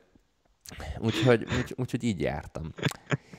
úgyhogy, 0.98 1.46
úgy, 1.58 1.74
úgyhogy 1.76 2.04
így 2.04 2.20
jártam. 2.20 2.72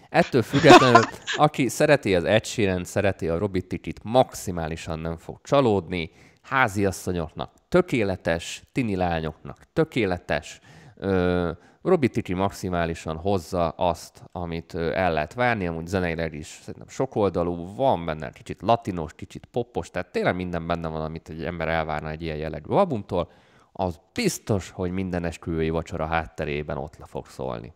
Ettől 0.09 0.41
függetlenül, 0.41 1.01
aki 1.35 1.67
szereti 1.67 2.15
az 2.15 2.23
Ed 2.23 2.45
sheeran 2.45 2.83
szereti 2.83 3.27
a 3.27 3.37
Robitikit, 3.37 3.99
maximálisan 4.03 4.99
nem 4.99 5.17
fog 5.17 5.41
csalódni. 5.41 6.11
Háziasszonyoknak 6.41 7.53
tökéletes, 7.69 8.63
tini 8.71 8.95
lányoknak 8.95 9.67
tökéletes, 9.73 10.59
ö, 10.95 11.51
Robi 11.81 12.09
Tiki 12.09 12.33
maximálisan 12.33 13.17
hozza 13.17 13.69
azt, 13.69 14.23
amit 14.31 14.75
el 14.75 15.13
lehet 15.13 15.33
várni, 15.33 15.67
amúgy 15.67 15.87
zeneileg 15.87 16.33
is 16.33 16.59
szerintem 16.61 16.87
sokoldalú, 16.87 17.75
van 17.75 18.05
benne 18.05 18.29
kicsit 18.31 18.61
latinos, 18.61 19.13
kicsit 19.13 19.45
popos, 19.45 19.89
tehát 19.89 20.11
tényleg 20.11 20.35
minden 20.35 20.67
benne 20.67 20.87
van, 20.87 21.01
amit 21.01 21.29
egy 21.29 21.43
ember 21.43 21.67
elvárna 21.67 22.09
egy 22.09 22.21
ilyen 22.21 22.37
jellegű 22.37 22.73
albumtól, 22.73 23.31
az 23.71 23.99
biztos, 24.13 24.69
hogy 24.69 24.91
minden 24.91 25.23
esküvői 25.23 25.69
vacsora 25.69 26.05
hátterében 26.05 26.77
ott 26.77 26.97
le 26.97 27.05
fog 27.05 27.27
szólni. 27.27 27.73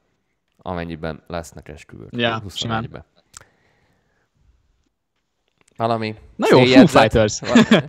Amennyiben 0.58 1.24
lesznek 1.28 1.70
esküvők. 1.70 2.16
Ja, 2.16 2.44
simán. 2.50 3.06
Valami 5.76 6.16
Na 6.36 6.48
jó, 6.50 6.64
Foo 6.64 6.88
Fighters. 6.88 7.42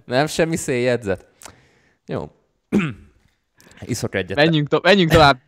Nem, 0.04 0.26
semmi 0.26 0.56
széljegyzet. 0.56 1.26
Jó. 2.06 2.30
Iszok 3.80 4.14
egyet. 4.14 4.36
Menjünk, 4.36 4.68
to- 4.68 4.82
menjünk 4.82 5.10
tovább 5.10 5.40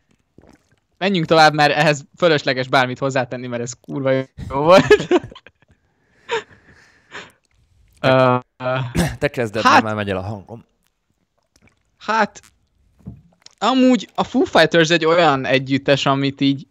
menjünk 1.05 1.27
tovább, 1.27 1.55
mert 1.55 1.75
ehhez 1.75 2.05
fölösleges 2.17 2.69
bármit 2.69 2.99
hozzátenni, 2.99 3.47
mert 3.47 3.63
ez 3.63 3.73
kurva 3.81 4.11
jó 4.11 4.25
volt. 4.49 5.07
uh, 8.03 8.41
Te 9.19 9.29
kezded, 9.29 9.63
hát, 9.63 9.83
már 9.83 9.95
megy 9.95 10.11
el 10.11 10.17
a 10.17 10.23
hangom. 10.23 10.65
Hát, 11.99 12.43
amúgy 13.59 14.09
a 14.15 14.25
Foo 14.25 14.45
Fighters 14.45 14.91
egy 14.91 15.05
olyan 15.05 15.45
együttes, 15.45 16.07
amit 16.07 16.41
így 16.41 16.67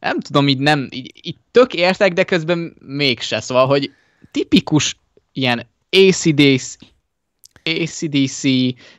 nem 0.00 0.20
tudom, 0.20 0.48
így 0.48 0.58
nem, 0.58 0.88
így, 0.90 1.12
így 1.22 1.36
tök 1.50 1.74
értek, 1.74 2.12
de 2.12 2.24
közben 2.24 2.76
mégse, 2.80 3.40
szóval, 3.40 3.66
hogy 3.66 3.94
tipikus 4.30 4.96
ilyen 5.32 5.66
ACDC, 5.90 6.76
ACDC, 7.64 8.42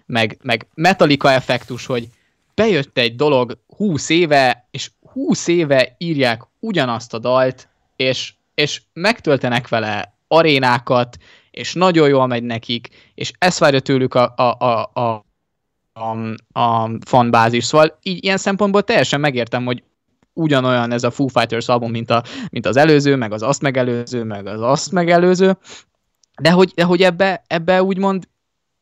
meg, 0.05 0.37
meg 0.41 0.67
Metallica 0.73 1.31
effektus, 1.31 1.85
hogy 1.85 2.07
bejött 2.53 2.97
egy 2.97 3.15
dolog 3.15 3.57
20 3.81 4.09
éve, 4.09 4.67
és 4.71 4.91
20 5.13 5.47
éve 5.47 5.95
írják 5.97 6.41
ugyanazt 6.59 7.13
a 7.13 7.19
dalt, 7.19 7.69
és, 7.95 8.33
és 8.53 8.81
megtöltenek 8.93 9.67
vele 9.67 10.17
arénákat, 10.27 11.17
és 11.51 11.73
nagyon 11.73 12.09
jól 12.09 12.27
megy 12.27 12.43
nekik, 12.43 12.87
és 13.13 13.31
ezt 13.37 13.59
várja 13.59 13.79
tőlük 13.79 14.13
a, 14.13 14.33
a, 14.35 14.57
a, 14.59 14.91
a, 14.93 15.25
a, 15.93 16.59
a 16.59 16.91
fanbázis. 17.05 17.65
Szóval 17.65 17.97
így, 18.01 18.23
ilyen 18.23 18.37
szempontból 18.37 18.83
teljesen 18.83 19.19
megértem, 19.19 19.65
hogy 19.65 19.83
ugyanolyan 20.33 20.91
ez 20.91 21.03
a 21.03 21.11
Foo 21.11 21.27
Fighters 21.27 21.67
album, 21.67 21.91
mint, 21.91 22.09
a, 22.09 22.23
mint 22.49 22.65
az 22.65 22.77
előző, 22.77 23.15
meg 23.15 23.31
az 23.31 23.41
azt 23.41 23.61
megelőző, 23.61 24.23
meg 24.23 24.47
az 24.47 24.61
azt 24.61 24.91
megelőző, 24.91 25.57
de 26.41 26.51
hogy, 26.51 26.71
de 26.75 26.83
hogy 26.83 27.01
ebbe, 27.01 27.43
ebbe 27.47 27.83
úgymond 27.83 28.27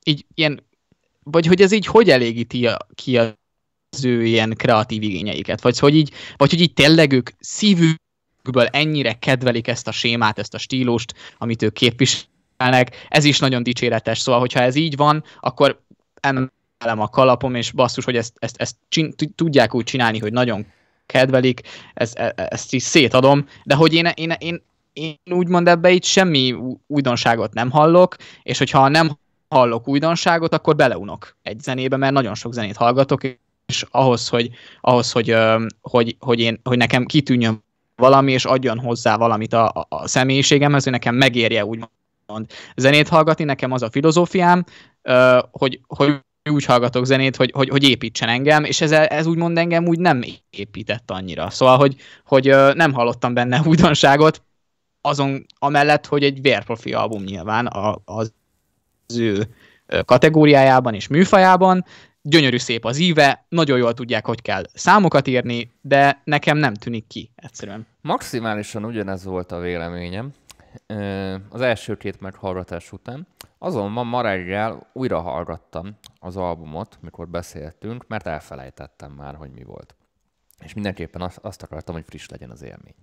így 0.04 0.26
ilyen, 0.34 0.64
vagy 1.24 1.46
hogy 1.46 1.62
ez 1.62 1.72
így 1.72 1.86
hogy 1.86 2.10
elégíti 2.10 2.68
a, 2.68 2.78
ki 2.96 3.18
az 3.18 3.39
ő 4.04 4.26
ilyen 4.26 4.54
kreatív 4.58 5.02
igényeiket, 5.02 5.62
vagy 5.62 5.80
hogy 5.80 5.96
így, 5.96 6.12
vagy 6.38 6.50
hogy 6.50 6.62
így 6.62 6.74
tényleg 6.74 7.12
ők 7.12 7.30
szívükből 7.40 8.66
ennyire 8.72 9.14
kedvelik 9.14 9.68
ezt 9.68 9.88
a 9.88 9.92
sémát, 9.92 10.40
ezt 10.40 10.54
a 10.54 10.58
stílust, 10.58 11.14
amit 11.38 11.62
ők 11.62 11.74
képviselnek, 11.74 13.06
ez 13.10 13.24
is 13.24 13.40
nagyon 13.40 13.64
dicséretes, 13.64 14.20
szóval 14.20 14.40
hogyha 14.40 14.60
ez 14.60 14.76
így 14.76 14.96
van, 14.96 15.24
akkor 15.40 15.82
emelem 16.20 17.00
a 17.00 17.08
kalapom, 17.08 17.56
és 17.56 17.72
basszus, 17.72 18.06
hogy 18.06 18.16
ezt, 18.16 18.34
ezt, 18.40 18.58
ezt 18.58 18.76
csin, 18.90 19.14
tudják 19.36 19.74
úgy 19.76 19.84
csinálni, 19.84 20.20
hogy 20.20 20.34
nagyon 20.34 20.66
kedvelik, 21.06 21.62
ezt, 21.94 22.18
e, 22.18 22.34
ezt 22.36 22.74
is 22.74 22.84
szétadom, 22.84 23.46
de 23.64 23.76
hogy 23.76 23.94
én, 23.94 24.06
én, 24.14 24.34
én, 24.38 24.62
én 24.94 25.16
úgymond 25.32 25.68
ebbe 25.68 25.92
itt 25.92 26.04
semmi 26.04 26.56
újdonságot 26.88 27.54
nem 27.54 27.72
hallok, 27.72 28.16
és 28.44 28.58
hogyha 28.58 28.88
nem 28.88 29.18
hallok 29.48 29.88
újdonságot, 29.88 30.54
akkor 30.54 30.76
beleunok 30.76 31.38
egy 31.42 31.60
zenébe, 31.60 31.98
mert 31.98 32.14
nagyon 32.14 32.36
sok 32.36 32.54
zenét 32.54 32.78
hallgatok, 32.78 33.24
és 33.70 33.86
ahhoz, 33.92 34.28
hogy, 34.28 34.50
ahhoz, 34.82 35.12
hogy, 35.12 35.36
hogy, 35.82 36.16
hogy, 36.20 36.40
én, 36.40 36.60
hogy 36.64 36.78
nekem 36.78 37.06
kitűnjön 37.06 37.64
valami, 37.96 38.32
és 38.32 38.46
adjon 38.46 38.80
hozzá 38.80 39.18
valamit 39.18 39.54
a, 39.54 39.86
a, 39.90 40.08
személyiségemhez, 40.08 40.84
hogy 40.84 40.92
nekem 40.92 41.16
megérje 41.16 41.66
úgymond 41.66 42.46
zenét 42.76 43.08
hallgatni, 43.08 43.44
nekem 43.44 43.72
az 43.72 43.82
a 43.82 43.90
filozófiám, 43.90 44.66
hogy, 45.52 45.80
hogy 45.88 46.20
úgy 46.52 46.66
hallgatok 46.66 47.06
zenét, 47.06 47.36
hogy, 47.36 47.52
hogy, 47.52 47.70
hogy 47.70 47.84
építsen 47.84 48.30
engem, 48.30 48.64
és 48.64 48.82
ez, 48.82 48.92
ez 48.92 49.26
úgymond 49.26 49.58
engem 49.58 49.88
úgy 49.88 50.00
nem 50.00 50.24
épített 50.50 51.12
annyira. 51.12 51.50
Szóval, 51.50 51.78
hogy, 51.78 51.96
hogy 52.26 52.56
nem 52.74 52.94
hallottam 52.94 53.34
benne 53.34 53.62
újdonságot, 53.70 54.42
azon 55.02 55.46
amellett, 55.60 56.06
hogy 56.06 56.24
egy 56.24 56.42
vérprofi 56.42 56.94
album 56.94 57.24
nyilván 57.24 57.70
az 58.06 58.32
ő 59.16 59.48
kategóriájában 60.06 60.94
és 60.94 61.08
műfajában, 61.08 61.86
gyönyörű 62.30 62.58
szép 62.58 62.86
az 62.86 62.98
íve, 62.98 63.46
nagyon 63.50 63.78
jól 63.78 63.94
tudják, 63.94 64.26
hogy 64.26 64.42
kell 64.42 64.64
számokat 64.74 65.28
írni, 65.28 65.72
de 65.82 66.22
nekem 66.24 66.58
nem 66.58 66.74
tűnik 66.74 67.08
ki 67.08 67.32
egyszerűen. 67.36 67.88
Maximálisan 68.02 68.86
ugyanez 68.86 69.24
volt 69.24 69.52
a 69.52 69.60
véleményem 69.60 70.34
az 71.50 71.62
első 71.62 71.98
két 71.98 72.20
meghallgatás 72.20 72.92
után. 72.92 73.28
Azonban 73.58 74.08
ma 74.08 74.22
reggel 74.22 74.90
újra 74.94 75.20
hallgattam 75.22 75.98
az 76.20 76.38
albumot, 76.38 76.98
mikor 77.02 77.28
beszéltünk, 77.28 78.08
mert 78.08 78.28
elfelejtettem 78.28 79.12
már, 79.12 79.36
hogy 79.36 79.52
mi 79.52 79.64
volt. 79.64 79.96
És 80.64 80.74
mindenképpen 80.74 81.32
azt, 81.42 81.64
akartam, 81.64 81.96
hogy 81.96 82.04
friss 82.08 82.28
legyen 82.28 82.50
az 82.50 82.62
élmény. 82.62 82.96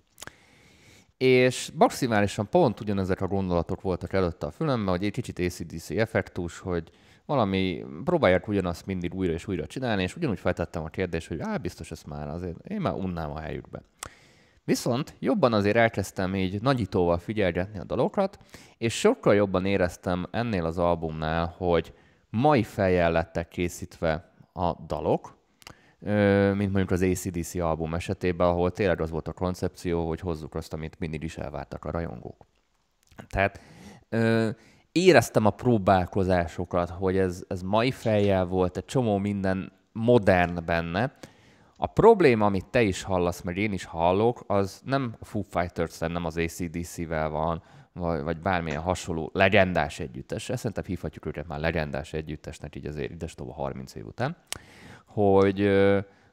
És 1.17 1.71
maximálisan 1.73 2.49
pont 2.49 2.79
ugyanezek 2.79 3.21
a 3.21 3.27
gondolatok 3.27 3.81
voltak 3.81 4.13
előtte 4.13 4.45
a 4.45 4.51
fülemben, 4.51 4.93
hogy 4.93 5.05
egy 5.05 5.11
kicsit 5.11 5.39
ACDC 5.39 5.89
effektus, 5.89 6.59
hogy 6.59 6.91
valami, 7.27 7.85
próbálják 8.03 8.47
ugyanazt 8.47 8.85
mindig 8.85 9.13
újra 9.13 9.33
és 9.33 9.47
újra 9.47 9.65
csinálni, 9.65 10.03
és 10.03 10.15
ugyanúgy 10.15 10.39
feltettem 10.39 10.83
a 10.83 10.87
kérdést, 10.87 11.27
hogy 11.27 11.39
á, 11.39 11.57
biztos 11.57 11.91
ez 11.91 12.03
már 12.03 12.27
azért, 12.27 12.67
én 12.67 12.81
már 12.81 12.93
unnám 12.93 13.31
a 13.31 13.39
helyükbe. 13.39 13.81
Viszont 14.63 15.15
jobban 15.19 15.53
azért 15.53 15.75
elkezdtem 15.75 16.35
így 16.35 16.61
nagyítóval 16.61 17.17
figyelgetni 17.17 17.79
a 17.79 17.83
dalokat, 17.83 18.37
és 18.77 18.99
sokkal 18.99 19.35
jobban 19.35 19.65
éreztem 19.65 20.27
ennél 20.31 20.65
az 20.65 20.77
albumnál, 20.77 21.53
hogy 21.57 21.93
mai 22.29 22.63
fejjel 22.63 23.11
lettek 23.11 23.47
készítve 23.47 24.31
a 24.53 24.73
dalok, 24.87 25.37
mint 26.53 26.71
mondjuk 26.71 26.91
az 26.91 27.01
ACDC 27.01 27.55
album 27.55 27.93
esetében, 27.93 28.47
ahol 28.47 28.71
tényleg 28.71 29.01
az 29.01 29.09
volt 29.09 29.27
a 29.27 29.33
koncepció, 29.33 30.07
hogy 30.07 30.19
hozzuk 30.19 30.55
azt, 30.55 30.73
amit 30.73 30.99
mindig 30.99 31.23
is 31.23 31.37
elvártak 31.37 31.85
a 31.85 31.91
rajongók. 31.91 32.45
Tehát 33.29 33.61
éreztem 35.05 35.45
a 35.45 35.49
próbálkozásokat, 35.49 36.89
hogy 36.89 37.17
ez, 37.17 37.43
ez 37.47 37.61
mai 37.61 37.91
fejjel 37.91 38.45
volt, 38.45 38.77
egy 38.77 38.85
csomó 38.85 39.17
minden 39.17 39.71
modern 39.91 40.65
benne. 40.65 41.13
A 41.77 41.87
probléma, 41.87 42.45
amit 42.45 42.65
te 42.65 42.81
is 42.81 43.03
hallasz, 43.03 43.41
meg 43.41 43.57
én 43.57 43.73
is 43.73 43.85
hallok, 43.85 44.43
az 44.47 44.81
nem 44.85 45.15
a 45.19 45.25
Foo 45.25 45.41
fighters 45.41 45.97
nem 45.97 46.25
az 46.25 46.37
ACDC-vel 46.37 47.29
van, 47.29 47.63
vagy, 47.93 48.23
vagy 48.23 48.39
bármilyen 48.39 48.81
hasonló 48.81 49.29
legendás 49.33 49.99
együttes. 49.99 50.43
Szerintem 50.43 50.83
hívhatjuk 50.87 51.25
őket 51.25 51.47
már 51.47 51.59
legendás 51.59 52.13
együttesnek, 52.13 52.75
így 52.75 52.85
azért 52.85 53.11
ides 53.11 53.35
30 53.55 53.95
év 53.95 54.05
után 54.05 54.37
hogy, 55.17 55.69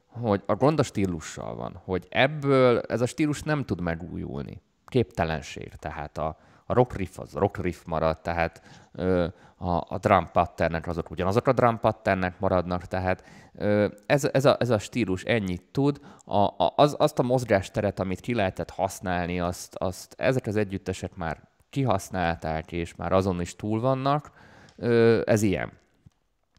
hogy 0.07 0.43
a 0.45 0.55
gond 0.55 0.79
a 0.79 0.83
stílussal 0.83 1.55
van, 1.55 1.81
hogy 1.83 2.07
ebből 2.09 2.79
ez 2.79 3.01
a 3.01 3.05
stílus 3.05 3.43
nem 3.43 3.63
tud 3.63 3.81
megújulni. 3.81 4.61
Képtelenség. 4.85 5.73
Tehát 5.75 6.17
a, 6.17 6.37
a 6.65 6.73
rock 6.73 6.95
riff 6.95 7.19
az 7.19 7.33
rock 7.33 7.57
riff 7.57 7.83
marad, 7.85 8.21
tehát 8.21 8.61
ö, 8.91 9.27
a, 9.57 9.69
a 9.69 9.97
drum 10.01 10.29
patternek 10.31 10.87
azok 10.87 11.11
ugyanazok 11.11 11.47
a 11.47 11.53
drum 11.53 11.79
patternek 11.79 12.39
maradnak, 12.39 12.85
tehát 12.85 13.23
ö, 13.53 13.87
ez, 14.05 14.29
ez, 14.31 14.45
a, 14.45 14.55
ez 14.59 14.69
a 14.69 14.79
stílus 14.79 15.23
ennyit 15.23 15.63
tud, 15.71 15.99
a, 16.25 16.37
a, 16.37 16.73
az, 16.75 16.95
azt 16.97 17.19
a 17.19 17.23
mozgásteret, 17.23 17.99
amit 17.99 18.19
ki 18.19 18.33
lehetett 18.33 18.69
használni, 18.69 19.39
azt, 19.39 19.75
azt 19.75 20.15
ezek 20.17 20.47
az 20.47 20.55
együttesek 20.55 21.15
már 21.15 21.47
kihasználták, 21.69 22.71
és 22.71 22.95
már 22.95 23.11
azon 23.11 23.41
is 23.41 23.55
túl 23.55 23.79
vannak, 23.79 24.31
ö, 24.75 25.21
ez 25.25 25.41
ilyen. 25.41 25.71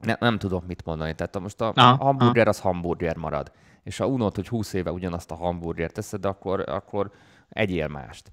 Ne, 0.01 0.17
nem 0.21 0.39
tudok 0.39 0.67
mit 0.67 0.85
mondani. 0.85 1.15
Tehát 1.15 1.39
most 1.39 1.61
a 1.61 1.73
aha, 1.75 2.05
hamburger 2.05 2.49
az 2.49 2.61
hamburger 2.61 3.17
marad. 3.17 3.53
És 3.83 3.97
ha 3.97 4.07
unod, 4.07 4.35
hogy 4.35 4.49
20 4.49 4.73
éve 4.73 4.93
ugyanazt 4.93 5.31
a 5.31 5.35
hamburgert 5.35 5.93
teszed, 5.93 6.25
akkor, 6.25 6.69
akkor 6.69 7.11
egyél 7.49 7.89
mást. 7.89 8.31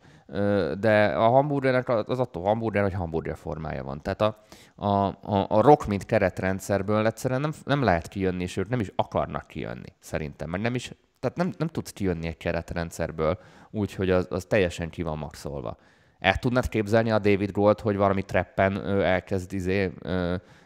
De 0.80 1.06
a 1.06 1.30
hamburgernek 1.30 1.90
az 1.90 2.20
attól 2.20 2.44
hamburger, 2.44 2.82
hogy 2.82 2.94
hamburger 2.94 3.38
formája 3.38 3.84
van. 3.84 4.02
Tehát 4.02 4.22
a, 4.22 4.44
a, 4.76 5.06
a, 5.08 5.46
a 5.50 5.62
rock, 5.62 5.88
mint 5.88 6.06
keretrendszerből 6.06 7.06
egyszerűen 7.06 7.42
nem, 7.42 7.54
nem 7.66 7.84
lehet 7.84 8.08
kijönni, 8.08 8.44
és 8.44 8.58
ők 8.58 8.70
nem 8.70 8.80
is 8.80 8.92
akarnak 8.96 9.48
kijönni, 9.48 9.94
szerintem. 10.00 10.50
Mert 10.50 10.64
nem 10.64 10.76
is, 10.76 10.92
tehát 11.20 11.38
nem, 11.38 11.54
nem 11.58 11.68
tudsz 11.68 11.92
kijönni 11.92 12.28
egy 12.28 12.38
keretrendszerből 12.38 13.40
úgy, 13.72 13.94
hogy 13.94 14.10
az, 14.10 14.28
az 14.30 14.46
teljesen 14.46 14.90
ki 14.90 15.02
van 15.02 15.18
maxolva. 15.18 15.78
El 16.20 16.36
tudnád 16.36 16.70
képzelni 16.70 17.12
a 17.12 17.20
David 17.20 17.52
Gold, 17.52 17.80
hogy 17.80 17.96
valami 17.96 18.22
treppen 18.22 18.86
elkezd 19.02 19.54
izé, 19.54 19.92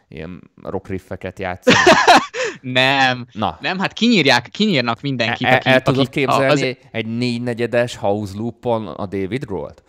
ilyen 0.08 0.50
rockriffeket 0.62 1.38
játszani. 1.38 1.76
nem, 2.60 3.26
Na. 3.32 3.58
nem, 3.60 3.78
hát 3.78 3.92
kinyírják, 3.92 4.48
kinyírnak 4.48 5.00
mindenkit. 5.00 5.46
El, 5.46 5.58
el, 5.58 5.72
el 5.72 5.82
tudod 5.82 6.08
képzelni 6.08 6.68
az... 6.70 6.76
egy 6.92 7.06
négynegyedes 7.06 7.96
house 7.96 8.36
loopon 8.36 8.86
a 8.86 9.06
David 9.06 9.44
Grohl-t? 9.44 9.82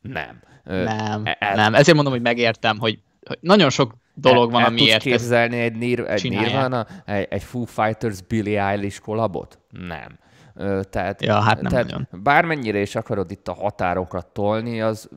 Nem. 0.00 0.40
Nem, 0.64 1.22
el, 1.24 1.36
e- 1.38 1.54
nem. 1.54 1.74
Ezért 1.74 1.94
mondom, 1.94 2.12
hogy 2.12 2.22
megértem, 2.22 2.78
hogy, 2.78 2.98
hogy 3.26 3.38
nagyon 3.40 3.70
sok 3.70 3.94
dolog 4.14 4.50
van, 4.50 4.60
el, 4.60 4.66
amiért 4.66 5.02
tudsz 5.02 5.04
képzelni 5.04 5.58
egy, 5.58 5.76
Nir, 5.76 6.00
egy 6.00 6.30
Nirvana, 6.30 6.86
egy, 7.04 7.26
egy 7.30 7.42
Foo 7.42 7.64
Fighters 7.64 8.22
Billie 8.22 8.62
Eilish 8.62 9.00
kollabot? 9.00 9.58
Nem. 9.70 10.18
Tehát, 10.90 11.22
ja, 11.22 11.40
hát 11.40 11.60
nem 11.60 11.70
tehát 11.70 11.86
nagyon. 11.86 12.08
bármennyire 12.22 12.80
is 12.80 12.94
akarod 12.94 13.30
itt 13.30 13.48
a 13.48 13.52
határokat 13.52 14.26
tolni, 14.26 14.80
az 14.80 15.08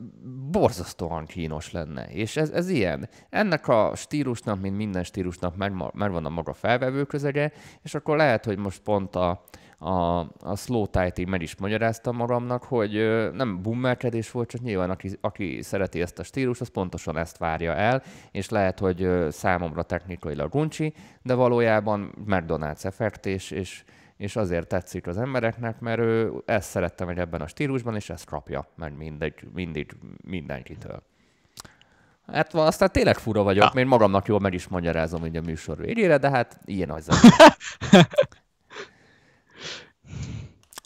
borzasztóan 0.50 1.26
kínos 1.26 1.72
lenne. 1.72 2.04
És 2.04 2.36
ez, 2.36 2.50
ez 2.50 2.68
ilyen. 2.68 3.08
Ennek 3.30 3.68
a 3.68 3.92
stílusnak, 3.94 4.60
mint 4.60 4.76
minden 4.76 5.04
stílusnak 5.04 5.56
meg, 5.56 5.72
meg 5.92 6.10
van 6.10 6.24
a 6.24 6.28
maga 6.28 6.52
felvevő 6.52 7.04
közege, 7.04 7.52
és 7.82 7.94
akkor 7.94 8.16
lehet, 8.16 8.44
hogy 8.44 8.58
most 8.58 8.80
pont 8.80 9.16
a, 9.16 9.42
a, 9.78 10.18
a 10.40 10.56
slow 10.56 10.86
tight 10.86 11.26
meg 11.26 11.42
is 11.42 11.56
magyaráztam 11.56 12.16
magamnak, 12.16 12.62
hogy 12.62 12.92
nem 13.32 13.62
bummelkedés 13.62 14.30
volt, 14.30 14.48
csak 14.48 14.60
nyilván 14.60 14.90
aki, 14.90 15.18
aki 15.20 15.62
szereti 15.62 16.00
ezt 16.00 16.18
a 16.18 16.22
stílus, 16.22 16.60
az 16.60 16.68
pontosan 16.68 17.16
ezt 17.16 17.38
várja 17.38 17.74
el, 17.74 18.02
és 18.30 18.48
lehet, 18.48 18.78
hogy 18.78 19.08
számomra 19.30 19.82
technikailag 19.82 20.54
uncsi, 20.54 20.94
de 21.22 21.34
valójában 21.34 22.14
McDonald's 22.26 22.84
effekt, 22.84 23.26
és, 23.26 23.50
és 23.50 23.84
és 24.22 24.36
azért 24.36 24.66
tetszik 24.66 25.06
az 25.06 25.18
embereknek, 25.18 25.80
mert 25.80 26.00
ő 26.00 26.32
ezt 26.44 26.68
szerette 26.68 27.04
meg 27.04 27.18
ebben 27.18 27.40
a 27.40 27.46
stílusban, 27.46 27.94
és 27.94 28.10
ezt 28.10 28.24
kapja 28.24 28.68
meg 28.76 28.96
mindegy, 28.96 29.34
mindig 29.54 29.96
mindenkitől. 30.24 31.02
Hát 32.26 32.54
aztán 32.54 32.92
tényleg 32.92 33.16
fura 33.18 33.42
vagyok, 33.42 33.64
ja. 33.64 33.70
mert 33.74 33.86
magamnak 33.86 34.26
jól 34.26 34.38
meg 34.38 34.54
is 34.54 34.68
magyarázom 34.68 35.20
hogy 35.20 35.36
a 35.36 35.40
műsor 35.40 35.76
végére, 35.76 36.18
de 36.18 36.30
hát 36.30 36.60
ilyen 36.64 36.90
az. 36.90 37.08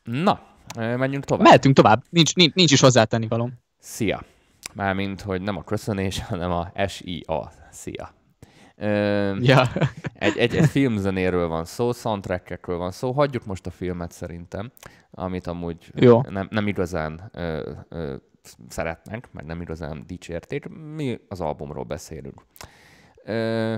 Na, 0.05 0.41
Menjünk 0.77 1.25
tovább. 1.25 1.45
Mehetünk 1.45 1.75
tovább. 1.75 2.03
Nincs, 2.11 2.35
nincs, 2.35 2.55
nincs 2.55 2.73
is 2.73 2.81
hozzátenni 2.81 3.27
való. 3.29 3.51
Szia. 3.79 4.23
Mármint, 4.73 5.21
hogy 5.21 5.43
nem 5.43 5.57
a 5.57 5.65
köszönés, 5.65 6.23
hanem 6.23 6.51
a 6.51 6.73
S-I-A. 6.87 7.51
Szia. 7.71 8.15
Ö, 8.77 9.37
ja. 9.41 9.69
egy, 10.15 10.37
egy, 10.37 10.57
egy 10.57 10.67
filmzenéről 10.69 11.49
van 11.49 11.65
szó, 11.65 11.93
soundtrackekről 11.93 12.77
van 12.77 12.91
szó. 12.91 13.13
Hagyjuk 13.13 13.47
most 13.47 13.67
a 13.67 13.71
filmet 13.71 14.13
szerintem, 14.13 14.73
amit 15.11 15.47
amúgy 15.47 15.93
Jó. 15.95 16.23
Nem, 16.29 16.49
nem 16.51 16.67
igazán 16.67 17.31
ö, 17.33 17.71
ö, 17.89 18.15
szeretnek, 18.69 19.29
meg 19.33 19.45
nem 19.45 19.61
igazán 19.61 20.05
dicsérték. 20.07 20.69
Mi 20.95 21.21
az 21.29 21.41
albumról 21.41 21.85
beszélünk. 21.85 22.43
Ö, 23.25 23.77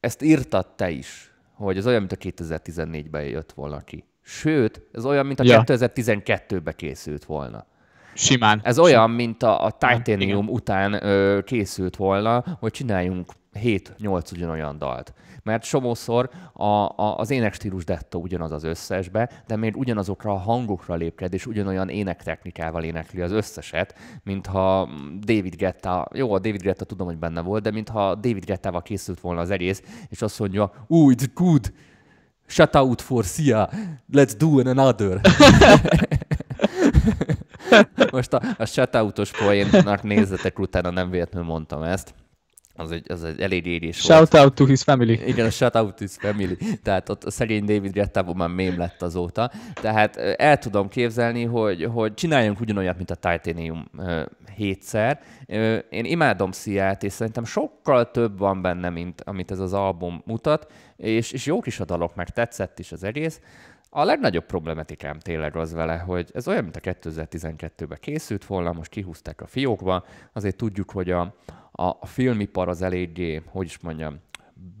ezt 0.00 0.22
írtad 0.22 0.74
te 0.74 0.90
is, 0.90 1.32
hogy 1.54 1.76
ez 1.76 1.86
olyan, 1.86 2.00
mint 2.00 2.12
a 2.12 2.16
2014-ben 2.16 3.24
jött 3.24 3.52
volna 3.52 3.80
ki. 3.80 4.04
Sőt, 4.20 4.82
ez 4.92 5.04
olyan, 5.04 5.26
mint 5.26 5.40
a 5.40 5.44
ja. 5.44 5.62
2012-ben 5.66 6.74
készült 6.76 7.24
volna. 7.24 7.66
Simán. 8.14 8.60
Ez 8.64 8.78
olyan, 8.78 9.10
mint 9.10 9.42
a, 9.42 9.64
a 9.64 9.70
Titanium 9.70 10.42
Igen. 10.42 10.54
után 10.54 11.04
ö, 11.04 11.40
készült 11.44 11.96
volna, 11.96 12.44
hogy 12.58 12.72
csináljunk 12.72 13.32
7-8 13.54 14.32
ugyanolyan 14.32 14.78
dalt. 14.78 15.14
Mert 15.42 15.64
somószor 15.64 16.30
a, 16.52 16.64
a, 16.64 17.18
az 17.18 17.30
énekstílus 17.30 17.84
dettó 17.84 18.20
ugyanaz 18.20 18.52
az 18.52 18.64
összesbe, 18.64 19.30
de 19.46 19.56
még 19.56 19.76
ugyanazokra 19.76 20.32
a 20.32 20.38
hangokra 20.38 20.94
lépked, 20.94 21.32
és 21.32 21.46
ugyanolyan 21.46 21.88
énektechnikával 21.88 22.84
énekli 22.84 23.20
az 23.20 23.32
összeset, 23.32 23.94
mintha 24.22 24.88
David 25.20 25.54
Getta, 25.54 26.08
jó, 26.12 26.32
a 26.32 26.38
David 26.38 26.62
Getta 26.62 26.84
tudom, 26.84 27.06
hogy 27.06 27.18
benne 27.18 27.40
volt, 27.40 27.62
de 27.62 27.70
mintha 27.70 28.14
David 28.14 28.44
Gettával 28.44 28.82
készült 28.82 29.20
volna 29.20 29.40
az 29.40 29.50
egész, 29.50 29.82
és 30.08 30.22
azt 30.22 30.38
mondja, 30.38 30.72
ú, 30.86 31.12
it's 31.12 31.26
good, 31.34 31.72
shut 32.46 32.74
out 32.74 33.00
for 33.00 33.24
Sia, 33.24 33.70
let's 34.12 34.34
do 34.38 34.68
another. 34.68 35.20
Most 38.12 38.32
a, 38.32 38.42
a 38.58 38.64
shutoutos 38.64 39.30
poénnak 39.30 40.02
nézzetek 40.02 40.58
utána, 40.58 40.90
nem 40.90 41.10
véletlenül 41.10 41.48
mondtam 41.48 41.82
ezt 41.82 42.14
az 42.76 42.90
egy, 42.90 43.12
az 43.12 43.24
egy 43.24 43.40
elég 43.40 43.66
érés 43.66 43.96
Shout 43.96 44.30
volt. 44.30 44.44
out 44.44 44.54
to 44.54 44.66
his 44.66 44.82
family. 44.82 45.20
Igen, 45.26 45.46
a 45.46 45.50
shout 45.50 45.74
out 45.74 45.94
to 45.94 46.04
his 46.04 46.14
family. 46.18 46.56
Tehát 46.82 47.08
ott 47.08 47.24
a 47.24 47.30
szegény 47.30 47.64
David 47.64 47.92
Guetta 47.92 48.34
már 48.34 48.48
mém 48.48 48.78
lett 48.78 49.02
azóta. 49.02 49.50
Tehát 49.74 50.16
el 50.16 50.58
tudom 50.58 50.88
képzelni, 50.88 51.44
hogy, 51.44 51.84
hogy 51.92 52.14
csináljunk 52.14 52.60
ugyanolyat, 52.60 52.96
mint 52.96 53.10
a 53.10 53.14
Titanium 53.14 53.90
hétszer. 54.56 55.20
Én 55.90 56.04
imádom 56.04 56.52
Sziát, 56.52 57.02
és 57.02 57.12
szerintem 57.12 57.44
sokkal 57.44 58.10
több 58.10 58.38
van 58.38 58.62
benne, 58.62 58.90
mint 58.90 59.20
amit 59.20 59.50
ez 59.50 59.58
az 59.58 59.72
album 59.72 60.22
mutat, 60.26 60.72
és, 60.96 61.32
és 61.32 61.46
jók 61.46 61.66
is 61.66 61.80
a 61.80 61.84
dalok, 61.84 62.14
meg 62.14 62.30
tetszett 62.30 62.78
is 62.78 62.92
az 62.92 63.04
egész. 63.04 63.40
A 63.96 64.04
legnagyobb 64.04 64.44
problematikám 64.46 65.18
tényleg 65.18 65.56
az 65.56 65.72
vele, 65.72 65.96
hogy 65.96 66.30
ez 66.32 66.48
olyan, 66.48 66.62
mint 66.62 66.76
a 66.76 66.80
2012-ben 66.80 67.98
készült 68.00 68.44
volna, 68.44 68.72
most 68.72 68.90
kihúzták 68.90 69.40
a 69.40 69.46
fiókba, 69.46 70.04
azért 70.32 70.56
tudjuk, 70.56 70.90
hogy 70.90 71.10
a, 71.10 71.34
a, 71.72 72.06
filmipar 72.06 72.68
az 72.68 72.82
eléggé, 72.82 73.42
hogy 73.46 73.66
is 73.66 73.78
mondjam, 73.78 74.20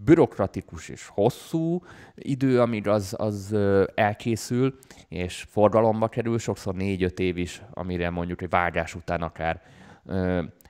bürokratikus 0.04 0.88
és 0.88 1.06
hosszú 1.06 1.82
idő, 2.14 2.60
amíg 2.60 2.88
az, 2.88 3.14
az 3.18 3.56
elkészül, 3.94 4.78
és 5.08 5.46
forgalomba 5.48 6.08
kerül, 6.08 6.38
sokszor 6.38 6.74
négy-öt 6.74 7.18
év 7.18 7.36
is, 7.36 7.62
amire 7.70 8.10
mondjuk 8.10 8.42
egy 8.42 8.50
vágás 8.50 8.94
után 8.94 9.22
akár 9.22 9.62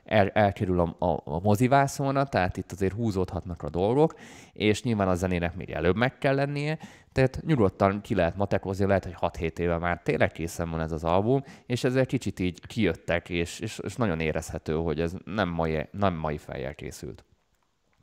el, 0.05 0.29
elkerül 0.29 0.79
a, 0.79 0.95
a, 0.99 1.21
a 1.23 1.39
mozivászonra, 1.39 2.23
tehát 2.23 2.57
itt 2.57 2.71
azért 2.71 2.93
húzódhatnak 2.93 3.63
a 3.63 3.69
dolgok, 3.69 4.15
és 4.53 4.83
nyilván 4.83 5.07
a 5.07 5.15
zenének 5.15 5.55
még 5.55 5.69
előbb 5.69 5.95
meg 5.95 6.17
kell 6.17 6.35
lennie, 6.35 6.77
tehát 7.11 7.41
nyugodtan 7.45 8.01
ki 8.01 8.15
lehet 8.15 8.35
matekozni, 8.35 8.85
lehet, 8.85 9.03
hogy 9.03 9.15
6-7 9.39 9.57
éve 9.57 9.77
már 9.77 10.01
tényleg 10.03 10.31
készen 10.31 10.69
van 10.69 10.81
ez 10.81 10.91
az 10.91 11.03
album, 11.03 11.43
és 11.65 11.83
ezzel 11.83 12.05
kicsit 12.05 12.39
így 12.39 12.59
kijöttek, 12.67 13.29
és, 13.29 13.59
és, 13.59 13.79
és 13.83 13.95
nagyon 13.95 14.19
érezhető, 14.19 14.73
hogy 14.73 14.99
ez 14.99 15.13
nem 15.25 15.49
mai, 15.49 15.87
nem 15.91 16.13
mai 16.13 16.37
fejjel 16.37 16.75
készült. 16.75 17.23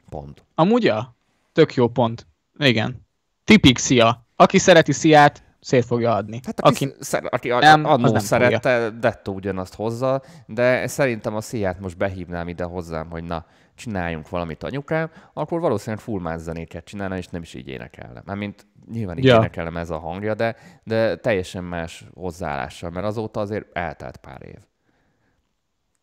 Pont. 0.09 0.45
Amúgy 0.55 0.85
ja, 0.85 1.17
tök 1.53 1.75
jó 1.75 1.89
pont. 1.89 2.27
Igen. 2.59 3.07
Tipik. 3.45 3.79
Aki 4.37 4.59
szereti 4.59 4.93
Sziát, 4.93 5.43
szét 5.63 5.85
fogja 5.85 6.15
adni. 6.15 6.41
Hát 6.45 6.61
aki, 6.61 6.85
aki, 6.85 6.95
szer, 7.01 7.23
aki 7.31 7.49
nem, 7.49 7.85
annó 7.85 8.11
nem 8.11 8.21
szerette, 8.21 8.73
fogja. 8.73 8.91
Detto 8.91 9.33
ugyanazt 9.33 9.75
hozza, 9.75 10.23
de 10.47 10.87
szerintem 10.87 11.35
a 11.35 11.41
Sziát 11.41 11.81
most 11.81 11.97
behívnám 11.97 12.49
ide 12.49 12.65
hozzám, 12.65 13.11
hogy 13.11 13.25
na, 13.25 13.47
csináljunk 13.75 14.29
valamit 14.29 14.63
anyukám, 14.63 15.11
akkor 15.33 15.61
valószínűleg 15.61 16.05
full 16.05 16.21
más 16.21 16.41
zenéket 16.41 16.85
csinálna, 16.85 17.17
és 17.17 17.29
nem 17.29 17.43
is 17.43 17.55
így 17.55 17.69
énekelne. 17.69 18.23
Mármint 18.25 18.67
nyilván 18.91 19.19
így 19.19 19.25
ja. 19.25 19.37
énekelem 19.37 19.77
ez 19.77 19.91
a 19.91 19.99
hangja, 19.99 20.35
de, 20.35 20.57
de 20.85 21.17
teljesen 21.17 21.65
más 21.65 22.05
hozzáállással, 22.15 22.91
mert 22.91 23.07
azóta 23.07 23.41
azért 23.41 23.77
eltelt 23.77 24.17
pár 24.17 24.43
év. 24.43 24.59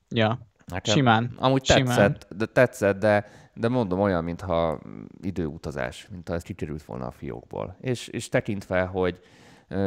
Ja, 0.10 0.40
Nekem 0.66 0.96
simán. 0.96 1.32
Amúgy 1.38 1.62
tetszett, 1.62 1.86
simán. 1.86 2.18
de 2.36 2.46
tetszett, 2.46 3.00
de, 3.00 3.26
de 3.54 3.68
mondom 3.68 4.00
olyan, 4.00 4.24
mintha 4.24 4.80
időutazás, 5.22 6.08
mintha 6.12 6.34
ez 6.34 6.42
kikerült 6.42 6.84
volna 6.84 7.06
a 7.06 7.12
fiókból. 7.12 7.76
És, 7.82 8.08
és 8.08 8.30
tekintve, 8.30 8.82
hogy 8.82 9.20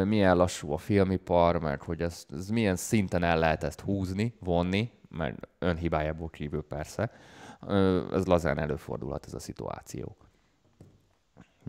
milyen 0.05 0.37
lassú 0.37 0.73
a 0.73 0.79
filmipar, 0.79 1.61
meg 1.61 1.83
hogy 1.83 2.01
ez, 2.01 2.25
ez 2.33 2.49
milyen 2.49 2.77
szinten 2.77 3.23
el 3.23 3.39
lehet 3.39 3.65
ezt 3.65 3.81
húzni, 3.81 4.35
vonni, 4.41 4.91
mert 5.09 5.49
önhibájából 5.59 6.29
kívül 6.29 6.63
persze, 6.63 7.11
ez 8.13 8.27
lazán 8.27 8.59
előfordulhat 8.59 9.27
ez 9.27 9.35
a 9.35 9.39
szituáció. 9.39 10.17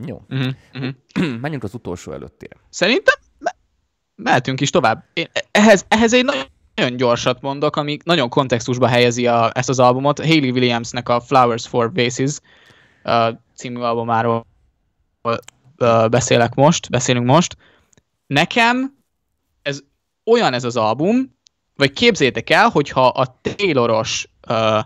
Jó. 0.05 0.21
Uh-huh, 0.29 0.53
uh-huh. 0.73 1.39
Menjünk 1.39 1.63
az 1.63 1.73
utolsó 1.73 2.11
előttére. 2.11 2.55
Szerintem 2.69 3.15
me- 3.39 3.57
mehetünk 4.15 4.61
is 4.61 4.69
tovább. 4.69 5.03
Én 5.13 5.27
ehhez, 5.51 5.85
ehhez 5.87 6.13
egy 6.13 6.25
nagyon 6.25 6.51
nagyon 6.75 6.97
gyorsat 6.97 7.41
mondok, 7.41 7.75
ami 7.75 7.97
nagyon 8.03 8.29
kontextusba 8.29 8.87
helyezi 8.87 9.27
a, 9.27 9.51
ezt 9.53 9.69
az 9.69 9.79
albumot. 9.79 10.19
Hayley 10.19 10.51
Williamsnek 10.51 11.09
a 11.09 11.19
Flowers 11.19 11.67
for 11.67 11.91
Vases 11.93 12.39
uh, 13.03 13.37
című 13.55 13.79
albumáról 13.79 14.45
uh, 15.21 16.09
beszélek 16.09 16.53
most, 16.53 16.89
beszélünk 16.89 17.25
most. 17.25 17.57
Nekem 18.27 18.97
ez 19.61 19.83
olyan 20.25 20.53
ez 20.53 20.63
az 20.63 20.77
album, 20.77 21.37
vagy 21.75 21.91
képzétek 21.91 22.49
el, 22.49 22.69
hogyha 22.69 23.07
a 23.07 23.39
Tayloros, 23.41 24.27
uh, 24.49 24.79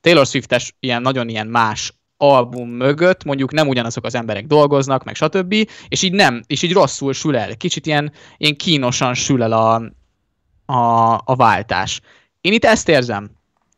Taylor 0.00 0.26
Swift-es 0.26 0.74
ilyen 0.80 1.02
nagyon 1.02 1.28
ilyen 1.28 1.46
más 1.46 1.92
album 2.16 2.68
mögött 2.68 3.24
mondjuk 3.24 3.52
nem 3.52 3.68
ugyanazok 3.68 4.04
az 4.04 4.14
emberek 4.14 4.46
dolgoznak, 4.46 5.04
meg 5.04 5.14
stb., 5.14 5.54
és 5.88 6.02
így 6.02 6.12
nem, 6.12 6.42
és 6.46 6.62
így 6.62 6.72
rosszul 6.72 7.12
sül 7.12 7.36
el. 7.36 7.56
Kicsit 7.56 7.86
ilyen, 7.86 8.12
ilyen 8.36 8.56
kínosan 8.56 9.14
sül 9.14 9.42
el 9.42 9.52
a, 9.52 9.74
a, 10.72 11.20
a 11.24 11.36
váltás. 11.36 12.00
Én 12.40 12.52
itt 12.52 12.64
ezt 12.64 12.88
érzem, 12.88 13.30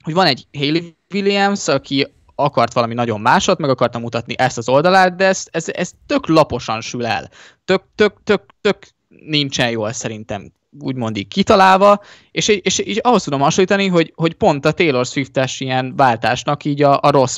hogy 0.03 0.15
van 0.15 0.27
egy 0.27 0.47
Hayley 0.53 0.83
Williams, 1.13 1.69
aki 1.69 2.07
akart 2.35 2.73
valami 2.73 2.95
nagyon 2.95 3.21
másot, 3.21 3.59
meg 3.59 3.71
akarta 3.71 3.99
mutatni 3.99 4.35
ezt 4.39 4.59
az 4.59 4.69
oldalát, 4.69 5.17
de 5.17 5.25
ez, 5.25 5.47
ez, 5.51 5.69
ez 5.69 5.91
tök 6.07 6.27
laposan 6.27 6.81
sül 6.81 7.07
el. 7.07 7.31
Tök, 7.65 7.83
tök, 7.95 8.15
tök, 8.25 8.43
tök 8.61 8.79
nincsen 9.09 9.71
jól 9.71 9.93
szerintem 9.93 10.53
úgymond 10.81 11.17
így 11.17 11.29
kitalálva, 11.29 12.01
és, 12.31 12.49
és, 12.49 12.79
és 12.79 12.97
ahhoz 12.97 13.23
tudom 13.23 13.41
hasonlítani, 13.41 13.87
hogy, 13.87 14.13
hogy 14.17 14.35
pont 14.35 14.65
a 14.65 14.73
Taylor 14.73 15.07
Swift-es 15.07 15.61
ilyen 15.61 15.97
váltásnak 15.97 16.65
így 16.65 16.83
a, 16.83 16.99
a 17.03 17.11
rossz 17.11 17.37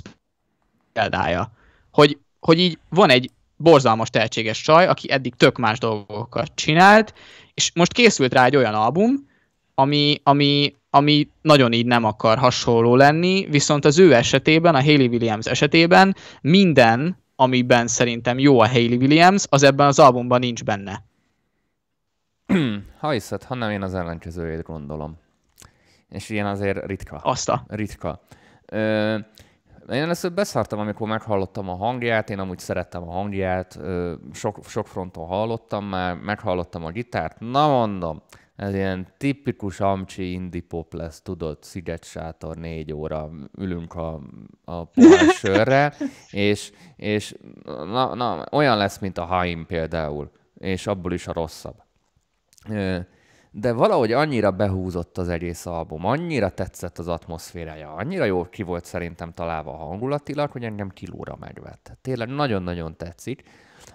példája. 0.92 1.52
Hogy, 1.90 2.18
hogy 2.40 2.58
így 2.58 2.78
van 2.88 3.10
egy 3.10 3.30
borzalmas 3.56 4.10
tehetséges 4.10 4.60
csaj, 4.60 4.86
aki 4.86 5.10
eddig 5.10 5.34
tök 5.34 5.58
más 5.58 5.78
dolgokat 5.78 6.50
csinált, 6.54 7.14
és 7.54 7.70
most 7.74 7.92
készült 7.92 8.32
rá 8.32 8.44
egy 8.44 8.56
olyan 8.56 8.74
album, 8.74 9.28
ami, 9.78 10.20
ami, 10.22 10.74
ami 10.90 11.28
nagyon 11.42 11.72
így 11.72 11.86
nem 11.86 12.04
akar 12.04 12.38
hasonló 12.38 12.96
lenni, 12.96 13.46
viszont 13.50 13.84
az 13.84 13.98
ő 13.98 14.14
esetében, 14.14 14.74
a 14.74 14.82
Hayley 14.82 15.08
Williams 15.08 15.46
esetében 15.46 16.14
minden, 16.40 17.16
amiben 17.36 17.86
szerintem 17.86 18.38
jó 18.38 18.60
a 18.60 18.68
Hayley 18.68 18.98
Williams, 18.98 19.44
az 19.48 19.62
ebben 19.62 19.86
az 19.86 19.98
albumban 19.98 20.38
nincs 20.38 20.64
benne. 20.64 21.04
ha 23.00 23.10
hiszed, 23.10 23.42
ha 23.42 23.54
nem 23.54 23.70
én 23.70 23.82
az 23.82 23.94
ellenkezőjét 23.94 24.62
gondolom. 24.62 25.18
És 26.08 26.28
ilyen 26.28 26.46
azért 26.46 26.86
ritka. 26.86 27.16
Azt 27.16 27.48
a. 27.48 27.64
Ritka. 27.68 28.20
Ö, 28.66 29.14
én 29.92 30.02
először 30.02 30.32
beszartam, 30.32 30.78
amikor 30.78 31.08
meghallottam 31.08 31.68
a 31.68 31.76
hangját, 31.76 32.30
én 32.30 32.38
amúgy 32.38 32.58
szerettem 32.58 33.08
a 33.08 33.12
hangját, 33.12 33.78
sok, 34.32 34.58
sok 34.66 34.86
fronton 34.86 35.26
hallottam 35.26 35.84
már, 35.84 36.14
meghallottam 36.14 36.84
a 36.84 36.90
gitárt, 36.90 37.40
na 37.40 37.68
mondom, 37.68 38.22
ez 38.56 38.74
ilyen 38.74 39.06
tipikus 39.16 39.80
amcsi 39.80 40.32
indie 40.32 40.62
pop 40.68 40.92
lesz, 40.92 41.20
tudod, 41.20 41.58
sátor, 42.00 42.56
négy 42.56 42.92
óra 42.92 43.30
ülünk 43.58 43.94
a, 43.94 44.20
a 44.64 44.82
sörre, 45.40 45.94
és, 46.30 46.72
és 46.96 47.34
na, 47.64 48.14
na, 48.14 48.44
olyan 48.52 48.76
lesz, 48.76 48.98
mint 48.98 49.18
a 49.18 49.24
Haim 49.24 49.66
például, 49.66 50.30
és 50.58 50.86
abból 50.86 51.12
is 51.12 51.26
a 51.26 51.32
rosszabb. 51.32 51.82
De 53.50 53.72
valahogy 53.72 54.12
annyira 54.12 54.50
behúzott 54.50 55.18
az 55.18 55.28
egész 55.28 55.66
album, 55.66 56.04
annyira 56.04 56.50
tetszett 56.50 56.98
az 56.98 57.08
atmoszférája, 57.08 57.92
annyira 57.92 58.24
jól 58.24 58.48
ki 58.48 58.62
volt 58.62 58.84
szerintem 58.84 59.32
találva 59.32 59.76
hangulatilag, 59.76 60.50
hogy 60.50 60.64
engem 60.64 60.88
kilóra 60.88 61.36
megvett. 61.40 61.98
Tényleg 62.02 62.28
nagyon-nagyon 62.28 62.96
tetszik. 62.96 63.42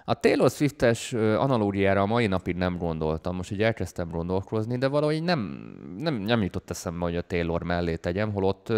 A 0.05 0.13
Taylor 0.13 0.49
Swift-es 0.49 1.13
analógiára 1.13 2.01
a 2.01 2.05
mai 2.05 2.27
napig 2.27 2.55
nem 2.55 2.77
gondoltam, 2.77 3.35
most 3.35 3.51
így 3.51 3.61
elkezdtem 3.61 4.09
gondolkozni, 4.09 4.77
de 4.77 4.87
valahogy 4.87 5.23
nem, 5.23 5.39
nem, 5.97 6.13
nem 6.13 6.41
jutott 6.41 6.69
eszembe, 6.69 7.05
hogy 7.05 7.15
a 7.15 7.21
Taylor 7.21 7.63
mellé 7.63 7.95
tegyem, 7.95 8.31
holott 8.33 8.69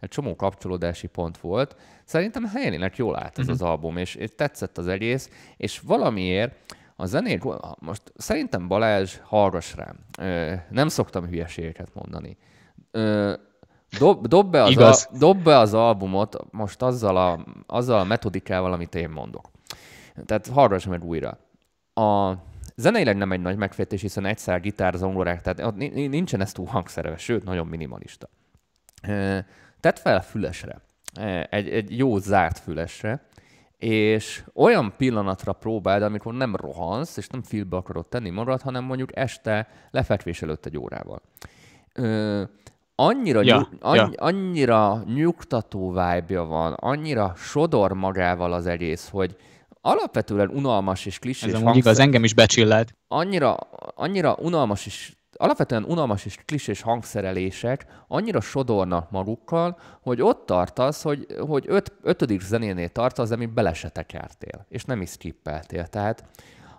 egy 0.00 0.08
csomó 0.08 0.36
kapcsolódási 0.36 1.06
pont 1.06 1.38
volt. 1.38 1.76
Szerintem 2.04 2.44
helyének 2.44 2.96
jól 2.96 3.16
állt 3.18 3.38
ez 3.38 3.44
uh-huh. 3.48 3.62
az 3.62 3.62
album, 3.62 3.96
és, 3.96 4.14
és 4.14 4.30
tetszett 4.36 4.78
az 4.78 4.86
egész, 4.86 5.30
és 5.56 5.80
valamiért 5.80 6.74
a 6.96 7.06
zenét, 7.06 7.44
most 7.78 8.02
szerintem 8.16 8.68
Balázs, 8.68 9.16
hallgass 9.22 9.74
rám, 9.74 9.96
nem 10.70 10.88
szoktam 10.88 11.26
hülyeségeket 11.26 11.88
mondani. 11.94 12.36
Dob, 13.98 14.26
dob, 14.26 14.50
be 14.50 14.62
az 14.62 14.76
a, 14.76 15.16
dob 15.18 15.42
be 15.42 15.58
az 15.58 15.74
albumot 15.74 16.36
most 16.50 16.82
azzal 16.82 17.16
a, 17.16 17.44
azzal 17.66 17.98
a 17.98 18.04
metodikával, 18.04 18.72
amit 18.72 18.94
én 18.94 19.08
mondok. 19.08 19.50
Tehát 20.24 20.46
hallgass 20.46 20.86
meg 20.86 21.04
újra. 21.04 21.38
A 21.94 22.32
zeneileg 22.76 23.16
nem 23.16 23.32
egy 23.32 23.40
nagy 23.40 23.56
megfejtés, 23.56 24.00
hiszen 24.00 24.24
egyszer 24.24 24.60
gitár, 24.60 24.94
zongorák, 24.94 25.40
tehát 25.42 25.76
nincsen 25.92 26.40
ez 26.40 26.52
túl 26.52 26.66
hangszerve, 26.66 27.16
sőt, 27.16 27.44
nagyon 27.44 27.66
minimalista. 27.66 28.28
Tedd 29.80 29.94
fel 29.94 30.22
fülesre, 30.22 30.80
egy, 31.50 31.68
egy 31.68 31.98
jó 31.98 32.18
zárt 32.18 32.58
fülesre, 32.58 33.28
és 33.78 34.44
olyan 34.54 34.94
pillanatra 34.96 35.52
próbáld, 35.52 36.02
amikor 36.02 36.34
nem 36.34 36.56
rohansz, 36.56 37.16
és 37.16 37.26
nem 37.26 37.42
filmbe 37.42 37.76
akarod 37.76 38.06
tenni 38.06 38.30
magad, 38.30 38.60
hanem 38.60 38.84
mondjuk 38.84 39.16
este 39.16 39.68
lefekvés 39.90 40.42
előtt 40.42 40.66
egy 40.66 40.78
órával. 40.78 41.22
Ö, 41.94 42.42
annyira, 42.94 43.42
ja, 43.42 43.56
nyug, 43.56 43.68
annyi, 43.80 43.98
ja. 44.12 44.24
annyira 44.24 45.02
nyugtató 45.06 45.88
vibe 45.88 46.40
van, 46.40 46.72
annyira 46.72 47.32
sodor 47.36 47.92
magával 47.92 48.52
az 48.52 48.66
egész, 48.66 49.08
hogy 49.08 49.36
alapvetően 49.80 50.48
unalmas 50.48 51.06
és 51.06 51.18
klisés 51.18 51.48
Ez 51.48 51.54
hangszer... 51.54 51.76
igaz, 51.76 51.98
engem 51.98 52.24
is 52.24 52.34
becsillelt. 52.34 52.94
Annyira, 53.08 53.54
annyira 53.94 54.36
unalmas 54.40 54.86
és 54.86 55.12
alapvetően 55.36 55.84
unalmas 55.84 56.24
és 56.24 56.36
klisés 56.44 56.80
hangszerelések 56.80 57.86
annyira 58.08 58.40
sodornak 58.40 59.10
magukkal, 59.10 59.78
hogy 60.02 60.22
ott 60.22 60.46
tartasz, 60.46 61.02
hogy, 61.02 61.26
hogy 61.38 61.64
öt, 61.68 61.92
ötödik 62.02 62.40
zenénél 62.40 62.88
tartasz, 62.88 63.30
ami 63.30 63.46
bele 63.46 63.72
se 63.72 63.88
tekertél, 63.88 64.66
és 64.68 64.84
nem 64.84 65.00
is 65.00 65.10
skippeltél. 65.10 65.86
Tehát 65.86 66.24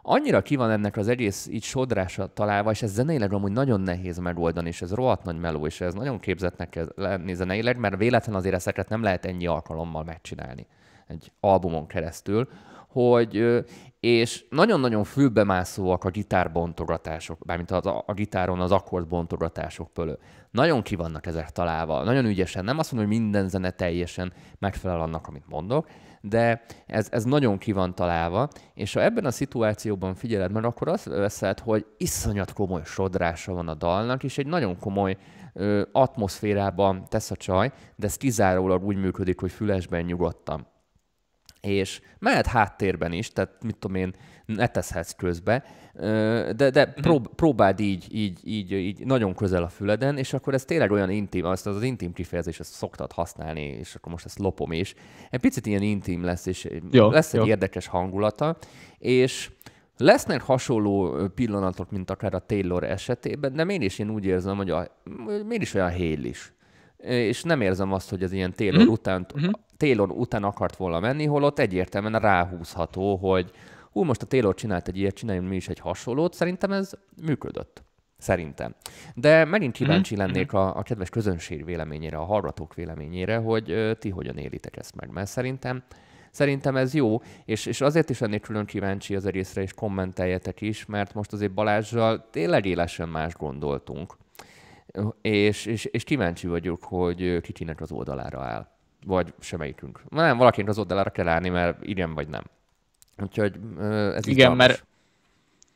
annyira 0.02 0.42
ki 0.42 0.56
van 0.56 0.72
ennek 0.72 0.98
az 0.98 1.08
egész 1.08 1.48
így 1.52 1.64
sodrása 1.64 2.34
találva, 2.34 2.72
és 2.72 2.82
ez 2.82 2.94
zeneileg 2.94 3.34
amúgy 3.34 3.52
nagyon 3.52 3.82
nehéz 3.82 4.18
megoldani, 4.18 4.68
és 4.68 4.82
ez 4.82 4.94
rohadt 4.94 5.24
nagy 5.24 5.40
meló, 5.40 5.66
és 5.66 5.82
ez 5.82 5.94
nagyon 5.94 6.20
képzetnek 6.20 6.70
kell 6.70 6.92
lenni 6.96 7.34
zeneileg, 7.34 7.78
mert 7.78 7.98
véletlen 7.98 8.36
azért 8.36 8.56
ezeket 8.56 8.90
nem 8.90 9.04
lehet 9.04 9.26
ennyi 9.26 9.48
alkalommal 9.48 10.04
megcsinálni 10.04 10.68
egy 11.08 11.32
albumon 11.40 11.88
keresztül, 11.88 12.48
hogy 12.92 13.64
és 14.00 14.46
nagyon-nagyon 14.50 15.04
fülbemászóak 15.04 16.04
a 16.04 16.10
gitárbontogatások, 16.10 17.46
bármint 17.46 17.72
az, 17.72 17.86
a, 17.86 18.04
a 18.08 18.14
gitáron 18.14 18.60
az 18.60 18.72
akkordbontogatások 18.72 19.94
pölő. 19.94 20.18
Nagyon 20.52 20.82
ki 20.82 20.96
vannak 20.96 21.26
ezek 21.26 21.50
találva, 21.50 22.04
nagyon 22.04 22.26
ügyesen. 22.26 22.64
Nem 22.64 22.80
azt 22.80 22.92
mondom, 22.92 23.12
hogy 23.12 23.20
minden 23.20 23.50
zene 23.50 23.72
teljesen 23.72 24.34
megfelel 24.60 25.02
annak, 25.02 25.28
amit 25.28 25.48
mondok, 25.48 25.88
de 26.22 26.64
ez, 26.86 27.08
ez 27.12 27.24
nagyon 27.24 27.58
ki 27.58 27.72
van 27.72 27.96
találva, 27.96 28.48
és 28.74 28.94
ha 28.94 29.04
ebben 29.04 29.26
a 29.26 29.32
szituációban 29.32 30.16
figyeled 30.16 30.52
meg, 30.52 30.66
akkor 30.66 30.88
azt 30.88 31.06
veszed, 31.06 31.60
hogy 31.60 31.86
iszonyat 31.98 32.54
komoly 32.54 32.82
sodrása 32.86 33.54
van 33.54 33.68
a 33.68 33.74
dalnak, 33.74 34.24
és 34.24 34.38
egy 34.38 34.48
nagyon 34.48 34.80
komoly 34.80 35.18
ö, 35.54 35.82
atmoszférában 35.92 37.06
tesz 37.10 37.32
a 37.32 37.36
csaj, 37.36 37.72
de 37.96 38.06
ez 38.06 38.18
kizárólag 38.18 38.84
úgy 38.84 38.98
működik, 38.98 39.40
hogy 39.40 39.52
fülesben 39.52 40.04
nyugodtan 40.04 40.71
és 41.62 42.02
mehet 42.20 42.46
háttérben 42.46 43.12
is, 43.12 43.30
tehát 43.30 43.64
mit 43.64 43.78
tudom 43.78 43.96
én, 43.96 44.16
ne 44.46 44.68
teszhetsz 44.68 45.12
közbe, 45.12 45.64
de, 46.56 46.70
de 46.70 46.86
mhm. 46.86 47.02
prób, 47.02 47.36
próbáld 47.36 47.80
így, 47.80 48.08
így, 48.12 48.40
így, 48.44 48.72
így 48.72 49.06
nagyon 49.06 49.36
közel 49.36 49.64
a 49.64 49.70
füleden, 49.70 50.18
és 50.18 50.34
akkor 50.34 50.54
ez 50.54 50.66
tényleg 50.66 50.92
olyan 50.92 51.10
intim, 51.10 51.46
azt 51.46 51.68
az, 51.68 51.84
intim 51.84 52.14
kifejezés, 52.14 52.60
ezt 52.60 52.74
szoktad 52.74 53.12
használni, 53.12 53.62
és 53.62 53.96
akkor 53.96 54.12
most 54.12 54.26
ezt 54.26 54.40
lopom 54.40 54.72
is. 54.72 54.94
Egy 55.30 55.40
picit 55.40 55.66
ilyen 55.66 55.82
intim 55.82 56.24
lesz, 56.24 56.46
és 56.46 56.70
jó, 56.92 57.10
lesz 57.10 57.34
egy 57.34 57.40
jó. 57.40 57.46
érdekes 57.46 57.88
hangulata, 57.88 58.58
és 58.98 59.52
Lesznek 59.98 60.42
hasonló 60.42 61.28
pillanatok, 61.36 61.92
mint 61.92 62.10
akár 62.10 62.34
a 62.34 62.40
Taylor 62.40 62.84
esetében, 62.84 63.54
de 63.54 63.64
én 63.64 63.82
is 63.82 64.00
én 64.00 64.10
úgy 64.10 64.26
érzem, 64.26 64.58
hogy 64.58 64.70
a, 64.70 64.88
miért 65.46 65.62
is 65.62 65.74
olyan 65.74 65.94
is 66.24 66.54
és 67.04 67.44
nem 67.44 67.62
érzem 67.62 67.94
azt, 67.94 68.10
hogy 68.10 68.24
ez 68.24 68.32
ilyen 68.32 68.54
Taylor, 68.56 68.82
mm-hmm. 68.82 68.92
után, 68.92 69.26
mm-hmm. 69.40 69.52
Taylor 69.78 70.12
után 70.12 70.44
akart 70.44 70.76
volna 70.76 71.00
menni, 71.00 71.26
holott 71.26 71.60
egyértelműen 71.60 72.20
ráhúzható, 72.20 73.16
hogy 73.16 73.52
hú, 73.92 74.04
most 74.04 74.22
a 74.22 74.26
Taylor 74.26 74.54
csinált 74.56 74.88
egy 74.88 74.98
ilyet, 74.98 75.16
csináljunk 75.16 75.50
mi 75.50 75.56
is 75.56 75.68
egy 75.68 75.80
hasonlót, 75.80 76.34
szerintem 76.34 76.72
ez 76.72 76.92
működött. 77.26 77.84
Szerintem. 78.18 78.76
De 79.16 79.46
megint 79.46 79.74
kíváncsi 79.74 80.16
mm-hmm. 80.16 80.26
lennék 80.26 80.54
a, 80.54 80.78
a 80.78 80.82
kedves 80.82 81.10
közönség 81.10 81.66
véleményére, 81.66 82.18
a 82.18 82.24
hallgatók 82.24 82.74
véleményére, 82.74 83.38
hogy 83.38 83.72
ö, 83.72 83.94
ti 83.94 84.10
hogyan 84.10 84.38
élitek 84.38 84.78
ezt 84.78 84.96
meg, 84.96 85.12
mert 85.12 85.28
szerintem 85.28 85.84
Szerintem 86.32 86.76
ez 86.76 86.94
jó, 86.94 87.22
és, 87.46 87.66
és 87.66 87.82
azért 87.82 88.10
is 88.10 88.20
lennék 88.20 88.42
külön 88.42 88.66
kíváncsi 88.66 89.16
az 89.16 89.26
egészre, 89.26 89.62
és 89.62 89.74
kommenteljetek 89.74 90.62
is, 90.62 90.86
mert 90.86 91.14
most 91.14 91.34
azért 91.34 91.54
Balázsral 91.54 92.28
tényleg 92.30 92.66
élesen 92.66 93.10
más 93.10 93.34
gondoltunk 93.34 94.18
és, 95.22 95.66
és, 95.66 95.86
és 95.86 96.04
kíváncsi 96.04 96.48
vagyok, 96.48 96.84
hogy 96.84 97.42
kikinek 97.42 97.82
az 97.82 97.92
oldalára 97.92 98.42
áll. 98.42 98.68
Vagy 99.06 99.34
semmelyikünk. 99.40 100.04
Nem, 100.10 100.38
valakinek 100.38 100.70
az 100.70 100.78
oldalára 100.78 101.10
kell 101.10 101.28
állni, 101.28 101.50
mert 101.50 101.86
igen 101.86 102.14
vagy 102.14 102.28
nem. 102.28 102.44
Úgyhogy 103.18 103.56
ez 104.16 104.28
Igen, 104.28 104.56
mert 104.56 104.86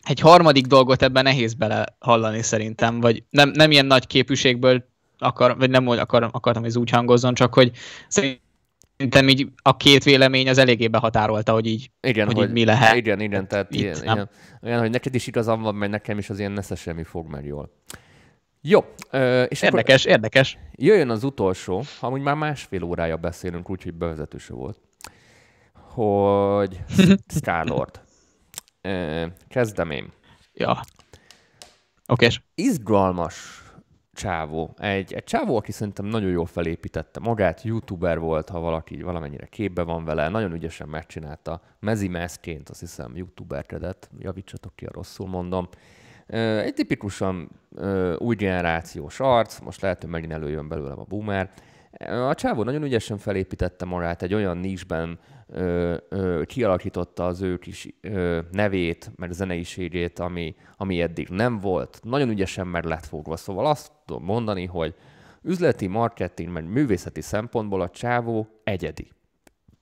egy 0.04 0.20
harmadik 0.20 0.66
dolgot 0.66 1.02
ebben 1.02 1.24
nehéz 1.24 1.54
bele 1.54 1.86
hallani 2.00 2.42
szerintem, 2.42 3.00
vagy 3.00 3.24
nem, 3.30 3.50
nem 3.50 3.72
ilyen 3.72 3.86
nagy 3.86 4.08
képűségből 4.08 4.86
akar, 5.18 5.58
vagy 5.58 5.70
nem 5.70 5.88
akar, 5.88 6.24
akartam, 6.24 6.62
hogy 6.62 6.72
ez 6.72 6.78
úgy 6.78 6.90
hangozzon, 6.90 7.34
csak 7.34 7.54
hogy 7.54 7.72
szerintem 8.08 9.30
így 9.30 9.48
a 9.62 9.78
két 9.78 10.04
vélemény 10.04 10.50
az 10.50 10.58
eléggé 10.58 10.88
behatárolta, 10.88 11.54
hogy 11.54 11.66
így, 11.66 11.92
igen, 12.02 12.26
hogy, 12.26 12.36
hogy 12.36 12.48
így 12.48 12.54
mi 12.54 12.66
lehet. 12.66 12.96
Igen, 12.96 13.20
igen, 13.20 13.48
tehát 13.48 13.74
itt, 13.74 13.80
ilyen, 13.80 13.98
ilyen, 14.04 14.30
olyan, 14.62 14.80
hogy 14.80 14.90
neked 14.90 15.16
is 15.16 15.28
igazam 15.28 15.62
van, 15.62 15.76
mert 15.76 15.92
nekem 15.92 16.18
is 16.18 16.30
az 16.30 16.40
ilyen 16.40 16.52
nesze 16.52 16.76
semmi 16.76 17.04
fog 17.04 17.28
meg 17.28 17.46
jól. 17.46 17.72
Jó. 18.68 18.80
És 19.48 19.62
érdekes, 19.62 20.02
akkor 20.02 20.16
érdekes. 20.16 20.58
Jöjjön 20.72 21.10
az 21.10 21.24
utolsó, 21.24 21.84
amúgy 22.00 22.22
már 22.22 22.36
másfél 22.36 22.84
órája 22.84 23.18
beszélünk, 23.18 23.70
úgyhogy 23.70 23.94
bevezetőse 23.94 24.54
volt, 24.54 24.80
hogy 25.74 26.80
Skylord. 27.38 28.02
Kezdem 29.48 29.92
én. 29.92 30.12
Ja. 30.54 30.72
Oké. 32.08 32.26
Okay. 32.26 32.38
Izgalmas 32.56 33.64
csávó. 34.14 34.76
Egy, 34.78 35.14
egy 35.14 35.24
csávó, 35.24 35.58
aki 35.58 35.72
szerintem 35.72 36.06
nagyon 36.06 36.30
jól 36.30 36.46
felépítette 36.46 37.20
magát, 37.20 37.64
youtuber 37.64 38.20
volt, 38.20 38.50
ha 38.50 38.60
valaki 38.60 39.02
valamennyire 39.02 39.46
képbe 39.46 39.82
van 39.82 40.06
vele, 40.06 40.30
nagyon 40.30 40.54
ügyesen 40.54 40.88
megcsinálta. 40.88 41.62
Mezi 41.80 42.08
Meszként, 42.08 42.70
azt 42.70 42.80
hiszem, 42.80 43.16
youtuberkedett, 43.16 44.10
javítsatok 44.20 44.76
ki, 44.76 44.86
ha 44.86 44.92
rosszul 44.94 45.28
mondom. 45.28 45.70
Egy 46.27 46.73
tipikusan 46.73 47.49
új 48.18 48.35
generációs 48.35 49.19
arc, 49.19 49.60
most 49.60 49.81
lehet, 49.81 50.02
hogy 50.02 50.10
megint 50.10 50.31
előjön 50.31 50.68
belőlem 50.68 50.99
a 50.99 51.03
boomer. 51.03 51.52
A 52.07 52.34
csávó 52.34 52.64
nagyon 52.64 52.84
ügyesen 52.84 53.18
felépítette 53.18 53.85
magát, 53.85 54.22
egy 54.22 54.34
olyan 54.34 54.57
nisben 54.57 55.19
ö, 55.47 56.41
kialakította 56.45 57.26
az 57.26 57.41
ő 57.41 57.57
kis 57.57 57.88
ö, 58.02 58.39
nevét, 58.52 59.11
meg 59.15 59.31
zeneiségét, 59.31 60.19
ami, 60.19 60.56
ami 60.77 61.02
eddig 61.02 61.30
nem 61.30 61.60
volt. 61.60 61.99
Nagyon 62.03 62.30
ügyesen 62.30 62.68
meg 62.68 62.84
lett 62.84 63.06
fogva. 63.06 63.35
Szóval 63.35 63.65
azt 63.65 63.91
tudom 64.06 64.23
mondani, 64.23 64.65
hogy 64.65 64.95
üzleti, 65.41 65.88
marketing, 65.88 66.49
meg 66.49 66.69
művészeti 66.69 67.22
szempontból 67.22 67.81
a 67.81 67.89
csávó 67.89 68.47
egyedi 68.64 69.15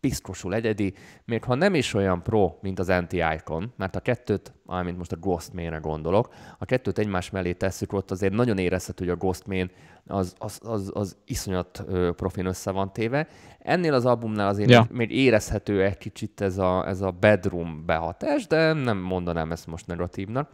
piszkosul 0.04 0.54
egyedi, 0.54 0.94
még 1.26 1.44
ha 1.44 1.56
nem 1.56 1.76
is 1.76 1.94
olyan 1.94 2.24
pro, 2.24 2.58
mint 2.62 2.80
az 2.80 2.90
Anti-Icon, 2.90 3.74
mert 3.78 3.96
a 3.96 4.00
kettőt, 4.00 4.54
amint 4.66 4.98
most 4.98 5.12
a 5.12 5.16
Ghostman-re 5.16 5.78
gondolok, 5.78 6.34
a 6.58 6.66
kettőt 6.66 6.98
egymás 6.98 7.30
mellé 7.30 7.54
tesszük, 7.54 7.94
ott 7.94 8.12
azért 8.12 8.34
nagyon 8.34 8.58
érezhető, 8.58 9.06
hogy 9.06 9.14
a 9.14 9.18
Ghostman 9.18 9.72
az, 10.08 10.36
az, 10.38 10.60
az, 10.64 10.92
az 10.94 11.18
iszonyat 11.26 11.84
profin 12.16 12.46
össze 12.46 12.72
van 12.72 12.94
téve. 12.94 13.28
Ennél 13.60 13.94
az 13.94 14.06
albumnál 14.06 14.48
azért 14.48 14.70
ja. 14.70 14.88
még 14.92 15.12
érezhető 15.12 15.84
egy 15.84 15.98
kicsit 15.98 16.42
ez 16.42 16.58
a, 16.58 16.88
ez 16.88 17.02
a 17.02 17.12
bedroom 17.12 17.86
behatás, 17.86 18.48
de 18.48 18.74
nem 18.74 18.98
mondanám 18.98 19.52
ezt 19.52 19.68
most 19.68 19.88
negatívnak. 19.88 20.50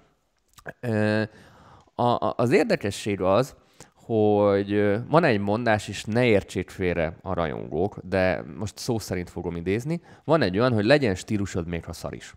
A, 1.96 2.04
a, 2.04 2.34
az 2.38 2.52
érdekesség 2.52 3.22
az, 3.22 3.56
hogy 4.10 5.00
van 5.10 5.24
egy 5.24 5.40
mondás, 5.40 5.88
és 5.88 6.04
ne 6.04 6.26
értsék 6.26 6.70
félre 6.70 7.18
a 7.22 7.34
rajongók, 7.34 7.98
de 8.04 8.44
most 8.58 8.78
szó 8.78 9.00
szerint 9.00 9.30
fogom 9.30 9.56
idézni, 9.56 10.02
van 10.24 10.42
egy 10.42 10.58
olyan, 10.58 10.74
hogy 10.74 10.86
legyen 10.86 11.16
stílusod 11.16 11.68
még 11.68 11.86
ha 11.86 11.94
szar 11.94 12.14
is. 12.14 12.36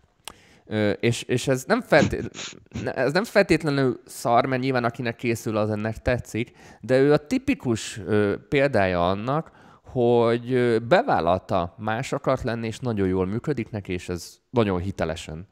Ö, 0.65 0.89
és, 0.89 1.21
és 1.23 1.47
ez, 1.47 1.63
nem 1.67 1.81
feltét, 1.81 2.29
ez 2.95 3.13
nem 3.13 3.23
feltétlenül 3.23 4.01
szar, 4.05 4.45
mert 4.45 4.61
nyilván 4.61 4.83
akinek 4.83 5.15
készül, 5.15 5.57
az 5.57 5.69
ennek 5.69 6.01
tetszik, 6.01 6.51
de 6.81 6.99
ő 6.99 7.13
a 7.13 7.17
tipikus 7.17 7.99
ö, 8.05 8.35
példája 8.49 9.09
annak, 9.09 9.51
hogy 9.93 10.77
bevállalta 10.87 11.75
más 11.77 12.13
akart 12.13 12.43
lenni, 12.43 12.67
és 12.67 12.79
nagyon 12.79 13.07
jól 13.07 13.25
működik 13.25 13.69
neki, 13.69 13.93
és 13.93 14.09
ez 14.09 14.37
nagyon 14.49 14.79
hitelesen 14.79 15.47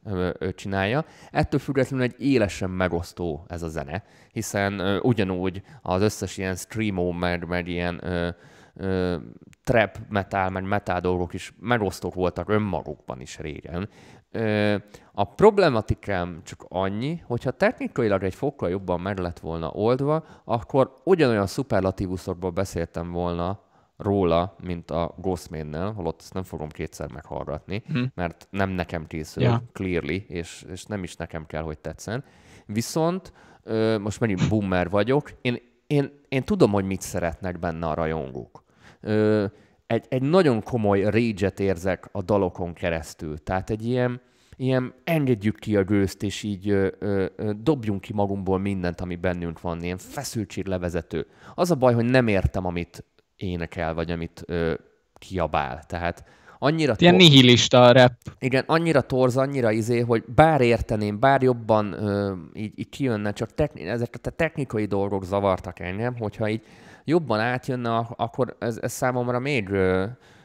csinálja. 0.56 1.06
Ettől 1.32 1.60
függetlenül 1.60 2.06
egy 2.06 2.16
élesen 2.18 2.70
megosztó 2.70 3.46
ez 3.48 3.64
a 3.64 3.68
zene, 3.68 4.04
hiszen 4.32 5.00
ugyanúgy 5.02 5.62
az 5.82 6.02
összes 6.02 6.38
ilyen 6.38 6.56
streamo, 6.56 7.12
meg, 7.12 7.48
meg 7.48 7.68
ilyen 7.68 8.00
ö, 8.04 8.30
ö, 8.76 9.16
trap 9.64 9.98
metal, 10.10 10.50
meg 10.50 10.64
metal 10.64 11.00
dolgok 11.00 11.34
is 11.34 11.54
megosztók 11.60 12.14
voltak 12.14 12.50
önmagukban 12.50 13.22
is 13.22 13.40
régen. 13.40 13.90
Ö, 14.32 14.76
a 15.12 15.24
problematikám 15.24 16.42
csak 16.44 16.66
annyi, 16.68 17.22
hogyha 17.26 17.52
technikailag 17.52 18.24
egy 18.24 18.36
fokkal 18.36 18.70
jobban 18.70 19.00
meg 19.00 19.18
lett 19.18 19.40
volna 19.40 19.70
oldva, 19.70 20.26
akkor 20.44 20.94
ugyanolyan 21.04 21.48
szuperlatívuszokból 21.48 22.52
beszéltem 22.52 23.12
volna 23.12 23.70
róla, 24.02 24.56
mint 24.64 24.92
a 24.92 25.16
Ghostmain-nel, 25.18 25.92
holott 25.92 26.20
ezt 26.20 26.34
nem 26.34 26.44
fogom 26.44 26.70
kétszer 26.70 27.12
meghallgatni, 27.12 27.84
hm. 27.88 28.04
mert 28.16 28.48
nem 28.50 28.70
nekem 28.70 29.08
készül 29.08 29.44
ja. 29.44 29.64
clearly, 29.74 30.26
és, 30.28 30.66
és 30.72 30.84
nem 30.84 31.04
is 31.04 31.16
nekem 31.16 31.46
kell, 31.46 31.64
hogy 31.64 31.80
tetszen. 31.80 32.24
Viszont 32.66 33.34
ö, 33.64 33.98
most 33.98 34.20
megint 34.20 34.50
boomer 34.50 34.90
vagyok, 34.90 35.32
én, 35.42 35.58
én, 35.88 36.12
én 36.30 36.44
tudom, 36.44 36.72
hogy 36.72 36.86
mit 36.86 37.02
szeretnek 37.02 37.60
benne 37.60 37.88
a 37.88 37.94
rajongók. 37.94 38.64
Ö, 39.02 39.46
egy, 39.88 40.06
egy 40.10 40.22
nagyon 40.22 40.64
komoly 40.64 41.02
rage 41.02 41.54
érzek 41.58 42.10
a 42.12 42.22
dalokon 42.22 42.74
keresztül. 42.74 43.38
Tehát 43.38 43.70
egy 43.70 43.86
ilyen, 43.86 44.22
ilyen 44.58 44.94
engedjük 45.04 45.60
ki 45.60 45.76
a 45.76 45.84
gőzt, 45.84 46.24
és 46.24 46.44
így 46.44 46.70
ö, 46.70 46.88
ö, 47.00 47.26
ö, 47.36 47.52
dobjunk 47.62 48.02
ki 48.02 48.14
magunkból 48.14 48.60
mindent, 48.60 49.02
ami 49.02 49.16
bennünk 49.16 49.62
van, 49.62 49.84
ilyen 49.84 49.98
feszültséglevezető. 49.98 51.28
Az 51.56 51.72
a 51.72 51.76
baj, 51.76 51.94
hogy 51.94 52.06
nem 52.06 52.28
értem, 52.28 52.66
amit 52.66 53.06
énekel, 53.42 53.94
vagy 53.94 54.12
amit 54.12 54.44
ö, 54.46 54.74
kiabál. 55.14 55.84
Tehát 55.88 56.24
annyira... 56.60 56.94
Ilyen 56.98 57.18
tor- 57.18 57.22
nihilista 57.22 57.84
a 57.84 57.92
rap. 57.92 58.12
Igen, 58.40 58.64
annyira 58.68 59.02
torz, 59.02 59.38
annyira 59.38 59.72
izé, 59.72 60.00
hogy 60.00 60.24
bár 60.36 60.62
érteném, 60.62 61.20
bár 61.20 61.42
jobban 61.42 61.94
ö, 61.94 62.34
így, 62.54 62.72
így 62.76 62.90
kijönne, 62.90 63.34
csak 63.34 63.54
techni- 63.54 63.88
ezek 63.88 64.20
a 64.24 64.30
technikai 64.30 64.86
dolgok 64.86 65.24
zavartak 65.24 65.80
engem, 65.80 66.18
hogyha 66.18 66.50
így 66.50 66.62
jobban 67.04 67.40
átjönne, 67.40 67.96
akkor 68.16 68.56
ez, 68.60 68.78
ez 68.82 68.92
számomra 68.92 69.40
még, 69.40 69.70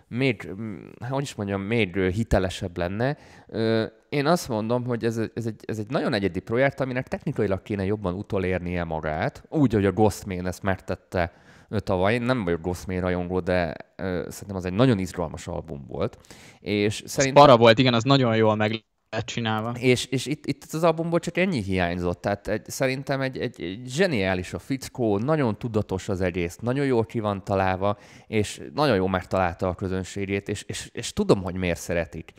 még, 0.08 0.48
hogy 1.08 1.22
is 1.22 1.34
mondjam, 1.34 1.60
még 1.60 1.96
hitelesebb 1.96 2.76
lenne. 2.76 3.16
Én 4.08 4.26
azt 4.26 4.48
mondom, 4.48 4.84
hogy 4.84 5.04
ez, 5.04 5.20
ez, 5.34 5.46
egy, 5.46 5.60
ez 5.64 5.78
egy 5.78 5.90
nagyon 5.90 6.12
egyedi 6.12 6.40
projekt, 6.40 6.80
aminek 6.80 7.08
technikailag 7.08 7.62
kéne 7.62 7.84
jobban 7.84 8.14
utolérnie 8.14 8.84
magát, 8.84 9.44
úgy, 9.48 9.72
hogy 9.72 9.84
a 9.84 9.92
Ghostman 9.92 10.46
ezt 10.46 10.62
megtette 10.62 11.32
tavaly. 11.78 12.14
Én 12.14 12.22
nem 12.22 12.44
vagyok 12.44 12.60
Ghostman 12.60 13.00
rajongó, 13.00 13.40
de 13.40 13.74
ö, 13.96 14.26
szerintem 14.28 14.56
az 14.56 14.64
egy 14.64 14.72
nagyon 14.72 14.98
izgalmas 14.98 15.46
album 15.46 15.84
volt. 15.88 16.18
És 16.60 17.02
szerintem... 17.06 17.44
para 17.44 17.56
volt, 17.56 17.78
igen, 17.78 17.94
az 17.94 18.02
nagyon 18.02 18.36
jól 18.36 18.54
meg 18.54 18.84
lett 19.10 19.26
csinálva. 19.26 19.74
És, 19.78 20.04
és 20.06 20.26
itt, 20.26 20.46
itt 20.46 20.62
az 20.72 20.84
albumból 20.84 21.18
csak 21.18 21.36
ennyi 21.36 21.62
hiányzott, 21.62 22.20
tehát 22.20 22.48
egy, 22.48 22.70
szerintem 22.70 23.20
egy, 23.20 23.38
egy, 23.38 23.62
egy 23.62 23.82
zseniális 23.86 24.52
a 24.52 24.58
fickó, 24.58 25.18
nagyon 25.18 25.58
tudatos 25.58 26.08
az 26.08 26.20
egész, 26.20 26.56
nagyon 26.56 26.86
jól 26.86 27.04
ki 27.04 27.20
van 27.20 27.44
találva, 27.44 27.98
és 28.26 28.60
nagyon 28.74 28.96
jól 28.96 29.08
megtalálta 29.08 29.68
a 29.68 29.74
közönségét, 29.74 30.48
és, 30.48 30.62
és, 30.62 30.90
és 30.92 31.12
tudom, 31.12 31.42
hogy 31.42 31.54
miért 31.54 31.80
szeretik. 31.80 32.32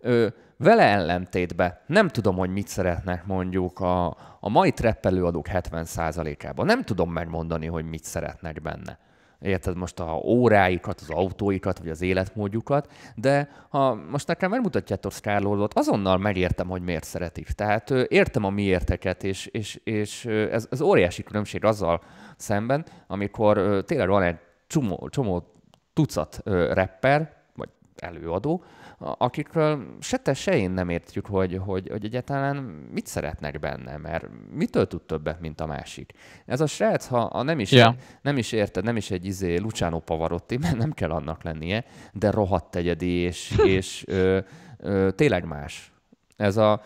Ö, 0.00 0.26
vele 0.56 0.82
ellentétben 0.82 1.78
nem 1.86 2.08
tudom, 2.08 2.36
hogy 2.36 2.50
mit 2.50 2.68
szeretnek 2.68 3.26
mondjuk 3.26 3.80
a, 3.80 4.06
a 4.40 4.48
mai 4.48 4.70
treppelőadók 4.70 5.46
70%-ában. 5.52 6.66
Nem 6.66 6.82
tudom 6.82 7.12
megmondani, 7.12 7.66
hogy 7.66 7.84
mit 7.84 8.04
szeretnek 8.04 8.62
benne 8.62 8.98
érted 9.40 9.76
most 9.76 10.00
a 10.00 10.20
óráikat, 10.24 11.00
az 11.00 11.10
autóikat, 11.10 11.78
vagy 11.78 11.88
az 11.88 12.02
életmódjukat, 12.02 12.92
de 13.14 13.48
ha 13.68 13.94
most 13.94 14.26
nekem 14.26 14.50
megmutatjátok 14.50 15.12
Starlordot, 15.12 15.74
azonnal 15.74 16.18
megértem, 16.18 16.68
hogy 16.68 16.82
miért 16.82 17.04
szeretik. 17.04 17.50
Tehát 17.50 17.90
értem 17.90 18.44
a 18.44 18.50
miérteket, 18.50 19.24
és, 19.24 19.46
és, 19.46 19.80
és 19.84 20.24
ez, 20.24 20.66
ez 20.70 20.80
óriási 20.80 21.22
különbség 21.22 21.64
azzal 21.64 22.00
szemben, 22.36 22.86
amikor 23.06 23.84
tényleg 23.86 24.08
van 24.08 24.22
egy 24.22 24.36
csomó, 24.66 25.08
csomó 25.08 25.52
tucat 25.92 26.40
rapper, 26.72 27.34
vagy 27.54 27.68
előadó, 27.96 28.64
akikről 28.98 29.96
se 30.00 30.16
te, 30.16 30.34
se 30.34 30.56
én 30.56 30.70
nem 30.70 30.88
értjük, 30.88 31.26
hogy, 31.26 31.60
hogy, 31.64 31.88
hogy 31.88 32.04
egyáltalán 32.04 32.56
mit 32.92 33.06
szeretnek 33.06 33.58
benne, 33.58 33.96
mert 33.96 34.28
mitől 34.50 34.86
tud 34.86 35.02
többet, 35.02 35.40
mint 35.40 35.60
a 35.60 35.66
másik. 35.66 36.12
Ez 36.46 36.60
a 36.60 36.66
srác, 36.66 37.06
ha, 37.06 37.28
ha 37.28 37.42
nem, 37.42 37.58
is, 37.58 37.72
yeah. 37.72 37.94
nem 38.22 38.36
is 38.36 38.52
érted, 38.52 38.84
nem 38.84 38.96
is 38.96 39.10
egy 39.10 39.24
izé 39.24 39.56
Luciano 39.56 39.98
Pavarotti, 39.98 40.56
mert 40.62 40.76
nem 40.76 40.92
kell 40.92 41.10
annak 41.10 41.42
lennie, 41.42 41.84
de 42.12 42.30
rohadt 42.30 42.76
egyedi, 42.76 43.10
és, 43.10 43.54
és 43.76 44.04
ö, 44.06 44.38
ö, 44.78 45.10
tényleg 45.10 45.44
más. 45.44 45.90
Ez 46.36 46.56
a, 46.56 46.82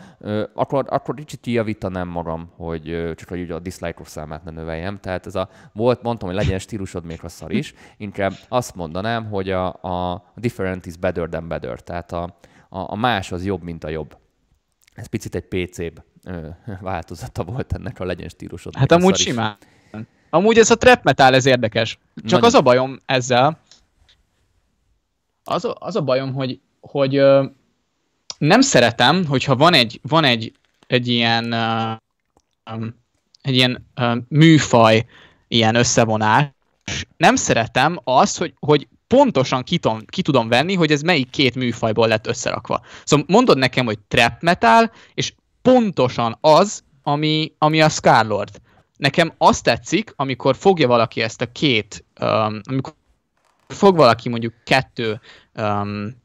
akkor, 0.55 0.85
akkor 0.89 1.15
kicsit 1.15 1.47
javítanám 1.47 2.09
magam, 2.09 2.51
hogy 2.57 3.15
csak 3.17 3.29
hogy 3.29 3.51
a 3.51 3.59
dislike 3.59 4.05
számát 4.05 4.45
ne 4.45 4.51
növeljem. 4.51 4.99
Tehát 5.01 5.27
ez 5.27 5.35
a, 5.35 5.49
volt, 5.73 6.03
mondtam, 6.03 6.29
hogy 6.29 6.37
legyen 6.37 6.59
stílusod 6.59 7.05
még 7.05 7.19
a 7.23 7.29
szar 7.29 7.53
is, 7.53 7.75
inkább 7.97 8.33
azt 8.49 8.75
mondanám, 8.75 9.27
hogy 9.27 9.51
a, 9.51 9.67
a 9.73 10.25
different 10.37 10.87
is 10.87 10.97
better 10.97 11.29
than 11.29 11.49
better. 11.49 11.81
Tehát 11.81 12.13
a, 12.13 12.39
a, 12.69 12.93
a 12.93 12.97
más 12.97 13.33
az 13.33 13.45
jobb, 13.45 13.63
mint 13.63 13.85
a 13.85 13.89
jobb. 13.89 14.17
Ez 14.95 15.07
picit 15.07 15.35
egy 15.35 15.47
PC-b 15.49 16.03
változata 16.81 17.45
volt 17.45 17.73
ennek 17.73 18.01
a 18.01 18.05
legyen 18.05 18.29
stílusod. 18.29 18.77
Hát 18.77 18.93
amúgy 18.93 19.17
simán. 19.17 19.57
Amúgy 20.31 20.59
ez 20.59 20.71
a 20.71 20.77
trap 20.77 21.03
metal, 21.03 21.35
ez 21.35 21.47
érdekes. 21.47 21.99
Csak 22.15 22.31
Nagyon. 22.31 22.45
az 22.45 22.55
a 22.55 22.61
bajom 22.61 22.97
ezzel, 23.07 23.59
az 25.45 25.69
az 25.79 25.97
a 25.97 26.03
bajom, 26.03 26.35
hogy, 26.35 26.61
hogy 26.81 27.23
nem 28.41 28.61
szeretem, 28.61 29.27
hogyha 29.27 29.57
van 29.57 29.75
egy, 29.75 30.01
van 30.03 30.25
egy, 30.25 30.53
egy 30.87 31.09
ilyen, 31.09 31.53
uh, 31.53 32.87
egy 33.43 33.55
ilyen 33.55 33.87
uh, 33.97 34.17
műfaj, 34.29 35.07
ilyen 35.49 35.75
összevonás, 35.75 36.47
nem 37.17 37.37
szeretem 37.37 38.01
azt, 38.05 38.39
hogy, 38.39 38.55
hogy 38.59 38.89
pontosan 39.07 39.63
ki 39.63 39.79
tudom, 39.79 40.01
ki 40.07 40.23
tudom 40.23 40.49
venni, 40.49 40.75
hogy 40.75 40.93
ez 40.93 41.03
melyik 41.03 41.31
két 41.31 41.55
műfajból 41.55 42.09
lett 42.09 42.27
összerakva. 42.27 42.81
Szóval 43.05 43.27
mondod 43.29 43.59
nekem, 43.59 43.85
hogy 43.85 43.99
trap 44.09 44.43
metal, 44.43 44.93
és 45.15 45.33
pontosan 45.63 46.39
az, 46.41 46.83
ami, 47.03 47.53
ami 47.59 47.81
a 47.81 47.89
Scarlord. 47.89 48.61
Nekem 48.97 49.33
azt 49.39 49.63
tetszik, 49.63 50.13
amikor 50.17 50.57
fogja 50.57 50.87
valaki 50.87 51.21
ezt 51.21 51.41
a 51.41 51.53
két, 51.53 52.05
um, 52.21 52.61
amikor 52.63 52.95
fog 53.69 53.97
valaki 53.97 54.29
mondjuk 54.29 54.55
kettő 54.65 55.21
um, 55.55 56.20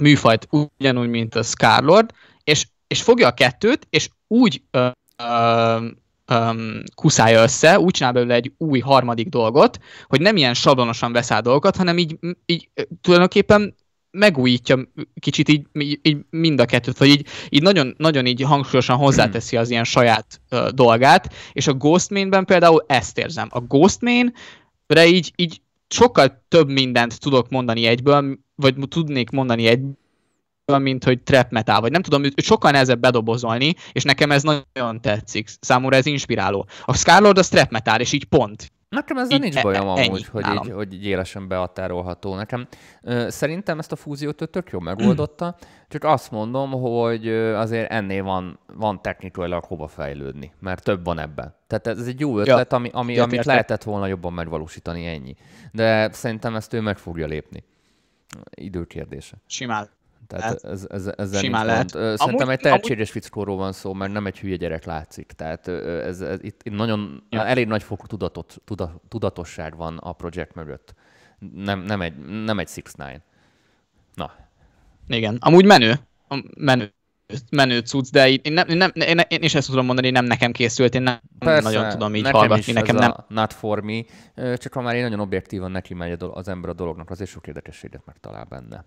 műfajt 0.00 0.48
ugyanúgy, 0.50 1.08
mint 1.08 1.34
a 1.34 1.42
Scarlord, 1.42 2.10
és, 2.44 2.66
és 2.86 3.02
fogja 3.02 3.26
a 3.26 3.34
kettőt, 3.34 3.86
és 3.90 4.08
úgy 4.26 4.62
ö, 4.70 4.88
ö, 5.16 5.86
ö, 6.26 6.50
kuszálja 6.94 7.42
össze, 7.42 7.78
úgy 7.78 7.90
csinál 7.90 8.12
belőle 8.12 8.34
egy 8.34 8.52
új 8.58 8.78
harmadik 8.78 9.28
dolgot, 9.28 9.78
hogy 10.06 10.20
nem 10.20 10.36
ilyen 10.36 10.54
sablonosan 10.54 11.12
vesz 11.12 11.28
dolgokat, 11.28 11.76
hanem 11.76 11.98
így, 11.98 12.18
így 12.46 12.68
tulajdonképpen 13.00 13.74
megújítja 14.10 14.78
kicsit 15.20 15.48
így, 15.48 15.66
így 16.02 16.18
mind 16.30 16.60
a 16.60 16.64
kettőt, 16.64 16.98
vagy 16.98 17.08
így, 17.08 17.26
így 17.48 17.62
nagyon, 17.62 17.94
nagyon 17.98 18.26
így 18.26 18.42
hangsúlyosan 18.42 18.96
hozzáteszi 18.96 19.56
az 19.56 19.70
ilyen 19.70 19.84
saját 19.84 20.40
ö, 20.48 20.68
dolgát, 20.74 21.34
és 21.52 21.66
a 21.66 21.72
Ghostmain-ben 21.72 22.44
például 22.44 22.84
ezt 22.86 23.18
érzem. 23.18 23.48
A 23.50 23.60
Ghostmain-re 23.60 25.06
így, 25.06 25.32
így 25.36 25.60
sokkal 25.88 26.44
több 26.48 26.70
mindent 26.70 27.20
tudok 27.20 27.48
mondani 27.48 27.86
egyből, 27.86 28.38
vagy 28.54 28.74
tudnék 28.88 29.30
mondani 29.30 29.66
egy 29.66 29.80
mint 30.76 31.04
hogy 31.04 31.22
trap 31.22 31.50
metal, 31.50 31.80
vagy 31.80 31.90
nem 31.90 32.02
tudom, 32.02 32.22
sokkal 32.36 32.70
nehezebb 32.70 33.00
bedobozolni, 33.00 33.74
és 33.92 34.02
nekem 34.02 34.30
ez 34.30 34.42
nagyon 34.42 35.00
tetszik. 35.00 35.48
Számomra 35.60 35.96
ez 35.96 36.06
inspiráló. 36.06 36.66
A 36.84 36.96
Scarlord 36.96 37.38
az 37.38 37.48
trap 37.48 37.70
metal, 37.70 38.00
és 38.00 38.12
így 38.12 38.24
pont. 38.24 38.72
Nekem 38.88 39.16
ezzel 39.16 39.38
nincs 39.38 39.62
bajom 39.62 39.86
e- 39.88 39.90
amúgy, 39.90 40.26
hogy 40.26 40.46
így, 40.46 40.70
hogy 40.70 40.92
így 40.94 41.04
élesen 41.04 41.48
behatárolható. 41.48 42.34
Nekem 42.34 42.66
ö, 43.02 43.26
szerintem 43.28 43.78
ezt 43.78 43.92
a 43.92 43.96
fúziót 43.96 44.42
ő 44.42 44.46
tök 44.46 44.70
jól 44.70 44.82
megoldotta, 44.82 45.56
csak 45.88 46.04
azt 46.04 46.30
mondom, 46.30 46.70
hogy 46.70 47.28
azért 47.28 47.90
ennél 47.90 48.22
van, 48.22 48.58
van 48.66 49.02
technikailag 49.02 49.64
hova 49.64 49.86
fejlődni, 49.86 50.52
mert 50.60 50.84
több 50.84 51.04
van 51.04 51.18
ebben. 51.18 51.54
Tehát 51.66 51.86
ez 51.86 52.06
egy 52.06 52.20
jó 52.20 52.38
ötlet, 52.38 52.70
ja. 52.70 52.76
ami, 52.76 52.90
ami, 52.92 53.14
ja, 53.14 53.22
amit 53.22 53.36
érte. 53.36 53.50
lehetett 53.50 53.82
volna 53.82 54.06
jobban 54.06 54.32
megvalósítani, 54.32 55.06
ennyi. 55.06 55.34
De 55.72 56.12
szerintem 56.12 56.56
ezt 56.56 56.72
ő 56.72 56.80
meg 56.80 56.98
fogja 56.98 57.26
lépni. 57.26 57.64
Idő 58.50 58.84
kérdése. 58.84 59.36
Simán. 59.46 59.88
Tehát 60.28 60.64
ez, 60.64 60.86
ez, 60.90 61.06
ez 61.16 61.38
simán 61.38 61.66
lehet. 61.66 61.92
Pont. 61.92 62.04
Szerintem 62.04 62.46
amúgy, 62.46 62.52
egy 62.52 62.60
tehetséges 62.60 63.10
amúgy... 63.10 63.22
fickóról 63.22 63.56
van 63.56 63.72
szó, 63.72 63.92
mert 63.92 64.12
nem 64.12 64.26
egy 64.26 64.38
hülye 64.38 64.56
gyerek 64.56 64.84
látszik. 64.84 65.32
Tehát 65.32 65.68
ez, 65.68 66.20
ez, 66.20 66.38
itt, 66.42 66.60
itt 66.62 66.74
nagyon 66.74 67.26
ja. 67.30 67.46
elég 67.46 67.66
nagy 67.66 67.82
fokú 67.82 68.06
tudatot, 68.06 68.60
tuda, 68.64 69.00
tudatosság 69.08 69.76
van 69.76 69.96
a 69.96 70.12
projekt 70.12 70.54
mögött. 70.54 70.94
Nem, 71.54 71.80
nem 71.80 72.00
egy, 72.00 72.16
nem 72.44 72.58
egy 72.58 72.70
6 72.74 72.92
9 72.94 73.22
Na. 74.14 74.32
Igen. 75.06 75.36
Amúgy 75.40 75.64
menő. 75.64 75.94
Menő 76.56 76.92
menő 77.50 77.78
cucc, 77.78 78.10
de 78.10 78.28
én, 78.28 78.52
nem, 78.52 78.66
nem, 78.68 78.90
én, 78.94 79.18
én 79.28 79.42
is 79.42 79.54
ezt 79.54 79.68
tudom 79.68 79.84
mondani, 79.84 80.10
nem 80.10 80.24
nekem 80.24 80.52
készült, 80.52 80.94
én 80.94 81.02
nem 81.02 81.20
Persze, 81.38 81.70
nagyon 81.70 81.90
tudom 81.90 82.14
így 82.14 82.22
nekem 82.22 82.38
hallgatni. 82.38 82.72
Nekem 82.72 82.96
nem. 82.96 83.14
Not 83.28 83.52
for 83.52 83.82
me, 83.82 84.00
csak 84.56 84.72
ha 84.72 84.80
már 84.80 84.94
én 84.94 85.02
nagyon 85.02 85.20
objektívan 85.20 85.70
neki 85.70 85.94
megy 85.94 86.16
az 86.32 86.48
ember 86.48 86.70
a 86.70 86.72
dolognak, 86.72 87.10
azért 87.10 87.30
sok 87.30 87.46
érdekességet 87.46 88.02
megtalál 88.04 88.44
benne. 88.44 88.84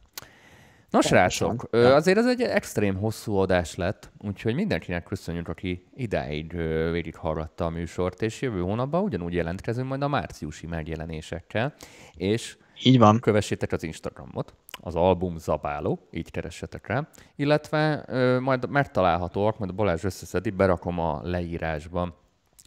Na 0.92 1.02
srácok, 1.02 1.68
azért 1.72 2.18
ez 2.18 2.26
egy 2.26 2.42
extrém 2.42 2.96
hosszú 2.96 3.36
adás 3.36 3.76
lett, 3.76 4.12
úgyhogy 4.20 4.56
mindenkinek 4.56 5.04
köszönjük, 5.04 5.48
aki 5.48 5.88
idáig 5.96 6.54
végighallgatta 6.92 7.66
a 7.66 7.70
műsort, 7.70 8.22
és 8.22 8.42
jövő 8.42 8.62
hónapban 8.62 9.04
ugyanúgy 9.04 9.34
jelentkezünk 9.34 9.88
majd 9.88 10.02
a 10.02 10.08
márciusi 10.08 10.68
megjelenésekkel, 10.68 11.74
és 12.14 12.58
így 12.84 12.98
van. 12.98 13.20
Kövessétek 13.20 13.72
az 13.72 13.84
Instagramot, 13.84 14.54
az 14.82 14.96
album 14.96 15.38
Zabáló, 15.38 16.08
így 16.12 16.32
keressetek 16.32 16.88
rá, 16.88 17.08
illetve 17.36 18.04
ö, 18.08 18.40
majd 18.40 18.70
megtalálhatóak, 18.70 19.60
majd 19.60 19.76
Balázs 19.76 20.04
összeszedi, 20.04 20.50
berakom 20.50 21.00
a 21.00 21.22
leírásban 21.24 22.14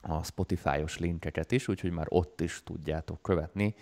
a 0.03 0.25
Spotify-os 0.25 0.99
linkeket 0.99 1.53
is, 1.53 1.69
úgyhogy 1.69 1.91
már 1.91 2.07
ott 2.09 2.41
is 2.41 2.63
tudjátok 2.65 3.23
követni 3.23 3.75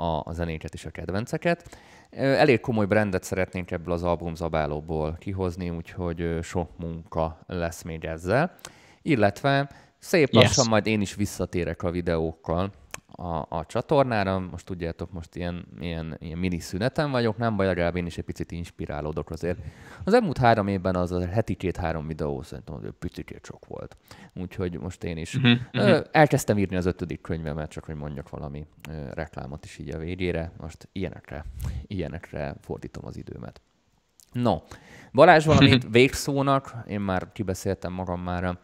a, 0.00 0.32
zenéket 0.32 0.74
és 0.74 0.84
a 0.84 0.90
kedvenceket. 0.90 1.78
Elég 2.10 2.60
komoly 2.60 2.86
brandet 2.86 3.22
szeretnénk 3.22 3.70
ebből 3.70 3.94
az 3.94 4.02
album 4.02 4.34
zabálóból 4.34 5.16
kihozni, 5.20 5.70
úgyhogy 5.70 6.38
sok 6.42 6.78
munka 6.78 7.38
lesz 7.46 7.82
még 7.82 8.04
ezzel. 8.04 8.54
Illetve 9.02 9.70
szép 9.98 10.32
lassan 10.32 10.64
yes. 10.64 10.68
majd 10.68 10.86
én 10.86 11.00
is 11.00 11.14
visszatérek 11.14 11.82
a 11.82 11.90
videókkal 11.90 12.72
a, 13.20 13.46
a 13.48 13.66
csatornára. 13.66 14.38
Most 14.38 14.66
tudjátok, 14.66 15.12
most 15.12 15.36
ilyen, 15.36 15.66
ilyen, 15.80 16.16
ilyen 16.18 16.38
mini 16.38 16.58
szüneten 16.58 17.10
vagyok, 17.10 17.36
nem 17.36 17.56
baj, 17.56 17.66
legalább 17.66 17.96
én 17.96 18.06
is 18.06 18.18
egy 18.18 18.24
picit 18.24 18.52
inspirálódok 18.52 19.30
azért. 19.30 19.58
Az 20.04 20.14
elmúlt 20.14 20.38
három 20.38 20.68
évben 20.68 20.96
az 20.96 21.12
a 21.12 21.26
heti 21.26 21.54
két-három 21.54 22.06
videó 22.06 22.42
szerintem 22.42 22.80
egy 22.84 22.90
picit 22.98 23.40
sok 23.42 23.66
volt. 23.66 23.96
Úgyhogy 24.34 24.78
most 24.78 25.04
én 25.04 25.16
is 25.16 25.34
uh-huh, 25.34 25.58
uh-huh. 25.72 26.04
elkezdtem 26.10 26.58
írni 26.58 26.76
az 26.76 26.86
ötödik 26.86 27.20
könyvemet, 27.20 27.70
csak 27.70 27.84
hogy 27.84 27.94
mondjak 27.94 28.28
valami 28.28 28.66
reklámot 29.10 29.64
is 29.64 29.78
így 29.78 29.94
a 29.94 29.98
végére. 29.98 30.52
Most 30.60 30.88
ilyenekre, 30.92 31.44
ilyenekre 31.86 32.54
fordítom 32.60 33.06
az 33.06 33.16
időmet. 33.16 33.60
No, 34.32 34.56
Balázs 35.12 35.44
valamit 35.44 35.90
végszónak, 35.98 36.74
én 36.86 37.00
már 37.00 37.32
kibeszéltem 37.32 37.92
magam 37.92 38.20
már 38.20 38.58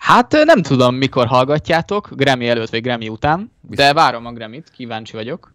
Hát 0.00 0.32
nem 0.44 0.62
tudom, 0.62 0.94
mikor 0.94 1.26
hallgatjátok, 1.26 2.08
Grammy 2.14 2.48
előtt 2.48 2.70
vagy 2.70 2.82
Grammy 2.82 3.08
után, 3.08 3.52
de 3.60 3.92
várom 3.92 4.26
a 4.26 4.32
Grammy-t, 4.32 4.70
kíváncsi 4.70 5.12
vagyok. 5.12 5.54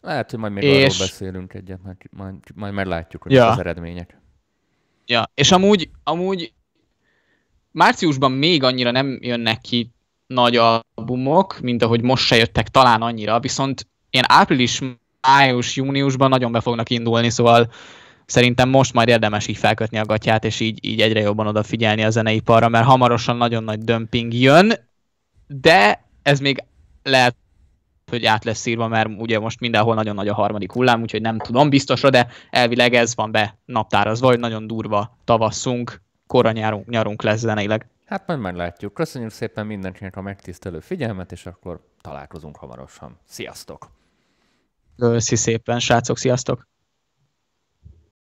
Lehet, 0.00 0.30
hogy 0.30 0.38
majd 0.38 0.52
még 0.52 0.62
és... 0.62 0.70
arról 0.72 0.98
beszélünk 0.98 1.54
egyet, 1.54 1.82
majd, 1.82 1.96
majd, 2.10 2.34
majd 2.54 2.72
meglátjuk, 2.72 3.22
hogy 3.22 3.32
ja. 3.32 3.46
az 3.48 3.58
eredmények. 3.58 4.20
Ja, 5.06 5.30
és 5.34 5.52
amúgy, 5.52 5.90
amúgy 6.04 6.52
márciusban 7.70 8.32
még 8.32 8.62
annyira 8.62 8.90
nem 8.90 9.18
jönnek 9.20 9.60
ki 9.60 9.90
nagy 10.26 10.56
albumok, 10.56 11.60
mint 11.60 11.82
ahogy 11.82 12.02
most 12.02 12.26
se 12.26 12.36
jöttek 12.36 12.68
talán 12.68 13.02
annyira, 13.02 13.40
viszont 13.40 13.86
ilyen 14.10 14.26
április, 14.28 14.80
május, 15.20 15.76
júniusban 15.76 16.28
nagyon 16.28 16.52
be 16.52 16.60
fognak 16.60 16.90
indulni, 16.90 17.30
szóval 17.30 17.70
szerintem 18.30 18.68
most 18.68 18.92
majd 18.92 19.08
érdemes 19.08 19.46
így 19.46 19.56
felkötni 19.56 19.98
a 19.98 20.04
gatyát, 20.04 20.44
és 20.44 20.60
így, 20.60 20.84
így 20.84 21.00
egyre 21.00 21.20
jobban 21.20 21.46
odafigyelni 21.46 22.02
a 22.02 22.10
zeneiparra, 22.10 22.68
mert 22.68 22.86
hamarosan 22.86 23.36
nagyon 23.36 23.64
nagy 23.64 23.78
dömping 23.78 24.34
jön, 24.34 24.72
de 25.46 26.04
ez 26.22 26.40
még 26.40 26.64
lehet, 27.02 27.36
hogy 28.10 28.24
át 28.24 28.44
lesz 28.44 28.66
írva, 28.66 28.88
mert 28.88 29.08
ugye 29.18 29.38
most 29.38 29.60
mindenhol 29.60 29.94
nagyon 29.94 30.14
nagy 30.14 30.28
a 30.28 30.34
harmadik 30.34 30.72
hullám, 30.72 31.00
úgyhogy 31.00 31.20
nem 31.20 31.38
tudom 31.38 31.68
biztosra, 31.68 32.10
de 32.10 32.28
elvileg 32.50 32.94
ez 32.94 33.14
van 33.14 33.30
be 33.32 33.58
naptárazva, 33.64 34.26
hogy 34.26 34.38
nagyon 34.38 34.66
durva 34.66 35.16
tavasszunk, 35.24 36.02
korra 36.26 36.52
nyarunk, 36.52 36.86
nyarunk 36.88 37.22
lesz 37.22 37.38
zeneileg. 37.38 37.86
Hát 38.06 38.26
majd 38.26 38.40
meglátjuk. 38.40 38.94
Köszönjük 38.94 39.30
szépen 39.30 39.66
mindenkinek 39.66 40.16
a 40.16 40.20
megtisztelő 40.20 40.80
figyelmet, 40.80 41.32
és 41.32 41.46
akkor 41.46 41.80
találkozunk 42.00 42.56
hamarosan. 42.56 43.18
Sziasztok! 43.24 43.90
Köszi 44.96 45.36
szépen, 45.36 45.78
srácok, 45.78 46.18
sziasztok! 46.18 46.68